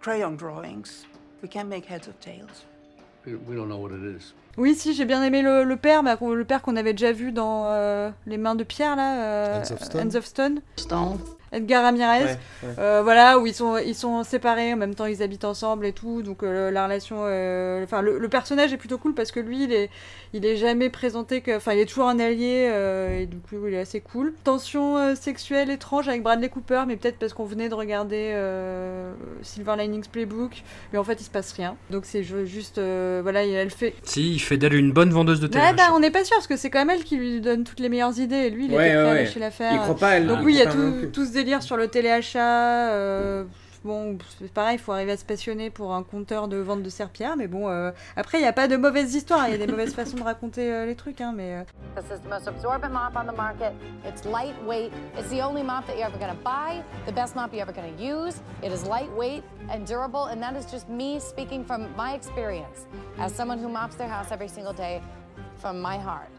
crayon 0.00 0.32
drawings. 0.36 1.06
We 1.42 1.50
can't 1.50 1.68
make 1.68 1.86
heads 1.90 2.08
or 2.08 2.14
tails. 2.20 2.64
We 3.26 3.56
don't 3.56 3.68
know 3.68 3.78
what 3.78 3.90
it 3.90 4.16
is. 4.16 4.32
Oui, 4.58 4.74
si, 4.74 4.94
j'ai 4.94 5.04
bien 5.04 5.22
aimé 5.22 5.42
le, 5.42 5.64
le 5.64 5.76
père, 5.76 6.02
bah, 6.02 6.16
le 6.20 6.44
père 6.44 6.62
qu'on 6.62 6.76
avait 6.76 6.92
déjà 6.94 7.12
vu 7.12 7.30
dans 7.32 7.66
euh, 7.66 8.10
Les 8.26 8.38
Mains 8.38 8.54
de 8.54 8.64
Pierre, 8.64 8.96
là. 8.96 9.22
euh, 9.22 9.58
Hands 9.60 9.72
of 9.74 9.82
Stone. 9.82 10.00
Hands 10.00 10.14
of 10.16 10.24
Stone. 10.24 10.60
Edgar 11.52 11.82
Ramirez. 11.84 12.24
Ouais, 12.24 12.30
ouais. 12.64 12.74
Euh, 12.78 13.00
voilà, 13.02 13.38
où 13.38 13.46
ils 13.46 13.54
sont, 13.54 13.76
ils 13.78 13.94
sont 13.94 14.24
séparés, 14.24 14.72
en 14.72 14.76
même 14.76 14.94
temps 14.94 15.06
ils 15.06 15.22
habitent 15.22 15.44
ensemble 15.44 15.86
et 15.86 15.92
tout, 15.92 16.22
donc 16.22 16.42
euh, 16.42 16.70
la 16.70 16.84
relation. 16.84 17.18
euh, 17.20 17.84
Enfin, 17.84 18.02
le, 18.02 18.18
le 18.18 18.28
personnage 18.28 18.72
est 18.72 18.76
plutôt 18.76 18.98
cool 18.98 19.14
parce 19.14 19.30
que 19.32 19.40
lui, 19.40 19.64
il 19.64 19.72
est, 19.72 19.90
il 20.32 20.44
est 20.44 20.56
jamais 20.56 20.90
présenté 20.90 21.40
que. 21.40 21.56
Enfin, 21.56 21.72
il 21.72 21.78
est 21.80 21.86
toujours 21.86 22.08
un 22.08 22.18
allié, 22.18 22.68
euh, 22.70 23.20
et 23.20 23.26
du 23.26 23.36
coup, 23.38 23.66
il 23.68 23.74
est 23.74 23.80
assez 23.80 24.00
cool. 24.00 24.34
Tension 24.44 24.96
euh, 24.98 25.14
sexuelle 25.14 25.70
étrange 25.70 26.08
avec 26.08 26.22
Bradley 26.22 26.48
Cooper, 26.48 26.82
mais 26.86 26.96
peut-être 26.96 27.18
parce 27.18 27.32
qu'on 27.32 27.44
venait 27.44 27.68
de 27.68 27.74
regarder 27.74 28.32
euh, 28.34 29.12
Silver 29.42 29.74
Linings 29.78 30.08
Playbook, 30.10 30.62
mais 30.92 30.98
en 30.98 31.04
fait, 31.04 31.20
il 31.20 31.24
se 31.24 31.30
passe 31.30 31.52
rien. 31.52 31.76
Donc, 31.90 32.04
c'est 32.06 32.22
ju- 32.22 32.46
juste. 32.46 32.78
euh, 32.78 33.20
voilà, 33.22 33.44
elle 33.46 33.70
fait. 33.70 33.94
Si, 34.02 34.34
il 34.34 34.38
fait 34.40 34.56
d'elle 34.56 34.74
une 34.74 34.92
bonne 34.92 35.10
vendeuse 35.10 35.40
de 35.40 35.46
TH. 35.46 35.76
bah, 35.76 35.90
on 35.94 36.00
n'est 36.00 36.10
pas 36.10 36.24
sûr 36.24 36.36
parce 36.36 36.46
que 36.46 36.56
c'est 36.56 36.70
quand 36.70 36.80
même 36.80 36.90
elle 36.90 37.04
qui 37.04 37.16
lui 37.16 37.40
donne 37.40 37.64
toutes 37.64 37.80
les 37.80 37.88
meilleures 37.88 38.18
idées 38.18 38.36
et 38.36 38.50
lui 38.50 38.66
il 38.66 38.74
Ouais, 38.74 38.88
était 38.88 38.94
prêt 38.96 39.04
ouais, 39.04 39.10
à 39.10 39.14
lâcher 39.22 39.40
l'affaire. 39.40 39.72
Il 39.72 39.78
croit 39.80 39.96
pas 39.96 40.10
elle, 40.16 40.26
Donc 40.26 40.38
il 40.40 40.44
oui, 40.46 40.52
il 40.54 40.58
y 40.58 40.62
a 40.62 40.66
tout. 40.66 41.10
Délire 41.36 41.62
sur 41.62 41.76
le 41.76 41.86
téléachat. 41.88 42.90
euh, 42.90 43.44
bon, 43.84 44.18
c'est 44.38 44.50
pareil, 44.52 44.76
il 44.76 44.80
faut 44.80 44.90
arriver 44.92 45.12
à 45.12 45.16
se 45.16 45.24
passionner 45.24 45.70
pour 45.70 45.94
un 45.94 46.02
compteur 46.02 46.48
de 46.48 46.56
vente 46.56 46.82
de 46.82 46.88
serpillères, 46.90 47.36
mais 47.36 47.46
bon, 47.46 47.68
euh, 47.68 47.92
après 48.16 48.38
il 48.38 48.40
n'y 48.40 48.46
a 48.48 48.52
pas 48.52 48.66
de 48.66 48.76
mauvaises 48.76 49.14
histoires, 49.14 49.46
il 49.48 49.52
y 49.52 49.54
a 49.54 49.64
des 49.64 49.70
mauvaises 49.70 49.94
façons 49.94 50.16
de 50.16 50.22
raconter 50.24 50.72
euh, 50.72 50.86
les 50.86 50.96
trucs, 50.96 51.20
hein, 51.20 51.32
mais. 51.36 51.54
euh, 51.54 51.62
This 51.94 52.10
is 52.10 52.20
the 52.20 52.28
most 52.28 52.48
absorbent 52.48 52.90
mop 52.90 53.14
on 53.16 53.26
the 53.30 53.36
market. 53.36 53.72
It's 54.04 54.24
lightweight. 54.24 54.92
It's 55.16 55.30
the 55.30 55.40
only 55.42 55.62
mop 55.62 55.86
that 55.86 55.96
you're 55.96 56.06
ever 56.08 56.18
going 56.18 56.34
to 56.36 56.42
buy, 56.42 56.82
the 57.06 57.12
best 57.12 57.36
mop 57.36 57.52
you're 57.52 57.62
ever 57.62 57.72
going 57.72 57.94
to 57.96 58.02
use. 58.02 58.40
It 58.62 58.72
is 58.72 58.84
lightweight 58.84 59.44
and 59.70 59.86
durable, 59.86 60.24
and 60.26 60.42
that 60.42 60.56
is 60.56 60.66
just 60.70 60.88
me 60.88 61.20
speaking 61.20 61.64
from 61.64 61.86
my 61.96 62.14
experience 62.14 62.86
as 63.18 63.32
someone 63.34 63.58
who 63.58 63.68
mops 63.68 63.94
their 63.96 64.08
house 64.08 64.32
every 64.32 64.48
single 64.48 64.72
day 64.74 65.00
from 65.58 65.80
my 65.80 65.96
heart. 65.98 66.30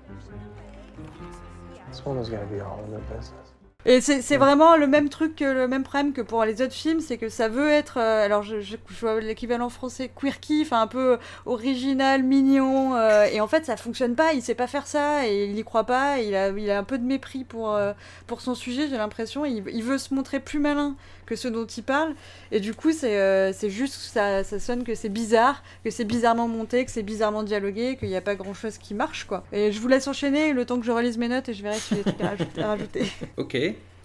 This 1.89 2.03
woman's 2.05 2.29
gonna 2.29 2.45
be 2.45 2.59
all 2.59 2.79
in 2.85 2.91
the 2.91 2.99
business. 3.15 3.53
Et 3.89 4.01
c'est 4.01 4.35
vraiment 4.35 4.75
le 4.75 4.85
même 4.85 5.07
truc, 5.07 5.38
que 5.38 5.45
le 5.45 5.65
même 5.69 5.83
problème 5.83 6.11
que 6.11 6.19
pour 6.19 6.43
les 6.43 6.61
autres 6.61 6.73
films, 6.73 6.99
c'est 6.99 7.17
que 7.17 7.29
ça 7.29 7.47
veut 7.47 7.69
être, 7.69 7.97
euh, 8.01 8.25
alors 8.25 8.43
je, 8.43 8.59
je, 8.59 8.75
je 8.89 8.99
vois 8.99 9.21
l'équivalent 9.21 9.69
français 9.69 10.11
quirky, 10.13 10.63
enfin 10.65 10.81
un 10.81 10.88
peu 10.88 11.17
original, 11.45 12.21
mignon, 12.21 12.95
euh, 12.95 13.23
et 13.31 13.39
en 13.39 13.47
fait 13.47 13.65
ça 13.65 13.77
fonctionne 13.77 14.13
pas, 14.13 14.33
il 14.33 14.41
sait 14.41 14.55
pas 14.55 14.67
faire 14.67 14.88
ça, 14.88 15.25
et 15.25 15.45
il 15.45 15.57
y 15.57 15.63
croit 15.63 15.85
pas, 15.85 16.19
et 16.19 16.27
il 16.27 16.35
a, 16.35 16.49
il 16.49 16.69
a 16.69 16.77
un 16.77 16.83
peu 16.83 16.97
de 16.97 17.05
mépris 17.05 17.45
pour, 17.45 17.73
euh, 17.75 17.93
pour 18.27 18.41
son 18.41 18.55
sujet, 18.55 18.89
j'ai 18.89 18.97
l'impression, 18.97 19.45
il, 19.45 19.63
il 19.71 19.83
veut 19.83 19.97
se 19.97 20.13
montrer 20.13 20.41
plus 20.41 20.59
malin 20.59 20.97
que 21.28 21.36
ce 21.36 21.47
dont 21.47 21.65
il 21.67 21.84
parle, 21.84 22.15
et 22.51 22.59
du 22.59 22.73
coup 22.73 22.91
c'est 22.91 23.19
euh, 23.19 23.53
c'est 23.53 23.69
juste, 23.69 23.93
ça, 23.93 24.43
ça 24.43 24.59
sonne 24.59 24.84
que 24.84 24.95
c'est 24.95 25.09
bizarre, 25.09 25.61
que 25.84 25.91
c'est 25.91 26.05
bizarrement 26.05 26.47
monté, 26.47 26.84
que 26.86 26.89
c'est 26.91 27.03
bizarrement 27.03 27.43
dialogué, 27.43 27.97
qu'il 27.97 28.09
n'y 28.09 28.15
a 28.15 28.21
pas 28.21 28.34
grand 28.36 28.55
chose 28.55 28.80
qui 28.80 28.95
marche 28.95 29.25
quoi. 29.25 29.43
Et 29.51 29.71
je 29.71 29.80
vous 29.80 29.88
laisse 29.88 30.07
enchaîner 30.07 30.53
le 30.53 30.65
temps 30.65 30.80
que 30.80 30.86
je 30.86 30.91
relise 30.91 31.17
mes 31.19 31.28
notes 31.28 31.49
et 31.49 31.53
je 31.53 31.61
verrai 31.61 31.78
si 31.78 31.89
j'ai 31.95 32.03
des 32.03 32.11
trucs 32.11 32.21
à 32.21 32.30
rajouter- 32.30 32.61
à 32.63 32.67
rajouter. 32.73 33.05
Ok. 33.38 33.57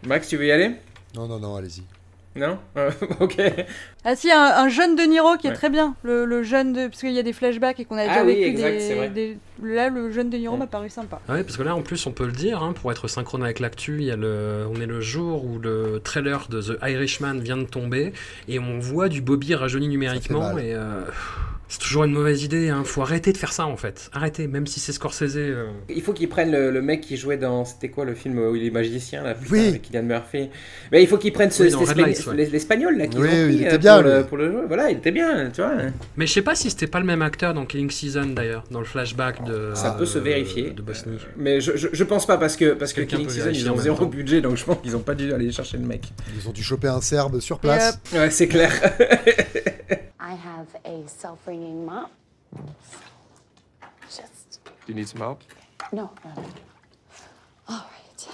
Max, 0.04 0.28
tu 0.28 0.36
veux 0.36 0.46
y 0.46 0.50
aller? 0.52 0.72
Non, 1.14 1.26
non, 1.28 1.38
non, 1.38 1.54
allez-y. 1.56 1.82
Non 2.34 2.58
Euh, 2.76 2.90
Ok. 3.20 3.36
Ah 4.04 4.16
si, 4.16 4.30
un, 4.32 4.38
un 4.56 4.68
jeune 4.68 4.96
De 4.96 5.02
Niro 5.02 5.36
qui 5.36 5.46
est 5.46 5.50
Ouais. 5.50 5.56
très 5.56 5.68
bien. 5.70 5.94
Le, 6.02 6.24
le 6.24 6.42
jeune 6.42 6.72
de... 6.72 6.86
Parce 6.88 7.00
qu'il 7.00 7.12
y 7.12 7.18
a 7.18 7.22
des 7.22 7.32
flashbacks 7.34 7.78
et 7.80 7.84
qu'on 7.84 7.96
a 7.98 8.02
Ah 8.04 8.08
déjà 8.08 8.24
oui, 8.24 8.34
vécu 8.36 8.48
exact, 8.48 8.72
des, 8.72 8.80
c'est 8.80 8.94
vrai. 8.94 9.08
des- 9.10 9.38
Là, 9.62 9.90
le 9.90 10.10
jeune 10.10 10.28
De 10.30 10.36
Niro 10.38 10.56
m'a 10.56 10.66
paru 10.66 10.88
sympa. 10.88 11.20
Ah 11.28 11.34
oui, 11.34 11.42
parce 11.44 11.56
que 11.56 11.62
là, 11.62 11.76
en 11.76 11.82
plus, 11.82 12.04
on 12.06 12.12
peut 12.12 12.26
le 12.26 12.32
dire, 12.32 12.62
hein, 12.62 12.72
pour 12.72 12.90
être 12.90 13.06
synchrone 13.06 13.44
avec 13.44 13.60
l'actu, 13.60 13.98
il 13.98 14.04
y 14.04 14.10
a 14.10 14.16
le, 14.16 14.66
on 14.74 14.80
est 14.80 14.86
le 14.86 15.00
jour 15.00 15.44
où 15.44 15.58
le 15.58 16.00
trailer 16.02 16.46
de 16.48 16.60
The 16.62 16.78
Irishman 16.82 17.34
vient 17.38 17.58
de 17.58 17.64
tomber, 17.64 18.12
et 18.48 18.58
on 18.58 18.78
voit 18.80 19.08
du 19.08 19.20
Bobby 19.20 19.54
rajeuni 19.54 19.86
numériquement, 19.88 20.54
mal. 20.54 20.64
et 20.64 20.72
euh, 20.74 21.02
c'est 21.72 21.78
toujours 21.78 22.04
une 22.04 22.12
mauvaise 22.12 22.42
idée. 22.42 22.68
Hein. 22.68 22.82
Faut 22.84 23.00
arrêter 23.00 23.32
de 23.32 23.38
faire 23.38 23.54
ça, 23.54 23.64
en 23.66 23.78
fait. 23.78 24.10
Arrêtez, 24.12 24.46
même 24.46 24.66
si 24.66 24.78
c'est 24.78 24.92
Scorsese. 24.92 25.36
euh. 25.38 25.68
Il 25.88 26.02
faut 26.02 26.12
qu'ils 26.12 26.28
prennent 26.28 26.52
le, 26.52 26.70
le 26.70 26.82
mec 26.82 27.00
qui 27.00 27.16
jouait 27.16 27.38
dans. 27.38 27.64
C'était 27.64 27.88
quoi 27.88 28.04
le 28.04 28.14
film 28.14 28.38
où 28.38 28.54
il 28.54 28.66
est 28.66 28.70
magicien 28.70 29.22
là 29.22 29.32
putain, 29.34 29.48
Oui. 29.54 29.68
Avec 29.68 29.80
Kylian 29.80 30.02
Murphy. 30.02 30.50
Mais 30.92 31.02
il 31.02 31.08
faut 31.08 31.16
qu'ils 31.16 31.32
prennent 31.32 31.50
ce, 31.50 31.62
Oui, 31.62 31.72
ouais. 31.74 32.48
l'espagnol 32.52 32.98
là 32.98 33.06
qui 33.06 33.16
Oui, 33.16 33.28
il 33.48 33.62
était 33.62 33.72
euh, 33.72 33.78
bien, 33.78 33.94
pour, 34.02 34.10
le, 34.10 34.24
pour 34.24 34.36
le 34.36 34.52
jeu. 34.52 34.64
Voilà, 34.66 34.90
il 34.90 34.98
était 34.98 35.12
bien, 35.12 35.48
tu 35.50 35.62
vois. 35.62 35.72
Mais 36.18 36.26
je 36.26 36.32
sais 36.34 36.42
pas 36.42 36.54
si 36.54 36.68
c'était 36.68 36.86
pas 36.86 37.00
le 37.00 37.06
même 37.06 37.22
acteur 37.22 37.54
dans 37.54 37.64
Killing 37.64 37.90
Season, 37.90 38.26
d'ailleurs, 38.26 38.64
dans 38.70 38.80
le 38.80 38.84
flashback 38.84 39.42
de. 39.44 39.70
Ça 39.74 39.92
peut 39.92 40.04
se 40.06 40.18
vérifier. 40.18 40.70
De 40.70 40.82
Bosnie. 40.82 41.16
Mais 41.38 41.62
je, 41.62 41.74
je, 41.76 41.88
je 41.90 42.04
pense 42.04 42.26
pas 42.26 42.36
parce 42.36 42.56
que, 42.56 42.74
parce 42.74 42.92
que 42.92 43.00
Killing 43.00 43.30
Season 43.30 43.50
ils 43.50 43.70
ont 43.70 43.78
zéro 43.78 43.96
temps. 43.96 44.06
budget 44.06 44.42
donc 44.42 44.56
je 44.58 44.64
pense 44.64 44.76
qu'ils 44.82 44.94
ont 44.94 45.00
pas 45.00 45.14
dû 45.14 45.32
aller 45.32 45.50
chercher 45.50 45.78
le 45.78 45.86
mec. 45.86 46.02
Ils 46.38 46.46
ont 46.48 46.52
dû 46.52 46.62
choper 46.62 46.88
un 46.88 47.00
Serbe 47.00 47.40
sur 47.40 47.58
place. 47.58 47.98
Ouais, 48.12 48.30
c'est 48.30 48.48
clair. 48.48 48.72
I 50.32 50.34
have 50.34 50.68
a 50.86 51.06
self-ringing 51.06 51.84
mop. 51.84 52.10
Just 54.08 54.60
Do 54.64 54.70
you 54.88 54.94
need 54.94 55.06
some 55.06 55.20
help? 55.20 55.42
no, 55.92 56.10
no, 56.24 56.30
no. 56.34 56.42
All 57.68 57.76
right. 57.76 58.28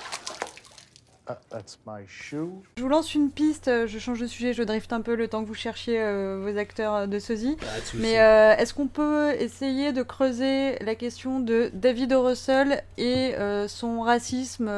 Uh, 1.26 1.34
that's 1.50 1.76
my 1.84 2.04
shoe. 2.06 2.62
Je 2.76 2.82
vous 2.82 2.88
lance 2.88 3.14
une 3.16 3.30
piste, 3.32 3.66
euh, 3.66 3.88
je 3.88 3.98
change 3.98 4.20
de 4.20 4.28
sujet, 4.28 4.52
je 4.52 4.62
drift 4.62 4.92
un 4.92 5.00
peu 5.00 5.16
le 5.16 5.26
temps 5.26 5.42
que 5.42 5.48
vous 5.48 5.54
cherchiez 5.54 6.00
euh, 6.00 6.40
vos 6.40 6.56
acteurs 6.56 6.94
euh, 6.94 7.06
de 7.08 7.18
sosie. 7.18 7.56
De. 7.56 7.98
Mais 8.00 8.20
euh, 8.20 8.54
est-ce 8.56 8.74
qu'on 8.74 8.86
peut 8.86 9.32
essayer 9.38 9.92
de 9.92 10.04
creuser 10.04 10.78
la 10.78 10.94
question 10.94 11.40
de 11.40 11.70
David. 11.74 12.12
Russell 12.12 12.84
et 12.96 13.34
euh, 13.34 13.66
son 13.66 14.02
racisme 14.02 14.68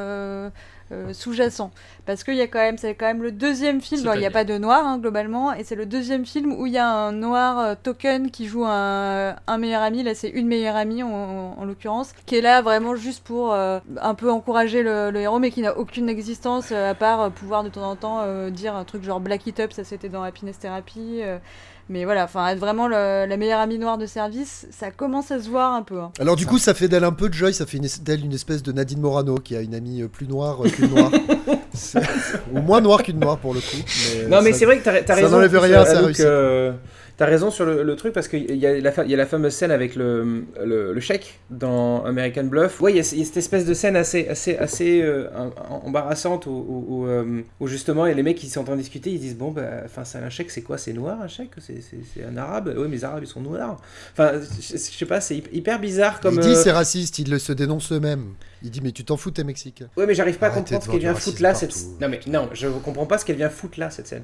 euh, 0.91 1.13
sous-jacent 1.13 1.71
Parce 2.05 2.23
qu'il 2.23 2.35
y 2.35 2.41
a 2.41 2.47
quand 2.47 2.59
même, 2.59 2.77
c'est 2.77 2.95
quand 2.95 3.05
même 3.05 3.23
le 3.23 3.31
deuxième 3.31 3.81
film, 3.81 4.09
il 4.13 4.19
n'y 4.19 4.25
a 4.25 4.31
pas 4.31 4.43
de 4.43 4.57
noir 4.57 4.85
hein, 4.85 4.97
globalement, 4.97 5.53
et 5.53 5.63
c'est 5.63 5.75
le 5.75 5.85
deuxième 5.85 6.25
film 6.25 6.53
où 6.53 6.65
il 6.67 6.73
y 6.73 6.77
a 6.77 6.87
un 6.87 7.11
noir 7.11 7.59
euh, 7.59 7.75
token 7.81 8.31
qui 8.31 8.47
joue 8.47 8.65
un, 8.65 9.35
un 9.47 9.57
meilleur 9.57 9.81
ami, 9.81 10.03
là 10.03 10.15
c'est 10.15 10.29
une 10.29 10.47
meilleure 10.47 10.75
amie 10.75 11.03
en, 11.03 11.55
en 11.57 11.65
l'occurrence, 11.65 12.13
qui 12.25 12.35
est 12.35 12.41
là 12.41 12.61
vraiment 12.61 12.95
juste 12.95 13.23
pour 13.23 13.53
euh, 13.53 13.79
un 14.01 14.15
peu 14.15 14.31
encourager 14.31 14.83
le, 14.83 15.11
le 15.11 15.19
héros, 15.19 15.39
mais 15.39 15.51
qui 15.51 15.61
n'a 15.61 15.77
aucune 15.77 16.09
existence 16.09 16.71
à 16.71 16.95
part 16.95 17.31
pouvoir 17.31 17.63
de 17.63 17.69
temps 17.69 17.89
en 17.89 17.95
temps 17.95 18.49
dire 18.49 18.75
un 18.75 18.83
truc 18.83 19.03
genre 19.03 19.19
Black 19.19 19.47
It 19.47 19.59
Up, 19.59 19.71
ça 19.71 19.83
c'était 19.83 20.09
dans 20.09 20.23
Happiness 20.23 20.59
Therapy. 20.59 21.21
Mais 21.91 22.05
voilà, 22.05 22.23
enfin, 22.23 22.47
être 22.47 22.59
vraiment 22.59 22.87
le- 22.87 23.25
la 23.27 23.37
meilleure 23.37 23.59
amie 23.59 23.77
noire 23.77 23.97
de 23.97 24.05
service, 24.05 24.65
ça 24.71 24.89
commence 24.91 25.29
à 25.31 25.39
se 25.39 25.49
voir 25.49 25.73
un 25.73 25.83
peu. 25.83 25.99
hein. 25.99 26.11
Alors 26.19 26.35
du 26.35 26.45
coup, 26.45 26.57
ça 26.57 26.73
fait 26.73 26.87
d'elle 26.87 27.03
un 27.03 27.11
peu 27.11 27.29
de 27.29 27.33
Joy, 27.33 27.53
ça 27.53 27.65
fait 27.65 27.79
d'elle 28.01 28.25
une 28.25 28.33
espèce 28.33 28.63
de 28.63 28.71
Nadine 28.71 28.99
Morano 29.01 29.35
qui 29.35 29.55
a 29.55 29.61
une 29.61 29.75
amie 29.75 30.01
euh, 30.01 30.07
plus 30.07 30.27
noire 30.27 30.65
euh, 30.65 30.69
qu'une 30.69 30.87
noire. 30.89 31.11
Ou 32.53 32.59
moins 32.61 32.81
noire 32.81 33.03
qu'une 33.03 33.19
noire 33.19 33.37
pour 33.37 33.53
le 33.53 33.59
coup. 33.59 33.77
mais, 33.77 34.27
non, 34.27 34.41
mais 34.41 34.51
ça- 34.53 34.59
c'est 34.59 34.65
vrai 34.65 34.79
que 34.79 34.83
t'as 34.83 34.93
as 35.01 35.05
ça 35.07 35.15
raison. 35.15 35.29
n'enlève 35.29 35.57
rien 35.57 35.81
à 35.81 35.85
sa 35.85 35.91
Anouk, 35.93 36.05
réussite. 36.05 36.25
euh, 36.25 36.71
T'as 37.21 37.27
raison 37.27 37.51
sur 37.51 37.65
le, 37.67 37.83
le 37.83 37.95
truc 37.95 38.13
parce 38.13 38.27
qu'il 38.27 38.49
y, 38.49 38.57
y 38.57 38.65
a 38.65 38.81
la 38.81 39.25
fameuse 39.27 39.53
scène 39.53 39.69
avec 39.69 39.95
le, 39.95 40.43
le, 40.65 40.91
le 40.91 40.99
chèque 40.99 41.37
dans 41.51 42.03
American 42.03 42.45
Bluff. 42.45 42.81
Ouais, 42.81 42.93
il 42.93 42.97
y, 42.97 42.99
a 42.99 43.07
il 43.13 43.19
y 43.19 43.21
a 43.21 43.25
cette 43.25 43.37
espèce 43.37 43.63
de 43.63 43.75
scène 43.75 43.95
assez, 43.95 44.27
assez, 44.27 44.57
assez 44.57 45.03
euh, 45.03 45.27
em- 45.37 45.51
embarrassante 45.85 46.47
où, 46.47 46.49
où- 46.49 46.85
où, 46.87 47.05
euh, 47.05 47.41
où 47.59 47.67
justement 47.67 48.05
les 48.05 48.23
mecs 48.23 48.37
qui 48.39 48.49
sont 48.49 48.61
en 48.61 48.63
train 48.63 48.73
de 48.75 48.81
discuter. 48.81 49.11
Ils 49.11 49.19
disent 49.19 49.37
Bon, 49.37 49.51
bah, 49.51 49.61
enfin, 49.85 50.03
c'est 50.03 50.17
un 50.17 50.31
chèque, 50.31 50.49
c'est 50.49 50.63
quoi? 50.63 50.79
C'est 50.79 50.93
noir 50.93 51.21
un 51.21 51.27
chèque? 51.27 51.51
C'est 51.59 52.23
un 52.27 52.37
arabe? 52.37 52.73
Oui, 52.75 52.85
mais 52.89 52.95
les 52.95 53.03
arabes 53.05 53.21
ils 53.21 53.27
sont 53.27 53.41
noirs. 53.41 53.77
Enfin, 54.13 54.31
je, 54.59 54.73
je 54.73 54.77
sais 54.77 55.05
pas, 55.05 55.21
c'est 55.21 55.37
hyper- 55.53 55.79
bizarre 55.79 56.21
comme. 56.21 56.33
Il 56.33 56.39
dit 56.39 56.47
euh, 56.47 56.55
c'est 56.55 56.71
raciste, 56.71 57.19
il 57.19 57.39
se 57.39 57.53
dénonce 57.53 57.91
eux-mêmes. 57.91 58.33
Il 58.63 58.71
dit 58.71 58.81
mais 58.81 58.93
tu 58.93 59.05
t'en 59.05 59.15
fous 59.15 59.29
t'es 59.29 59.43
mexicain. 59.43 59.85
Ouais, 59.95 60.07
mais 60.07 60.15
j'arrive 60.15 60.39
pas 60.39 60.47
à 60.47 60.49
comprendre 60.49 60.83
ce 60.83 60.89
qu'elle 60.89 60.99
vient 61.01 61.13
foutre 61.13 61.43
là. 61.43 61.53
Cette... 61.53 61.69
partout. 61.69 61.85
Non, 62.01 62.09
mais 62.09 62.19
non, 62.25 62.49
je 62.53 62.67
comprends 62.67 63.05
pas 63.05 63.19
ce 63.19 63.25
qu'elle 63.25 63.35
vient 63.37 63.49
foutre 63.51 63.79
là, 63.79 63.91
cette 63.91 64.07
scène. 64.07 64.23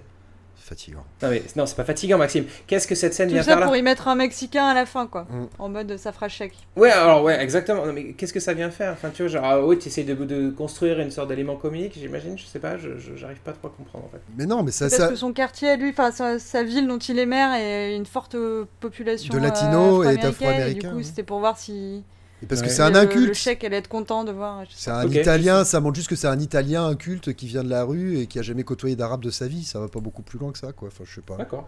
Fatigant. 0.67 1.03
Non, 1.21 1.29
mais 1.29 1.41
non, 1.55 1.65
c'est 1.65 1.77
pas 1.77 1.85
fatigant, 1.85 2.17
Maxime. 2.17 2.43
Qu'est-ce 2.67 2.87
que 2.87 2.95
cette 2.95 3.13
scène 3.13 3.29
Tout 3.29 3.35
vient 3.35 3.43
ça 3.43 3.51
faire 3.51 3.59
là 3.61 3.65
pour 3.67 3.77
y 3.77 3.81
mettre 3.81 4.09
un 4.09 4.15
Mexicain 4.15 4.65
à 4.65 4.73
la 4.73 4.85
fin, 4.85 5.07
quoi. 5.07 5.21
Mm. 5.29 5.45
En 5.59 5.69
mode 5.69 5.95
ça 5.97 6.11
fera 6.11 6.27
chèque. 6.27 6.55
Ouais, 6.75 6.91
alors 6.91 7.23
ouais, 7.23 7.41
exactement. 7.41 7.85
Non, 7.85 7.93
mais 7.93 8.11
qu'est-ce 8.11 8.33
que 8.33 8.41
ça 8.41 8.53
vient 8.53 8.69
faire? 8.69 8.91
Enfin, 8.91 9.09
tu 9.13 9.21
vois, 9.23 9.31
genre, 9.31 9.45
ah, 9.45 9.61
ouais, 9.65 9.77
tu 9.77 9.87
essayes 9.87 10.03
de, 10.03 10.13
de 10.13 10.49
construire 10.49 10.99
une 10.99 11.09
sorte 11.09 11.29
d'élément 11.29 11.55
comique, 11.55 11.93
j'imagine, 11.97 12.37
je 12.37 12.45
sais 12.45 12.59
pas, 12.59 12.77
je, 12.77 12.97
je- 12.97 13.15
j'arrive 13.15 13.39
pas 13.39 13.53
trop 13.53 13.67
à 13.67 13.71
comprendre 13.71 14.05
en 14.05 14.09
fait. 14.09 14.19
Mais 14.37 14.45
non, 14.45 14.61
mais 14.61 14.71
ça, 14.71 14.85
Parce 14.89 15.01
ça... 15.01 15.07
que 15.07 15.15
son 15.15 15.31
quartier, 15.31 15.77
lui, 15.77 15.91
enfin 15.91 16.11
sa, 16.11 16.37
sa 16.37 16.63
ville 16.63 16.85
dont 16.85 16.97
il 16.99 17.17
est 17.17 17.25
maire, 17.25 17.53
est 17.53 17.95
une 17.95 18.05
forte 18.05 18.35
euh, 18.35 18.65
population 18.81 19.33
De 19.33 19.39
latinos 19.39 20.05
euh, 20.05 20.09
et 20.11 20.17
d'afro-américains, 20.17 20.79
Du 20.89 20.93
coup, 20.93 20.97
oui. 20.97 21.05
c'était 21.05 21.23
pour 21.23 21.39
voir 21.39 21.57
si. 21.57 22.03
Et 22.43 22.45
parce 22.45 22.61
que 22.61 22.69
c'est 22.69 22.83
un 22.83 22.93
inculte. 22.93 23.27
Le 23.29 23.33
chèque 23.33 23.63
allait 23.63 23.77
être 23.77 23.87
content 23.87 24.23
de 24.23 24.31
voir. 24.31 24.63
C'est 24.69 24.91
un 24.91 25.09
Italien, 25.09 25.65
ça 25.65 25.79
montre 25.79 25.95
juste 25.95 26.07
que 26.07 26.15
c'est 26.15 26.27
un 26.27 26.39
Italien 26.39 26.85
inculte 26.85 27.33
qui 27.33 27.47
vient 27.47 27.63
de 27.63 27.69
la 27.69 27.83
rue 27.83 28.19
et 28.19 28.27
qui 28.27 28.37
a 28.37 28.43
jamais 28.43 28.63
côtoyé 28.63 28.95
d'arabe 28.95 29.23
de 29.23 29.31
sa 29.31 29.47
vie. 29.47 29.63
Ça 29.63 29.79
va 29.79 29.87
pas 29.87 29.99
beaucoup 29.99 30.21
plus 30.21 30.37
loin 30.37 30.51
que 30.51 30.59
ça, 30.59 30.71
quoi. 30.71 30.89
Enfin, 30.89 31.03
je 31.07 31.15
sais 31.15 31.21
pas. 31.21 31.35
D'accord. 31.37 31.67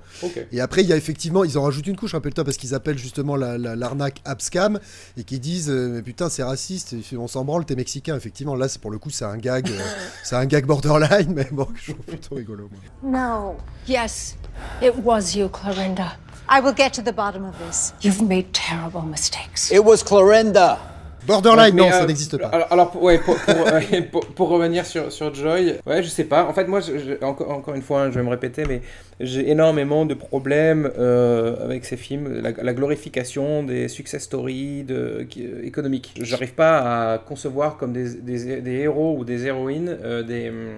Et 0.52 0.62
après, 0.62 0.84
il 0.84 0.88
y 0.88 0.94
a 0.94 0.96
effectivement, 0.96 1.44
ils 1.44 1.58
en 1.58 1.64
rajoutent 1.64 1.88
une 1.88 1.96
couche, 1.96 2.14
rappelle-toi, 2.14 2.44
parce 2.44 2.58
qu'ils 2.58 2.76
appellent 2.76 3.00
justement 3.00 3.36
la- 3.36 3.58
la- 3.58 3.76
l'arnaque 3.76 4.22
Abscam 4.26 4.80
et 5.18 5.24
qui 5.24 5.40
disent, 5.40 5.72
euh, 5.72 5.90
mais 5.96 6.02
putain, 6.04 6.30
c'est 6.30 6.44
raciste, 6.44 6.96
on 7.18 7.28
s'en 7.28 7.44
branle, 7.46 7.66
t'es 7.66 7.76
mexicain. 7.76 8.16
Effectivement, 8.16 8.56
là, 8.56 8.68
c'est 8.68 8.80
pour 8.80 8.92
le 8.92 9.00
coup, 9.00 9.10
c'est 9.10 9.26
un 9.26 9.38
gag, 9.38 9.68
euh, 9.70 9.72
c'est 10.24 10.36
un 10.36 10.46
gag 10.46 10.68
borderline, 10.68 11.34
mais 11.34 11.48
bon, 11.52 11.68
je 11.84 11.94
trouve 11.94 12.06
plutôt 12.06 12.36
rigolo. 12.36 12.70
moi. 13.02 13.20
No. 13.52 13.56
Yes, 13.88 14.36
it 14.84 14.94
was 15.04 15.34
you, 15.36 15.50
Clorinda. 15.50 16.18
I 16.50 16.62
will 16.62 16.74
get 16.76 16.94
to 16.94 17.02
the 17.04 17.14
bottom 17.14 17.46
of 17.46 17.54
this. 17.60 17.94
You've 18.02 18.22
made 18.22 18.52
terrible 18.54 19.04
mistakes. 19.04 19.72
It 19.72 19.84
was 19.84 20.04
Clorinda. 20.04 20.78
Borderline, 21.28 21.74
Ouais, 21.76 21.78
non, 21.82 21.86
mais, 21.86 21.92
ça 21.92 22.04
euh, 22.04 22.08
n'existe 22.08 22.38
pas. 22.38 22.48
Alors, 22.48 22.68
alors, 22.72 22.92
pour, 22.92 23.04
ouais, 23.04 23.20
pour, 23.20 23.36
pour, 23.36 23.66
ouais, 23.74 24.02
pour- 24.04 24.26
pour 24.26 24.50
revenir 24.50 24.86
sur, 24.86 25.12
sur 25.12 25.32
Joy, 25.36 25.76
ouais, 25.86 26.02
je 26.02 26.08
sais 26.08 26.24
pas. 26.24 26.46
En 26.46 26.54
fait, 26.54 26.66
moi, 26.66 26.80
je- 26.80 26.98
je- 26.98 27.24
encore, 27.24 27.52
encore 27.52 27.76
une 27.76 27.82
fois, 27.84 28.04
hein, 28.04 28.10
je 28.10 28.18
vais 28.18 28.24
me 28.24 28.30
répéter, 28.30 28.64
mais 28.68 28.82
j'ai 29.20 29.52
énormément 29.52 30.06
de 30.06 30.14
problèmes 30.16 30.90
euh, 30.98 31.64
avec 31.64 31.86
ces 31.86 31.98
films. 31.98 32.42
La, 32.42 32.52
la 32.64 32.74
glorification 32.74 33.62
des 33.64 33.90
success 33.90 34.24
stories 34.24 34.86
de, 34.86 35.28
qui- 35.30 35.46
euh, 35.46 35.64
économiques. 35.66 36.14
J'arrive 36.20 36.54
pas 36.54 37.12
à 37.14 37.18
concevoir 37.20 37.78
comme 37.78 37.92
des, 37.94 38.16
des, 38.16 38.62
des 38.62 38.76
héros 38.78 39.16
ou 39.20 39.24
des 39.26 39.46
héroïnes 39.46 39.96
euh, 40.04 40.24
des. 40.24 40.50
hum, 40.50 40.78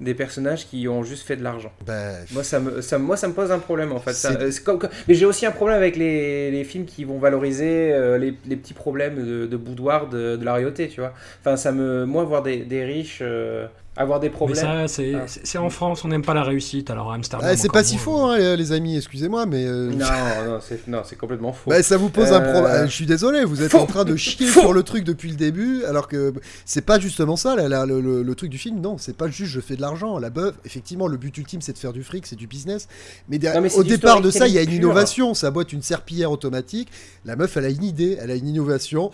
des 0.00 0.14
personnages 0.14 0.66
qui 0.66 0.86
ont 0.88 1.02
juste 1.02 1.26
fait 1.26 1.36
de 1.36 1.42
l'argent. 1.42 1.72
Ben, 1.86 2.16
Moi 2.32 2.42
ça, 2.44 2.60
me, 2.60 2.80
ça, 2.82 2.98
moi, 2.98 3.16
ça 3.16 3.28
me 3.28 3.32
pose 3.32 3.50
un 3.50 3.58
problème 3.58 3.92
en 3.92 3.98
fait. 3.98 4.12
Ça, 4.12 4.32
C'est- 4.32 4.42
euh, 4.42 4.50
c'est 4.50 4.62
comme- 4.62 4.78
comme- 4.78 4.90
mais 5.08 5.14
j'ai 5.14 5.24
aussi 5.26 5.46
un 5.46 5.50
problème 5.52 5.76
avec 5.78 5.96
les, 5.96 6.50
les 6.50 6.64
films 6.64 6.84
qui 6.84 7.04
vont 7.04 7.18
valoriser 7.18 7.92
euh, 7.92 8.18
les, 8.18 8.34
les 8.46 8.56
petits 8.56 8.74
problèmes 8.74 9.16
de, 9.24 9.46
de 9.46 9.56
boudoir 9.56 10.08
de, 10.08 10.36
de 10.36 10.44
la 10.44 10.52
royauté, 10.52 10.88
tu 10.88 11.00
vois. 11.00 11.12
Enfin, 11.40 11.56
ça 11.56 11.72
me. 11.72 12.04
Moi, 12.04 12.24
voir 12.24 12.42
des, 12.42 12.58
des 12.58 12.84
riches 12.84 13.20
euh, 13.22 13.66
avoir 13.96 14.20
des 14.20 14.28
Mais 14.28 14.32
problèmes. 14.34 14.56
ça, 14.60 14.88
c'est 14.88 15.14
Ah. 15.14 15.24
c'est- 15.26 15.58
en 15.58 15.70
France, 15.70 16.04
on 16.04 16.08
n'aime 16.08 16.22
pas 16.24 16.34
la 16.34 16.42
réussite, 16.42 16.90
alors 16.90 17.12
Amsterdam. 17.12 17.48
Ah, 17.50 17.56
c'est 17.56 17.72
pas 17.72 17.82
si 17.84 17.94
moins. 17.94 18.02
faux, 18.04 18.24
hein, 18.26 18.56
les 18.56 18.72
amis, 18.72 18.96
excusez-moi, 18.96 19.46
mais. 19.46 19.64
euh, 19.66 19.90
Non, 19.90 19.96
non, 20.46 20.58
c'est 20.60 20.86
non, 20.88 21.02
c'est 21.04 21.16
complètement 21.16 21.52
faux. 21.52 21.70
Bah, 21.70 21.82
ça 21.82 21.96
vous 21.96 22.10
pose 22.10 22.32
un 22.32 22.42
Euh, 22.42 22.52
problème. 22.52 22.86
Je 22.86 22.92
suis 22.92 23.06
désolé, 23.06 23.44
vous 23.44 23.62
êtes 23.62 23.70
faux. 23.70 23.78
en 23.78 23.86
train 23.86 24.04
de 24.04 24.14
chier 24.16 24.46
Faux. 24.46 24.60
sur 24.60 24.72
le 24.72 24.82
truc 24.82 25.04
depuis 25.04 25.30
le 25.30 25.36
début, 25.36 25.84
alors 25.84 26.08
que 26.08 26.34
c'est 26.64 26.84
pas 26.84 26.98
justement 27.00 27.36
ça, 27.36 27.56
là, 27.56 27.68
là, 27.68 27.86
le, 27.86 28.00
le- 28.00 28.22
le 28.22 28.34
truc 28.34 28.50
du 28.50 28.58
film. 28.58 28.80
Non, 28.80 28.96
c'est 28.98 29.16
pas 29.16 29.28
juste 29.28 29.52
je 29.52 29.60
fais 29.60 29.76
de 29.76 29.80
l'argent. 29.80 30.18
La 30.18 30.30
bœuf, 30.30 30.54
effectivement, 30.64 31.06
le 31.08 31.16
but 31.16 31.36
ultime 31.38 31.60
c'est 31.60 31.72
de 31.72 31.78
faire 31.78 31.92
du 31.92 32.02
fric, 32.04 32.26
c'est 32.26 32.36
du 32.36 32.46
business. 32.46 32.88
Mais, 33.28 33.38
derrière- 33.38 33.60
Non, 33.60 33.62
mais 33.64 33.68
c'est 33.70 33.78
au 33.78 33.82
départ 33.84 34.20
de 34.20 34.30
ça, 34.30 34.46
il 34.46 34.54
y 34.54 34.58
a 34.58 34.62
une 34.62 34.72
innovation. 34.72 35.34
Ça 35.34 35.50
boîte 35.50 35.72
une 35.72 35.82
serpillière 35.82 36.30
automatique. 36.30 36.88
La 37.24 37.36
meuf, 37.36 37.56
elle 37.56 37.64
a 37.64 37.70
une 37.70 37.84
idée, 37.84 38.18
elle 38.20 38.30
a 38.30 38.34
une 38.34 38.48
innovation. 38.48 39.10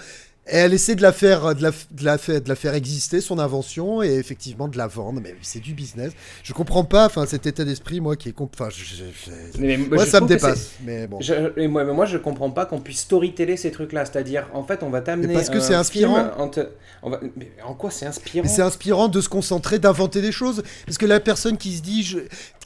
Et 0.48 0.56
elle 0.56 0.74
essaie 0.74 0.96
de 0.96 1.02
la 1.02 1.12
faire, 1.12 1.54
de 1.54 1.62
la, 1.62 1.70
de 1.70 2.04
la 2.04 2.18
faire, 2.18 2.40
de 2.40 2.48
la 2.48 2.56
faire 2.56 2.74
exister 2.74 3.20
son 3.20 3.38
invention 3.38 4.02
et 4.02 4.14
effectivement 4.14 4.66
de 4.66 4.76
la 4.76 4.88
vendre. 4.88 5.20
Mais 5.22 5.36
c'est 5.40 5.60
du 5.60 5.72
business. 5.72 6.12
Je 6.42 6.52
comprends 6.52 6.82
pas. 6.82 7.06
Enfin, 7.06 7.26
cet 7.26 7.46
état 7.46 7.64
d'esprit, 7.64 8.00
moi, 8.00 8.16
qui 8.16 8.28
est, 8.30 8.34
enfin, 8.40 8.68
je- 8.68 8.82
je- 8.84 8.94
je- 9.54 9.60
Mais 9.60 9.76
moi, 9.76 10.04
je 10.04 10.10
ça 10.10 10.20
me 10.20 10.26
dépasse. 10.26 10.72
Mais 10.84 11.06
bon. 11.06 11.20
Et 11.56 11.68
moi, 11.68 11.84
mais 11.84 11.92
moi, 11.92 12.06
je 12.06 12.18
comprends 12.18 12.50
pas 12.50 12.66
qu'on 12.66 12.80
puisse 12.80 13.00
storyteller 13.02 13.56
ces 13.56 13.70
trucs-là. 13.70 14.04
C'est-à-dire, 14.04 14.48
en 14.52 14.64
fait, 14.64 14.82
on 14.82 14.90
va 14.90 15.00
t'amener. 15.00 15.32
Parce 15.32 15.48
que 15.48 15.60
c'est 15.60 15.74
inspirant. 15.76 16.48
te- 16.48 16.68
on 17.04 17.10
va- 17.10 17.20
mais 17.36 17.52
en 17.64 17.74
quoi 17.74 17.92
c'est 17.92 18.06
inspirant? 18.06 18.48
C'est 18.48 18.62
inspirant 18.62 19.06
de 19.08 19.20
se 19.20 19.28
concentrer, 19.28 19.78
d'inventer 19.78 20.20
des 20.22 20.32
choses. 20.32 20.64
Parce 20.86 20.98
que 20.98 21.06
la 21.06 21.20
personne 21.20 21.56
qui 21.56 21.76
se 21.76 21.82
dit, 21.82 22.16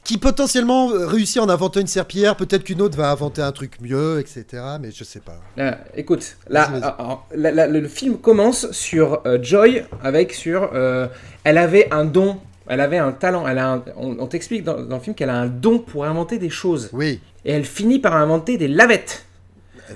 qui 0.03 0.17
potentiellement 0.17 0.87
réussit 0.87 1.41
en 1.41 1.49
inventant 1.49 1.81
une 1.81 1.87
serpillière, 1.87 2.37
peut-être 2.37 2.63
qu'une 2.63 2.81
autre 2.81 2.97
va 2.97 3.11
inventer 3.11 3.41
un 3.41 3.51
truc 3.51 3.73
mieux, 3.81 4.19
etc. 4.21 4.45
Mais 4.79 4.89
je 4.91 5.03
sais 5.03 5.19
pas. 5.19 5.39
Là, 5.57 5.79
écoute, 5.95 6.37
là, 6.47 6.69
ah, 6.81 6.95
ah, 6.97 7.66
la- 7.67 7.71
le, 7.71 7.79
le 7.81 7.87
film 7.87 8.17
commence 8.17 8.71
sur 8.71 9.21
euh, 9.25 9.37
Joy 9.41 9.83
avec 10.03 10.33
sur. 10.33 10.69
euh, 10.73 11.07
elle 11.43 11.57
avait 11.57 11.87
un 11.91 12.05
don, 12.05 12.37
elle 12.67 12.81
avait 12.81 12.97
un 12.97 13.11
talent. 13.11 13.47
Elle 13.47 13.57
a 13.59 13.73
un- 13.73 13.83
on 13.95 14.17
on 14.19 14.27
t'explique 14.27 14.63
dans, 14.63 14.81
dans 14.81 14.97
le 14.97 15.01
film 15.01 15.15
qu'elle 15.15 15.29
a 15.29 15.35
un 15.37 15.47
don 15.47 15.79
pour 15.79 16.05
inventer 16.05 16.37
des 16.39 16.49
choses. 16.49 16.89
Oui. 16.93 17.19
Et 17.45 17.51
elle 17.51 17.65
finit 17.65 17.99
par 17.99 18.15
inventer 18.15 18.57
des 18.57 18.67
lavettes. 18.67 19.23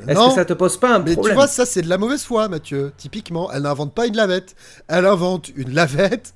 Est-ce 0.07 0.18
Non. 0.18 0.30
que 0.30 0.35
ça 0.35 0.45
te 0.45 0.53
pose 0.53 0.77
pas 0.77 0.95
un 0.95 0.99
Mais 0.99 1.14
problème 1.14 1.34
tu 1.34 1.35
vois, 1.35 1.48
ça 1.48 1.65
c'est 1.65 1.81
de 1.81 1.89
la 1.89 1.98
mauvaise 1.98 2.23
foi, 2.23 2.48
Mathieu. 2.48 2.93
Typiquement, 2.98 3.52
elle 3.52 3.64
n'invente 3.64 3.93
pas 3.93 4.06
une 4.07 4.15
lavette. 4.15 4.56
Elle 4.88 5.06
invente 5.06 5.49
une 5.57 5.73
lavette 5.73 6.34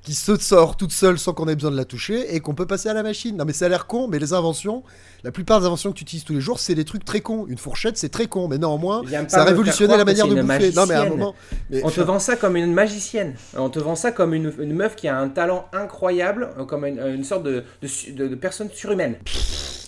qui 0.00 0.14
se 0.14 0.36
sort 0.36 0.76
toute 0.78 0.92
seule 0.92 1.18
sans 1.18 1.32
qu'on 1.34 1.46
ait 1.48 1.54
besoin 1.54 1.70
de 1.70 1.76
la 1.76 1.84
toucher 1.84 2.34
et 2.34 2.40
qu'on 2.40 2.54
peut 2.54 2.66
passer 2.66 2.88
à 2.88 2.94
la 2.94 3.02
machine. 3.02 3.36
Non 3.36 3.44
mais 3.44 3.52
ça 3.52 3.66
a 3.66 3.68
l'air 3.68 3.86
con, 3.86 4.08
mais 4.08 4.18
les 4.18 4.32
inventions, 4.32 4.82
la 5.24 5.32
plupart 5.32 5.58
des 5.60 5.66
inventions 5.66 5.90
que 5.90 5.96
tu 5.96 6.02
utilises 6.04 6.24
tous 6.24 6.34
les 6.34 6.40
jours, 6.40 6.60
c'est 6.60 6.74
des 6.74 6.84
trucs 6.84 7.04
très 7.04 7.20
cons. 7.20 7.46
Une 7.48 7.58
fourchette, 7.58 7.96
c'est 7.96 8.10
très 8.10 8.26
con, 8.26 8.46
mais 8.46 8.58
néanmoins, 8.58 9.02
ça 9.28 9.40
a 9.40 9.44
révolutionné 9.44 9.96
la 9.96 10.04
manière 10.04 10.28
de 10.28 10.34
bouffer. 10.40 10.70
Non 10.72 10.84
mais 10.86 10.94
à 10.94 10.98
un 10.98 11.00
magicienne. 11.04 11.08
moment... 11.18 11.34
mais- 11.70 11.80
on 11.82 11.90
te 11.90 12.00
vend 12.02 12.18
ça 12.18 12.36
comme 12.36 12.56
une 12.56 12.72
magicienne. 12.72 13.34
On 13.56 13.70
te 13.70 13.78
vend 13.78 13.96
ça 13.96 14.12
comme 14.12 14.34
une, 14.34 14.52
une 14.58 14.74
meuf 14.74 14.94
qui 14.96 15.08
a 15.08 15.18
un 15.18 15.28
talent 15.28 15.66
incroyable, 15.72 16.50
euh, 16.58 16.64
comme 16.64 16.84
une, 16.84 17.00
une 17.00 17.24
sorte 17.24 17.42
de, 17.42 17.64
de 17.82 17.86
su- 17.88 18.12
de- 18.12 18.28
de 18.28 18.34
personne 18.34 18.68
surhumaine. 18.72 19.16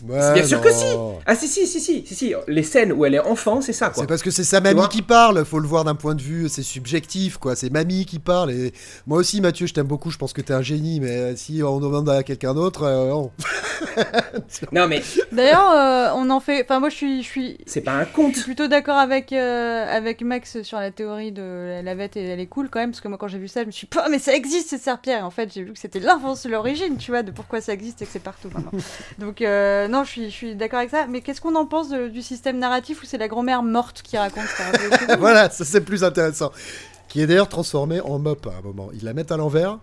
Ouais, 0.07 0.35
Bien 0.35 0.45
sûr 0.47 0.61
que 0.61 0.71
si. 0.73 0.85
Ah 1.25 1.35
si, 1.35 1.49
si, 1.49 1.67
si, 1.67 1.81
si, 1.81 2.05
si, 2.07 2.15
si. 2.15 2.35
Les 2.49 2.63
scènes 2.63 2.93
où 2.93 3.07
elle 3.07 3.15
est 3.15 3.19
enfant, 3.21 3.63
c'est 3.63 3.73
ça, 3.73 3.89
quoi. 3.89 4.03
C'est 4.03 4.07
parce 4.07 4.23
que 4.23 4.31
c'est 4.31 4.45
sa 4.45 4.61
mamie 4.61 4.87
qui 4.91 5.01
parle, 5.01 5.43
faut 5.47 5.59
le 5.59 5.67
voir 5.67 5.85
d'un 5.85 5.95
point 5.95 6.15
de 6.15 6.21
vue, 6.21 6.51
c'est 6.51 6.63
subjectif, 6.63 7.39
quoi. 7.39 7.57
C'est 7.57 7.71
mamie 7.71 8.05
qui 8.05 8.19
parle. 8.19 8.51
Et 8.51 8.73
moi 9.07 9.19
aussi, 9.19 9.41
Mathieu, 9.41 9.67
je 9.67 9.73
t'aime 9.73 9.87
beaucoup, 9.87 10.11
je 10.11 10.19
pense 10.19 10.35
que 10.35 10.43
t'es 10.43 10.53
un 10.53 10.61
génie, 10.61 11.01
mais 11.01 11.11
euh, 11.17 11.37
si 11.37 11.63
on 11.63 11.81
demande 11.81 12.09
à 12.11 12.23
quelqu'un 12.23 12.53
d'autre, 12.53 12.83
euh, 12.83 13.09
non. 13.09 13.31
Non 14.73 14.87
mais 14.89 15.03
D'ailleurs, 15.33 15.71
euh, 15.71 16.11
on 16.15 16.31
en 16.31 16.41
fait. 16.41 16.63
Enfin, 16.63 16.81
moi, 16.81 16.89
je 16.89 16.95
suis, 16.95 17.23
je 17.23 17.29
suis. 17.29 17.59
c'est 17.67 17.81
pas 17.81 17.93
un 17.95 18.05
conte. 18.05 18.33
Je 18.33 18.37
suis 18.41 18.45
plutôt 18.45 18.69
d'accord 18.69 18.97
avec 18.99 19.33
euh, 19.33 19.87
avec 19.91 20.23
Max 20.23 20.63
sur 20.63 20.79
la 20.79 20.91
théorie 20.91 21.33
de 21.33 21.43
la 21.43 21.83
lavette 21.83 22.17
et 22.17 22.25
elle 22.25 22.41
est 22.41 22.47
cool 22.47 22.69
quand 22.71 22.79
même 22.81 22.91
parce 22.91 23.01
que 23.01 23.09
moi 23.09 23.19
quand 23.19 23.29
j'ai 23.29 23.39
vu 23.39 23.49
ça, 23.49 23.63
je 23.63 23.67
me 23.67 23.71
suis 23.71 23.89
dit, 23.91 23.99
mais 24.11 24.19
ça 24.19 24.35
existe 24.35 24.69
ces 24.71 24.79
serpillères. 24.79 25.21
Et 25.21 25.23
en 25.23 25.31
fait, 25.31 25.53
j'ai 25.53 25.63
vu 25.63 25.73
que 25.73 25.79
c'était 25.79 26.01
l'invention, 26.01 26.49
l'origine, 26.51 26.97
tu 26.97 27.11
vois, 27.11 27.23
de 27.23 27.31
pourquoi 27.31 27.61
ça 27.61 27.73
existe 27.73 28.03
et 28.03 28.07
que 28.07 28.11
c'est 28.13 28.23
partout 28.23 28.49
maintenant. 28.55 28.71
Donc 29.19 29.43
euh, 29.43 29.89
non, 29.89 30.05
je 30.05 30.11
suis, 30.11 30.25
je 30.31 30.35
suis 30.35 30.55
d'accord 30.55 30.79
avec 30.79 30.91
ça. 30.91 31.07
Mais 31.09 31.21
qu'est-ce 31.21 31.41
qu'on 31.41 31.55
en 31.57 31.67
pense 31.67 31.89
de- 31.89 32.09
du 32.09 32.23
système 32.23 32.59
narratif 32.59 33.03
où 33.03 33.07
c'est 33.07 33.19
la 33.19 33.29
grand-mère 33.29 33.63
morte 33.63 34.03
qui 34.03 34.17
raconte 34.19 34.47
ça 34.47 35.17
voilà, 35.19 35.51
ça 35.51 35.65
c'est 35.65 35.81
plus 35.81 36.05
intéressant. 36.05 36.53
Qui 37.09 37.23
est 37.23 37.27
d'ailleurs 37.27 37.49
transformé 37.49 38.01
en 38.01 38.19
mop 38.19 38.47
à 38.47 38.59
un 38.59 38.63
moment. 38.63 38.89
Ils 38.93 39.05
la 39.05 39.13
mettent 39.15 39.33
à 39.33 39.37
l'envers. 39.37 39.79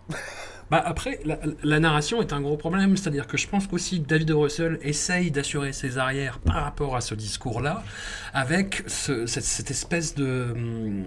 Bah 0.72 0.81
après, 0.85 1.19
la, 1.26 1.38
la 1.64 1.80
narration 1.80 2.22
est 2.22 2.34
un 2.34 2.41
gros 2.41 2.57
problème, 2.57 2.98
c'est-à-dire 2.98 3.27
que 3.27 3.38
je 3.38 3.48
pense 3.48 3.68
qu'aussi 3.68 3.99
David. 3.99 4.31
Russell 4.31 4.80
essaye 4.81 5.30
d'assurer 5.30 5.72
ses 5.73 5.98
arrières 5.98 6.40
par 6.40 6.64
rapport 6.64 6.95
à 6.95 7.02
ce 7.02 7.14
discours-là, 7.15 7.84
avec 8.34 8.84
ce- 8.88 9.26
cette, 9.27 9.44
cette 9.44 9.69
espèce 9.72 10.15
de, 10.15 10.48
hum, 10.56 11.03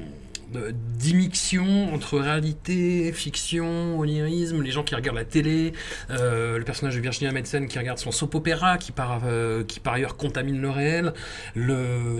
de- 0.52 0.74
d'immixtion 0.98 1.92
entre 1.94 2.18
réalité, 2.18 3.12
fiction, 3.12 3.98
onirisme, 3.98 4.62
les 4.62 4.70
gens 4.70 4.82
qui 4.84 4.94
regardent 4.94 5.16
la 5.16 5.24
télé, 5.24 5.72
euh, 6.10 6.58
le 6.58 6.64
personnage 6.64 6.94
de 6.96 7.00
Virginia 7.00 7.32
Madsen 7.32 7.68
qui 7.68 7.78
regarde 7.78 7.98
son 7.98 8.12
soap-opéra, 8.12 8.78
qui 8.78 8.92
par, 8.92 9.22
euh, 9.26 9.64
qui 9.64 9.80
par 9.80 9.94
ailleurs 9.94 10.16
contamine 10.16 10.60
le 10.60 10.70
réel, 10.70 11.12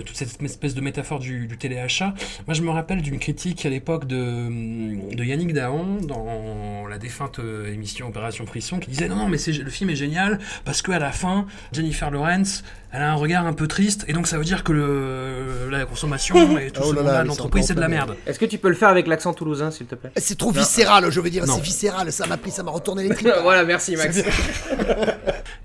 toute 0.05 0.15
cette 0.15 0.41
espèce 0.41 0.75
de 0.75 0.81
métaphore 0.81 1.19
du, 1.19 1.47
du 1.47 1.57
téléachat. 1.57 2.13
Moi, 2.47 2.53
je 2.53 2.61
me 2.61 2.69
rappelle 2.69 3.01
d'une 3.01 3.19
critique 3.19 3.65
à 3.65 3.69
l'époque 3.69 4.05
de, 4.07 5.15
de 5.15 5.23
Yannick 5.23 5.53
Dahan 5.53 5.97
dans 6.01 6.87
la 6.87 6.97
défunte 6.97 7.39
euh, 7.39 7.71
émission 7.73 8.07
Opération 8.07 8.45
Frisson 8.45 8.79
qui 8.79 8.89
disait 8.89 9.07
non, 9.07 9.15
non, 9.15 9.27
mais 9.27 9.37
le 9.47 9.69
film 9.69 9.89
est 9.89 9.95
génial 9.95 10.39
parce 10.65 10.81
qu'à 10.81 10.99
la 10.99 11.11
fin, 11.11 11.45
Jennifer 11.73 12.11
Lawrence, 12.11 12.63
elle 12.91 13.01
a 13.01 13.11
un 13.11 13.15
regard 13.15 13.45
un 13.45 13.53
peu 13.53 13.67
triste 13.67 14.05
et 14.07 14.13
donc 14.13 14.27
ça 14.27 14.37
veut 14.37 14.43
dire 14.45 14.63
que 14.63 14.71
le, 14.71 15.69
la 15.69 15.85
consommation 15.85 16.57
et 16.57 16.71
tout 16.71 16.81
Oh 16.83 16.89
ce 16.91 16.95
monde-là, 16.95 17.23
l'entreprise, 17.23 17.65
c'est 17.67 17.75
de 17.75 17.81
la 17.81 17.87
merde. 17.89 18.15
Est-ce 18.25 18.39
que 18.39 18.45
tu 18.45 18.57
peux 18.57 18.69
le 18.69 18.75
faire 18.75 18.89
avec 18.89 19.07
l'accent 19.07 19.33
toulousain, 19.33 19.71
s'il 19.71 19.87
te 19.87 19.95
plaît? 19.95 20.11
C'est 20.17 20.37
trop 20.37 20.51
viscéral, 20.51 21.09
je 21.09 21.19
veux 21.19 21.29
dire, 21.29 21.45
c'est 21.45 21.61
viscéral. 21.61 22.11
Ça 22.11 22.25
m'a 22.27 22.37
pris, 22.37 22.51
ça 22.51 22.63
m'a 22.63 22.71
retourné 22.71 23.03
les 23.03 23.09
tripes. 23.15 23.29
voilà, 23.43 23.63
merci 23.63 23.95
Max. 23.95 24.21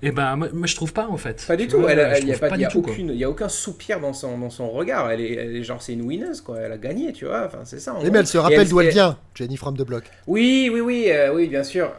Et 0.01 0.11
ben, 0.11 0.35
moi, 0.35 0.49
moi, 0.53 0.67
je 0.67 0.75
trouve 0.75 0.91
pas 0.91 1.07
en 1.07 1.15
fait. 1.17 1.45
Pas 1.47 1.55
du 1.55 1.67
Tu 1.67 1.75
tout. 1.75 1.85
il 1.87 2.27
y 2.27 2.33
a 2.33 2.37
pas, 2.37 2.49
y 2.49 2.65
a 2.65 2.67
du 2.67 2.67
tout, 2.67 2.79
aucune, 2.79 3.11
y 3.13 3.23
a 3.23 3.29
aucun 3.29 3.47
soupir 3.47 4.01
dans 4.01 4.11
son, 4.11 4.37
dans 4.37 4.49
son 4.49 4.69
regard. 4.69 5.09
Elle 5.09 5.21
est, 5.21 5.33
elle 5.35 5.55
est 5.55 5.63
genre, 5.63 5.81
c'est 5.81 5.93
une 5.93 6.01
winneuse 6.01 6.41
quoi. 6.41 6.57
Elle 6.59 6.73
a 6.73 6.77
gagné, 6.77 7.13
tu 7.13 7.25
vois. 7.25 7.45
Enfin, 7.45 7.59
c'est 7.63 7.79
ça. 7.79 7.93
en 7.93 8.01
Eh, 8.03 8.09
mais 8.11 8.19
elle 8.19 8.27
se 8.27 8.37
rappelle 8.37 8.67
d'où 8.67 8.81
elle 8.81 8.89
vient, 8.89 9.17
Jenny 9.33 9.55
from 9.55 9.77
the 9.77 9.83
Block. 9.83 10.03
Oui, 10.27 10.69
oui, 10.73 10.81
oui, 10.81 11.05
euh, 11.07 11.33
oui, 11.33 11.47
bien 11.47 11.63
sûr. 11.63 11.91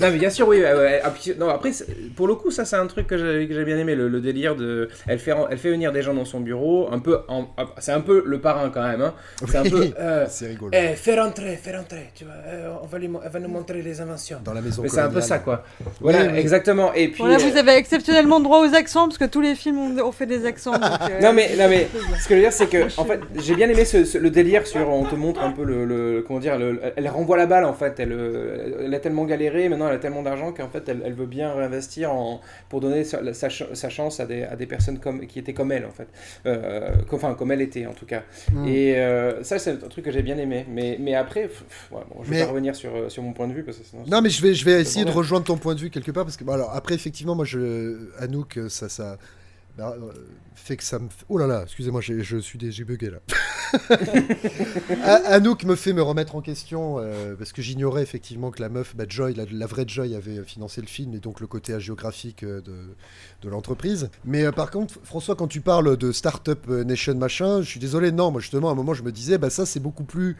Non 0.00 0.10
mais 0.10 0.18
bien 0.18 0.30
sûr 0.30 0.46
oui. 0.48 0.62
Ah, 0.64 1.12
non 1.38 1.48
après 1.48 1.70
pour 2.16 2.26
le 2.28 2.34
coup 2.34 2.50
ça 2.50 2.64
c'est 2.64 2.76
un 2.76 2.86
truc 2.86 3.06
que 3.06 3.16
j'ai 3.18 3.64
bien 3.64 3.78
aimé 3.78 3.94
le, 3.94 4.08
le 4.08 4.20
délire 4.20 4.54
de 4.56 4.88
elle 5.06 5.18
fait 5.18 5.32
elle 5.50 5.58
fait 5.58 5.70
venir 5.70 5.92
des 5.92 6.02
gens 6.02 6.14
dans 6.14 6.24
son 6.24 6.40
bureau 6.40 6.88
un 6.92 6.98
peu 6.98 7.20
en- 7.28 7.46
ah, 7.56 7.66
c'est 7.78 7.92
un 7.92 8.00
peu 8.00 8.22
le 8.26 8.40
parrain 8.40 8.70
quand 8.70 8.82
même 8.86 9.02
hein. 9.02 9.14
c'est 9.48 9.56
un 9.58 9.62
peu 9.64 9.86
euh, 9.98 10.26
C'est 10.28 10.48
rigolo. 10.48 10.70
eh, 10.74 10.94
fais 10.94 11.18
rentrer 11.18 11.56
fais 11.56 11.76
rentrer 11.76 12.10
tu 12.14 12.24
vois 12.24 12.34
euh, 12.46 12.70
on 12.82 12.86
va 12.86 12.98
lui 12.98 13.08
elle 13.24 13.30
va 13.30 13.38
nous 13.40 13.48
montrer 13.48 13.82
les 13.82 14.00
inventions 14.00 14.38
Dans 14.44 14.54
la 14.54 14.60
maison 14.60 14.82
mais 14.82 14.88
c'est 14.88 15.00
un 15.00 15.08
peu 15.10 15.20
ça 15.20 15.38
quoi 15.38 15.64
voilà 16.00 16.22
Oui, 16.22 16.28
oui. 16.32 16.38
exactement 16.38 16.92
et 16.94 17.08
puis 17.08 17.22
Bon, 17.22 17.28
là, 17.28 17.36
euh, 17.36 17.50
vous 17.50 17.56
avez 17.56 17.72
exceptionnellement 17.76 18.40
droit 18.40 18.60
aux 18.66 18.74
accents 18.74 19.06
parce 19.06 19.18
que 19.18 19.24
tous 19.24 19.40
les 19.40 19.54
films 19.54 19.78
ont, 19.78 19.98
ont 20.08 20.12
fait 20.12 20.26
des 20.26 20.44
accents. 20.46 20.72
donc, 20.72 20.82
euh, 21.10 21.20
non 21.20 21.32
mais 21.32 21.50
non 21.56 21.68
mais 21.68 21.88
ce 22.20 22.24
que 22.28 22.30
je 22.30 22.34
veux 22.34 22.40
dire 22.40 22.52
c'est 22.52 22.66
que 22.68 22.84
en 23.00 23.04
fait 23.04 23.20
j'ai 23.40 23.54
bien 23.54 23.68
aimé 23.68 23.84
ce, 23.84 24.04
ce- 24.04 24.18
le 24.18 24.30
délire 24.30 24.66
sur 24.66 24.88
on 24.88 25.04
te 25.04 25.14
montre 25.14 25.42
un 25.42 25.50
peu 25.50 25.64
le, 25.64 25.84
le- 25.84 26.24
comment 26.26 26.40
dire 26.40 26.58
le- 26.58 26.80
elle 26.96 27.08
renvoie 27.08 27.36
la 27.36 27.46
balle 27.46 27.64
en 27.64 27.74
fait 27.74 27.98
elle, 27.98 28.12
euh, 28.18 28.82
elle 28.84 28.94
a 28.94 28.98
tellement 29.00 29.24
galéré 29.24 29.68
maintenant 29.68 29.88
elle 29.88 29.94
a 29.94 29.98
tellement 29.98 30.22
d'argent 30.22 30.52
qu'en 30.52 30.68
fait 30.68 30.88
elle, 30.88 31.02
elle 31.04 31.14
veut 31.14 31.26
bien 31.26 31.52
réinvestir 31.54 32.12
en, 32.12 32.40
pour 32.68 32.80
donner 32.80 33.04
sa, 33.04 33.18
sa 33.34 33.48
ch- 33.50 33.72
sa 33.72 33.88
chance 33.88 34.20
à 34.20 34.26
des, 34.26 34.42
à 34.42 34.56
des 34.56 34.66
personnes 34.66 34.98
comme 34.98 35.26
qui 35.26 35.38
étaient 35.38 35.54
comme 35.54 35.72
elle 35.72 35.84
en 35.86 35.90
fait. 35.92 36.08
Euh, 36.46 36.90
comme- 37.08 37.18
enfin 37.18 37.34
comme 37.34 37.52
elle 37.52 37.60
était 37.62 37.86
en 37.86 37.92
tout 37.94 38.06
cas. 38.06 38.22
Mm. 38.52 38.66
et 38.68 38.96
euh, 38.98 39.42
ça 39.42 39.58
c'est 39.58 39.70
un 39.72 39.88
truc 39.88 40.04
que 40.04 40.10
j'ai 40.10 40.22
bien 40.22 40.38
aimé. 40.38 40.66
Mais 40.68 40.96
mais 41.00 41.14
après 41.14 41.42
pff, 41.48 41.64
ouais, 41.92 42.00
bon, 42.10 42.22
je 42.24 42.30
vais 42.30 42.36
Mais- 42.36 42.42
pas 42.44 42.50
revenir 42.50 42.74
sur 42.76 43.10
sur 43.10 43.22
mon 43.22 43.32
point 43.32 43.48
de 43.48 43.52
vue 43.54 43.62
parce 43.64 43.78
que 43.78 43.84
sinon 43.84 44.02
Non, 44.10 44.20
mais 44.22 44.30
je 44.30 44.42
vais, 44.42 44.54
je 44.54 44.64
vais 44.64 44.76
c'est 44.76 44.80
essayer 44.82 45.04
de 45.04 45.10
rejoindre 45.10 45.44
ton 45.46 45.56
point 45.56 45.74
de 45.74 45.80
vue 45.80 45.90
quelque 45.90 46.10
part 46.10 46.24
parce 46.24 46.36
que, 46.36 46.44
bon, 46.44 46.52
alors 46.52 46.74
après, 46.74 46.94
effectivement, 46.94 47.34
moi, 47.34 47.44
je, 47.44 47.96
Anouk, 48.18 48.58
ça, 48.68 48.88
ça 48.88 49.18
bah, 49.78 49.94
euh, 49.96 50.10
fait 50.54 50.76
que 50.76 50.82
ça 50.84 50.98
me. 50.98 51.08
Oh 51.28 51.38
là 51.38 51.46
là, 51.46 51.62
excusez-moi, 51.62 52.00
j'ai- 52.00 52.22
je 52.22 52.36
suis 52.36 52.58
des- 52.58 52.72
j'ai 52.72 52.84
bugué 52.84 53.10
là. 53.10 53.18
A- 55.04 55.14
Anouk 55.34 55.64
me 55.64 55.76
fait 55.76 55.92
me 55.92 56.02
remettre 56.02 56.34
en 56.34 56.40
question 56.40 56.96
euh, 56.98 57.34
parce 57.36 57.52
que 57.52 57.62
j'ignorais 57.62 58.02
effectivement 58.02 58.50
que 58.50 58.60
la 58.60 58.68
meuf, 58.68 58.96
bah, 58.96 59.04
Joy, 59.08 59.34
la, 59.34 59.44
la 59.50 59.66
vraie 59.66 59.84
Joy, 59.86 60.14
avait 60.14 60.42
financé 60.44 60.80
le 60.80 60.86
film 60.86 61.14
et 61.14 61.20
donc 61.20 61.40
le 61.40 61.46
côté 61.46 61.74
hagiographique 61.74 62.42
euh, 62.42 62.60
de, 62.60 62.74
de 63.42 63.48
l'entreprise. 63.48 64.10
Mais 64.24 64.44
euh, 64.44 64.52
par 64.52 64.70
contre, 64.70 64.94
François, 65.04 65.36
quand 65.36 65.48
tu 65.48 65.60
parles 65.60 65.96
de 65.96 66.12
Startup 66.12 66.66
Nation 66.68 67.14
machin, 67.14 67.62
je 67.62 67.68
suis 67.68 67.80
désolé, 67.80 68.10
non, 68.12 68.30
moi 68.30 68.40
justement, 68.40 68.68
à 68.68 68.72
un 68.72 68.76
moment, 68.76 68.94
je 68.94 69.02
me 69.02 69.12
disais, 69.12 69.38
bah 69.38 69.50
ça, 69.50 69.64
c'est 69.66 69.80
beaucoup 69.80 70.04
plus 70.04 70.36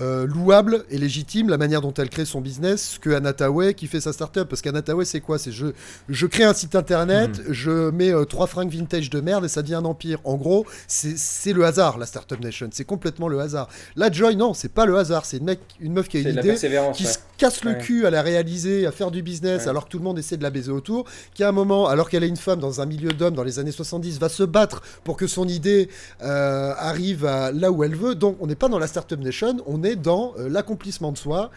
euh, 0.00 0.26
louable 0.26 0.84
et 0.90 0.98
légitime 0.98 1.48
la 1.48 1.58
manière 1.58 1.80
dont 1.80 1.92
elle 1.94 2.10
crée 2.10 2.24
son 2.24 2.40
business 2.40 2.98
que 3.00 3.10
Anataway 3.10 3.74
qui 3.74 3.86
fait 3.86 4.00
sa 4.00 4.12
startup. 4.12 4.48
Parce 4.48 4.62
qu'Anataway, 4.62 5.04
c'est 5.04 5.20
quoi? 5.20 5.38
C'est 5.38 5.50
je, 5.52 5.66
je 6.08 6.26
crée 6.26 6.44
un 6.44 6.54
site 6.54 6.74
internet, 6.76 7.30
Mhm. 7.38 7.52
je 7.52 7.90
mets 7.90 8.12
euh, 8.12 8.24
trois 8.24 8.46
fringues 8.46 8.70
vintage 8.70 9.10
de 9.10 9.20
merde 9.20 9.44
et 9.44 9.48
ça 9.48 9.62
devient 9.62 9.74
un 9.76 9.84
empire. 9.84 10.18
En 10.24 10.36
gros, 10.36 10.64
c'est 10.86 11.52
le 11.52 11.64
hasard, 11.64 11.98
la 11.98 12.06
Startup 12.06 12.40
Nation. 12.40 12.68
C'est 12.72 12.84
complètement 12.84 13.28
le 13.28 13.40
hasard. 13.40 13.68
Là, 13.96 14.10
Joy, 14.12 14.36
non, 14.36 14.54
c'est 14.54 14.72
pas 14.72 14.86
le 14.86 14.96
hasard. 14.96 15.24
C'est 15.24 15.38
une, 15.38 15.44
mec, 15.44 15.60
une 15.80 15.92
meuf 15.92 16.08
qui 16.08 16.18
a 16.18 16.20
une 16.20 16.26
la 16.36 16.42
idée, 16.42 16.54
qui 16.54 16.66
ouais. 17.04 17.10
se 17.10 17.18
casse 17.36 17.64
le 17.64 17.72
Ouais. 17.72 17.78
cul 17.78 18.06
à 18.06 18.10
la 18.10 18.22
réaliser, 18.22 18.86
à 18.86 18.92
faire 18.92 19.10
du 19.10 19.22
business, 19.22 19.62
Ouais. 19.62 19.68
alors 19.70 19.86
que 19.86 19.90
tout 19.90 19.98
le 19.98 20.04
monde 20.04 20.18
essaie 20.18 20.36
de 20.36 20.42
la 20.42 20.50
baiser 20.50 20.70
autour, 20.70 21.04
qui 21.34 21.42
à 21.44 21.48
un 21.48 21.52
moment, 21.52 21.88
alors 21.88 22.08
qu'elle 22.10 22.22
est 22.24 22.28
une 22.28 22.36
femme 22.36 22.60
dans 22.60 22.80
un 22.80 22.86
milieu 22.86 23.10
d'hommes 23.12 23.34
dans 23.34 23.42
les 23.44 23.58
années 23.58 23.72
70, 23.72 24.18
va 24.18 24.28
se 24.28 24.42
battre 24.42 24.82
pour 25.04 25.16
que 25.16 25.26
son 25.26 25.48
idée 25.48 25.88
euh, 26.22 26.72
arrive 26.78 27.24
à 27.24 27.50
là 27.52 27.70
où 27.72 27.82
elle 27.84 27.94
veut. 27.96 28.14
Donc 28.14 28.36
on 28.40 28.46
n'est 28.46 28.54
pas 28.54 28.68
dans 28.68 28.78
la 28.78 28.86
Startup 28.86 29.18
Nation, 29.18 29.56
on 29.66 29.79
est 29.84 29.96
dans 29.96 30.34
euh, 30.38 30.48
l'accomplissement 30.48 31.12
de 31.12 31.18
soi 31.18 31.50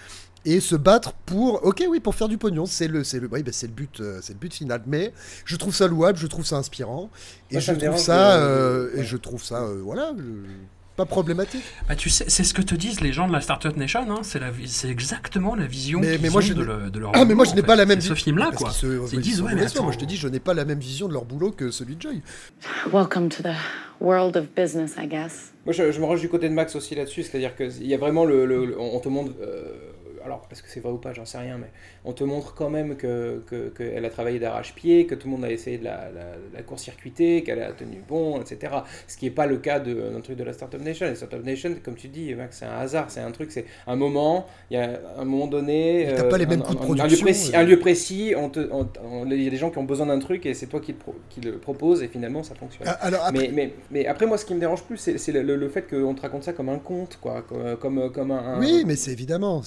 et 0.45 0.59
se 0.59 0.75
battre 0.75 1.13
pour 1.25 1.63
ok 1.65 1.85
oui 1.89 1.99
pour 2.01 2.15
faire 2.15 2.27
du 2.27 2.37
pognon 2.37 2.65
c'est 2.65 2.87
le 2.89 3.03
c'est 3.05 3.19
le 3.19 3.29
oui, 3.31 3.43
bah, 3.43 3.51
c'est 3.53 3.67
le 3.67 3.73
but 3.73 4.01
euh, 4.01 4.19
c'est 4.21 4.33
le 4.33 4.39
but 4.39 4.53
final 4.53 4.81
mais 4.85 5.13
je 5.45 5.55
trouve 5.55 5.73
ça 5.73 5.87
louable 5.87 6.17
je 6.19 6.27
trouve 6.27 6.45
ça 6.45 6.57
inspirant 6.57 7.09
et 7.49 7.55
Moi, 7.55 7.61
je 7.61 7.71
trouve 7.73 7.97
ça 7.97 8.33
euh, 8.39 8.89
et 8.93 8.97
ouais. 8.99 9.03
je 9.05 9.15
trouve 9.17 9.41
ça 9.43 9.63
euh, 9.63 9.79
voilà 9.81 10.11
je- 10.17 10.23
pas 10.95 11.05
problématique. 11.07 11.63
Bah, 11.89 11.95
tu 11.95 12.11
sais, 12.11 12.25
c'est 12.27 12.43
ce 12.43 12.53
que 12.53 12.61
te 12.61 12.75
disent 12.75 13.01
les 13.01 13.11
gens 13.13 13.27
de 13.27 13.33
la 13.33 13.41
Startup 13.41 13.75
Nation. 13.75 14.05
Hein. 14.11 14.19
C'est 14.21 14.37
la, 14.39 14.51
c'est 14.67 14.89
exactement 14.89 15.55
la 15.55 15.65
vision 15.65 15.99
Mais, 15.99 16.11
qu'ils 16.11 16.21
mais 16.21 16.29
moi, 16.29 16.37
ont 16.37 16.41
je 16.45 16.53
de, 16.53 16.61
le- 16.61 16.91
de 16.91 16.99
leur. 16.99 17.11
Ah, 17.15 17.25
mais 17.25 17.33
moi, 17.33 17.45
je 17.45 17.49
boulot, 17.49 17.61
n'ai 17.63 17.65
pas 17.65 17.73
fait. 17.73 17.77
la 17.77 17.85
même 17.87 17.99
C'est 17.99 18.09
vi- 18.09 18.15
ce 18.19 18.23
film-là, 18.23 18.51
quoi. 18.55 18.69
qu'ils 18.69 18.77
se- 18.77 19.07
Ils 19.11 19.15
ils 19.15 19.19
disent, 19.21 19.41
ouais, 19.41 19.55
mais 19.55 19.67
foi. 19.67 19.81
Moi, 19.81 19.89
attends. 19.89 19.91
je 19.93 19.97
te 19.97 20.05
dis, 20.05 20.17
je 20.17 20.27
n'ai 20.27 20.39
pas 20.39 20.53
la 20.53 20.65
même 20.65 20.77
vision 20.77 21.07
de 21.07 21.13
leur 21.13 21.25
boulot 21.25 21.49
que 21.49 21.71
celui 21.71 21.95
de 21.95 22.01
Joy. 22.03 22.21
Welcome 22.93 23.29
to 23.29 23.41
the 23.41 23.55
world 24.01 24.37
of 24.37 24.45
business, 24.55 24.93
I 24.95 25.07
guess. 25.07 25.52
Moi, 25.65 25.71
je, 25.73 25.83
me 25.99 26.05
range 26.05 26.19
du 26.21 26.29
côté 26.29 26.49
de 26.49 26.53
Max 26.53 26.75
aussi 26.75 26.93
là-dessus, 26.95 27.23
c'est-à-dire 27.23 27.55
qu'il 27.55 27.87
y 27.87 27.93
a 27.93 27.97
vraiment 27.97 28.25
le. 28.25 28.45
le- 28.45 28.65
le- 28.65 28.79
on 28.79 28.99
te 28.99 29.09
montre. 29.09 29.31
euh, 29.41 29.63
alors, 30.25 30.47
est-ce 30.51 30.61
que 30.63 30.69
c'est 30.69 30.79
vrai 30.79 30.91
ou 30.91 30.97
pas, 30.97 31.13
j'en 31.13 31.25
sais 31.25 31.37
rien, 31.37 31.57
mais 31.57 31.67
on 32.05 32.13
te 32.13 32.23
montre 32.23 32.53
quand 32.55 32.69
même 32.69 32.95
qu'elle 32.97 33.41
que, 33.47 33.69
qu'elle 33.69 34.05
a 34.05 34.09
travaillé 34.09 34.39
d'arrache-pied, 34.39 35.05
que 35.05 35.15
tout 35.15 35.27
le 35.27 35.33
monde 35.33 35.45
a 35.45 35.51
essayé 35.51 35.77
de 35.77 35.83
la, 35.83 36.09
la, 36.13 36.25
la 36.53 36.61
court-circuiter, 36.63 37.43
qu'elle 37.43 37.61
a 37.61 37.71
tenu 37.71 38.01
bon, 38.07 38.41
etc. 38.41 38.73
Ce 39.07 39.17
qui 39.17 39.25
n'est 39.25 39.31
pas 39.31 39.45
le 39.45 39.57
cas 39.57 39.79
de- 39.79 39.93
d'un 39.93 40.21
truc 40.21 40.37
de 40.37 40.43
la 40.43 40.53
Startup 40.53 40.81
Nation. 40.81 41.05
La 41.05 41.15
Startup 41.15 41.43
Nation, 41.43 41.75
comme 41.83 41.95
tu 41.95 42.07
dis, 42.07 42.33
Max, 42.35 42.57
c'est 42.59 42.65
un 42.65 42.77
hasard, 42.77 43.09
c'est 43.09 43.19
un 43.21 43.31
truc, 43.31 43.51
c'est 43.51 43.65
un 43.87 43.95
moment, 43.95 44.47
il 44.71 44.77
y 44.77 44.79
a 44.79 44.99
un 45.17 45.25
moment 45.25 45.47
donné. 45.47 46.07
T'as 46.15 46.23
pas 46.23 46.37
les 46.37 46.45
un- 46.45 46.49
mêmes 46.49 46.61
un- 46.61 46.75
coûts 46.75 46.95
de 46.95 47.01
un- 47.01 47.05
un 47.05 47.07
lieu 47.07 47.15
production, 47.17 47.25
précis, 47.25 47.51
euh. 47.55 47.59
un 47.59 47.63
lieu 47.63 47.79
précis, 47.79 48.33
on 48.37 48.49
te- 48.49 48.69
il 49.31 49.43
y 49.43 49.47
a 49.47 49.49
des 49.49 49.57
gens 49.57 49.69
qui 49.71 49.77
ont 49.77 49.83
besoin 49.83 50.05
d'un 50.07 50.19
truc 50.19 50.45
et 50.45 50.53
c'est 50.53 50.67
toi 50.67 50.79
qui 50.79 50.91
le, 50.93 50.97
pro- 50.97 51.15
qui 51.29 51.41
le 51.41 51.57
propose 51.57 52.01
et 52.03 52.07
finalement 52.07 52.43
ça 52.43 52.55
fonctionne. 52.55 52.87
Ah, 52.89 52.97
alors, 53.01 53.25
après- 53.25 53.47
mais, 53.47 53.51
mais, 53.53 53.73
mais 53.91 54.05
après, 54.07 54.25
moi, 54.25 54.37
ce 54.37 54.45
qui 54.45 54.53
me 54.53 54.59
dérange 54.59 54.83
plus, 54.83 54.97
c'est 54.97 55.31
le, 55.31 55.41
le- 55.41 55.55
le 55.55 55.69
fait 55.69 55.83
qu'on 55.89 56.13
te 56.13 56.21
raconte 56.21 56.43
ça 56.43 56.53
comme 56.53 56.69
un 56.69 56.79
conte, 56.79 57.17
quoi, 57.21 57.41
comme, 57.41 57.75
comme, 57.77 58.11
comme 58.11 58.31
un. 58.31 58.55
un- 58.55 58.59
Oui, 58.59 58.83
mais 58.85 58.95
c'est 58.95 59.11
évidemment, 59.11 59.61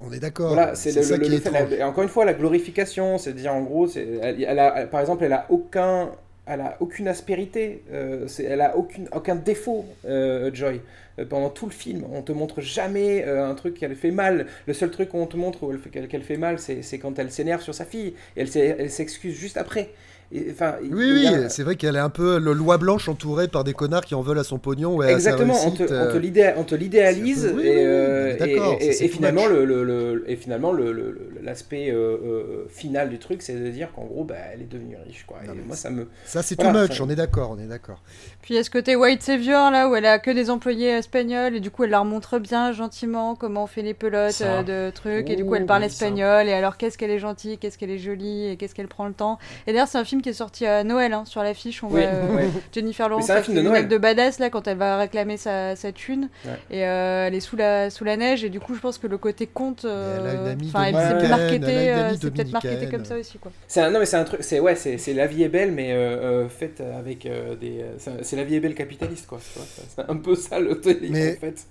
on 0.00 0.12
est 0.12 0.20
d'accord. 0.20 0.54
Voilà, 0.54 0.74
c'est 0.74 0.92
le, 0.94 1.02
ça 1.02 1.16
le- 1.16 1.22
qui 1.24 1.30
le 1.30 1.36
est 1.36 1.40
fait- 1.40 1.48
étrange. 1.50 1.70
la- 1.70 1.76
et 1.76 1.82
encore 1.82 2.02
une 2.02 2.08
fois, 2.08 2.24
la 2.24 2.34
glorification, 2.34 3.18
c'est 3.18 3.30
à 3.30 3.32
dire 3.32 3.54
en 3.54 3.62
gros, 3.62 3.88
elle, 3.88 4.42
elle 4.42 4.58
a, 4.58 4.86
par 4.86 5.00
exemple, 5.00 5.24
elle 5.24 5.32
a 5.32 5.46
aucun, 5.48 6.10
elle 6.46 6.60
a 6.60 6.76
aucune 6.80 7.08
aspérité, 7.08 7.82
euh, 7.92 8.26
elle 8.38 8.60
a 8.60 8.76
aucune, 8.76 9.08
aucun 9.14 9.36
défaut, 9.36 9.84
euh, 10.06 10.50
Joy. 10.52 10.80
Euh, 11.18 11.24
Pendant 11.28 11.50
tout 11.50 11.66
le 11.66 11.72
film, 11.72 12.04
on 12.12 12.22
te 12.22 12.32
montre 12.32 12.60
jamais 12.60 13.24
euh, 13.26 13.44
un 13.46 13.54
truc 13.54 13.74
qu'elle 13.74 13.94
fait 13.96 14.10
mal. 14.12 14.46
Le 14.66 14.72
seul 14.74 14.90
truc 14.90 15.08
qu'on 15.10 15.26
te 15.26 15.36
montre 15.36 15.60
qu'elle 15.90 16.22
fait 16.22 16.36
mal, 16.36 16.58
c'est 16.58 16.98
quand 16.98 17.18
elle 17.18 17.30
s'énerve 17.30 17.62
sur 17.62 17.74
sa 17.74 17.84
fille 17.84 18.14
et 18.36 18.44
elle 18.46 18.90
s'excuse 18.90 19.34
juste 19.34 19.56
après. 19.56 19.90
Et, 20.32 20.46
Enfin, 20.52 20.76
il- 20.82 20.94
Oui, 20.94 21.10
oui, 21.12 21.26
a- 21.26 21.48
c'est 21.48 21.64
vrai 21.64 21.74
qu'elle 21.74 21.96
est 21.96 22.00
un 22.00 22.08
peu 22.08 22.38
le 22.38 22.52
loi 22.52 22.78
blanche 22.78 23.08
entourée 23.08 23.48
par 23.48 23.64
des 23.64 23.72
connards 23.74 24.04
qui 24.04 24.14
en 24.14 24.20
veulent 24.22 24.38
à 24.38 24.44
son 24.44 24.58
pognon 24.58 24.94
ou 24.94 25.02
à 25.02 25.06
sa 25.06 25.12
Exactement, 25.12 25.54
on 25.54 25.70
réussite. 25.70 25.86
te, 25.88 25.92
on 25.92 25.96
euh, 25.96 26.12
te 26.12 26.18
l'idé- 26.18 26.52
on 26.56 26.62
te 26.62 26.74
l'idéalise 26.76 27.48
peu- 27.52 27.56
oui, 27.56 27.66
et, 27.66 27.84
euh, 27.84 29.08
finalement 29.08 29.42
much. 29.42 29.50
le, 29.50 29.64
le- 29.64 29.84
le- 29.84 30.24
et 30.30 30.36
finalement 30.36 30.70
le- 30.72 30.92
le- 30.92 31.10
le- 31.10 31.30
l'aspect 31.42 31.90
euh, 31.90 32.16
euh, 32.24 32.66
final 32.68 33.10
du 33.10 33.18
truc 33.18 33.42
c'est 33.42 33.54
de 33.54 33.68
dire 33.70 33.88
qu'en 33.92 34.04
gros 34.04 34.22
bah, 34.22 34.36
elle 34.52 34.62
est 34.62 34.70
devenue 34.70 34.96
riche 35.04 35.24
quoi. 35.26 35.38
Et 35.44 35.66
moi 35.66 35.74
ça 35.74 35.90
me 35.90 36.06
Ça, 36.24 36.42
c'est 36.42 36.54
Voilà, 36.60 36.72
too 36.74 36.88
much, 36.88 36.98
ça- 36.98 37.04
on 37.04 37.10
est 37.10 37.16
d'accord, 37.16 37.56
on 37.56 37.58
est 37.60 37.66
d'accord. 37.66 38.00
Puis 38.42 38.54
il 38.54 38.56
y 38.56 38.60
a 38.60 38.64
ce 38.64 38.70
côté 38.70 38.94
white 38.96 39.22
savior 39.22 39.70
là 39.72 39.88
où 39.88 39.96
elle 39.96 40.06
a 40.06 40.18
que 40.20 40.30
des 40.30 40.48
employés 40.50 40.90
espagnols 40.90 41.56
et 41.56 41.60
du 41.60 41.70
coup 41.72 41.82
elle 41.84 41.90
leur 41.90 42.04
montre 42.04 42.38
bien 42.38 42.70
gentiment 42.72 43.34
comment 43.34 43.64
on 43.64 43.66
fait 43.66 43.82
les 43.82 43.94
pelotes 43.94 44.30
Ça. 44.32 44.60
euh, 44.60 44.88
de 44.90 44.94
trucs 44.94 45.28
et 45.28 45.34
du 45.36 45.44
coup 45.44 45.56
elle 45.56 45.66
parle 45.66 45.82
oui, 45.82 45.88
ça. 45.90 45.94
espagnol 46.06 46.46
et 46.48 46.52
alors 46.52 46.76
qu'est-ce 46.76 46.96
qu'elle 46.96 47.10
est 47.10 47.18
gentille, 47.18 47.58
qu'est-ce 47.58 47.76
qu'elle 47.78 47.90
est 47.90 47.98
jolie 47.98 48.46
et 48.48 48.56
qu'est-ce 48.56 48.74
qu'elle 48.76 48.86
prend 48.88 49.06
le 49.08 49.12
temps. 49.14 49.38
Et 49.66 49.72
d'ailleurs 49.72 49.88
c'est 49.88 49.98
un 49.98 50.04
film 50.04 50.19
qui 50.22 50.28
est 50.28 50.32
sorti 50.34 50.66
à 50.66 50.84
Noël 50.84 51.12
hein, 51.12 51.24
sur 51.24 51.42
l'affiche 51.42 51.82
on 51.82 51.86
Oui, 51.88 52.00
voit 52.02 52.10
euh, 52.10 52.36
ouais. 52.36 52.48
Jennifer 52.72 53.08
Lawrence 53.08 53.28
un 53.30 53.34
avec 53.34 53.44
film 53.46 53.56
de 53.56 53.62
Noël. 53.62 53.88
de 53.88 53.98
badass 53.98 54.38
là 54.38 54.50
quand 54.50 54.66
elle 54.68 54.76
va 54.78 54.96
réclamer 54.98 55.36
sa, 55.36 55.76
sa 55.76 55.92
thune 55.92 56.28
Ouais. 56.44 56.52
et 56.70 56.86
euh, 56.86 57.26
elle 57.26 57.34
est 57.34 57.40
sous 57.40 57.56
la 57.56 57.90
sous 57.90 58.04
la 58.04 58.16
neige 58.16 58.44
et 58.44 58.48
du 58.50 58.60
coup 58.60 58.74
je 58.74 58.80
pense 58.80 58.98
que 58.98 59.06
le 59.06 59.18
côté 59.18 59.46
conte 59.46 59.84
euh, 59.84 60.54
elle 60.58 60.66
enfin 60.68 60.84
s'est 60.86 60.94
euh, 60.94 62.14
c'est 62.20 62.30
peut-être 62.30 62.52
marketé 62.52 62.88
comme 62.90 63.04
ça 63.04 63.16
aussi 63.16 63.38
quoi. 63.38 63.52
C'est 63.68 63.80
un, 63.80 63.90
non 63.90 63.98
mais 64.00 64.06
c'est 64.06 64.16
un 64.16 64.24
truc, 64.24 64.42
c'est 64.42 64.60
ouais, 64.60 64.76
c'est, 64.76 64.98
c'est 64.98 65.14
la 65.14 65.26
vie 65.26 65.42
est 65.42 65.48
belle, 65.48 65.72
mais 65.72 65.92
euh, 65.92 66.44
euh, 66.44 66.48
faite 66.48 66.80
avec 66.80 67.26
euh, 67.26 67.56
des, 67.56 67.84
c'est, 68.22 68.36
la 68.36 68.44
vie 68.44 68.54
est 68.56 68.60
belle 68.60 68.74
capitaliste 68.74 69.26
quoi. 69.26 69.38
c'est- 69.40 70.02
un 70.08 70.16
peu 70.16 70.34
ça 70.34 70.58
le 70.60 70.80
truc 70.80 70.98
Mais- 71.08 71.36
en 71.36 71.40
fait. 71.40 71.66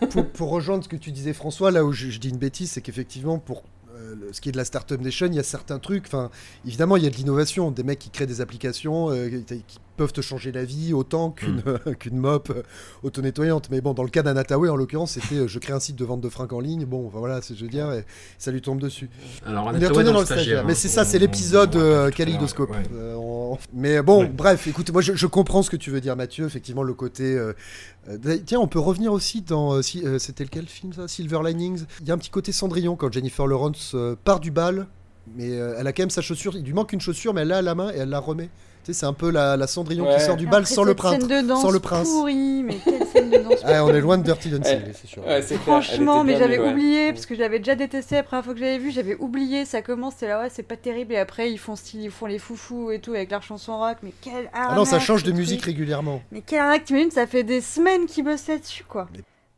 pour, 0.10 0.26
pour 0.26 0.50
rejoindre 0.50 0.84
ce 0.84 0.88
que 0.88 0.96
tu 0.96 1.10
disais 1.12 1.32
François, 1.32 1.70
là 1.70 1.84
où 1.84 1.92
je, 1.92 2.08
je 2.10 2.18
dis 2.18 2.28
une 2.30 2.38
bêtise, 2.38 2.70
c'est 2.72 2.80
qu'effectivement 2.80 3.38
pour 3.38 3.62
euh, 4.00 4.14
ce 4.32 4.40
qui 4.40 4.48
est 4.48 4.52
de 4.52 4.56
la 4.56 4.64
Startup 4.64 5.00
Nation, 5.00 5.26
il 5.26 5.34
y 5.34 5.38
a 5.38 5.42
certains 5.42 5.78
trucs, 5.78 6.06
évidemment 6.66 6.96
il 6.96 7.04
y 7.04 7.06
a 7.06 7.10
de 7.10 7.16
l'innovation, 7.16 7.70
des 7.70 7.82
mecs 7.82 7.98
qui 7.98 8.10
créent 8.10 8.26
des 8.26 8.40
applications 8.40 9.10
euh, 9.10 9.28
qui 9.46 9.78
peuvent 10.00 10.12
te 10.14 10.22
changer 10.22 10.50
la 10.50 10.64
vie 10.64 10.94
autant 10.94 11.30
qu'une 11.30 11.62
qu'une 11.98 12.16
mop 12.16 12.50
auto-nettoyante. 13.02 13.68
Mais 13.70 13.82
bon, 13.82 13.92
dans 13.92 14.02
le 14.02 14.08
cas 14.08 14.22
d'Anataway 14.22 14.70
en 14.70 14.76
l'occurrence, 14.76 15.12
c'était 15.12 15.34
euh, 15.34 15.46
je 15.46 15.58
crée 15.58 15.74
un 15.74 15.80
site 15.80 15.96
de 15.96 16.04
vente 16.06 16.22
de 16.22 16.28
fringues 16.30 16.54
en 16.54 16.60
ligne, 16.60 16.86
bon 16.86 17.10
voilà, 17.12 17.42
c'est 17.42 17.54
je 17.54 17.62
veux 17.64 17.70
dire, 17.70 17.92
et 17.92 18.06
ça 18.38 18.50
lui 18.50 18.62
tombe 18.62 18.80
dessus. 18.80 19.10
Alors, 19.44 19.66
On 19.66 19.74
est 19.74 19.84
retourné 19.86 20.04
dans 20.04 20.12
dans 20.14 20.20
le 20.20 20.24
stagiaire, 20.24 20.64
mais 20.64 20.72
hein, 20.72 20.74
c'est 20.74 20.88
ça, 20.88 21.02
on- 21.02 21.04
c'est 21.04 21.18
l'épisode 21.18 21.76
euh, 21.76 22.10
ouais. 22.10 22.82
Euh, 22.94 23.14
on- 23.16 23.58
Mais 23.74 24.00
bon, 24.00 24.20
Ouais. 24.22 24.28
bref, 24.34 24.66
écoute, 24.68 24.90
moi 24.90 25.02
je, 25.02 25.12
je 25.14 25.26
comprends 25.26 25.62
ce 25.62 25.68
que 25.68 25.76
tu 25.76 25.90
veux 25.90 26.00
dire, 26.00 26.16
Mathieu. 26.16 26.46
Effectivement, 26.46 26.82
le 26.82 26.94
côté. 26.94 27.36
euh, 27.36 27.52
tiens, 28.46 28.60
on 28.60 28.68
peut 28.68 28.78
revenir 28.80 29.12
aussi 29.12 29.42
dans. 29.42 29.82
si, 29.82 30.02
C'était 30.18 30.44
lequel 30.44 30.66
film 30.66 30.92
ça? 30.94 31.08
Silver 31.08 31.40
Linings. 31.44 31.84
Il 32.00 32.08
y 32.08 32.10
a 32.10 32.14
un 32.14 32.18
petit 32.18 32.30
côté 32.30 32.52
Cendrillon 32.52 32.96
quand 32.96 33.12
Jennifer 33.12 33.46
Lawrence 33.46 33.94
part 34.24 34.40
du 34.40 34.50
bal, 34.50 34.86
mais 35.36 35.50
euh, 35.58 35.74
elle 35.78 35.86
a 35.86 35.92
quand 35.92 36.02
même 36.02 36.10
sa 36.10 36.22
chaussure. 36.22 36.56
Il 36.56 36.64
lui 36.64 36.72
manque 36.72 36.92
une 36.94 37.00
chaussure, 37.00 37.34
mais 37.34 37.42
elle 37.42 37.48
l'a 37.48 37.58
à 37.58 37.62
la 37.62 37.74
main 37.74 37.90
et 37.92 37.98
elle 37.98 38.08
la 38.08 38.20
remet. 38.20 38.48
Tu 38.82 38.92
sais, 38.94 39.00
c'est 39.00 39.06
un 39.06 39.12
peu 39.12 39.30
la, 39.30 39.56
la 39.58 39.66
Cendrillon 39.66 40.06
Ouais. 40.06 40.14
qui 40.16 40.22
sort 40.22 40.36
du 40.36 40.46
bal 40.46 40.62
Après 40.62 40.74
sans 40.74 40.84
le 40.84 40.94
danse 40.94 41.60
Sans 41.60 41.70
le 41.70 41.80
prince. 41.80 42.08
pourrie, 42.08 42.62
mais 42.62 42.76
quelle 42.82 43.06
scène 43.06 43.28
de 43.30 43.36
danse 43.38 43.60
Ah, 43.64 43.84
on 43.84 43.92
est 43.94 44.00
loin 44.00 44.16
de 44.16 44.22
Dirty 44.22 44.48
Dancing, 44.48 44.78
Ouais. 44.78 44.92
c'est 44.94 45.06
sûr. 45.06 45.26
Ouais, 45.26 45.42
Franchement, 45.42 46.24
mais 46.24 46.38
j'avais 46.38 46.58
oublié, 46.58 47.12
parce 47.12 47.26
que 47.26 47.34
je 47.34 47.40
l'avais 47.40 47.58
déjà 47.58 47.74
détesté 47.74 48.14
la 48.14 48.22
première 48.22 48.44
fois 48.44 48.54
que 48.54 48.60
j'avais 48.60 48.78
vu, 48.78 48.90
j'avais 48.90 49.16
oublié, 49.16 49.64
ça 49.66 49.82
commence, 49.82 50.14
c'est 50.16 50.28
là, 50.28 50.40
ouais, 50.40 50.48
c'est 50.50 50.62
pas 50.62 50.76
terrible, 50.76 51.12
et 51.12 51.18
après 51.18 51.50
ils 51.52 51.58
font 51.58 51.76
style, 51.76 52.00
ils 52.02 52.10
font 52.10 52.24
les 52.26 52.38
foufous 52.38 52.90
et 52.90 53.00
tout 53.00 53.12
avec 53.12 53.30
leur 53.30 53.42
chanson 53.42 53.76
rock, 53.78 53.98
mais 54.02 54.12
quel 54.22 54.48
Ah 54.54 54.74
non, 54.74 54.84
ça 54.86 54.92
arnaque, 54.96 55.06
change 55.06 55.24
de 55.24 55.32
musique 55.32 55.62
régulièrement. 55.62 56.22
Mais 56.32 56.42
quel 56.44 56.60
arnaque, 56.60 56.84
t'imagines, 56.84 57.10
ça 57.10 57.26
fait 57.26 57.42
des 57.44 57.60
semaines 57.60 58.06
qu'ils 58.06 58.24
bossent 58.24 58.48
là-dessus, 58.48 58.84
quoi. 58.84 59.08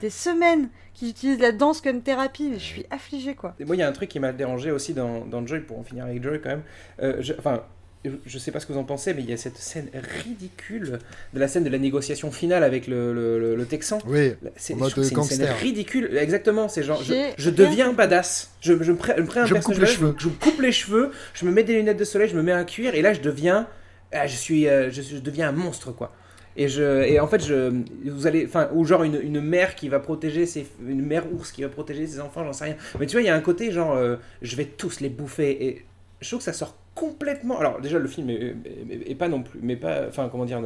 Des 0.00 0.10
semaines 0.10 0.68
qu'ils 0.94 1.10
utilisent 1.10 1.38
la 1.38 1.52
danse 1.52 1.80
comme 1.80 2.00
thérapie, 2.02 2.48
mais 2.50 2.58
je 2.58 2.64
suis 2.64 2.86
affligée, 2.90 3.36
quoi. 3.36 3.54
Et 3.60 3.64
moi, 3.64 3.76
il 3.76 3.78
y 3.78 3.82
a 3.82 3.88
un 3.88 3.92
truc 3.92 4.08
qui 4.08 4.18
m'a 4.18 4.32
dérangé 4.32 4.72
aussi 4.72 4.94
dans, 4.94 5.24
dans 5.24 5.46
Joy, 5.46 5.60
pour 5.60 5.78
en 5.78 5.84
finir 5.84 6.04
avec 6.06 6.20
Joy 6.20 6.40
quand 6.42 6.48
même. 6.50 6.62
Euh, 7.00 7.18
je- 7.20 7.34
enfin, 7.38 7.62
je- 8.04 8.38
sais 8.38 8.50
pas 8.50 8.58
ce 8.60 8.66
que 8.66 8.72
vous 8.72 8.78
en 8.78 8.84
pensez, 8.84 9.14
mais 9.14 9.22
il 9.22 9.30
y 9.30 9.32
a 9.32 9.36
cette 9.36 9.56
scène 9.56 9.88
ridicule 10.24 10.98
de 11.34 11.38
la 11.40 11.48
scène 11.48 11.64
de 11.64 11.68
la 11.70 11.78
négociation 11.78 12.30
finale 12.32 12.64
avec 12.64 12.86
le, 12.86 13.12
le, 13.12 13.38
le- 13.38 13.54
le 13.56 13.64
Texan. 13.66 13.98
Oui, 14.06 14.32
c'est 14.56 14.74
une 14.74 15.22
scène 15.24 15.48
ridicule. 15.60 16.16
Exactement, 16.16 16.68
c'est 16.68 16.82
genre, 16.82 17.02
je, 17.02 17.50
deviens 17.50 17.92
badass. 17.92 18.50
Je, 18.60 18.82
je 18.82 18.92
me 18.92 18.96
prends, 18.96 19.14
je 19.16 19.22
me 19.22 19.26
prends 19.26 19.40
un 19.42 19.46
Je 19.46 19.54
me 19.54 19.60
coupe 19.60 19.78
les 19.78 19.86
cheveux. 19.86 20.14
je 20.18 20.28
me 20.28 20.32
coupe 20.34 20.60
les 20.60 20.72
cheveux, 20.72 21.10
je 21.34 21.44
me 21.44 21.50
mets 21.52 21.62
des 21.62 21.74
lunettes 21.74 21.98
de 21.98 22.04
soleil, 22.04 22.28
je 22.28 22.36
me 22.36 22.42
mets 22.42 22.52
un 22.52 22.64
cuir, 22.64 22.94
et 22.94 23.02
là, 23.02 23.12
je 23.12 23.20
deviens, 23.20 23.68
ah, 24.12 24.26
je 24.26 24.36
suis, 24.36 24.68
euh, 24.68 24.90
je, 24.90 25.18
deviens 25.18 25.48
un 25.48 25.52
monstre, 25.52 25.92
quoi. 25.92 26.12
Et, 26.54 26.68
je, 26.68 27.02
et 27.04 27.18
en 27.18 27.26
fait, 27.28 27.42
je, 27.42 27.72
vous 28.10 28.26
allez, 28.26 28.44
enfin, 28.46 28.68
ou 28.74 28.84
genre 28.84 29.04
une, 29.04 29.18
une 29.22 29.40
mère 29.40 29.74
qui 29.74 29.88
va 29.88 30.00
protéger 30.00 30.44
ses, 30.44 30.66
une 30.86 31.00
mère 31.00 31.24
ours 31.32 31.50
qui 31.50 31.62
va 31.62 31.70
protéger 31.70 32.06
ses 32.06 32.20
enfants, 32.20 32.44
j'en 32.44 32.52
sais 32.52 32.64
rien. 32.64 32.76
Mais 33.00 33.06
tu 33.06 33.12
vois, 33.12 33.22
il 33.22 33.26
y 33.26 33.30
a 33.30 33.34
un 33.34 33.40
côté 33.40 33.70
genre, 33.72 33.96
euh, 33.96 34.16
je 34.42 34.54
vais 34.56 34.66
tous 34.66 35.00
les 35.00 35.08
bouffer. 35.08 35.64
Et 35.66 35.86
je 36.20 36.28
trouve 36.28 36.40
que 36.40 36.44
ça 36.44 36.52
sort 36.52 36.76
complètement. 36.94 37.58
Alors 37.58 37.80
déjà, 37.80 37.98
le 37.98 38.08
film 38.08 38.30
est, 38.30 38.54
est- 38.64 39.10
est 39.10 39.14
pas 39.14 39.28
non 39.28 39.42
plus, 39.42 39.60
mais 39.62 39.76
pas, 39.76 40.06
enfin, 40.08 40.28
comment 40.30 40.44
dire, 40.44 40.60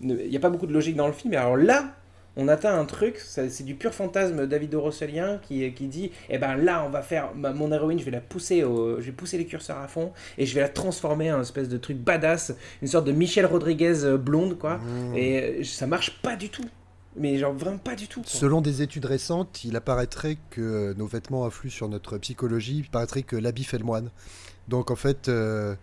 il 0.00 0.14
n'y 0.28 0.36
a 0.36 0.40
pas 0.40 0.50
beaucoup 0.50 0.66
de 0.66 0.72
logique 0.72 0.96
dans 0.96 1.06
le 1.06 1.12
film. 1.12 1.32
Et 1.34 1.36
alors 1.36 1.56
là, 1.56 1.94
on 2.36 2.48
atteint 2.48 2.78
un 2.78 2.84
truc, 2.86 3.18
c'est 3.18 3.62
du 3.62 3.74
pur 3.74 3.92
fantasme 3.92 4.46
David 4.46 4.74
Rosselien 4.74 5.38
qui, 5.42 5.70
qui 5.74 5.86
dit 5.86 6.10
Eh 6.30 6.38
ben 6.38 6.56
là, 6.56 6.82
on 6.86 6.90
va 6.90 7.02
faire 7.02 7.34
ma- 7.34 7.52
mon 7.52 7.70
héroïne, 7.72 7.98
je 7.98 8.04
vais 8.04 8.10
la 8.10 8.20
pousser, 8.22 8.64
au, 8.64 9.00
je 9.00 9.06
vais 9.06 9.12
pousser 9.12 9.36
les 9.38 9.44
curseurs 9.46 9.78
à 9.78 9.88
fond 9.88 10.12
et 10.38 10.46
je 10.46 10.54
vais 10.54 10.62
la 10.62 10.68
transformer 10.70 11.30
en 11.32 11.40
espèce 11.42 11.68
de 11.68 11.76
truc 11.76 11.98
badass, 11.98 12.54
une 12.80 12.88
sorte 12.88 13.06
de 13.06 13.12
Michelle 13.12 13.44
Rodriguez 13.46 14.04
euh, 14.04 14.16
blonde, 14.16 14.58
quoi. 14.58 14.80
Et 15.14 15.60
euh, 15.60 15.64
ça 15.64 15.86
marche 15.86 16.22
pas 16.22 16.36
du 16.36 16.48
tout. 16.48 16.64
Mais 17.14 17.36
genre 17.36 17.52
vraiment 17.52 17.76
pas 17.76 17.94
du 17.94 18.08
tout. 18.08 18.22
quoi. 18.22 18.30
Selon 18.30 18.62
des 18.62 18.80
études 18.80 19.04
récentes, 19.04 19.64
il 19.64 19.76
apparaîtrait 19.76 20.38
que 20.48 20.94
nos 20.94 21.06
vêtements 21.06 21.44
influent 21.44 21.70
sur 21.70 21.88
notre 21.90 22.16
psychologie. 22.16 22.78
Il 22.78 22.88
paraîtrait 22.88 23.22
que 23.22 23.36
l'habit 23.36 23.64
fait 23.64 23.76
le 23.76 23.84
moine. 23.84 24.08
Donc 24.68 24.90
en 24.90 24.96
fait, 24.96 25.28
euh, 25.28 25.74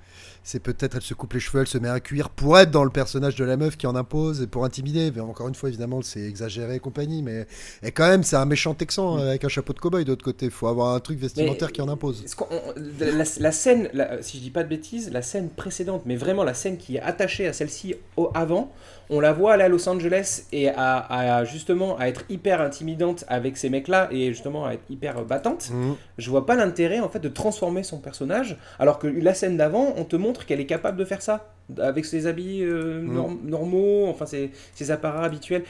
c'est 0.44 0.60
peut-être 0.61 0.95
elle 0.95 1.02
se 1.02 1.14
coupe 1.14 1.34
les 1.34 1.40
cheveux, 1.40 1.61
elle 1.61 1.68
se 1.68 1.78
met 1.78 1.90
un 1.90 1.99
cuir 1.99 2.30
pour 2.30 2.57
être 2.57 2.72
dans 2.72 2.84
le 2.84 2.90
personnage 2.90 3.36
de 3.36 3.44
la 3.45 3.57
meuf 3.57 3.78
qui 3.78 3.86
en 3.88 3.95
impose 3.95 4.41
et 4.41 4.48
pour 4.48 4.66
intimider. 4.66 5.11
Mais 5.14 5.22
encore 5.22 5.48
une 5.48 5.56
fois, 5.56 5.70
évidemment, 5.70 6.02
c'est 6.02 6.22
exagéré 6.22 6.76
et 6.76 6.80
compagnie. 6.80 7.22
Mais 7.24 7.45
et 7.84 7.91
quand 7.91 8.07
même, 8.07 8.24
c'est 8.24 8.36
un 8.38 8.45
méchant 8.45 8.74
texan 8.74 9.18
euh, 9.20 9.30
avec 9.30 9.44
un 9.45 9.49
chapeau 9.49 9.74
de 9.74 9.80
cow-boy 9.80 10.03
de 10.06 10.10
l'autre 10.11 10.24
côté. 10.26 10.45
Il 10.45 10.52
faut 10.52 10.68
avoir 10.68 10.95
un 10.95 10.99
truc 10.99 11.20
vestimentaire 11.20 11.68
Mais- 11.68 11.74
qui 11.74 11.82
en 11.82 11.90
impose. 11.90 12.24
On- 12.40 12.74
la, 12.99 13.24
la 13.40 13.52
scène, 13.52 13.90
la- 13.94 14.22
si 14.22 14.38
je 14.38 14.44
dis 14.44 14.52
pas 14.52 14.64
de 14.64 14.70
bêtises, 14.70 15.11
la 15.11 15.22
scène 15.22 15.49
précédente, 15.49 16.03
mais 16.06 16.16
vraiment 16.16 16.44
la 16.44 16.53
scène 16.53 16.78
qui 16.78 16.95
est 16.98 17.02
attachée 17.02 17.48
à 17.48 17.53
celle-ci 17.53 17.95
au- 18.18 18.32
avant, 18.34 18.72
on 19.11 19.20
la 19.20 19.34
voit 19.34 19.53
aller 19.53 19.64
à 19.64 19.70
Los 19.70 19.90
Angeles 19.90 20.44
et 20.52 20.70
à, 20.70 20.98
à, 20.99 21.44
justement 21.44 21.98
à 21.98 22.07
être 22.07 22.24
hyper 22.30 22.61
intimidante 22.61 23.26
avec 23.28 23.57
ces 23.57 23.70
mecs-là 23.72 24.07
et 24.11 24.28
justement 24.28 24.68
à 24.68 24.74
être 24.74 24.84
hyper 24.90 25.26
battante. 25.26 25.72
Mhm. 25.72 25.95
Je 26.20 26.30
vois 26.30 26.45
pas 26.45 26.56
l'intérêt 26.56 26.99
en 26.99 27.10
fait 27.10 27.20
de 27.20 27.30
transformer 27.30 27.82
son 27.82 27.98
personnage, 27.98 28.57
alors 28.78 28.99
que 28.99 29.07
la 29.07 29.34
scène 29.34 29.57
d'avant, 29.57 29.94
on 29.98 30.03
te 30.06 30.16
montre 30.16 30.28
qu'elle 30.45 30.60
est 30.60 30.65
capable 30.65 30.97
de 30.97 31.06
faire 31.06 31.22
ça 31.22 31.53
avec 31.77 32.06
ses 32.06 32.26
habits 32.26 32.64
euh, 32.64 32.99
norm- 33.01 33.38
normaux, 33.43 34.07
enfin 34.07 34.26
ses, 34.26 34.49
ses 34.73 34.89
apparats 34.89 35.23
habituels. 35.23 35.64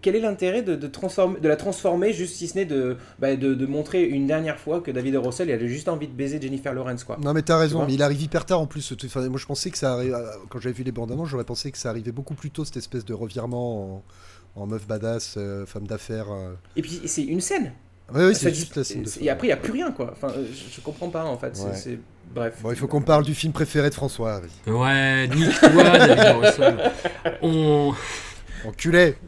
Quel 0.00 0.16
est 0.16 0.20
l'intérêt 0.20 0.62
de, 0.62 0.74
de, 0.76 0.86
transformer, 0.86 1.40
de 1.40 1.48
la 1.48 1.56
transformer 1.56 2.12
juste 2.14 2.36
si 2.36 2.48
ce 2.48 2.54
n'est 2.56 2.64
de, 2.64 2.96
bah, 3.18 3.36
de, 3.36 3.52
de 3.52 3.66
montrer 3.66 4.02
une 4.04 4.26
dernière 4.26 4.58
fois 4.58 4.80
que 4.80 4.90
David 4.90 5.16
Russell 5.16 5.48
il 5.48 5.52
avait 5.52 5.68
juste 5.68 5.88
envie 5.88 6.08
de 6.08 6.14
baiser 6.14 6.40
Jennifer 6.40 6.72
Lawrence 6.72 7.04
quoi. 7.04 7.18
Non 7.20 7.34
mais 7.34 7.42
t'as 7.42 7.58
raison, 7.58 7.84
mais 7.86 7.92
il 7.94 8.02
arrive 8.02 8.22
hyper 8.22 8.46
tard 8.46 8.60
en 8.60 8.66
plus. 8.66 8.94
Enfin, 9.04 9.28
moi 9.28 9.38
je 9.38 9.44
pensais 9.46 9.70
que 9.70 9.76
ça 9.78 9.92
arrive, 9.92 10.16
quand 10.48 10.58
j'avais 10.58 10.74
vu 10.74 10.84
les 10.84 10.92
bandes 10.92 11.12
annonces, 11.12 11.28
j'aurais 11.28 11.44
pensé 11.44 11.70
que 11.70 11.76
ça 11.78 11.90
arrivait 11.90 12.12
beaucoup 12.12 12.34
plus 12.34 12.50
tôt 12.50 12.64
cette 12.64 12.78
espèce 12.78 13.04
de 13.04 13.12
revirement 13.12 13.96
en, 14.56 14.62
en 14.62 14.66
meuf 14.66 14.86
badass, 14.86 15.34
euh, 15.36 15.66
femme 15.66 15.86
d'affaires. 15.86 16.30
euh. 16.32 16.54
Et 16.76 16.82
puis 16.82 17.02
c'est 17.04 17.24
une 17.24 17.40
scène. 17.42 17.72
Ouais, 18.14 18.26
oui, 18.26 18.34
Ça 18.34 18.40
c'est 18.42 18.54
juste 18.54 18.76
la 18.76 18.84
scène 18.84 19.02
de 19.04 19.10
Et 19.22 19.30
après, 19.30 19.46
il 19.46 19.50
n'y 19.50 19.54
a 19.54 19.56
plus 19.58 19.72
rien, 19.72 19.90
quoi. 19.90 20.10
Enfin, 20.12 20.28
euh, 20.36 20.44
je, 20.52 20.74
je 20.76 20.80
comprends 20.82 21.08
pas, 21.08 21.24
en 21.24 21.38
fait. 21.38 21.56
c'est- 21.56 21.64
Ouais. 21.64 21.74
c'est- 21.74 21.98
Bref. 22.34 22.54
Bon, 22.62 22.70
il 22.70 22.76
faut 22.76 22.86
qu'on 22.86 23.02
parle 23.02 23.24
du 23.24 23.34
film 23.34 23.52
préféré 23.52 23.90
de 23.90 23.94
François. 23.94 24.40
Ouais, 24.66 25.28
nique-toi, 25.28 25.84
David 25.84 26.36
Russell. 26.40 26.90
On... 27.42 27.92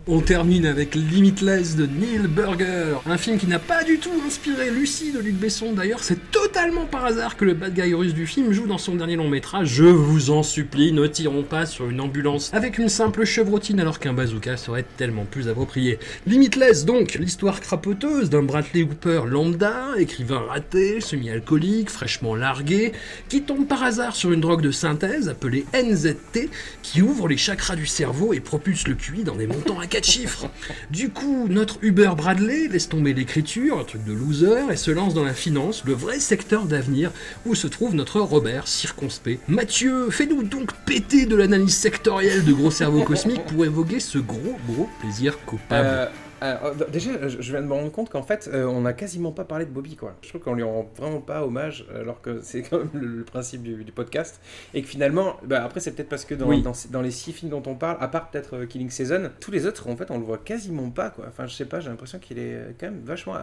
On 0.07 0.21
termine 0.21 0.67
avec 0.67 0.95
Limitless 0.95 1.75
de 1.75 1.87
Neil 1.87 2.29
Burger, 2.29 2.99
un 3.07 3.17
film 3.17 3.37
qui 3.37 3.47
n'a 3.47 3.59
pas 3.59 3.83
du 3.83 3.99
tout 3.99 4.13
inspiré 4.25 4.71
Lucie 4.71 5.13
de 5.13 5.19
Luc 5.19 5.35
Besson. 5.35 5.73
D'ailleurs, 5.73 6.05
c'est 6.05 6.31
totalement 6.31 6.85
par 6.85 7.05
hasard 7.05 7.37
que 7.37 7.45
le 7.45 7.55
bad 7.55 7.75
guy 7.75 7.95
russe 7.95 8.15
du 8.15 8.27
film 8.27 8.53
joue 8.53 8.67
dans 8.67 8.79
son 8.79 8.95
dernier 8.95 9.17
long 9.17 9.29
métrage. 9.29 9.69
Je 9.69 9.85
vous 9.85 10.31
en 10.31 10.43
supplie, 10.45 10.93
ne 10.93 11.07
tirons 11.07 11.43
pas 11.43 11.67
sur 11.67 11.91
une 11.91 12.01
ambulance 12.01 12.53
avec 12.53 12.79
une 12.79 12.89
simple 12.89 13.25
chevrotine 13.25 13.81
alors 13.81 13.99
qu'un 13.99 14.13
bazooka 14.13 14.57
serait 14.57 14.85
tellement 14.97 15.25
plus 15.25 15.49
approprié. 15.49 15.99
Limitless 16.27 16.85
donc, 16.85 17.15
l'histoire 17.15 17.61
crapoteuse 17.61 18.31
d'un 18.31 18.43
Bradley 18.43 18.87
Cooper 18.87 19.23
lambda, 19.27 19.95
écrivain 19.99 20.43
raté, 20.49 21.01
semi-alcoolique, 21.01 21.91
fraîchement 21.91 22.37
largué, 22.37 22.93
qui 23.29 23.43
tombe 23.43 23.67
par 23.67 23.83
hasard 23.83 24.15
sur 24.15 24.31
une 24.33 24.41
drogue 24.41 24.63
de 24.63 24.71
synthèse 24.71 25.29
appelée 25.29 25.65
NZT 25.75 26.51
qui 26.83 27.03
ouvre 27.03 27.27
les 27.27 27.37
chakras 27.37 27.77
du 27.77 27.87
cerveau 27.87 28.33
et 28.33 28.41
propulse 28.41 28.87
le 28.87 28.95
QI 28.95 29.24
dans 29.25 29.35
des 29.35 29.47
montants 29.47 29.81
à 29.81 29.87
4 29.87 30.05
chiffres. 30.05 30.49
Du 30.91 31.11
coup, 31.11 31.47
notre 31.49 31.79
Uber 31.83 32.13
Bradley 32.17 32.69
laisse 32.69 32.89
tomber 32.89 33.15
l'écriture, 33.15 33.79
un 33.79 33.85
truc 33.85 34.05
de 34.05 34.13
loser, 34.13 34.71
et 34.71 34.77
se 34.77 34.91
lance 34.91 35.15
dans 35.15 35.25
la 35.25 35.35
finance, 35.35 35.83
le 35.85 35.95
vrai 35.95 36.21
secteur 36.21 36.67
d'avenir 36.67 37.11
où 37.47 37.55
se 37.55 37.67
trouve 37.67 37.95
notre 37.95 38.21
Robert 38.21 38.69
circonspect. 38.69 39.41
Mathieu, 39.49 40.11
fais-nous 40.11 40.43
donc 40.43 40.73
péter 40.85 41.27
de 41.27 41.37
l'analyse 41.37 41.77
sectorielle 41.77 42.45
de 42.45 42.53
gros 42.53 42.71
cerveau 42.71 43.03
cosmique 43.03 43.45
pour 43.47 43.65
évoquer 43.65 44.01
ce 44.01 44.19
gros 44.19 44.59
gros 44.69 44.89
plaisir 45.01 45.39
coupable. 45.45 45.87
Euh, 45.87 46.07
euh, 46.45 46.57
euh, 46.65 46.85
déjà, 46.93 47.29
je 47.29 47.41
je 47.41 47.51
viens 47.53 47.61
de 47.63 47.67
me 47.67 47.73
rendre 47.73 47.91
compte 47.91 48.11
qu'en 48.11 48.23
fait, 48.23 48.49
euh, 48.53 48.65
on 48.67 48.83
n'a 48.83 48.93
quasiment 48.93 49.33
pas 49.33 49.45
parlé 49.45 49.65
de 49.65 49.71
Bobby, 49.71 49.97
quoi. 49.97 50.15
Je 50.23 50.29
trouve 50.29 50.41
qu'on 50.43 50.55
lui 50.55 50.63
rend 50.63 50.89
vraiment 50.97 51.21
pas 51.21 51.45
hommage, 51.45 51.87
alors 51.95 52.21
que 52.21 52.41
c'est 52.43 52.63
quand 52.63 52.79
même 52.79 52.91
le, 52.95 53.07
le 53.07 53.25
principe 53.25 53.63
du, 53.63 53.83
du 53.85 53.93
podcast. 53.93 54.41
Et 54.75 54.83
que 54.83 54.89
finalement, 54.89 55.37
bah, 55.45 55.65
après, 55.65 55.81
c'est 55.81 55.93
peut-être 55.93 56.09
parce 56.09 56.25
que 56.25 56.35
dans, 56.35 56.47
Oui. 56.49 56.63
dans, 56.63 56.73
dans 56.91 57.01
les 57.03 57.11
six 57.11 57.33
films 57.33 57.51
dont 57.51 57.63
on 57.67 57.75
parle, 57.75 57.97
à 58.01 58.09
part 58.09 58.31
peut-être 58.31 58.57
euh, 58.57 58.67
Killing 58.67 58.91
Season, 58.91 59.31
tous 59.41 59.51
les 59.51 59.67
autres, 59.67 59.89
en 59.89 59.97
fait, 59.97 60.11
on 60.11 60.19
le 60.19 60.25
voit 60.25 60.39
quasiment 60.39 60.91
pas, 60.91 61.11
quoi. 61.11 61.27
Enfin, 61.29 61.47
je 61.47 61.55
sais 61.55 61.65
pas, 61.65 61.81
j'ai 61.81 61.89
l'impression 61.91 62.19
qu'il 62.19 62.39
est 62.39 62.55
euh, 62.55 62.71
quand 62.79 62.87
même 62.87 63.01
vachement. 63.05 63.35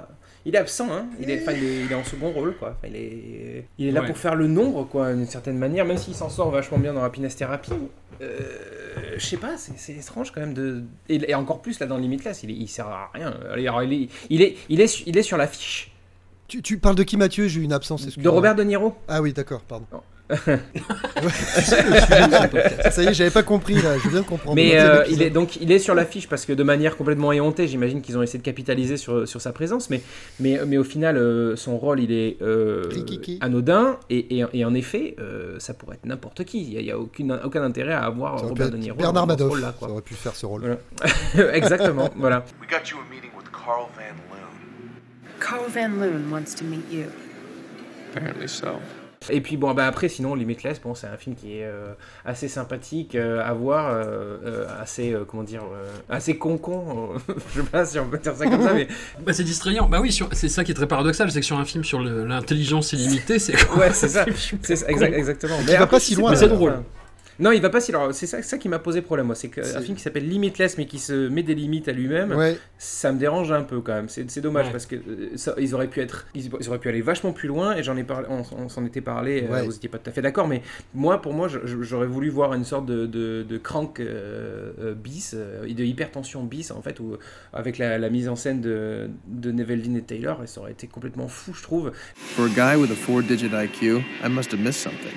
Il 0.45 0.56
est 0.56 0.57
absent, 0.60 0.88
hein. 0.91 1.06
Il 1.19 1.30
est, 1.30 1.44
il 1.44 1.64
est, 1.64 1.82
il 1.86 1.91
est 1.91 1.95
en 1.95 2.03
second 2.03 2.32
rôle, 2.32 2.56
quoi. 2.57 2.78
Il 2.88 2.95
est, 2.95 3.65
il 3.78 3.88
est 3.88 3.91
là 3.91 4.02
Ouais. 4.02 4.07
pour 4.07 4.18
faire 4.18 4.36
le 4.36 4.48
nombre, 4.48 4.86
quoi, 4.86 5.14
d'une 5.14 5.26
certaine 5.28 5.57
manière, 5.57 5.86
même 5.86 5.98
s'il 5.98 6.15
s'en 6.15 6.30
sort 6.30 6.52
vachement 6.52 6.78
bien 6.78 6.94
dans 6.94 7.03
Happiness 7.03 7.36
Therapy. 7.36 7.72
Euh, 8.22 8.40
je 9.18 9.26
sais 9.26 9.38
pas, 9.38 9.55
c'est 9.57 9.93
étrange 9.93 10.31
quand 10.31 10.41
même 10.41 10.53
de. 10.53 10.84
Et, 11.09 11.30
et 11.31 11.35
encore 11.35 11.61
plus 11.61 11.80
là 11.80 11.85
dans 11.88 11.97
Limitless, 11.97 12.43
il, 12.43 12.51
il 12.51 12.68
sert 12.68 12.88
à 12.88 13.09
rien. 13.13 13.34
Alors, 13.51 13.84
il, 13.84 13.93
est, 13.93 14.09
il, 14.30 14.41
est, 14.41 14.57
il, 14.69 14.81
est, 14.81 14.88
su- 14.88 15.03
il 15.05 15.18
est 15.18 15.23
sur 15.23 15.38
l'affiche. 15.38 15.91
Tu, 16.47 16.61
tu 16.61 16.77
parles 16.80 16.95
de 16.95 17.03
qui, 17.03 17.15
Mathieu? 17.18 17.47
J'ai 17.47 17.61
eu 17.61 17.63
une 17.63 17.73
absence. 17.73 18.05
De. 18.18 18.30
Robert 18.30 18.55
De 18.55 18.63
Niro 18.63 18.95
Ah 19.07 19.22
oui, 19.22 19.31
d'accord, 19.34 19.61
pardon. 19.61 19.85
Ça 19.91 19.99
Ça 22.91 23.03
y 23.03 23.08
est, 23.08 23.14
j'avais 23.14 23.32
pas 23.32 23.44
compris 23.44 23.76
là, 23.76 23.98
je 24.03 24.10
viens 24.10 24.22
de 24.22 24.26
comprendre. 24.26 24.56
Mais 24.56 24.80
euh, 24.80 25.03
il 25.10 25.22
est 25.22 25.30
donc 25.30 25.58
il 25.58 25.72
est 25.72 25.80
sur 25.80 25.95
l'affiche 25.95 26.28
parce 26.28 26.45
que 26.45 26.53
de 26.53 26.64
manière 26.64 26.98
complètement 26.98 27.32
éhontée, 27.32 27.68
j'imagine 27.68 28.02
qu'ils 28.02 28.18
ont 28.18 28.22
essayé 28.24 28.40
de 28.40 28.44
capitaliser 28.44 28.98
sur, 28.98 29.28
sur 29.28 29.41
sa 29.41 29.52
présence, 29.52 29.90
mais 29.90 30.02
mais, 30.40 30.60
mais 30.66 30.78
au 30.78 30.84
final 30.84 31.18
euh, 31.18 31.56
son 31.56 31.78
rôle 31.78 31.99
il 31.99 32.12
est 32.12 32.38
euh, 32.41 32.90
anodin 33.41 33.98
et, 34.10 34.40
et, 34.40 34.45
et 34.53 34.66
en 34.66 34.74
effet 34.74 35.16
euh, 35.20 35.56
ça 35.60 35.74
pourrait 35.74 35.95
être 35.95 36.06
n'importe 36.06 36.44
qui. 36.44 36.62
Il 36.64 36.74
y 36.74 36.78
a, 36.78 36.82
il 36.82 36.86
y 36.88 36.91
a 36.91 36.98
aucune, 36.98 37.40
aucun 37.44 37.64
intérêt 37.64 37.94
à 37.94 38.03
avoir 38.03 38.40
Ça 38.40 38.45
Robert 38.45 38.70
De 38.72 38.78
Niro 38.78 38.98
Bernard 38.98 39.28
Madoff, 39.28 39.49
rôle-là, 39.49 39.68
ça 39.68 39.76
quoi. 39.80 39.90
aurait 39.90 40.02
pu 40.02 40.14
faire 40.14 40.36
ce 40.36 40.45
rôle. 40.45 40.78
Voilà. 41.36 41.53
Exactement, 41.56 42.10
voilà. 42.16 42.44
We 42.62 42.70
got 42.70 42.90
you 42.90 42.98
a 42.98 43.14
meeting 43.14 43.32
with 43.38 43.52
Carl 43.52 43.88
Van 43.95 44.16
Loon. 44.30 44.90
Carl 45.40 45.70
Van 45.70 45.90
Loon 45.99 46.32
wants 46.32 46.53
to 46.56 46.64
meet 46.66 46.90
you. 46.91 47.06
Apparently 48.12 48.48
so. 48.48 48.80
Et 49.30 49.39
puis 49.39 49.56
bon, 49.56 49.72
bah 49.76 49.85
après, 49.85 50.10
sinon, 50.10 50.34
Limitless, 50.34 50.81
bon, 50.81 50.95
c'est 50.95 51.06
un 51.06 51.15
film 51.15 51.35
qui 51.35 51.60
est 51.60 51.65
euh, 51.65 51.93
assez 52.26 52.48
sympathique 52.48 53.14
euh, 53.14 53.45
à 53.45 53.53
voir, 53.53 53.89
euh, 53.93 54.38
euh, 54.43 54.65
assez, 54.81 55.14
euh, 55.14 55.26
comment 55.27 55.43
dire, 55.43 55.61
euh, 55.61 55.88
assez 56.10 56.38
con-con, 56.38 57.11
euh, 57.30 57.34
je 57.56 57.61
sais 57.61 57.68
pas 57.68 57.85
si 57.85 57.99
on 57.99 58.07
peut 58.07 58.18
dire 58.18 58.35
ça 58.35 58.48
comme 58.48 58.64
ça, 58.64 58.73
mais 58.73 58.88
Bah, 59.26 59.31
c'est 59.34 59.43
distrayant. 59.43 59.88
Bah 59.88 59.99
oui, 60.02 60.11
sur- 60.11 60.30
c'est 60.31 60.49
ça 60.49 60.64
qui 60.64 60.72
est 60.72 60.76
très 60.76 60.88
paradoxal, 60.88 61.31
c'est 61.31 61.39
que 61.39 61.45
sur 61.45 61.60
un 61.60 61.65
film 61.65 61.84
sur 61.84 61.99
l'intelligence 62.02 62.93
illimitée, 62.93 63.38
c'est 63.38 63.53
ouais, 63.76 63.89
c'est 63.93 64.07
ça, 64.07 64.26
c'est 64.64 64.76
ça, 64.76 64.88
exact- 64.88 65.14
exactement. 65.14 65.56
Il 65.60 65.68
va 65.68 65.73
après, 65.84 65.88
pas 65.98 65.99
si 65.99 66.15
loin, 66.15 66.31
Mais 66.31 66.38
c'est 66.38 66.48
drôle. 66.48 66.72
enfin, 66.72 66.84
Non, 67.40 67.52
il 67.52 67.62
va 67.62 67.70
pas 67.70 67.80
si. 67.82 67.91
C'est 68.12 68.28
ça, 68.28 68.41
ça 68.41 68.58
qui 68.58 68.70
m'a 68.70 68.80
posé 68.80 69.02
problème, 69.02 69.28
moi. 69.28 69.36
C'est 69.36 69.49
qu'un 69.49 69.82
film 69.82 69.95
qui 69.98 70.03
s'appelle 70.03 70.28
Limitless, 70.28 70.78
mais 70.78 70.86
qui 70.86 70.99
se 70.99 71.28
met 71.30 71.44
des 71.44 71.56
limites 71.56 71.88
à 71.88 71.91
lui-même, 71.91 72.32
Ouais. 72.34 72.58
ça 72.78 73.12
me 73.12 73.18
dérange 73.20 73.52
un 73.52 73.64
peu 73.64 73.82
quand 73.82 73.94
même. 73.94 74.10
C'est 74.10 74.41
dommage 74.41 74.68
Ouais. 74.68 74.72
parce 74.72 74.86
que 74.86 74.95
euh, 74.95 75.30
ça- 75.36 75.56
ils 75.58 75.74
auraient 75.74 75.88
pu 75.88 76.02
être, 76.02 76.28
ils, 76.36 76.49
ils 76.60 76.70
auraient 76.70 76.80
pu 76.80 76.90
aller 76.90 77.02
vachement 77.02 77.32
plus 77.34 77.48
loin. 77.48 77.76
Et 77.76 77.84
j'en 77.84 77.98
ai 77.98 78.03
parlé, 78.03 78.28
on, 78.30 78.44
on 78.58 78.70
s'en 78.70 78.86
était 78.86 79.02
parlé. 79.02 79.44
euh, 79.44 79.52
Ouais. 79.53 79.64
vous 79.66 79.76
étiez 79.76 79.90
pas 79.90 79.98
tout 79.98 80.10
à 80.10 80.14
fait 80.14 80.22
d'accord, 80.22 80.48
mais 80.48 80.62
moi, 80.94 81.22
pour 81.22 81.34
moi, 81.34 81.48
j'aurais 81.49 82.08
voulu 82.08 82.30
voir 82.30 82.53
une 82.53 82.66
sorte 82.66 82.86
de, 82.86 83.06
de, 83.06 83.44
de 83.48 83.58
crank 83.58 83.99
euh, 83.99 84.72
euh, 84.80 84.94
bis, 84.94 85.34
de 85.36 85.84
hypertension 85.84 86.44
bis 86.44 86.72
en 86.72 86.82
fait, 86.82 86.99
où, 86.99 87.18
avec 87.53 87.78
la, 87.78 87.98
la 87.98 88.10
mise 88.10 88.30
en 88.30 88.36
scène 88.36 88.62
de, 88.62 89.10
de 89.28 89.52
Neveldine 89.52 89.95
et 89.98 90.02
Taylor, 90.03 90.41
et 90.44 90.48
ça 90.48 90.62
aurait 90.62 90.72
été 90.74 90.88
complètement 90.88 91.28
fou, 91.28 91.53
je 91.56 91.64
trouve. 91.64 91.91
For 92.16 92.45
a 92.45 92.49
guy 92.49 92.80
with 92.80 92.91
a 92.91 92.95
four 92.95 93.22
digit 93.24 93.52
IQ, 93.53 93.98
I 94.24 94.30
must 94.30 94.52
have 94.53 94.60
missed 94.62 94.82
something. 94.82 95.12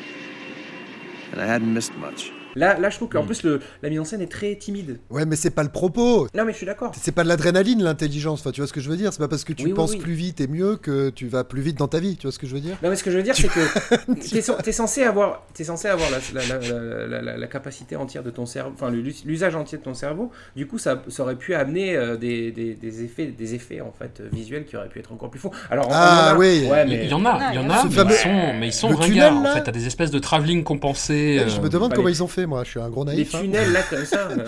And 1.35 1.43
I 1.43 1.47
hadn't 1.47 1.74
missed 1.74 1.93
much. 1.97 2.31
Là, 2.56 2.78
là, 2.78 2.90
je 2.90 2.97
trouve 2.97 3.09
qu'en 3.09 3.24
plus 3.24 3.43
le, 3.43 3.60
la 3.82 3.90
mise 3.90 4.01
en 4.01 4.05
scène 4.05 4.20
est 4.22 4.31
très 4.31 4.55
timide. 4.56 5.01
Ouais, 5.10 5.24
mais 5.26 5.36
c'est 5.36 5.51
pas 5.51 5.62
le 5.62 5.68
propos. 5.70 6.28
Non, 6.35 6.44
mais 6.44 6.52
je 6.52 6.56
suis 6.59 6.66
d'accord. 6.66 6.93
C'est 7.01 7.12
pas 7.12 7.22
de 7.24 7.28
l'adrénaline, 7.28 7.82
l'intelligence. 7.82 8.40
Enfin, 8.40 8.51
tu 8.52 8.60
vois 8.60 8.68
ce 8.68 8.72
que 8.72 8.81
je 8.81 8.89
veux 8.90 8.97
dire 8.97 9.12
C'est 9.12 9.18
pas 9.18 9.28
parce 9.28 9.44
que 9.44 9.52
tu 9.52 9.64
Oui, 9.66 9.72
penses 9.72 9.93
oui. 9.93 9.98
plus 9.98 10.12
vite 10.14 10.40
et 10.40 10.47
mieux 10.47 10.76
que 10.76 11.10
tu 11.10 11.26
vas 11.26 11.44
plus 11.44 11.60
vite 11.62 11.78
dans 11.78 11.89
ta 11.89 11.98
vie. 12.01 12.16
Tu 12.16 12.26
vois 12.26 12.32
ce 12.32 12.39
que 12.39 12.47
je 12.47 12.55
veux 12.55 12.60
dire? 12.60 12.76
Non, 12.82 12.90
mais 12.90 12.97
ce 12.97 13.05
que 13.05 13.10
je 13.10 13.16
veux 13.16 13.22
dire, 13.22 13.35
c'est 13.36 13.48
que 13.48 14.05
t'es 14.31 14.62
t'es 14.62 14.72
censé 14.72 15.02
avoir, 15.05 15.43
es 15.59 15.64
censé 15.64 15.89
avoir 15.89 16.09
la, 16.10 16.18
la, 16.32 16.59
la, 16.59 17.06
la- 17.06 17.22
la- 17.22 17.36
la 17.36 17.47
capacité 17.47 17.97
entière 17.97 18.22
de 18.22 18.31
ton 18.31 18.47
cerveau, 18.47 18.72
enfin 18.74 18.90
l'usage 18.90 19.55
entier 19.55 19.78
de 19.78 19.82
ton 19.82 19.94
cerveau. 19.94 20.31
Du 20.56 20.66
coup, 20.66 20.78
ça, 20.78 21.02
ça 21.09 21.22
aurait 21.22 21.36
pu 21.36 21.55
amener 21.55 21.97
euh, 21.97 22.16
des, 22.16 22.52
des, 22.52 22.74
des 22.74 23.02
effets, 23.05 23.26
des 23.26 23.55
effets 23.55 23.81
en 23.81 23.93
fait 23.93 24.20
euh, 24.20 24.28
visuels 24.32 24.64
qui 24.64 24.76
auraient 24.76 24.89
pu 24.89 24.98
être 24.98 25.12
encore 25.12 25.31
plus 25.31 25.40
fous. 25.40 25.51
Alors, 25.70 25.89
Ah, 25.90 26.31
en 26.32 26.35
a- 26.35 26.39
oui. 26.39 26.66
ouais, 26.70 26.85
Il 26.86 26.90
mais 26.90 27.05
il 27.05 27.10
y 27.10 27.14
en 27.14 27.24
a, 27.24 27.51
il 27.52 27.56
y 27.56 27.59
en 27.59 27.68
a, 27.70 27.85
mais, 27.85 27.90
fameux- 27.90 28.12
ils 28.14 28.16
sont, 28.18 28.52
mais 28.60 28.66
ils 28.68 28.72
sont 28.72 28.89
Le 28.90 28.94
ringards 28.97 29.31
tunnel, 29.32 29.51
en 29.52 29.55
fait. 29.55 29.62
T'as 29.64 29.72
des 29.72 29.86
espèces 29.86 30.10
de 30.10 30.18
travelling 30.18 30.62
compensés. 30.64 31.43
Je 31.47 31.59
euh, 31.59 31.62
me 31.62 31.68
demande 31.68 31.90
bah, 31.90 31.97
comment 31.97 32.09
les- 32.09 32.14
ils 32.18 32.22
ont 32.22 32.28
fait, 32.28 32.44
moi. 32.47 32.65
Je 32.65 32.71
suis 32.71 32.81
un 32.81 32.89
gros 32.91 33.05
les 33.05 33.12
naïf. 33.16 33.35
hein. 33.35 33.41
tunnels 33.41 33.73
là 33.73 33.81
comme 33.89 34.05
ça, 34.05 34.29
euh, 34.39 34.47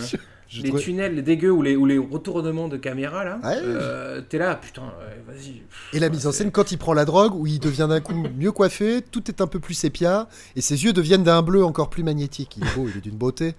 Je 0.48 0.62
les 0.62 0.68
trouvais- 0.68 0.82
tunnels 0.84 1.14
les 1.16 1.22
dégueux 1.22 1.50
ou 1.50 1.60
les, 1.62 1.74
ou 1.76 1.86
les 1.86 1.98
retournements 1.98 2.68
de 2.68 2.76
caméra 2.76 3.24
là, 3.24 3.38
Ouais. 3.42 3.56
euh, 3.64 4.20
t'es 4.28 4.38
là, 4.38 4.54
putain, 4.54 4.82
ouais, 4.82 5.22
vas-y. 5.34 5.62
Et 5.92 5.98
la 5.98 6.08
mise 6.08 6.26
en 6.26 6.32
scène, 6.32 6.52
quand 6.52 6.70
il 6.70 6.78
prend 6.78 6.92
la 6.94 7.04
drogue, 7.04 7.34
où 7.34 7.46
il 7.48 7.58
devient 7.58 7.86
d'un 7.88 8.00
coup 8.00 8.14
mieux 8.38 8.52
coiffé, 8.52 9.02
tout 9.10 9.24
est 9.28 9.40
un 9.40 9.48
peu 9.48 9.58
plus 9.58 9.74
sépia, 9.74 10.28
et 10.54 10.60
ses 10.60 10.84
yeux 10.84 10.92
deviennent 10.92 11.24
d'un 11.24 11.42
bleu 11.42 11.64
encore 11.64 11.90
plus 11.90 12.04
magnétique. 12.04 12.56
Il 12.58 12.64
est 12.66 12.74
beau, 12.76 12.86
il 12.88 12.98
est 12.98 13.00
d'une 13.00 13.16
beauté. 13.16 13.54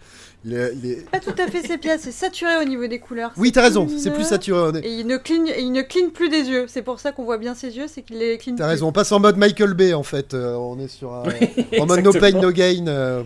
Il 0.46 0.54
est, 0.54 0.72
il 0.82 0.90
est- 0.92 1.10
Pas 1.12 1.20
tout 1.20 1.34
à 1.38 1.48
fait 1.52 1.62
sépia, 1.68 1.98
c'est 1.98 2.12
saturé 2.14 2.52
au 2.62 2.64
niveau 2.64 2.88
des 2.88 3.00
couleurs. 3.00 3.32
Oui, 3.36 3.52
t'as 3.52 3.64
raison, 3.64 3.90
c'est 3.98 4.12
plus 4.14 4.24
saturé. 4.24 4.70
on 4.72 4.76
est- 4.76 4.86
Et 4.86 4.94
il 4.94 5.08
ne 5.08 5.18
cligne, 5.18 5.48
et 5.50 5.60
il 5.62 5.74
ne 5.74 5.82
cligne 5.82 6.12
plus 6.12 6.30
des 6.30 6.44
yeux. 6.48 6.66
C'est 6.70 6.84
pour 6.84 7.02
ça 7.02 7.12
qu'on 7.12 7.26
voit 7.26 7.38
bien 7.38 7.54
ses 7.54 7.76
yeux, 7.76 7.88
c'est 7.90 8.02
qu'il 8.02 8.20
les 8.20 8.38
cligne 8.38 8.56
T'as 8.56 8.68
raison, 8.68 8.88
on 8.88 8.92
passe 8.94 9.12
en 9.12 9.20
mode 9.20 9.36
Michael 9.36 9.74
Bay 9.74 9.94
en 9.94 10.04
fait. 10.04 10.34
euh, 10.34 10.54
on 10.56 10.80
est 10.80 10.88
sur 10.88 11.12
un. 11.14 11.24
en 11.80 11.86
mode 11.86 12.02
no 12.02 12.14
pain, 12.14 12.32
no 12.32 12.52
gain. 12.52 12.88
euh, 12.88 13.24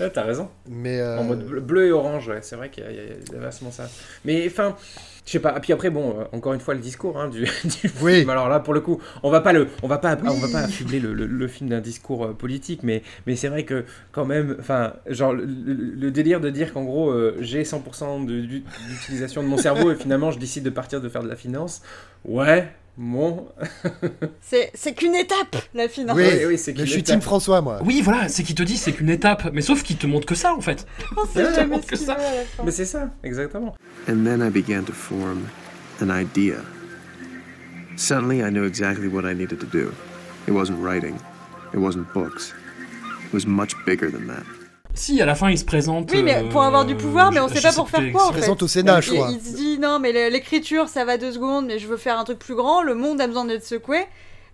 Ouais, 0.00 0.10
t'as 0.10 0.22
raison. 0.22 0.48
mais. 0.68 1.00
euh, 1.00 1.18
En 1.18 1.24
mode 1.24 1.46
bleu, 1.46 1.60
bleu 1.60 1.86
et 1.86 1.92
orange, 1.92 2.28
ouais, 2.28 2.38
c'est 2.42 2.56
vrai 2.56 2.70
qu'il 2.70 2.84
y, 2.84 3.34
y 3.34 3.36
a- 3.36 3.38
vachement 3.40 3.70
ça. 3.70 3.88
Mais 4.24 4.44
enfin, 4.46 4.74
je 5.26 5.32
sais 5.32 5.38
pas. 5.38 5.58
Puis 5.60 5.72
après, 5.72 5.90
bon, 5.90 6.18
euh, 6.20 6.24
encore 6.32 6.54
une 6.54 6.60
fois, 6.60 6.74
le 6.74 6.80
discours 6.80 7.20
hein, 7.20 7.28
du, 7.28 7.40
du 7.64 7.90
Oui. 8.00 8.18
film. 8.20 8.30
Alors 8.30 8.48
là, 8.48 8.58
pour 8.60 8.74
le 8.74 8.80
coup, 8.80 9.00
on 9.22 9.30
va 9.30 9.40
pas 9.40 9.52
le, 9.52 9.68
on 9.82 9.86
va 9.88 9.98
pas, 9.98 10.16
on 10.24 10.38
va 10.38 10.48
pas 10.48 10.60
affubler 10.64 10.98
le, 10.98 11.12
le- 11.12 11.26
le 11.26 11.48
film 11.48 11.70
d'un 11.70 11.80
discours 11.80 12.24
euh, 12.24 12.32
politique, 12.32 12.82
mais, 12.82 13.02
mais 13.26 13.36
c'est 13.36 13.48
vrai 13.48 13.64
que 13.64 13.84
quand 14.12 14.24
même, 14.24 14.56
enfin, 14.58 14.94
genre 15.08 15.32
le, 15.34 16.10
délire 16.10 16.40
de 16.40 16.50
dire 16.50 16.72
qu'en 16.72 16.84
gros, 16.84 17.14
j'ai 17.40 17.62
100% 17.62 18.24
de- 18.26 18.40
du- 18.40 18.64
d'utilisation 18.88 19.42
de 19.42 19.48
mon 19.48 19.56
cerveau 19.58 19.92
et 19.92 19.94
finalement, 19.96 20.30
je 20.30 20.38
décide 20.38 20.64
de 20.64 20.70
partir 20.70 21.00
de 21.00 21.08
faire 21.08 21.22
de 21.22 21.28
la 21.28 21.36
finance. 21.36 21.82
Ouais. 22.24 22.68
Bon, 22.98 23.48
C'est 24.42 24.70
c'est 24.74 24.92
qu'une 24.92 25.14
étape, 25.14 25.56
la 25.72 25.88
finance. 25.88 26.14
Oui, 26.16 26.24
oui, 26.30 26.44
oui, 26.46 26.58
c'est 26.58 26.72
mais 26.72 26.78
qu'il 26.78 26.86
je 26.86 26.92
suis 26.92 27.02
Team 27.02 27.22
François, 27.22 27.62
moi. 27.62 27.80
Oui, 27.82 28.02
voilà, 28.02 28.28
c'est 28.28 28.42
qu'il 28.42 28.54
te 28.54 28.62
dit 28.62 28.76
c'est 28.76 28.92
qu'une 28.92 29.08
étape, 29.08 29.48
mais 29.54 29.62
sauf 29.62 29.82
qu'il 29.82 29.96
te 29.96 30.06
montre 30.06 30.26
que 30.26 30.34
ça 30.34 30.52
en 30.54 30.60
fait. 30.60 30.86
On 31.16 31.24
sait 31.26 31.42
Ouais, 31.44 31.54
jamais 31.54 31.80
qu'il 31.80 31.96
ça. 31.96 32.16
mais 32.62 32.70
c'est 32.70 32.84
ça, 32.84 33.08
exactement. 33.24 33.74
And 34.08 34.24
then 34.24 34.42
I 34.46 34.50
began 34.50 34.82
to 34.84 34.92
form 34.92 35.48
an 36.02 36.10
idea. 36.10 36.56
Suddenly, 37.96 38.40
I 38.42 38.50
knew 38.50 38.64
exactly 38.66 39.08
what 39.08 39.24
I 39.24 39.34
needed 39.34 39.58
to 39.60 39.66
do. 39.66 39.92
It 40.46 40.52
wasn't 40.52 40.78
writing, 40.82 41.14
it 41.72 41.78
wasn't 41.78 42.12
books. 42.12 42.52
It 43.26 43.32
was 43.32 43.46
much 43.46 43.72
bigger 43.86 44.10
than 44.10 44.26
that. 44.26 44.44
Si, 44.94 45.20
à 45.22 45.26
la 45.26 45.34
fin, 45.34 45.50
il 45.50 45.58
se 45.58 45.64
présente. 45.64 46.10
Oui, 46.12 46.22
mais 46.22 46.44
pour 46.50 46.62
avoir 46.62 46.84
du 46.84 46.92
euh, 46.94 46.96
pouvoir, 46.98 47.32
mais 47.32 47.40
on 47.40 47.48
sait 47.48 47.60
pas 47.62 47.72
pour 47.72 47.88
faire 47.88 48.12
quoi 48.12 48.24
en 48.24 48.26
Il 48.26 48.28
se 48.28 48.32
fait. 48.34 48.38
présente 48.40 48.62
au 48.62 48.68
Sénat, 48.68 49.00
je 49.00 49.12
il, 49.12 49.16
crois. 49.18 49.30
il 49.30 49.40
se 49.40 49.54
dit 49.56 49.78
non, 49.78 49.98
mais 49.98 50.12
l'écriture 50.30 50.88
ça 50.88 51.04
va 51.04 51.16
deux 51.16 51.32
secondes, 51.32 51.66
mais 51.66 51.78
je 51.78 51.86
veux 51.86 51.96
faire 51.96 52.18
un 52.18 52.24
truc 52.24 52.38
plus 52.38 52.54
grand, 52.54 52.82
le 52.82 52.94
monde 52.94 53.20
a 53.20 53.26
besoin 53.26 53.44
d'être 53.44 53.64
secoué. 53.64 54.04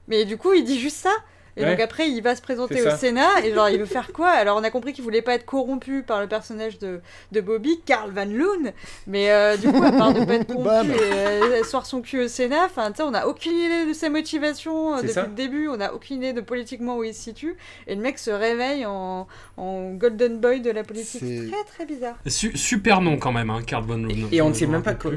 Mais 0.06 0.24
du 0.24 0.36
coup, 0.36 0.52
il 0.54 0.64
dit 0.64 0.78
juste 0.78 0.96
ça. 0.98 1.10
Et 1.58 1.64
Ouais. 1.64 1.70
donc 1.72 1.80
après, 1.80 2.08
il 2.08 2.20
va 2.22 2.36
se 2.36 2.42
présenter 2.42 2.86
au. 2.86 2.90
Sénat 2.96 3.44
et 3.44 3.52
genre 3.54 3.68
il 3.68 3.78
veut 3.78 3.84
faire 3.84 4.12
quoi? 4.12 4.28
Alors 4.30 4.56
on 4.58 4.64
a 4.64 4.70
compris 4.70 4.92
qu'il 4.92 5.04
voulait 5.04 5.22
pas 5.22 5.34
être 5.34 5.44
corrompu 5.44 6.02
par 6.02 6.20
le 6.20 6.26
personnage 6.26 6.78
de, 6.78 7.00
de 7.32 7.40
Bobby, 7.40 7.80
Carl 7.84 8.10
Van 8.12 8.24
Loon. 8.24 8.72
Mais 9.06 9.30
euh, 9.30 9.56
du 9.56 9.68
coup, 9.70 9.82
à 9.82 9.92
part 9.92 10.12
de 10.14 10.24
pas 10.24 10.34
être 10.34 10.46
corrompu 10.54 10.90
et 10.90 10.94
euh, 11.00 11.60
asseoir 11.60 11.84
son 11.86 12.00
cul 12.00 12.20
au 12.24 12.28
Sénat, 12.28 12.64
enfin, 12.64 12.90
tu 12.90 12.98
sais, 12.98 13.02
on 13.02 13.14
a 13.14 13.26
aucune 13.26 13.52
idée 13.56 13.86
de 13.86 13.92
sa 13.92 14.08
motivation 14.10 14.94
euh, 14.94 14.96
depuis 15.02 15.12
ça. 15.12 15.22
le 15.22 15.28
début. 15.34 15.68
On 15.68 15.80
a 15.80 15.92
aucune 15.92 16.16
idée 16.18 16.32
de 16.32 16.40
politiquement 16.40 16.96
où 16.96 17.04
il 17.04 17.14
se 17.14 17.22
situe. 17.22 17.56
Et 17.86 17.94
le 17.94 18.00
mec 18.00 18.18
se 18.18 18.30
réveille 18.30 18.86
en, 18.86 19.26
en 19.56 19.90
golden 19.92 20.38
boy 20.38 20.60
de 20.60 20.70
la 20.70 20.84
politique. 20.84 21.20
C'est- 21.20 21.48
Très 21.50 21.64
très 21.64 21.86
bizarre. 21.86 22.16
Su- 22.26 22.56
super 22.56 23.00
nom 23.00 23.16
quand 23.18 23.32
même, 23.32 23.50
hein, 23.50 23.60
Carl 23.66 23.84
Von 23.84 23.96
Loon. 23.98 24.28
Et 24.32 24.40
on 24.42 24.48
ne 24.50 24.54
sait 24.54 24.66
me 24.66 24.72
même 24.72 24.82
pas 24.82 24.90
rappelle 24.92 25.12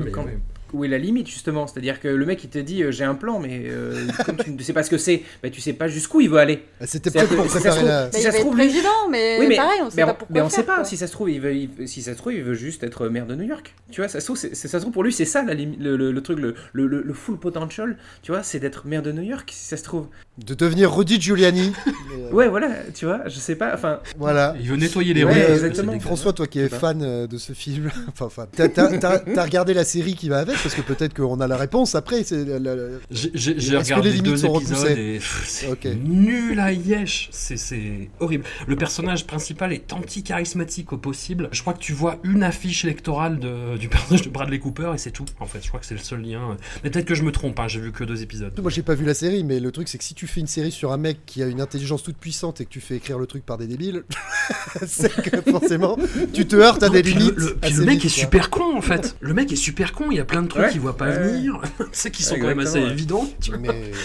où 0.73 0.85
est 0.85 0.87
la 0.87 0.97
limite 0.97 1.27
justement. 1.27 1.67
C'est-à-dire 1.67 1.99
que 1.99 2.07
le 2.07 2.25
mec 2.25 2.43
il 2.43 2.49
te 2.49 2.59
dit 2.59 2.83
euh, 2.83 2.91
j'ai 2.91 3.03
un 3.03 3.15
plan, 3.15 3.39
mais 3.39 3.63
euh, 3.65 4.07
comme 4.25 4.37
tu 4.37 4.51
ne 4.51 4.61
sais 4.61 4.73
pas 4.73 4.83
ce 4.83 4.89
que 4.89 4.97
c'est, 4.97 5.23
bah, 5.43 5.49
tu 5.49 5.61
sais 5.61 5.73
pas 5.73 5.87
jusqu'où 5.87 6.21
il 6.21 6.29
veut 6.29 6.37
aller. 6.39 6.63
Ah, 6.79 6.85
C'était 6.87 7.11
peut-être 7.11 7.35
pour 7.35 7.45
que 7.45 7.51
si 7.51 7.59
ça 7.59 7.59
se 7.59 7.67
préparer 7.67 7.77
trouve- 7.79 7.89
la. 7.89 8.11
Si 8.11 8.21
ça 8.21 8.31
se 8.31 8.37
trouve, 8.39 8.55
président, 8.55 8.89
mais, 9.09 9.37
Oui, 9.39 9.47
mais 9.47 9.55
pareil, 9.55 9.79
on 9.83 9.89
sait 9.89 9.95
mais 9.97 10.03
pas 10.03 10.11
on, 10.11 10.15
pourquoi 10.15 10.33
mais 10.33 10.41
on 10.41 10.49
faire, 10.49 10.55
sait 10.59 10.63
pas. 10.65 10.75
quoi. 10.75 10.85
Si 10.85 10.97
ça 10.97 11.07
se 11.07 11.11
trouve, 11.11 11.29
il 11.29 11.41
veut, 11.41 11.55
il- 11.55 11.87
si 11.87 12.01
ça 12.01 12.13
se 12.13 12.17
trouve, 12.17 12.33
il 12.33 12.43
veut 12.43 12.53
juste 12.53 12.83
être 12.83 13.07
maire 13.09 13.25
de 13.25 13.35
New 13.35 13.45
York. 13.47 13.73
Tu 13.91 14.01
vois, 14.01 14.07
ça 14.07 14.19
se 14.19 14.25
trouve, 14.25 14.37
c'est- 14.37 14.55
c'est- 14.55 14.67
ça 14.67 14.79
se 14.79 14.83
trouve 14.83 14.93
pour 14.93 15.03
lui, 15.03 15.13
c'est 15.13 15.25
ça 15.25 15.43
la 15.43 15.53
le, 15.53 15.95
le- 15.97 16.11
le 16.11 16.21
truc, 16.21 16.39
le, 16.39 16.55
le, 16.73 16.87
le- 16.87 17.01
le 17.03 17.13
full 17.13 17.37
potential. 17.37 17.97
Tu 18.21 18.31
vois, 18.31 18.43
c'est 18.43 18.59
d'être 18.59 18.85
maire 18.87 19.01
de 19.01 19.11
New 19.11 19.21
York. 19.23 19.49
Si 19.53 19.65
ça 19.65 19.77
se 19.77 19.83
trouve. 19.83 20.07
De 20.45 20.53
devenir 20.53 20.93
Rudy 20.95 21.19
Giuliani. 21.21 21.73
Euh, 21.87 21.91
Ouais, 22.31 22.47
voilà. 22.47 22.69
Tu 22.93 23.05
vois, 23.05 23.21
je 23.27 23.37
sais 23.39 23.55
pas. 23.55 23.71
Enfin. 23.73 23.99
Voilà. 24.17 24.55
Il 24.59 24.69
veut 24.69 24.77
nettoyer 24.77 25.13
les 25.13 25.23
Ouais, 25.23 25.33
rues. 25.45 25.53
exactement. 25.53 25.99
François, 25.99 26.33
toi 26.33 26.47
qui 26.47 26.59
es 26.59 26.69
pas. 26.69 26.77
fan 26.79 27.01
euh, 27.03 27.27
de 27.27 27.37
ce 27.37 27.53
film, 27.53 27.89
enfin 28.07 28.29
fan, 28.29 28.47
t'as 28.55 29.43
regardé 29.43 29.73
la 29.73 29.83
série 29.83 30.15
qui 30.15 30.29
va 30.29 30.39
avec 30.39 30.55
parce 30.63 30.75
que 30.75 30.81
peut-être 30.81 31.13
qu'on 31.13 31.39
a 31.39 31.47
la 31.47 31.57
réponse 31.57 31.95
après. 31.95 32.23
c'est 32.23 32.45
la- 32.45 32.59
la- 32.59 32.75
J'ai 33.09 33.51
Est-ce 33.51 33.69
que 33.69 33.77
regardé 33.77 34.09
les 34.09 34.15
limites 34.17 34.31
deux 34.31 34.37
sont 34.37 34.55
épisodes 34.59 34.77
repoussées 34.77 35.01
et 35.01 35.19
c'est 35.45 35.67
Ok. 35.71 35.87
nul 36.03 36.59
à 36.59 36.71
yesh. 36.71 37.29
C'est- 37.31 38.09
horrible. 38.19 38.43
Le 38.67 38.75
personnage 38.75 39.25
principal 39.27 39.73
est 39.73 39.91
anti-charismatique 39.93 40.93
au 40.93 40.97
possible. 40.97 41.49
Je 41.51 41.61
crois 41.61 41.73
que 41.73 41.79
tu 41.79 41.93
vois 41.93 42.19
une 42.23 42.43
affiche 42.43 42.85
électorale 42.85 43.39
de- 43.39 43.77
du 43.77 43.89
personnage 43.89 44.21
de 44.23 44.29
Bradley 44.29 44.59
Cooper 44.59 44.91
et 44.95 44.97
c'est 44.97 45.11
tout. 45.11 45.25
En 45.39 45.45
fait, 45.45 45.59
je 45.63 45.67
crois 45.67 45.79
que 45.79 45.85
c'est 45.85 45.95
le 45.95 45.99
seul 46.01 46.21
lien. 46.21 46.57
Mais 46.83 46.89
peut-être 46.89 47.05
que 47.05 47.15
je 47.15 47.23
me 47.23 47.31
trompe. 47.31 47.59
hein, 47.59 47.67
J'ai 47.67 47.79
vu 47.79 47.91
que 47.91 48.03
deux 48.03 48.21
épisodes. 48.21 48.53
Moi 48.61 48.69
j'ai 48.71 48.81
pas 48.81 48.95
vu 48.95 49.05
la 49.05 49.13
série, 49.13 49.43
mais 49.43 49.59
le 49.59 49.71
truc 49.71 49.87
c'est 49.87 49.97
que 49.97 50.03
si 50.03 50.13
tu 50.13 50.27
fais 50.27 50.41
une 50.41 50.47
série 50.47 50.71
sur 50.71 50.91
un 50.91 50.97
mec 50.97 51.19
qui 51.25 51.41
a 51.43 51.47
une 51.47 51.61
intelligence 51.61 52.03
toute 52.03 52.17
puissante 52.17 52.61
et 52.61 52.65
que 52.65 52.69
tu 52.69 52.81
fais 52.81 52.95
écrire 52.95 53.17
le 53.19 53.25
truc 53.27 53.45
par 53.45 53.57
des 53.57 53.67
débiles, 53.67 54.03
c'est 54.87 55.13
que 55.21 55.41
forcément 55.51 55.97
tu 56.33 56.45
te 56.47 56.55
heurtes 56.55 56.83
à 56.83 56.89
des 56.89 57.01
le- 57.01 57.09
limites. 57.09 57.33
Le, 57.37 57.55
puis 57.55 57.73
le 57.73 57.85
mec 57.85 57.95
vite, 57.95 58.05
est 58.05 58.09
super 58.09 58.49
con 58.49 58.75
en 58.77 58.81
fait. 58.81 59.15
Le 59.19 59.33
mec 59.33 59.51
est 59.51 59.55
super 59.55 59.93
con. 59.93 60.07
Il 60.11 60.17
y 60.17 60.19
a 60.19 60.25
plein 60.25 60.41
de 60.41 60.47
trucs 60.51 60.63
Ouais. 60.65 60.71
qu'il 60.71 60.81
voit 60.81 60.95
pas 60.97 61.07
Ouais. 61.09 61.19
venir. 61.19 61.59
c'est 61.91 62.11
qui 62.11 62.23
sont 62.23 62.35
Ouais, 62.35 62.39
quand 62.41 62.47
même 62.47 62.59
assez 62.59 62.79
évidents. 62.79 63.27
tu 63.41 63.51
vois. 63.51 63.59
Mais 63.59 63.91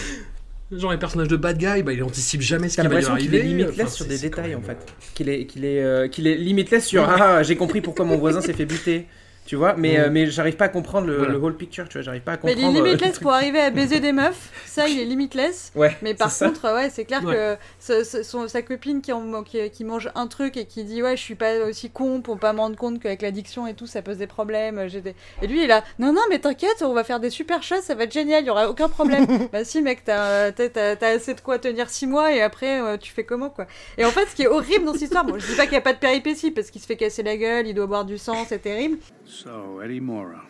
Genre 0.69 0.91
les 0.91 0.97
personnages 0.97 1.29
de 1.29 1.37
bad 1.37 1.57
guy, 1.57 1.81
bah, 1.81 1.93
il 1.93 2.03
anticipe 2.03 2.41
jamais 2.41 2.67
ce 2.67 2.75
qui 2.75 2.81
va 2.81 2.89
lui 2.89 2.95
l'impression 2.95 3.15
qu'il 3.15 3.33
est 3.35 3.39
arriver. 3.39 3.53
limitless 3.55 3.85
Enfin, 3.85 3.95
sur 3.95 4.05
des 4.05 4.17
détails 4.19 4.53
en 4.53 4.61
fait. 4.61 4.77
Qu'il 5.13 5.29
est, 5.29 5.45
qu'il 5.45 5.63
est, 5.63 5.81
euh, 5.81 6.09
qu'il 6.09 6.27
est 6.27 6.35
limitless 6.35 6.85
sur 6.87 7.07
ah 7.09 7.41
j'ai 7.43 7.55
compris 7.55 7.79
pourquoi 7.79 8.03
mon 8.03 8.17
voisin 8.17 8.41
s'est 8.41 8.51
fait 8.53 8.65
buter. 8.65 9.07
Tu 9.47 9.55
vois, 9.55 9.73
mais, 9.75 9.97
Mm. 9.97 10.01
euh, 10.01 10.09
mais 10.11 10.27
j'arrive 10.27 10.57
pas 10.57 10.65
à 10.65 10.69
comprendre 10.69 11.07
le, 11.07 11.17
Voilà. 11.17 11.31
le 11.31 11.37
whole 11.39 11.55
picture, 11.55 11.87
tu 11.87 11.93
vois, 11.97 12.01
j'arrive 12.03 12.21
pas 12.21 12.33
à 12.33 12.35
Mais 12.43 12.53
comprendre. 12.53 12.69
il 12.73 12.77
est 12.77 12.81
euh, 12.81 12.83
limitless 12.83 13.17
pour 13.19 13.31
arriver 13.31 13.59
à 13.61 13.69
baiser 13.71 13.99
des 14.01 14.11
meufs, 14.11 14.51
ça 14.65 14.87
il 14.89 14.99
est 14.99 15.05
limitless. 15.05 15.71
Ouais, 15.73 15.95
Mais 16.01 16.13
par 16.13 16.29
ça. 16.29 16.47
contre, 16.47 16.71
ouais, 16.75 16.89
c'est 16.91 17.05
clair 17.05 17.23
Ouais. 17.23 17.33
que 17.33 17.55
ce- 17.79 18.03
ce- 18.03 18.23
son- 18.23 18.47
sa 18.49 18.61
copine 18.61 19.01
qui, 19.01 19.13
en- 19.13 19.43
qui, 19.43 19.69
qui 19.71 19.83
mange 19.85 20.11
un 20.15 20.27
truc 20.27 20.57
et 20.57 20.65
qui 20.65 20.83
dit 20.83 21.01
ouais 21.01 21.15
je 21.15 21.21
suis 21.21 21.35
pas 21.35 21.59
aussi 21.65 21.89
con 21.89 22.19
pour 22.21 22.37
pas 22.37 22.51
me 22.51 22.59
rendre 22.59 22.75
compte 22.75 22.99
qu'avec 23.01 23.21
l'addiction 23.21 23.65
et 23.67 23.73
tout 23.73 23.87
ça 23.87 24.01
pose 24.01 24.17
des 24.17 24.27
problèmes. 24.27 24.87
j'ai 24.89 24.99
des- 25.01 25.15
Et 25.41 25.47
lui 25.47 25.63
il 25.63 25.71
a 25.71 25.81
non 25.97 26.11
non 26.11 26.21
mais 26.29 26.39
t'inquiète 26.39 26.81
on 26.81 26.93
va 26.93 27.05
faire 27.05 27.21
des 27.21 27.29
super 27.29 27.63
choses 27.63 27.83
ça 27.83 27.95
va 27.95 28.03
être 28.03 28.11
génial 28.13 28.43
il 28.43 28.47
y 28.47 28.49
aura 28.49 28.69
aucun 28.69 28.89
problème. 28.89 29.25
bah 29.53 29.63
si 29.63 29.81
mec 29.81 30.03
t'as 30.03 30.51
t'as- 30.51 30.67
t'as- 30.69 30.95
t'as 30.97 31.07
assez 31.15 31.33
de 31.33 31.39
quoi 31.41 31.57
tenir 31.57 31.89
6 31.89 32.05
mois 32.05 32.33
et 32.35 32.41
après 32.41 32.81
euh, 32.81 32.97
tu 32.97 33.13
fais 33.13 33.23
comment 33.23 33.49
quoi. 33.49 33.65
Et 33.97 34.03
en 34.03 34.11
fait 34.11 34.25
ce 34.25 34.35
qui 34.35 34.43
est 34.43 34.47
horrible 34.47 34.83
dans 34.83 34.91
cette 34.93 35.03
histoire, 35.03 35.23
bon 35.23 35.39
je 35.39 35.47
dis 35.47 35.55
pas 35.55 35.63
qu'il 35.63 35.73
y 35.75 35.77
a 35.77 35.81
pas 35.81 35.93
de 35.93 35.99
péripéties 35.99 36.51
parce 36.51 36.69
qu'il 36.69 36.81
se 36.81 36.85
fait 36.85 36.97
casser 36.97 37.23
la 37.23 37.37
gueule, 37.37 37.65
il 37.65 37.73
doit 37.73 37.87
boire 37.87 38.03
du 38.03 38.17
sang 38.17 38.45
c'est 38.49 38.59
terrible. 38.61 38.97
So, 39.27 39.79
Eddie 39.79 39.99
Mora, 39.99 40.41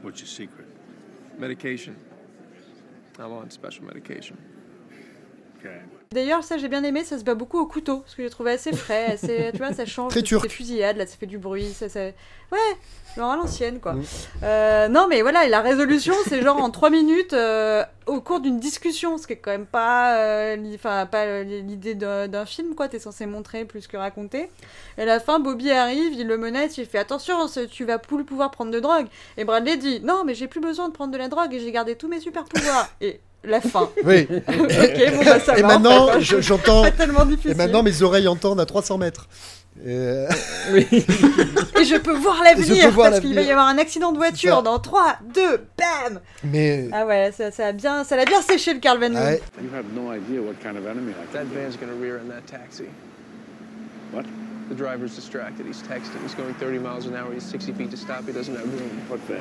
what's 0.00 0.20
your 0.20 0.26
secret? 0.26 0.66
Medication. 1.38 1.94
I'm 3.18 3.30
on 3.32 3.50
special 3.50 3.84
medication. 3.84 4.38
D'ailleurs, 6.12 6.44
ça 6.44 6.58
j'ai 6.58 6.68
bien 6.68 6.84
aimé, 6.84 7.04
ça 7.04 7.18
se 7.18 7.24
bat 7.24 7.34
beaucoup 7.34 7.58
au 7.58 7.66
couteau, 7.66 8.02
ce 8.06 8.16
que 8.16 8.22
j'ai 8.22 8.30
trouvé 8.30 8.52
assez 8.52 8.72
frais, 8.72 9.06
assez, 9.12 9.50
tu 9.52 9.58
vois, 9.58 9.72
ça 9.72 9.86
change 9.86 10.12
Très 10.12 10.22
turc. 10.22 10.42
ces 10.42 10.48
fusillades, 10.48 10.96
là 10.96 11.06
ça 11.06 11.16
fait 11.16 11.26
du 11.26 11.38
bruit, 11.38 11.72
ça, 11.72 11.88
ça... 11.88 12.00
ouais, 12.00 12.58
genre 13.16 13.30
à 13.30 13.36
l'ancienne 13.36 13.80
quoi. 13.80 13.94
Mm. 13.94 14.02
Euh, 14.42 14.88
non 14.88 15.06
mais 15.08 15.22
voilà, 15.22 15.44
et 15.44 15.48
la 15.48 15.60
résolution 15.60 16.14
c'est 16.26 16.42
genre 16.42 16.62
en 16.62 16.70
3 16.70 16.90
minutes 16.90 17.32
euh, 17.32 17.84
au 18.06 18.20
cours 18.20 18.40
d'une 18.40 18.58
discussion, 18.60 19.18
ce 19.18 19.26
qui 19.26 19.34
est 19.34 19.36
quand 19.36 19.50
même 19.50 19.66
pas, 19.66 20.16
euh, 20.16 20.74
enfin 20.74 21.06
pas 21.06 21.24
euh, 21.24 21.42
l'idée 21.44 21.94
d'un 21.94 22.46
film 22.46 22.74
quoi, 22.74 22.88
t'es 22.88 22.98
censé 22.98 23.26
montrer 23.26 23.64
plus 23.64 23.86
que 23.86 23.96
raconter. 23.96 24.50
Et 24.98 25.02
à 25.02 25.04
la 25.04 25.20
fin, 25.20 25.40
Bobby 25.40 25.70
arrive, 25.70 26.12
il 26.14 26.26
le 26.26 26.36
menace, 26.38 26.78
il 26.78 26.86
fait 26.86 26.98
attention, 26.98 27.34
tu 27.70 27.84
vas 27.84 27.98
plus 27.98 28.24
pouvoir 28.24 28.50
prendre 28.50 28.70
de 28.70 28.80
drogue. 28.80 29.06
Et 29.36 29.44
Bradley 29.44 29.76
dit 29.76 30.00
non 30.00 30.24
mais 30.24 30.34
j'ai 30.34 30.48
plus 30.48 30.60
besoin 30.60 30.88
de 30.88 30.92
prendre 30.92 31.12
de 31.12 31.18
la 31.18 31.28
drogue 31.28 31.52
et 31.54 31.60
j'ai 31.60 31.72
gardé 31.72 31.96
tous 31.96 32.08
mes 32.08 32.20
super 32.20 32.44
pouvoirs. 32.44 32.88
et 33.00 33.20
la 33.44 33.60
fin. 33.60 33.88
Oui. 34.04 34.26
ok, 34.30 35.14
bon 35.16 35.24
bah 35.24 35.40
ça 35.40 35.56
et 35.58 35.62
va, 35.62 35.68
en 35.68 35.70
maintenant, 35.80 36.06
fait, 36.08 36.12
hein. 36.12 36.20
je- 36.20 36.40
j'entends. 36.40 36.82
Pas 36.84 36.90
tellement 36.92 37.24
difficile. 37.24 37.50
Et 37.52 37.54
maintenant, 37.54 37.82
mes 37.82 38.02
oreilles 38.02 38.28
entendent 38.28 38.60
à 38.60 38.66
300 38.66 38.98
mètres. 38.98 39.28
Euh, 39.86 40.28
Et 40.74 41.84
je 41.84 41.96
peux 41.96 42.12
voir 42.12 42.42
l'avenir 42.44 42.84
peux 42.84 42.90
voir 42.90 43.08
parce 43.08 43.20
qu'il 43.20 43.34
va 43.34 43.40
y 43.40 43.50
avoir 43.50 43.66
un 43.68 43.78
accident 43.78 44.12
de 44.12 44.18
voiture 44.18 44.62
dans 44.62 44.78
3, 44.78 45.16
2, 45.34 45.66
bam 45.78 46.20
Mais 46.44 46.88
Ah 46.92 47.06
ouais, 47.06 47.32
ça, 47.34 47.50
ça 47.50 47.68
a 47.68 47.72
bien, 47.72 48.04
ça 48.04 48.16
l'a 48.16 48.26
bien 48.26 48.42
séché 48.42 48.74
le 48.74 48.80
Carl 48.80 48.98
Van. 49.00 49.14
Ouais. 49.14 49.40
You 49.62 49.70
have 49.74 49.86
no 49.94 50.12
idea 50.12 50.42
what 50.42 50.56
kind 50.62 50.76
of 50.76 50.86
enemy 50.86 51.12
I 51.12 51.26
That 51.32 51.44
van's 51.46 51.76
gonna 51.78 51.94
rear 51.98 52.18
end 52.18 52.30
that 52.30 52.46
taxi. 52.46 52.84
What? 54.12 54.24
The 54.68 54.74
driver's 54.76 55.14
distracted. 55.16 55.66
He's 55.66 55.82
texting. 55.82 56.20
He's 56.22 56.34
going 56.36 56.54
30 56.60 56.78
miles 56.78 57.06
an 57.06 57.14
hour. 57.16 57.32
He's 57.32 57.42
60 57.44 57.72
feet 57.72 57.90
to 57.92 57.96
stop. 57.96 58.26
He 58.26 58.32
doesn't 58.32 58.54
have 58.54 58.64
room. 58.66 59.00
What 59.08 59.20
the? 59.26 59.36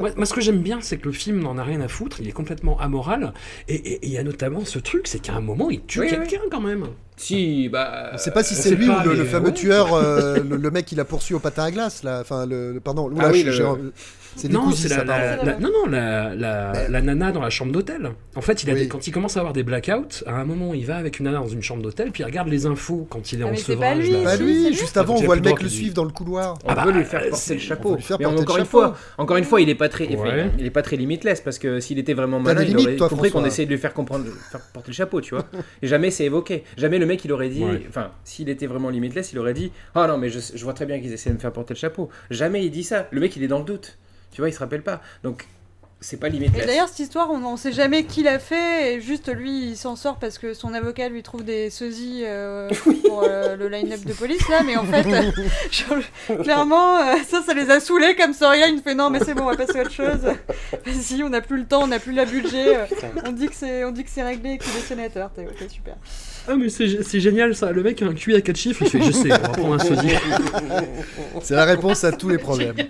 Moi, 0.00 0.26
ce 0.26 0.32
que 0.32 0.40
j'aime 0.40 0.62
bien, 0.62 0.80
c'est 0.80 0.96
que 0.96 1.04
le 1.06 1.12
film 1.12 1.40
n'en 1.40 1.58
a 1.58 1.62
rien 1.62 1.80
à 1.80 1.86
foutre, 1.88 2.18
il 2.20 2.28
est 2.28 2.32
complètement 2.32 2.80
amoral. 2.80 3.34
Et 3.68 4.00
il 4.04 4.10
y 4.12 4.18
a 4.18 4.22
notamment 4.24 4.64
ce 4.64 4.78
truc, 4.78 5.06
c'est 5.06 5.20
qu'à 5.20 5.34
un 5.34 5.40
moment, 5.40 5.70
il 5.70 5.84
tue 5.84 6.00
Oui, 6.00 6.06
oui. 6.10 6.16
quelqu'un 6.28 6.44
quand 6.50 6.60
même. 6.60 6.86
Si, 7.16 7.68
bah. 7.68 8.10
on 8.14 8.18
sait 8.18 8.30
pas 8.32 8.42
si 8.42 8.54
on 8.54 8.62
c'est 8.62 8.74
lui 8.74 8.86
pas, 8.86 9.04
ou 9.06 9.10
le, 9.10 9.24
fameux 9.24 9.48
ouais. 9.48 9.54
tueur, 9.54 9.92
euh, 9.94 10.40
le, 10.48 10.56
le 10.56 10.70
mec 10.70 10.86
qui 10.86 10.94
l'a 10.96 11.04
poursuivi 11.04 11.36
au 11.36 11.40
patin 11.40 11.64
à 11.64 11.70
glace, 11.70 12.02
là. 12.02 12.20
Enfin, 12.20 12.46
le, 12.46 12.72
le- 12.72 12.80
pardon. 12.80 13.12
Ah 13.20 13.28
oui, 13.30 13.44
je- 13.46 13.62
le- 13.62 13.92
C'est 14.36 14.50
Non, 14.50 14.70
c'est 14.72 14.88
la, 14.88 15.04
non, 15.58 15.68
non, 15.70 15.86
la, 15.90 16.34
la, 16.34 16.88
la 16.88 17.02
nana 17.02 17.32
dans 17.32 17.40
la 17.42 17.50
chambre 17.50 17.70
d'hôtel. 17.72 18.10
En 18.34 18.40
fait, 18.40 18.62
il 18.62 18.70
a 18.70 18.72
Oui. 18.72 18.80
des- 18.80 18.88
quand 18.88 19.06
il 19.06 19.10
commence 19.12 19.36
à 19.36 19.40
avoir 19.40 19.52
des 19.52 19.62
blackouts, 19.62 20.24
à 20.26 20.32
un 20.40 20.44
moment, 20.44 20.72
il 20.74 20.86
va 20.86 20.96
avec 20.96 21.18
une 21.18 21.26
nana 21.26 21.38
dans 21.38 21.48
une 21.48 21.62
chambre 21.62 21.82
d'hôtel, 21.82 22.10
puis 22.12 22.22
il 22.22 22.26
regarde 22.26 22.48
les 22.48 22.64
infos 22.66 23.06
quand 23.10 23.32
il 23.32 23.40
est 23.40 23.44
Ah, 23.44 23.48
en 23.52 23.56
sevrage. 23.56 23.78
pas 23.78 23.94
lui, 24.02 24.10
là. 24.10 24.22
Pas 24.24 24.36
lui, 24.36 24.72
juste 24.74 24.96
avant, 24.96 25.16
on 25.16 25.22
voit 25.22 25.36
le 25.36 25.42
mec 25.42 25.62
le 25.62 25.68
suivre 25.68 25.94
dans 25.94 26.04
le 26.04 26.10
couloir. 26.10 26.58
On 26.64 26.68
Ah 26.68 26.74
bah, 26.74 26.84
veut 26.86 26.92
lui 26.92 27.04
faire 27.04 27.28
porter 27.28 27.54
le 27.54 27.60
chapeau. 27.60 27.98
faire 27.98 28.18
mais 28.18 28.24
porter 28.24 28.40
encore 28.42 28.56
le 28.56 28.62
une 28.62 28.66
fois, 28.68 28.96
encore 29.18 29.36
une 29.36 29.44
fois, 29.44 29.60
il 29.60 29.68
est 29.68 29.74
pas 29.74 29.88
très, 29.88 30.08
Ouais. 30.16 30.50
il 30.58 30.64
est 30.66 30.70
pas 30.70 30.82
très 30.82 30.96
limitless 30.96 31.40
parce 31.40 31.58
que 31.58 31.80
s'il 31.80 31.98
était 31.98 32.14
vraiment 32.14 32.40
des 32.40 32.50
il 32.64 32.76
aurait 32.76 32.96
toi, 32.96 33.08
compris 33.08 33.30
qu'on 33.30 33.44
essayait 33.44 33.66
de 33.66 33.72
lui 33.72 33.78
faire 33.78 33.92
comprendre, 33.92 34.24
faire 34.50 34.60
porter 34.72 34.88
le 34.90 34.94
chapeau, 34.94 35.20
tu 35.20 35.34
vois. 35.34 35.44
Et 35.82 35.86
jamais 35.86 36.10
c'est 36.10 36.24
évoqué. 36.24 36.64
Jamais 36.78 36.98
le 36.98 37.06
mec 37.06 37.24
il 37.24 37.32
aurait 37.32 37.48
dit, 37.50 37.64
enfin, 37.88 38.10
s'il 38.24 38.48
était 38.48 38.66
vraiment 38.66 38.88
limitless, 38.88 39.32
il 39.32 39.38
aurait 39.38 39.54
dit, 39.54 39.72
ah 39.94 40.06
non 40.06 40.16
mais 40.18 40.30
je, 40.30 40.38
je 40.54 40.64
vois 40.64 40.72
très 40.74 40.86
bien 40.86 41.00
qu'ils 41.00 41.12
essaient 41.12 41.30
de 41.30 41.34
me 41.34 41.40
faire 41.40 41.52
porter 41.52 41.74
le 41.74 41.78
chapeau. 41.78 42.08
Jamais 42.30 42.64
il 42.64 42.70
dit 42.70 42.84
ça. 42.84 43.08
Le 43.10 43.20
mec 43.20 43.36
il 43.36 43.42
est 43.44 43.48
dans 43.48 43.58
le 43.58 43.64
doute. 43.64 43.98
Tu 44.32 44.40
vois, 44.40 44.48
il 44.48 44.52
se 44.52 44.58
rappelle 44.58 44.82
pas. 44.82 45.00
Donc 45.22 45.46
c'est 46.04 46.16
pas 46.16 46.26
Et 46.26 46.30
limitless. 46.30 46.66
d'ailleurs, 46.66 46.88
cette 46.88 46.98
histoire, 46.98 47.30
on 47.30 47.52
ne 47.52 47.56
sait 47.56 47.70
jamais 47.70 48.04
qui 48.04 48.24
l'a 48.24 48.40
fait, 48.40 48.94
et 48.94 49.00
juste 49.00 49.32
lui, 49.32 49.68
il 49.70 49.76
s'en 49.76 49.94
sort 49.94 50.16
parce 50.18 50.36
que 50.36 50.52
son 50.52 50.74
avocat 50.74 51.08
lui 51.08 51.22
trouve 51.22 51.44
des 51.44 51.70
sosies 51.70 52.22
euh, 52.24 52.68
pour 53.06 53.22
euh, 53.22 53.54
le 53.54 53.68
line-up 53.68 54.00
de 54.00 54.12
police, 54.12 54.48
là, 54.48 54.62
mais 54.64 54.76
en 54.76 54.84
fait, 54.84 55.06
euh, 55.92 56.42
clairement, 56.42 56.96
euh, 56.98 57.14
ça, 57.28 57.42
ça 57.42 57.54
les 57.54 57.70
a 57.70 57.78
saoulés 57.78 58.16
comme 58.16 58.32
storyline. 58.32 58.74
Il 58.76 58.82
fait 58.82 58.96
non, 58.96 59.10
mais 59.10 59.20
c'est 59.20 59.34
bon, 59.34 59.42
on 59.44 59.50
va 59.50 59.56
passer 59.56 59.78
à 59.78 59.82
autre 59.82 59.92
chose. 59.92 60.22
Vas-y, 60.84 61.22
on 61.22 61.28
n'a 61.28 61.40
plus 61.40 61.58
le 61.58 61.66
temps, 61.66 61.84
on 61.84 61.86
n'a 61.88 62.00
plus 62.00 62.12
la 62.12 62.24
budget. 62.24 62.76
euh, 62.78 62.86
on 63.24 63.30
dit 63.30 63.46
que 63.46 63.54
c'est, 63.54 63.84
on 63.84 63.92
dit 63.92 64.02
que 64.02 64.10
c'est 64.10 64.24
réglé 64.24 64.54
et 64.54 64.58
qu'il 64.58 64.76
est 64.76 64.80
sénateur. 64.80 65.30
T'es 65.32 65.46
ok, 65.46 65.70
super. 65.70 65.94
Ah, 66.48 66.56
mais 66.56 66.68
c'est 66.68 67.02
c'est 67.02 67.20
génial 67.20 67.54
ça. 67.54 67.70
Le 67.70 67.82
mec 67.82 68.02
a 68.02 68.06
un 68.06 68.14
QI 68.14 68.34
à 68.34 68.40
4 68.40 68.56
chiffres, 68.56 68.82
il 68.82 68.90
fait 68.90 69.02
Je 69.02 69.12
sais, 69.12 69.32
on 69.32 69.36
va 69.36 69.48
prendre 69.48 69.74
un 69.74 69.78
sosie. 69.78 70.08
C'est 71.42 71.54
la 71.54 71.64
réponse 71.64 72.04
à 72.04 72.12
tous 72.12 72.28
les 72.28 72.38
problèmes. 72.38 72.74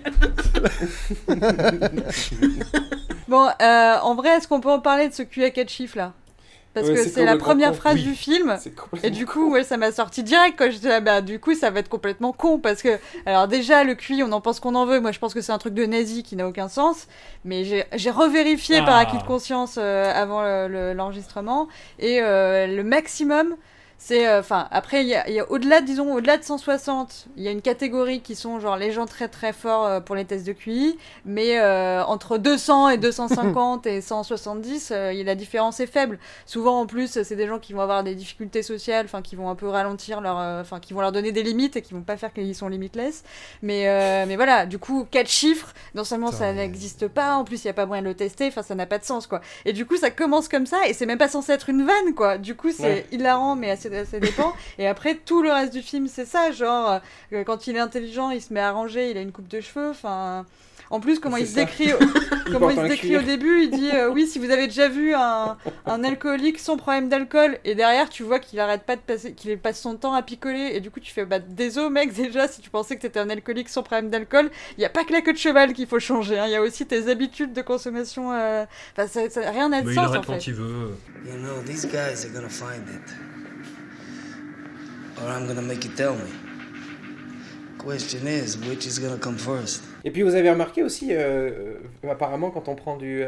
Bon, 3.27 3.47
euh, 3.61 3.95
en 4.01 4.15
vrai, 4.15 4.29
est-ce 4.37 4.47
qu'on 4.47 4.59
peut 4.59 4.69
en 4.69 4.79
parler 4.79 5.07
de 5.09 5.13
ce 5.13 5.23
cul 5.23 5.43
à 5.43 5.49
4 5.49 5.69
chiffres 5.69 5.97
là? 5.97 6.13
Parce 6.73 6.87
Ouais, 6.87 6.95
que 6.95 7.03
c'est 7.07 7.23
la 7.23 7.37
première 7.37 7.75
phrase 7.75 7.95
Oui. 7.95 8.03
du 8.03 8.13
film. 8.15 8.57
Et 9.03 9.11
du 9.11 9.25
coup, 9.27 9.51
ouais, 9.51 9.63
ça 9.63 9.77
m'a 9.77 9.91
sorti 9.91 10.23
direct 10.23 10.55
quand 10.57 10.71
j'étais 10.71 10.89
là. 10.89 11.01
Bah, 11.01 11.21
du 11.21 11.39
coup, 11.39 11.53
ça 11.53 11.69
va 11.69 11.79
être 11.81 11.89
complètement 11.89 12.31
con 12.33 12.57
parce 12.57 12.81
que, 12.81 12.97
alors 13.27 13.47
déjà, 13.47 13.83
le 13.83 13.93
QI, 13.93 14.23
on 14.23 14.31
en 14.31 14.41
pense 14.41 14.59
qu'on 14.59 14.73
en 14.73 14.85
veut. 14.87 14.99
Moi, 14.99 15.11
je 15.11 15.19
pense 15.19 15.33
que 15.35 15.41
c'est 15.41 15.51
un 15.51 15.59
truc 15.59 15.75
de 15.75 15.85
nazi 15.85 16.23
qui 16.23 16.35
n'a 16.35 16.47
aucun 16.47 16.69
sens. 16.69 17.07
Mais 17.45 17.63
j'ai 17.63 17.85
j'ai 17.93 18.09
revérifié 18.09 18.79
par 18.79 18.95
Ah. 18.95 18.99
acquis 19.01 19.17
de 19.17 19.23
conscience 19.23 19.75
euh, 19.77 20.11
avant 20.15 20.41
le- 20.41 20.67
le- 20.67 20.93
l'enregistrement. 20.93 21.67
et 21.99 22.21
euh, 22.21 22.65
le 22.67 22.83
maximum, 22.83 23.55
C'est, 24.05 24.27
euh, 24.27 24.41
enfin, 24.41 24.67
après, 24.71 25.01
il 25.01 25.07
y 25.07 25.15
a, 25.15 25.29
y 25.29 25.39
a 25.39 25.49
au-delà, 25.49 25.79
disons, 25.79 26.13
au-delà 26.13 26.37
de 26.37 26.43
160, 26.43 27.27
il 27.37 27.43
y 27.43 27.47
a 27.47 27.51
une 27.51 27.61
catégorie 27.61 28.19
qui 28.19 28.35
sont 28.35 28.59
genre 28.59 28.75
les 28.75 28.91
gens 28.91 29.05
très 29.05 29.29
très 29.29 29.53
forts 29.53 29.85
euh, 29.85 29.99
pour 30.01 30.17
les 30.17 30.25
tests 30.25 30.45
de 30.45 30.51
QI, 30.51 30.97
mais 31.23 31.57
euh, 31.57 32.03
entre 32.03 32.37
200 32.37 32.89
et 32.89 32.97
250 32.97 33.87
et 33.87 34.01
170, 34.01 34.91
euh, 34.91 35.13
il 35.13 35.19
y 35.19 35.21
a 35.21 35.23
la 35.23 35.35
différence 35.35 35.79
est 35.79 35.87
faible. 35.87 36.19
Souvent, 36.45 36.81
en 36.81 36.85
plus, 36.85 37.21
c'est 37.23 37.35
des 37.37 37.47
gens 37.47 37.59
qui 37.59 37.71
vont 37.71 37.79
avoir 37.79 38.03
des 38.03 38.13
difficultés 38.13 38.61
sociales, 38.61 39.05
enfin, 39.05 39.21
qui 39.21 39.37
vont 39.37 39.49
un 39.49 39.55
peu 39.55 39.69
ralentir 39.69 40.19
leur, 40.19 40.35
enfin, 40.35 40.81
qui 40.81 40.91
vont 40.93 40.99
leur 40.99 41.13
donner 41.13 41.31
des 41.31 41.41
limites 41.43 41.77
et 41.77 41.81
qui 41.81 41.93
vont 41.93 42.01
pas 42.01 42.17
faire 42.17 42.33
qu'ils 42.33 42.55
sont 42.55 42.67
limitless. 42.67 43.23
Mais, 43.61 43.87
euh, 43.87 44.25
mais 44.27 44.35
voilà, 44.35 44.65
du 44.65 44.79
coup, 44.79 45.07
quatre 45.09 45.29
chiffres, 45.29 45.73
non 45.95 46.03
seulement 46.03 46.33
ça 46.33 46.51
n'existe 46.51 47.07
pas, 47.07 47.35
en 47.35 47.45
plus, 47.45 47.63
il 47.63 47.67
y 47.67 47.69
a 47.69 47.73
pas 47.73 47.85
moyen 47.85 48.03
de 48.03 48.09
le 48.09 48.15
tester, 48.15 48.47
enfin, 48.49 48.63
ça 48.63 48.75
n'a 48.75 48.85
pas 48.85 48.97
de 48.99 49.05
sens, 49.05 49.27
quoi. 49.27 49.39
Et 49.63 49.71
du 49.71 49.85
coup, 49.85 49.95
ça 49.95 50.11
commence 50.11 50.49
comme 50.49 50.65
ça, 50.65 50.79
et 50.89 50.93
c'est 50.93 51.05
même 51.05 51.17
pas 51.17 51.29
censé 51.29 51.53
être 51.53 51.69
une 51.69 51.85
vanne, 51.85 52.13
quoi. 52.13 52.37
Du 52.37 52.55
coup, 52.55 52.71
c'est 52.71 52.83
Ouais. 52.83 53.05
hilarant, 53.13 53.55
mais 53.55 53.71
assez, 53.71 53.92
assez 53.97 54.19
dépend. 54.19 54.53
et 54.79 54.87
après, 54.87 55.15
tout 55.15 55.41
le 55.41 55.51
reste 55.51 55.73
du 55.73 55.81
film, 55.81 56.07
c'est 56.07 56.25
ça, 56.25 56.51
genre, 56.51 56.99
euh, 57.31 57.43
quand 57.43 57.67
il 57.67 57.75
est 57.75 57.79
intelligent, 57.79 58.29
il 58.29 58.41
se 58.41 58.53
met 58.53 58.59
à 58.59 58.71
ranger, 58.71 59.09
il 59.11 59.17
a 59.17 59.21
une 59.21 59.31
coupe 59.31 59.47
de 59.47 59.61
cheveux, 59.61 59.89
enfin. 59.89 60.45
En 60.89 60.99
plus, 60.99 61.17
comment 61.17 61.37
il 61.37 61.47
se 61.47 61.53
ça. 61.55 61.61
décrit, 61.61 61.85
Il 62.45 62.51
comment 62.51 62.69
il 62.69 62.75
se 62.77 62.81
décrit 62.83 63.17
au 63.17 63.21
début, 63.21 63.63
il 63.63 63.71
dit 63.71 63.89
euh, 63.95 64.11
oui, 64.11 64.27
si 64.27 64.37
vous 64.37 64.51
avez 64.51 64.67
déjà 64.67 64.89
vu 64.89 65.15
un, 65.15 65.57
un 65.87 66.03
alcoolique 66.03 66.59
sans 66.59 66.77
problème 66.77 67.09
d'alcool, 67.09 67.57
et 67.65 67.73
derrière 67.73 68.09
tu 68.09 68.21
vois 68.21 68.37
qu'il 68.37 68.59
arrête 68.59 68.83
pas 68.83 68.95
de 68.95 69.01
passer, 69.01 69.33
qu'il 69.33 69.57
passe 69.57 69.79
son 69.81 69.95
temps 69.95 70.13
à 70.13 70.21
picoler, 70.21 70.71
et 70.75 70.81
du 70.81 70.91
coup 70.91 70.99
tu 70.99 71.11
fais 71.11 71.25
bah 71.25 71.39
désolé 71.39 71.89
mec 71.89 72.13
déjà 72.13 72.47
si 72.47 72.61
tu 72.61 72.69
pensais 72.69 72.95
que 72.95 73.01
t'étais 73.01 73.19
un 73.19 73.29
alcoolique 73.31 73.69
sans 73.69 73.81
problème 73.81 74.11
d'alcool, 74.11 74.51
il 74.77 74.81
y 74.81 74.85
a 74.85 74.89
pas 74.89 75.03
que 75.03 75.13
la 75.13 75.21
queue 75.21 75.33
de 75.33 75.37
cheval 75.37 75.73
qu'il 75.73 75.87
faut 75.87 75.99
changer, 75.99 76.37
hein, 76.37 76.45
il 76.45 76.51
y 76.51 76.55
a 76.55 76.61
aussi 76.61 76.85
tes 76.85 77.09
habitudes 77.09 77.53
de 77.53 77.61
consommation, 77.63 78.31
euh, 78.31 78.65
enfin 78.91 79.07
ça, 79.07 79.27
ça- 79.31 79.49
rien 79.49 79.69
n'a 79.69 79.81
de 79.81 79.87
Mais 79.87 79.93
il 79.93 79.95
sens 79.95 80.09
arrête 80.09 80.19
en 80.29 80.33
quand 80.33 80.45
il 80.45 80.53
veut. 80.53 80.91
You 81.25 81.37
know, 81.37 81.63
these 81.65 81.85
guys 81.87 82.23
are 82.25 82.31
gonna 82.31 82.49
find 82.49 82.83
it. 82.87 83.32
Et 90.05 90.11
puis 90.11 90.21
vous 90.21 90.35
avez 90.35 90.49
remarqué 90.49 90.83
aussi, 90.83 91.07
euh, 91.11 91.75
apparemment, 92.09 92.49
quand 92.49 92.67
on 92.69 92.75
prend 92.75 92.95
du, 92.97 93.23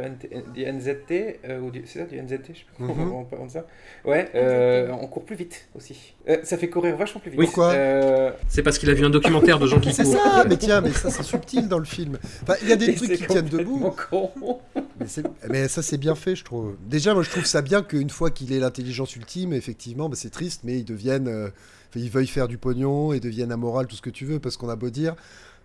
NZT, 0.55 1.39
euh, 1.45 1.59
ou 1.59 1.71
du, 1.71 1.83
c'est 1.85 1.99
ça, 1.99 2.05
du 2.05 2.15
NZT, 2.17 2.47
je 2.49 2.59
sais 2.59 2.65
pas 2.77 2.85
comment 2.87 2.93
Mhm. 3.05 3.11
on 3.13 3.23
parle 3.25 3.47
de 3.47 3.51
ça. 3.51 3.65
Ouais, 4.05 4.29
euh, 4.35 4.89
on 5.01 5.07
court 5.07 5.25
plus 5.25 5.35
vite 5.35 5.67
aussi. 5.75 6.13
Euh, 6.29 6.37
ça 6.43 6.57
fait 6.57 6.69
courir 6.69 6.95
vachement 6.95 7.19
plus 7.19 7.31
vite. 7.31 7.39
Oui. 7.39 7.45
Pourquoi 7.47 7.71
Euh, 7.73 8.31
C'est 8.47 8.63
parce 8.63 8.77
qu'il 8.77 8.89
a 8.89 8.93
vu 8.93 9.03
un 9.05 9.09
documentaire 9.09 9.59
de 9.59 9.67
gens 9.67 9.79
qui 9.79 9.93
C'est 9.93 10.03
courent. 10.03 10.21
ça, 10.23 10.45
mais 10.47 10.57
tiens, 10.57 10.79
mais 10.81 10.91
ça 10.91 11.09
c'est 11.09 11.23
subtil 11.23 11.67
dans 11.67 11.79
le 11.79 11.85
film. 11.85 12.17
Enfin, 12.43 12.55
il 12.61 12.69
y 12.69 12.71
a 12.73 12.77
des 12.77 12.89
Et 12.91 12.95
trucs 12.95 13.09
c'est 13.11 13.17
qui 13.17 13.27
tiennent 13.27 13.49
debout. 13.49 13.93
con. 14.09 14.31
Mais, 14.99 15.07
c'est- 15.07 15.25
mais 15.49 15.67
ça 15.67 15.81
c'est 15.81 15.97
bien 15.97 16.15
fait, 16.15 16.35
je 16.35 16.45
trouve. 16.45 16.75
Déjà, 16.87 17.13
moi 17.13 17.23
je 17.23 17.29
trouve 17.29 17.45
ça 17.45 17.61
bien 17.61 17.81
qu'une 17.83 18.09
fois 18.09 18.31
qu'il 18.31 18.53
ait 18.53 18.59
l'intelligence 18.59 19.15
ultime, 19.17 19.51
effectivement, 19.53 20.07
bah, 20.07 20.15
c'est 20.17 20.29
triste, 20.29 20.61
mais 20.63 20.77
ils 20.79 20.85
deviennent, 20.85 21.27
euh, 21.27 21.49
ils 21.95 22.09
veuillent 22.09 22.27
faire 22.27 22.47
du 22.47 22.57
pognon 22.57 23.13
et 23.13 23.19
deviennent 23.19 23.51
amoral, 23.51 23.87
tout 23.87 23.95
ce 23.95 24.01
que 24.01 24.09
tu 24.09 24.25
veux, 24.25 24.39
parce 24.39 24.57
qu'on 24.57 24.69
a 24.69 24.75
beau 24.75 24.89
dire, 24.89 25.15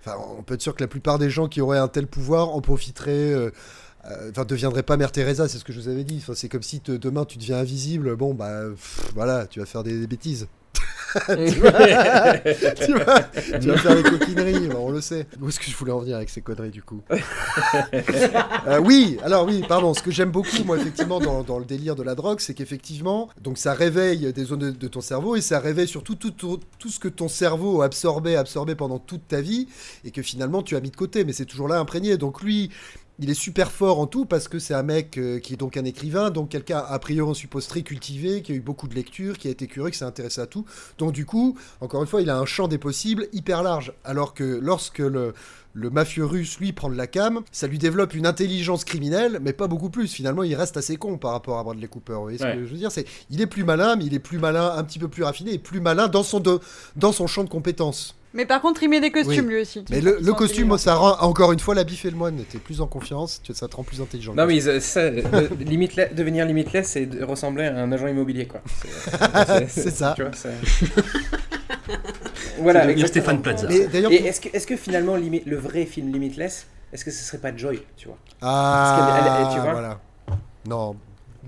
enfin, 0.00 0.16
on 0.38 0.42
peut 0.42 0.54
être 0.54 0.62
sûr 0.62 0.74
que 0.74 0.82
la 0.82 0.88
plupart 0.88 1.18
des 1.18 1.30
gens 1.30 1.48
qui 1.48 1.60
auraient 1.60 1.78
un 1.78 1.88
tel 1.88 2.06
pouvoir 2.06 2.50
en 2.50 2.60
profiteraient. 2.60 3.32
euh, 3.32 3.50
euh, 4.10 4.30
Enfin, 4.30 4.44
deviendraient 4.46 4.82
pas 4.82 4.96
Mère 4.96 5.12
Teresa, 5.12 5.46
c'est 5.48 5.58
ce 5.58 5.64
que 5.64 5.72
je 5.72 5.80
vous 5.80 5.88
avais 5.88 6.04
dit. 6.04 6.24
C'est 6.34 6.48
comme 6.48 6.62
si 6.62 6.80
demain 6.86 7.24
tu 7.26 7.36
deviens 7.38 7.58
invisible. 7.58 8.16
Bon, 8.16 8.32
bah, 8.34 8.62
voilà, 9.14 9.46
tu 9.46 9.60
vas 9.60 9.66
faire 9.66 9.82
des 9.82 10.06
bêtises. 10.06 10.48
tu, 11.26 11.58
vois 11.58 11.72
tu, 11.72 12.92
vas, 12.92 13.22
tu 13.58 13.68
vas 13.68 13.76
faire 13.78 13.96
des 13.96 14.02
coquineries, 14.04 14.68
on 14.76 14.90
le 14.90 15.00
sait. 15.00 15.26
Où 15.40 15.48
est-ce 15.48 15.58
que 15.58 15.68
je 15.68 15.76
voulais 15.76 15.90
en 15.90 15.98
venir 15.98 16.16
avec 16.16 16.30
ces 16.30 16.40
conneries 16.40 16.70
du 16.70 16.82
coup 16.82 17.02
Euh, 18.68 18.78
Oui, 18.78 19.18
alors 19.24 19.44
oui, 19.46 19.64
pardon. 19.66 19.92
Ce 19.94 20.02
que 20.02 20.10
j'aime 20.10 20.30
beaucoup, 20.30 20.62
moi, 20.64 20.76
effectivement, 20.78 21.18
dans, 21.18 21.42
dans 21.42 21.58
le 21.58 21.64
délire 21.64 21.96
de 21.96 22.02
la 22.02 22.14
drogue, 22.14 22.40
c'est 22.40 22.54
qu'effectivement, 22.54 23.28
donc 23.40 23.58
ça 23.58 23.72
réveille 23.72 24.32
des 24.32 24.44
zones 24.44 24.60
de, 24.60 24.70
de 24.70 24.88
ton 24.88 25.00
cerveau 25.00 25.34
et 25.36 25.40
ça 25.40 25.58
réveille 25.58 25.88
surtout 25.88 26.14
tout, 26.14 26.30
tout, 26.30 26.60
tout 26.78 26.88
ce 26.88 27.00
que 27.00 27.08
ton 27.08 27.28
cerveau 27.28 27.82
a 27.82 27.86
absorbé, 27.86 28.36
absorbé 28.36 28.74
pendant 28.74 28.98
toute 28.98 29.26
ta 29.26 29.40
vie 29.40 29.66
et 30.04 30.10
que 30.12 30.22
finalement 30.22 30.62
tu 30.62 30.76
as 30.76 30.80
mis 30.80 30.90
de 30.90 30.96
côté, 30.96 31.24
mais 31.24 31.32
c'est 31.32 31.46
toujours 31.46 31.68
là 31.68 31.78
imprégné. 31.80 32.16
Donc 32.18 32.42
lui. 32.42 32.70
Il 33.22 33.28
est 33.28 33.34
super 33.34 33.70
fort 33.70 34.00
en 34.00 34.06
tout 34.06 34.24
parce 34.24 34.48
que 34.48 34.58
c'est 34.58 34.72
un 34.72 34.82
mec 34.82 35.18
euh, 35.18 35.38
qui 35.40 35.52
est 35.52 35.56
donc 35.56 35.76
un 35.76 35.84
écrivain, 35.84 36.30
donc 36.30 36.48
quelqu'un 36.48 36.78
a 36.88 36.98
priori 36.98 37.30
on 37.30 37.34
suppose 37.34 37.66
très 37.66 37.82
cultivé, 37.82 38.40
qui 38.40 38.52
a 38.52 38.54
eu 38.54 38.60
beaucoup 38.60 38.88
de 38.88 38.94
lectures, 38.94 39.36
qui 39.36 39.46
a 39.48 39.50
été 39.50 39.66
curieux, 39.66 39.90
qui 39.90 39.98
s'est 39.98 40.04
intéressé 40.06 40.40
à 40.40 40.46
tout. 40.46 40.64
Donc 40.98 41.12
du 41.12 41.26
coup, 41.26 41.56
encore 41.82 42.00
une 42.00 42.08
fois, 42.08 42.22
il 42.22 42.30
a 42.30 42.38
un 42.38 42.46
champ 42.46 42.66
des 42.66 42.78
possibles 42.78 43.28
hyper 43.34 43.62
large. 43.62 43.92
Alors 44.04 44.32
que 44.32 44.58
lorsque 44.62 45.00
le, 45.00 45.34
le 45.74 45.90
mafieux 45.90 46.24
russe, 46.24 46.58
lui, 46.58 46.72
prend 46.72 46.88
de 46.88 46.96
la 46.96 47.06
cam, 47.06 47.40
ça 47.52 47.66
lui 47.66 47.78
développe 47.78 48.14
une 48.14 48.26
intelligence 48.26 48.84
criminelle, 48.84 49.38
mais 49.42 49.52
pas 49.52 49.68
beaucoup 49.68 49.90
plus. 49.90 50.10
Finalement, 50.10 50.42
il 50.42 50.54
reste 50.54 50.78
assez 50.78 50.96
con 50.96 51.18
par 51.18 51.32
rapport 51.32 51.58
à 51.58 51.62
Bradley 51.64 51.88
Cooper. 51.88 52.14
Vous 52.14 52.22
voyez 52.22 52.38
ce 52.38 52.44
Ouais. 52.44 52.54
que 52.56 52.64
je 52.64 52.70
veux 52.72 52.78
dire? 52.78 52.90
C'est, 52.90 53.04
Il 53.28 53.40
est 53.42 53.46
plus 53.46 53.64
malin, 53.64 53.96
mais 53.96 54.06
il 54.06 54.14
est 54.14 54.18
plus 54.18 54.38
malin, 54.38 54.72
un 54.76 54.82
petit 54.82 54.98
peu 54.98 55.08
plus 55.08 55.24
raffiné, 55.24 55.52
et 55.52 55.58
plus 55.58 55.80
malin 55.80 56.08
dans 56.08 56.22
son, 56.22 56.40
de- 56.40 56.58
dans 56.96 57.12
son 57.12 57.26
champ 57.26 57.44
de 57.44 57.50
compétences. 57.50 58.16
Mais 58.32 58.46
par 58.46 58.60
contre, 58.60 58.82
il 58.84 58.88
met 58.88 59.00
des 59.00 59.10
costumes 59.10 59.46
Oui. 59.46 59.54
lui 59.54 59.60
aussi. 59.62 59.84
Mais 59.90 60.00
le, 60.00 60.32
costume, 60.32 60.78
ça 60.78 60.94
rend 60.94 61.18
encore 61.20 61.50
une 61.52 61.58
fois 61.58 61.74
la 61.74 61.82
bif 61.84 62.04
et 62.04 62.10
le 62.10 62.16
moine. 62.16 62.44
T'es 62.48 62.58
plus 62.58 62.80
en 62.80 62.86
confiance, 62.86 63.40
tu- 63.42 63.52
ça 63.54 63.66
te 63.66 63.74
rend 63.74 63.82
plus 63.82 64.00
intelligent. 64.00 64.34
Non 64.34 64.46
mais 64.46 64.60
ça, 64.80 65.10
limitless- 65.10 66.14
devenir 66.14 66.46
limitless, 66.46 66.90
c'est 66.90 67.06
de 67.06 67.24
ressembler 67.24 67.64
à 67.64 67.76
un 67.76 67.90
agent 67.90 68.06
immobilier 68.06 68.46
quoi. 68.46 68.60
C'est- 69.68 69.90
ça. 69.90 70.14
Tu 70.16 70.22
vois, 70.22 70.30
c'est- 70.32 70.50
voilà. 72.60 72.82
Exactement. 72.90 73.06
Stéphane 73.08 73.42
Plaza. 73.42 73.66
Mais 73.68 73.86
d'ailleurs, 73.88 74.12
est-ce 74.12 74.40
que, 74.40 74.48
est-ce 74.54 74.66
que 74.66 74.76
finalement 74.76 75.16
le 75.16 75.56
vrai 75.56 75.84
film 75.86 76.12
Limitless, 76.12 76.66
est-ce 76.92 77.04
que 77.04 77.10
ce 77.10 77.24
serait 77.24 77.38
pas 77.38 77.56
Joy, 77.56 77.82
tu 77.96 78.08
vois? 78.08 78.18
Ah, 78.42 79.48
tu 79.52 79.60
vois? 79.60 79.72
voilà. 79.72 80.00
Non, 80.68 80.94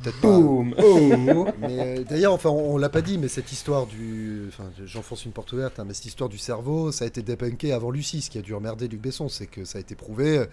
peut-être 0.02 0.20
pas. 0.20 0.28
Boum. 0.28 0.74
Oh. 0.82 1.46
Euh, 1.62 2.04
d'ailleurs, 2.04 2.32
enfin, 2.32 2.50
on, 2.50 2.74
on 2.74 2.78
l'a 2.78 2.88
pas 2.88 3.02
dit, 3.02 3.18
mais 3.18 3.28
cette 3.28 3.52
histoire 3.52 3.86
du, 3.86 4.44
enfin, 4.48 4.70
j'enfonce 4.84 5.24
une 5.24 5.32
porte 5.32 5.52
ouverte, 5.52 5.78
hein, 5.78 5.84
mais 5.86 5.94
cette 5.94 6.06
histoire 6.06 6.28
du 6.28 6.38
cerveau, 6.38 6.92
ça 6.92 7.04
a 7.04 7.08
été 7.08 7.22
débunké 7.22 7.72
avant 7.72 7.90
Lucie, 7.90 8.22
ce 8.22 8.30
qui 8.30 8.38
a 8.38 8.42
dû 8.42 8.54
emmerder 8.54 8.88
Luc 8.88 9.00
Besson, 9.00 9.28
c'est 9.28 9.46
que 9.46 9.64
ça 9.64 9.78
a 9.78 9.80
été 9.80 9.94
prouvé. 9.94 10.44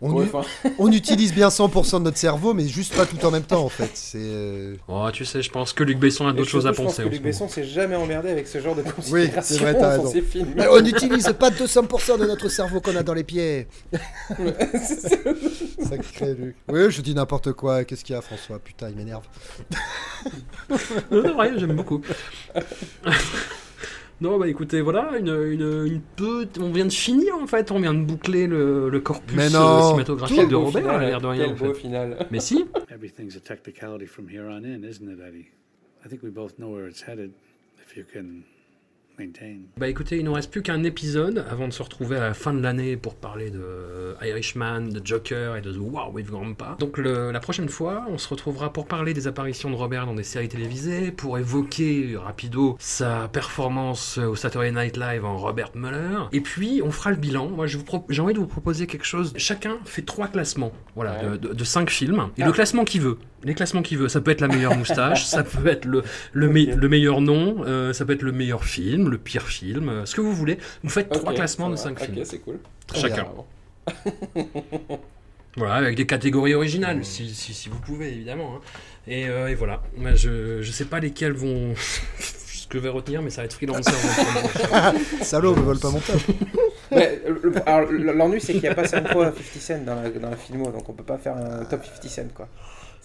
On, 0.00 0.12
Ouais, 0.12 0.26
utilise 0.96 1.34
bien 1.34 1.48
100% 1.48 1.98
de 1.98 2.04
notre 2.04 2.18
cerveau, 2.18 2.54
mais 2.54 2.68
juste 2.68 2.94
pas 2.94 3.04
tout 3.04 3.24
en 3.26 3.32
même 3.32 3.42
temps, 3.42 3.64
en 3.64 3.68
fait. 3.68 3.90
C'est. 3.94 4.18
euh, 4.20 4.76
Oh, 4.86 5.08
tu 5.12 5.24
sais, 5.24 5.42
je 5.42 5.50
pense 5.50 5.72
que 5.72 5.82
Luc 5.82 5.98
Besson 5.98 6.28
a 6.28 6.32
d'autres 6.32 6.48
choses 6.48 6.68
à 6.68 6.72
penser. 6.72 6.78
Je 6.78 6.82
en 6.82 6.84
pense 6.86 6.96
ce 6.96 7.02
que 7.02 7.08
Luc. 7.08 7.22
Besson 7.22 7.48
s'est 7.48 7.64
jamais 7.64 7.96
emmerdé 7.96 8.30
avec 8.30 8.46
ce 8.46 8.60
genre 8.60 8.76
de 8.76 8.82
Oui, 8.82 8.90
considération 8.94 9.42
c'est 9.42 9.60
vrai, 9.60 9.74
t'as 9.74 9.96
dans 9.96 10.02
raison. 10.02 10.12
ses 10.12 10.22
films. 10.22 10.52
Mais 10.56 10.68
on 10.68 10.80
n'utilise 10.80 11.32
pas 11.38 11.50
200% 11.50 12.18
de 12.18 12.26
notre 12.26 12.48
cerveau 12.48 12.80
qu'on 12.80 12.94
a 12.94 13.02
dans 13.02 13.14
les 13.14 13.24
pieds. 13.24 13.66
Sacré 15.88 16.34
Luc. 16.34 16.56
Oui, 16.68 16.90
je 16.90 17.00
dis 17.02 17.14
n'importe 17.14 17.52
quoi. 17.52 17.82
Qu'est-ce 17.84 18.04
qu'il 18.04 18.14
y 18.14 18.18
a, 18.18 18.22
François? 18.22 18.58
Putain, 18.60 18.90
il 18.90 18.96
m'énerve. 18.96 19.24
Non, 21.10 21.22
non, 21.22 21.38
rien, 21.38 21.58
j'aime 21.58 21.74
beaucoup. 21.74 22.00
non, 24.20 24.38
bah 24.38 24.48
écoutez, 24.48 24.80
voilà, 24.80 25.16
une, 25.18 25.28
une, 25.28 25.86
une 25.86 26.00
peu... 26.16 26.48
on 26.60 26.70
vient 26.72 26.86
de 26.86 26.92
finir 26.92 27.36
en 27.36 27.46
fait, 27.46 27.70
on 27.70 27.78
vient 27.80 27.94
de 27.94 28.04
boucler 28.04 28.46
le, 28.46 28.88
le 28.88 29.00
corpus 29.00 29.36
Mais 29.36 29.46
euh, 29.46 29.58
non. 29.58 29.82
cinématographique 29.88 30.48
de 30.48 30.54
Robert, 30.56 30.82
final, 30.82 31.00
l'air 31.00 31.20
de 31.20 31.26
rien. 31.26 31.44
quel 31.44 31.52
en 31.52 31.56
beau 31.56 31.74
fait. 31.74 31.80
final. 31.80 32.26
Mais 32.30 32.40
si, 32.40 32.64
Everything's 32.90 33.36
a 33.36 33.40
technicality 33.40 34.06
from 34.06 34.28
here 34.28 34.48
on 34.48 34.64
in, 34.64 34.82
isn't 34.84 35.08
it, 35.08 35.20
Eddie? 35.20 35.48
I 36.04 36.08
think 36.08 36.22
we 36.22 36.30
both 36.30 36.58
know 36.58 36.68
where 36.70 36.88
it's 36.88 37.02
headed, 37.02 37.32
if 37.84 37.96
you 37.96 38.04
can 38.04 38.44
maintain. 39.18 39.56
Bah 39.76 39.88
écoutez, 39.88 40.18
il 40.18 40.24
nous 40.24 40.32
reste 40.32 40.50
plus 40.50 40.62
qu'un 40.62 40.82
épisode 40.84 41.44
avant 41.50 41.66
de 41.68 41.72
se 41.72 41.82
retrouver 41.82 42.16
à 42.16 42.20
la 42.20 42.34
fin 42.34 42.52
de 42.54 42.62
l'année 42.62 42.96
pour 42.96 43.14
parler 43.16 43.50
de 43.50 43.60
euh, 43.60 44.14
Irishman, 44.22 44.82
de 44.82 45.00
Joker 45.04 45.56
et 45.56 45.60
de 45.60 45.72
The 45.72 45.78
War 45.80 46.12
with 46.14 46.26
Grandpa. 46.30 46.76
Donc 46.78 46.98
le- 46.98 47.32
la 47.32 47.40
prochaine 47.40 47.68
fois, 47.68 48.04
on 48.08 48.18
se 48.18 48.28
retrouvera 48.28 48.72
pour 48.72 48.86
parler 48.86 49.14
des 49.14 49.26
apparitions 49.26 49.70
de 49.70 49.74
Robert 49.74 50.06
dans 50.06 50.14
des 50.14 50.22
séries 50.22 50.48
télévisées, 50.48 51.10
pour 51.10 51.38
évoquer 51.38 52.16
rapido 52.16 52.76
sa 52.78 53.28
performance 53.28 54.18
au 54.18 54.36
Saturday 54.36 54.72
Night 54.72 54.96
Live 54.96 55.24
en 55.24 55.36
Robert 55.36 55.70
Mueller. 55.74 56.28
Et 56.32 56.40
puis 56.40 56.80
on 56.84 56.90
fera 56.90 57.10
le 57.10 57.16
bilan. 57.16 57.48
Moi 57.48 57.66
pro- 57.84 58.04
j'ai 58.08 58.22
envie 58.22 58.34
de 58.34 58.38
vous 58.38 58.46
proposer 58.46 58.86
quelque 58.86 59.04
chose. 59.06 59.32
Chacun 59.36 59.78
fait 59.84 60.02
trois 60.02 60.28
classements, 60.28 60.72
voilà, 60.94 61.08
Ouais. 61.24 61.30
de, 61.38 61.48
de- 61.48 61.54
de 61.54 61.64
cinq 61.64 61.90
films. 61.90 62.28
Et 62.36 62.42
Ah. 62.42 62.46
le 62.46 62.52
classement 62.52 62.84
qu'il 62.84 63.00
veut. 63.00 63.18
Les 63.44 63.54
classements 63.54 63.82
qu'il 63.82 63.98
veut. 63.98 64.08
Ça 64.08 64.20
peut 64.20 64.30
être 64.32 64.40
la 64.40 64.48
meilleure 64.48 64.76
moustache, 64.76 65.24
ça 65.24 65.44
peut 65.44 65.68
être 65.68 65.84
le, 65.84 66.02
le, 66.32 66.48
me- 66.48 66.74
le 66.74 66.88
meilleur 66.88 67.20
nom, 67.20 67.62
euh, 67.64 67.92
ça 67.92 68.04
peut 68.04 68.12
être 68.14 68.22
le 68.22 68.32
meilleur 68.32 68.64
film, 68.64 69.08
le 69.08 69.16
pire 69.18 69.46
film, 69.46 69.88
euh, 69.88 70.06
ce 70.06 70.14
que 70.16 70.20
vous 70.20 70.32
voulez. 70.34 70.58
Vous 70.82 70.90
faites 70.90 71.08
trois 71.10 71.32
classements 71.34 71.68
de 71.70 71.76
va. 71.76 71.80
cinq 71.80 72.00
films. 72.00 72.18
Ok, 72.18 72.26
c'est 72.26 72.38
cool. 72.38 72.58
Chacun. 72.94 73.26
Voilà, 75.56 75.74
avec 75.74 75.96
des 75.96 76.06
catégories 76.06 76.54
originales, 76.54 77.04
si, 77.04 77.28
si, 77.34 77.52
si 77.52 77.68
vous 77.68 77.80
pouvez, 77.80 78.12
évidemment. 78.12 78.56
hein. 78.56 78.60
Et, 79.08 79.26
euh, 79.28 79.48
et 79.48 79.54
voilà. 79.56 79.82
Je, 80.14 80.62
je 80.62 80.70
sais 80.70 80.84
pas 80.84 81.00
lesquels 81.00 81.32
vont. 81.32 81.74
ce 82.20 82.68
que 82.68 82.78
je 82.78 82.82
vais 82.84 82.88
retenir, 82.90 83.22
mais 83.22 83.30
ça 83.30 83.40
va 83.40 83.46
être 83.46 83.54
freelancer. 83.54 83.90
Salaud, 85.22 85.56
me 85.56 85.62
vole 85.62 85.78
pas 85.80 85.90
mon 85.90 85.98
top. 86.00 86.20
Mais, 86.92 87.20
le- 87.26 87.52
alors, 87.66 87.90
l'ennui, 87.90 88.40
c'est 88.40 88.52
qu'il 88.52 88.62
n'y 88.62 88.68
a 88.68 88.74
pas 88.74 88.86
5 88.86 89.10
fois 89.10 89.32
50 89.32 89.42
Cent 89.60 89.84
dans 89.84 89.94
la, 89.96 90.10
dans 90.10 90.30
la 90.30 90.36
filmo, 90.36 90.70
donc 90.70 90.88
on 90.88 90.92
peut 90.92 91.02
pas 91.02 91.18
faire 91.18 91.36
un 91.36 91.64
top 91.64 91.82
50 91.84 92.08
Cent, 92.10 92.22
quoi. 92.34 92.48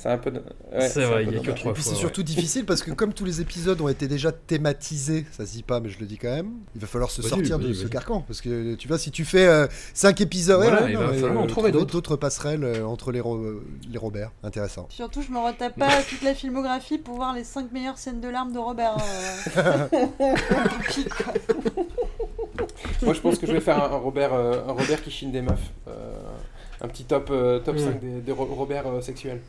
C'est 0.03 0.09
un 0.09 0.17
peu. 0.17 0.31
de- 0.31 0.43
ouais, 0.73 0.89
C'est 0.89 1.05
vrai, 1.05 1.23
il 1.23 1.31
y 1.34 1.38
a 1.38 1.39
que 1.39 1.51
trois 1.51 1.71
Et 1.71 1.75
puis 1.75 1.81
c'est 1.81 1.95
surtout 1.95 2.23
difficile 2.23 2.65
parce 2.65 2.84
que 2.84 2.91
comme 2.91 3.13
tous 3.13 3.23
les 3.23 3.39
épisodes 3.39 3.80
ont 3.80 3.88
été 3.88 4.09
déjà 4.09 4.34
thématisés, 4.34 5.25
ça 5.31 5.45
se 5.45 5.53
dit 5.53 5.63
pas 5.63 5.80
mais 5.80 5.88
je 5.88 5.97
le 5.97 6.05
dis 6.05 6.17
quand 6.17 6.27
même, 6.30 6.49
il 6.75 6.81
va 6.81 6.88
falloir 6.88 7.09
se 7.09 7.21
Vas-y, 7.21 7.30
sortir 7.30 7.57
de 7.57 7.67
vas-y, 7.67 7.75
ce 7.75 7.88
carcan 7.88 8.19
parce 8.19 8.41
que 8.41 8.75
tu 8.75 8.89
vois 8.89 8.97
si 8.97 9.11
tu 9.11 9.23
fais 9.23 9.65
5 9.93 10.19
épisodes, 10.19 10.59
ouais, 10.59 10.67
Voilà, 10.67 10.84
ouais, 10.84 10.91
il 10.91 10.99
non, 10.99 11.07
va 11.07 11.13
falloir 11.13 11.43
en 11.43 11.47
trouver 11.47 11.71
d'autres. 11.71 12.17
passerelles 12.17 12.65
euh, 12.65 12.85
entre 12.85 13.13
les, 13.13 13.21
Ro- 13.21 13.61
les 13.89 13.97
Robert, 13.97 14.34
intéressant. 14.43 14.88
Surtout, 14.89 15.21
je 15.21 15.31
me 15.31 15.39
retape 15.39 15.80
pas 15.80 16.01
toute 16.09 16.21
la 16.21 16.35
filmographie 16.35 16.97
pour 16.97 17.15
voir 17.15 17.34
les 17.34 17.45
5 17.45 17.71
meilleures 17.71 17.97
scènes 17.97 18.19
de 18.19 18.27
larmes 18.27 18.51
de 18.51 18.59
Robert. 18.59 18.97
hein. 19.55 19.88
Moi, 23.03 23.13
je 23.13 23.19
pense 23.21 23.38
que 23.39 23.47
je 23.47 23.51
vais 23.53 23.59
faire 23.61 23.81
un, 23.84 23.88
Robert, 23.97 24.34
euh, 24.34 24.61
un 24.67 24.71
Robert 24.73 25.01
qui 25.01 25.11
chine 25.11 25.31
des 25.31 25.41
meufs. 25.41 25.71
Euh, 25.88 25.91
un 26.81 26.88
petit 26.88 27.05
top, 27.05 27.30
euh, 27.31 27.59
top 27.59 27.75
Mm. 27.75 27.80
5 27.80 27.99
des, 28.01 28.21
des 28.21 28.31
Ro- 28.31 28.45
Robert 28.45 28.88
euh, 28.88 29.01
sexuels. 29.01 29.41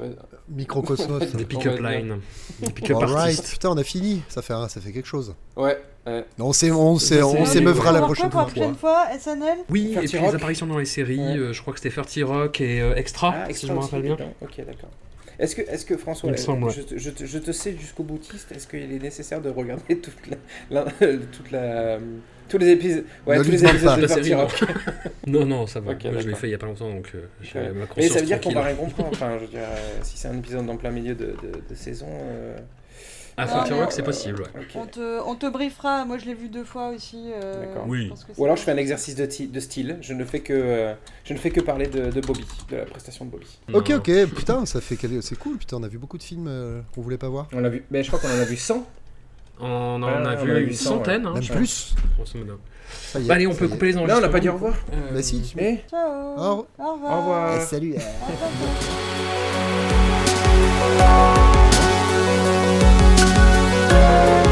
Va... 0.00 0.06
Microcosmos. 0.48 1.32
Des 1.34 1.44
pick-up 1.44 1.78
lines. 1.80 2.18
Des 2.60 2.70
pick-up 2.72 3.02
artistes. 3.02 3.50
putain 3.50 3.70
on 3.70 3.76
a 3.76 3.84
fini, 3.84 4.22
ça 4.28 4.42
fait, 4.42 4.54
ça 4.68 4.80
fait 4.80 4.92
quelque 4.92 5.06
chose. 5.08 5.34
Ouais. 5.56 5.78
ouais. 6.06 6.24
On 6.38 6.52
s'émeuvra 6.52 7.90
On 7.90 7.92
la 7.92 8.00
prochaine 8.02 8.30
fois. 8.30 8.46
pour 8.46 8.60
la 8.62 8.68
prochaine 8.68 8.74
fois 8.76 9.06
SNL 9.18 9.58
Oui, 9.70 9.94
et 10.00 10.06
puis 10.06 10.18
Rock. 10.18 10.30
les 10.30 10.36
apparitions 10.36 10.66
dans 10.66 10.78
les 10.78 10.84
séries, 10.84 11.18
Ouais. 11.18 11.36
euh, 11.38 11.52
je 11.52 11.60
crois 11.62 11.72
que 11.74 11.80
c'était 11.80 11.94
Ferty 11.94 12.22
Rock 12.22 12.60
et 12.60 12.80
euh, 12.80 12.94
Extra, 12.94 13.34
Ah, 13.34 13.44
si 13.46 13.50
extra 13.50 13.68
je 13.68 13.72
me 13.74 13.78
rappelle 13.78 14.02
bien. 14.02 14.16
Ok, 14.40 14.56
d'accord. 14.58 14.90
Est-ce 15.38 15.56
que, 15.56 15.62
est-ce 15.62 15.84
que 15.86 15.96
François, 15.96 16.36
semble, 16.36 16.64
ouais. 16.64 16.72
je, 16.72 16.82
te- 16.82 16.98
je 16.98 17.10
te- 17.10 17.24
je 17.24 17.38
te 17.38 17.50
sais 17.52 17.76
jusqu'au 17.76 18.02
boutiste, 18.04 18.52
est-ce 18.52 18.66
qu'il 18.68 18.92
est 18.92 18.98
nécessaire 19.02 19.40
de 19.40 19.48
regarder 19.50 19.98
toute 20.00 20.14
la, 20.28 20.84
la- 20.84 20.90
toute 21.32 21.50
la, 21.50 21.98
tous 22.48 22.58
les 22.58 22.68
épisodes, 22.70 23.04
ouais, 23.26 23.38
Ne 23.38 23.44
tous 23.44 23.50
les 23.50 23.64
épisodes 23.64 24.00
de 24.00 24.06
série, 24.06 24.34
Rock 24.34 24.64
Non, 25.26 25.46
non, 25.46 25.66
ça 25.66 25.80
va. 25.80 25.92
Ok, 25.92 26.04
Moi, 26.04 26.20
je 26.20 26.28
l'ai 26.28 26.34
fait 26.34 26.48
il 26.48 26.52
y 26.52 26.54
a 26.54 26.58
pas 26.58 26.66
longtemps, 26.66 26.90
donc 26.90 27.10
euh, 27.14 27.26
j'ai 27.42 27.58
Ouais. 27.58 27.72
ma 27.72 27.86
Mais 27.96 28.08
ça 28.08 28.20
veut 28.20 28.26
dire 28.26 28.40
qu'on 28.40 28.52
va 28.52 28.62
rien 28.64 28.74
comprendre. 28.74 29.10
Enfin, 29.12 29.32
je 29.38 29.44
veux 29.44 29.50
dire, 29.50 29.60
euh, 29.60 29.98
si 30.02 30.18
c'est 30.18 30.28
un 30.28 30.36
épisode 30.38 30.68
en 30.68 30.76
plein 30.76 30.90
milieu 30.90 31.14
de, 31.14 31.26
de, 31.42 31.52
de 31.68 31.74
saison. 31.74 32.06
euh, 32.10 32.56
Ferty 33.38 33.70
mais- 33.72 33.80
Rock, 33.80 33.92
c'est 33.92 34.02
possible. 34.02 34.42
ouais. 34.42 34.66
On 34.74 34.84
te, 34.86 35.20
on 35.26 35.34
te 35.34 35.46
briefera, 35.50 36.04
moi 36.04 36.18
je 36.18 36.26
l'ai 36.26 36.34
vu 36.34 36.48
deux 36.48 36.64
fois 36.64 36.90
aussi. 36.90 37.30
euh, 37.34 37.64
D'accord. 37.66 37.86
Oui. 37.88 38.12
Ou 38.36 38.44
alors 38.44 38.56
je 38.56 38.62
fais 38.62 38.72
un 38.72 38.76
exercice 38.76 39.14
de, 39.14 39.60
style. 39.60 39.96
Je 40.02 40.12
ne 40.12 40.22
fais 40.24 40.40
que, 40.40 40.52
euh, 40.52 40.92
je 41.24 41.32
ne 41.32 41.38
fais 41.38 41.50
que 41.50 41.60
parler 41.60 41.86
de, 41.86 42.10
de 42.10 42.20
Bobby, 42.20 42.44
de 42.70 42.76
la 42.76 42.84
prestation 42.84 43.24
de 43.24 43.30
Bobby. 43.30 43.46
Ok 43.72 43.88
Non. 43.88 43.96
ok, 43.96 44.10
putain 44.34 44.66
ça 44.66 44.82
fait 44.82 44.98
c'est 45.22 45.38
cool, 45.38 45.56
putain 45.56 45.78
on 45.78 45.82
a 45.82 45.88
vu 45.88 45.96
beaucoup 45.96 46.18
de 46.18 46.22
films 46.22 46.82
qu'on 46.94 47.00
voulait 47.00 47.16
pas 47.16 47.30
voir. 47.30 47.48
On 47.54 47.60
l'a 47.60 47.70
vu. 47.70 47.84
Mais 47.90 48.02
je 48.02 48.08
crois 48.08 48.20
qu'on 48.20 48.28
en 48.28 48.38
a 48.40 48.44
vu 48.44 48.56
100. 48.56 48.86
On 49.62 50.02
en 50.02 50.24
a 50.24 50.34
vu 50.34 50.66
une 50.66 50.74
centaine. 50.74 51.26
Hein, 51.26 51.34
plus. 51.52 51.94
Allez, 53.28 53.46
on 53.46 53.54
peut 53.54 53.68
couper 53.68 53.86
les 53.86 53.96
enregistrements. 53.96 54.06
Là, 54.06 54.18
on 54.18 54.20
n'a 54.20 54.28
pas 54.28 54.40
dit 54.40 54.48
au 54.48 54.54
revoir. 54.54 54.74
Euh... 54.92 55.22
Ciao. 55.22 56.66
Au, 56.78 56.92
revoir. 56.92 57.12
Au 57.12 57.20
revoir. 57.20 57.62
Salut. 57.62 57.94
Euh. 63.94 64.42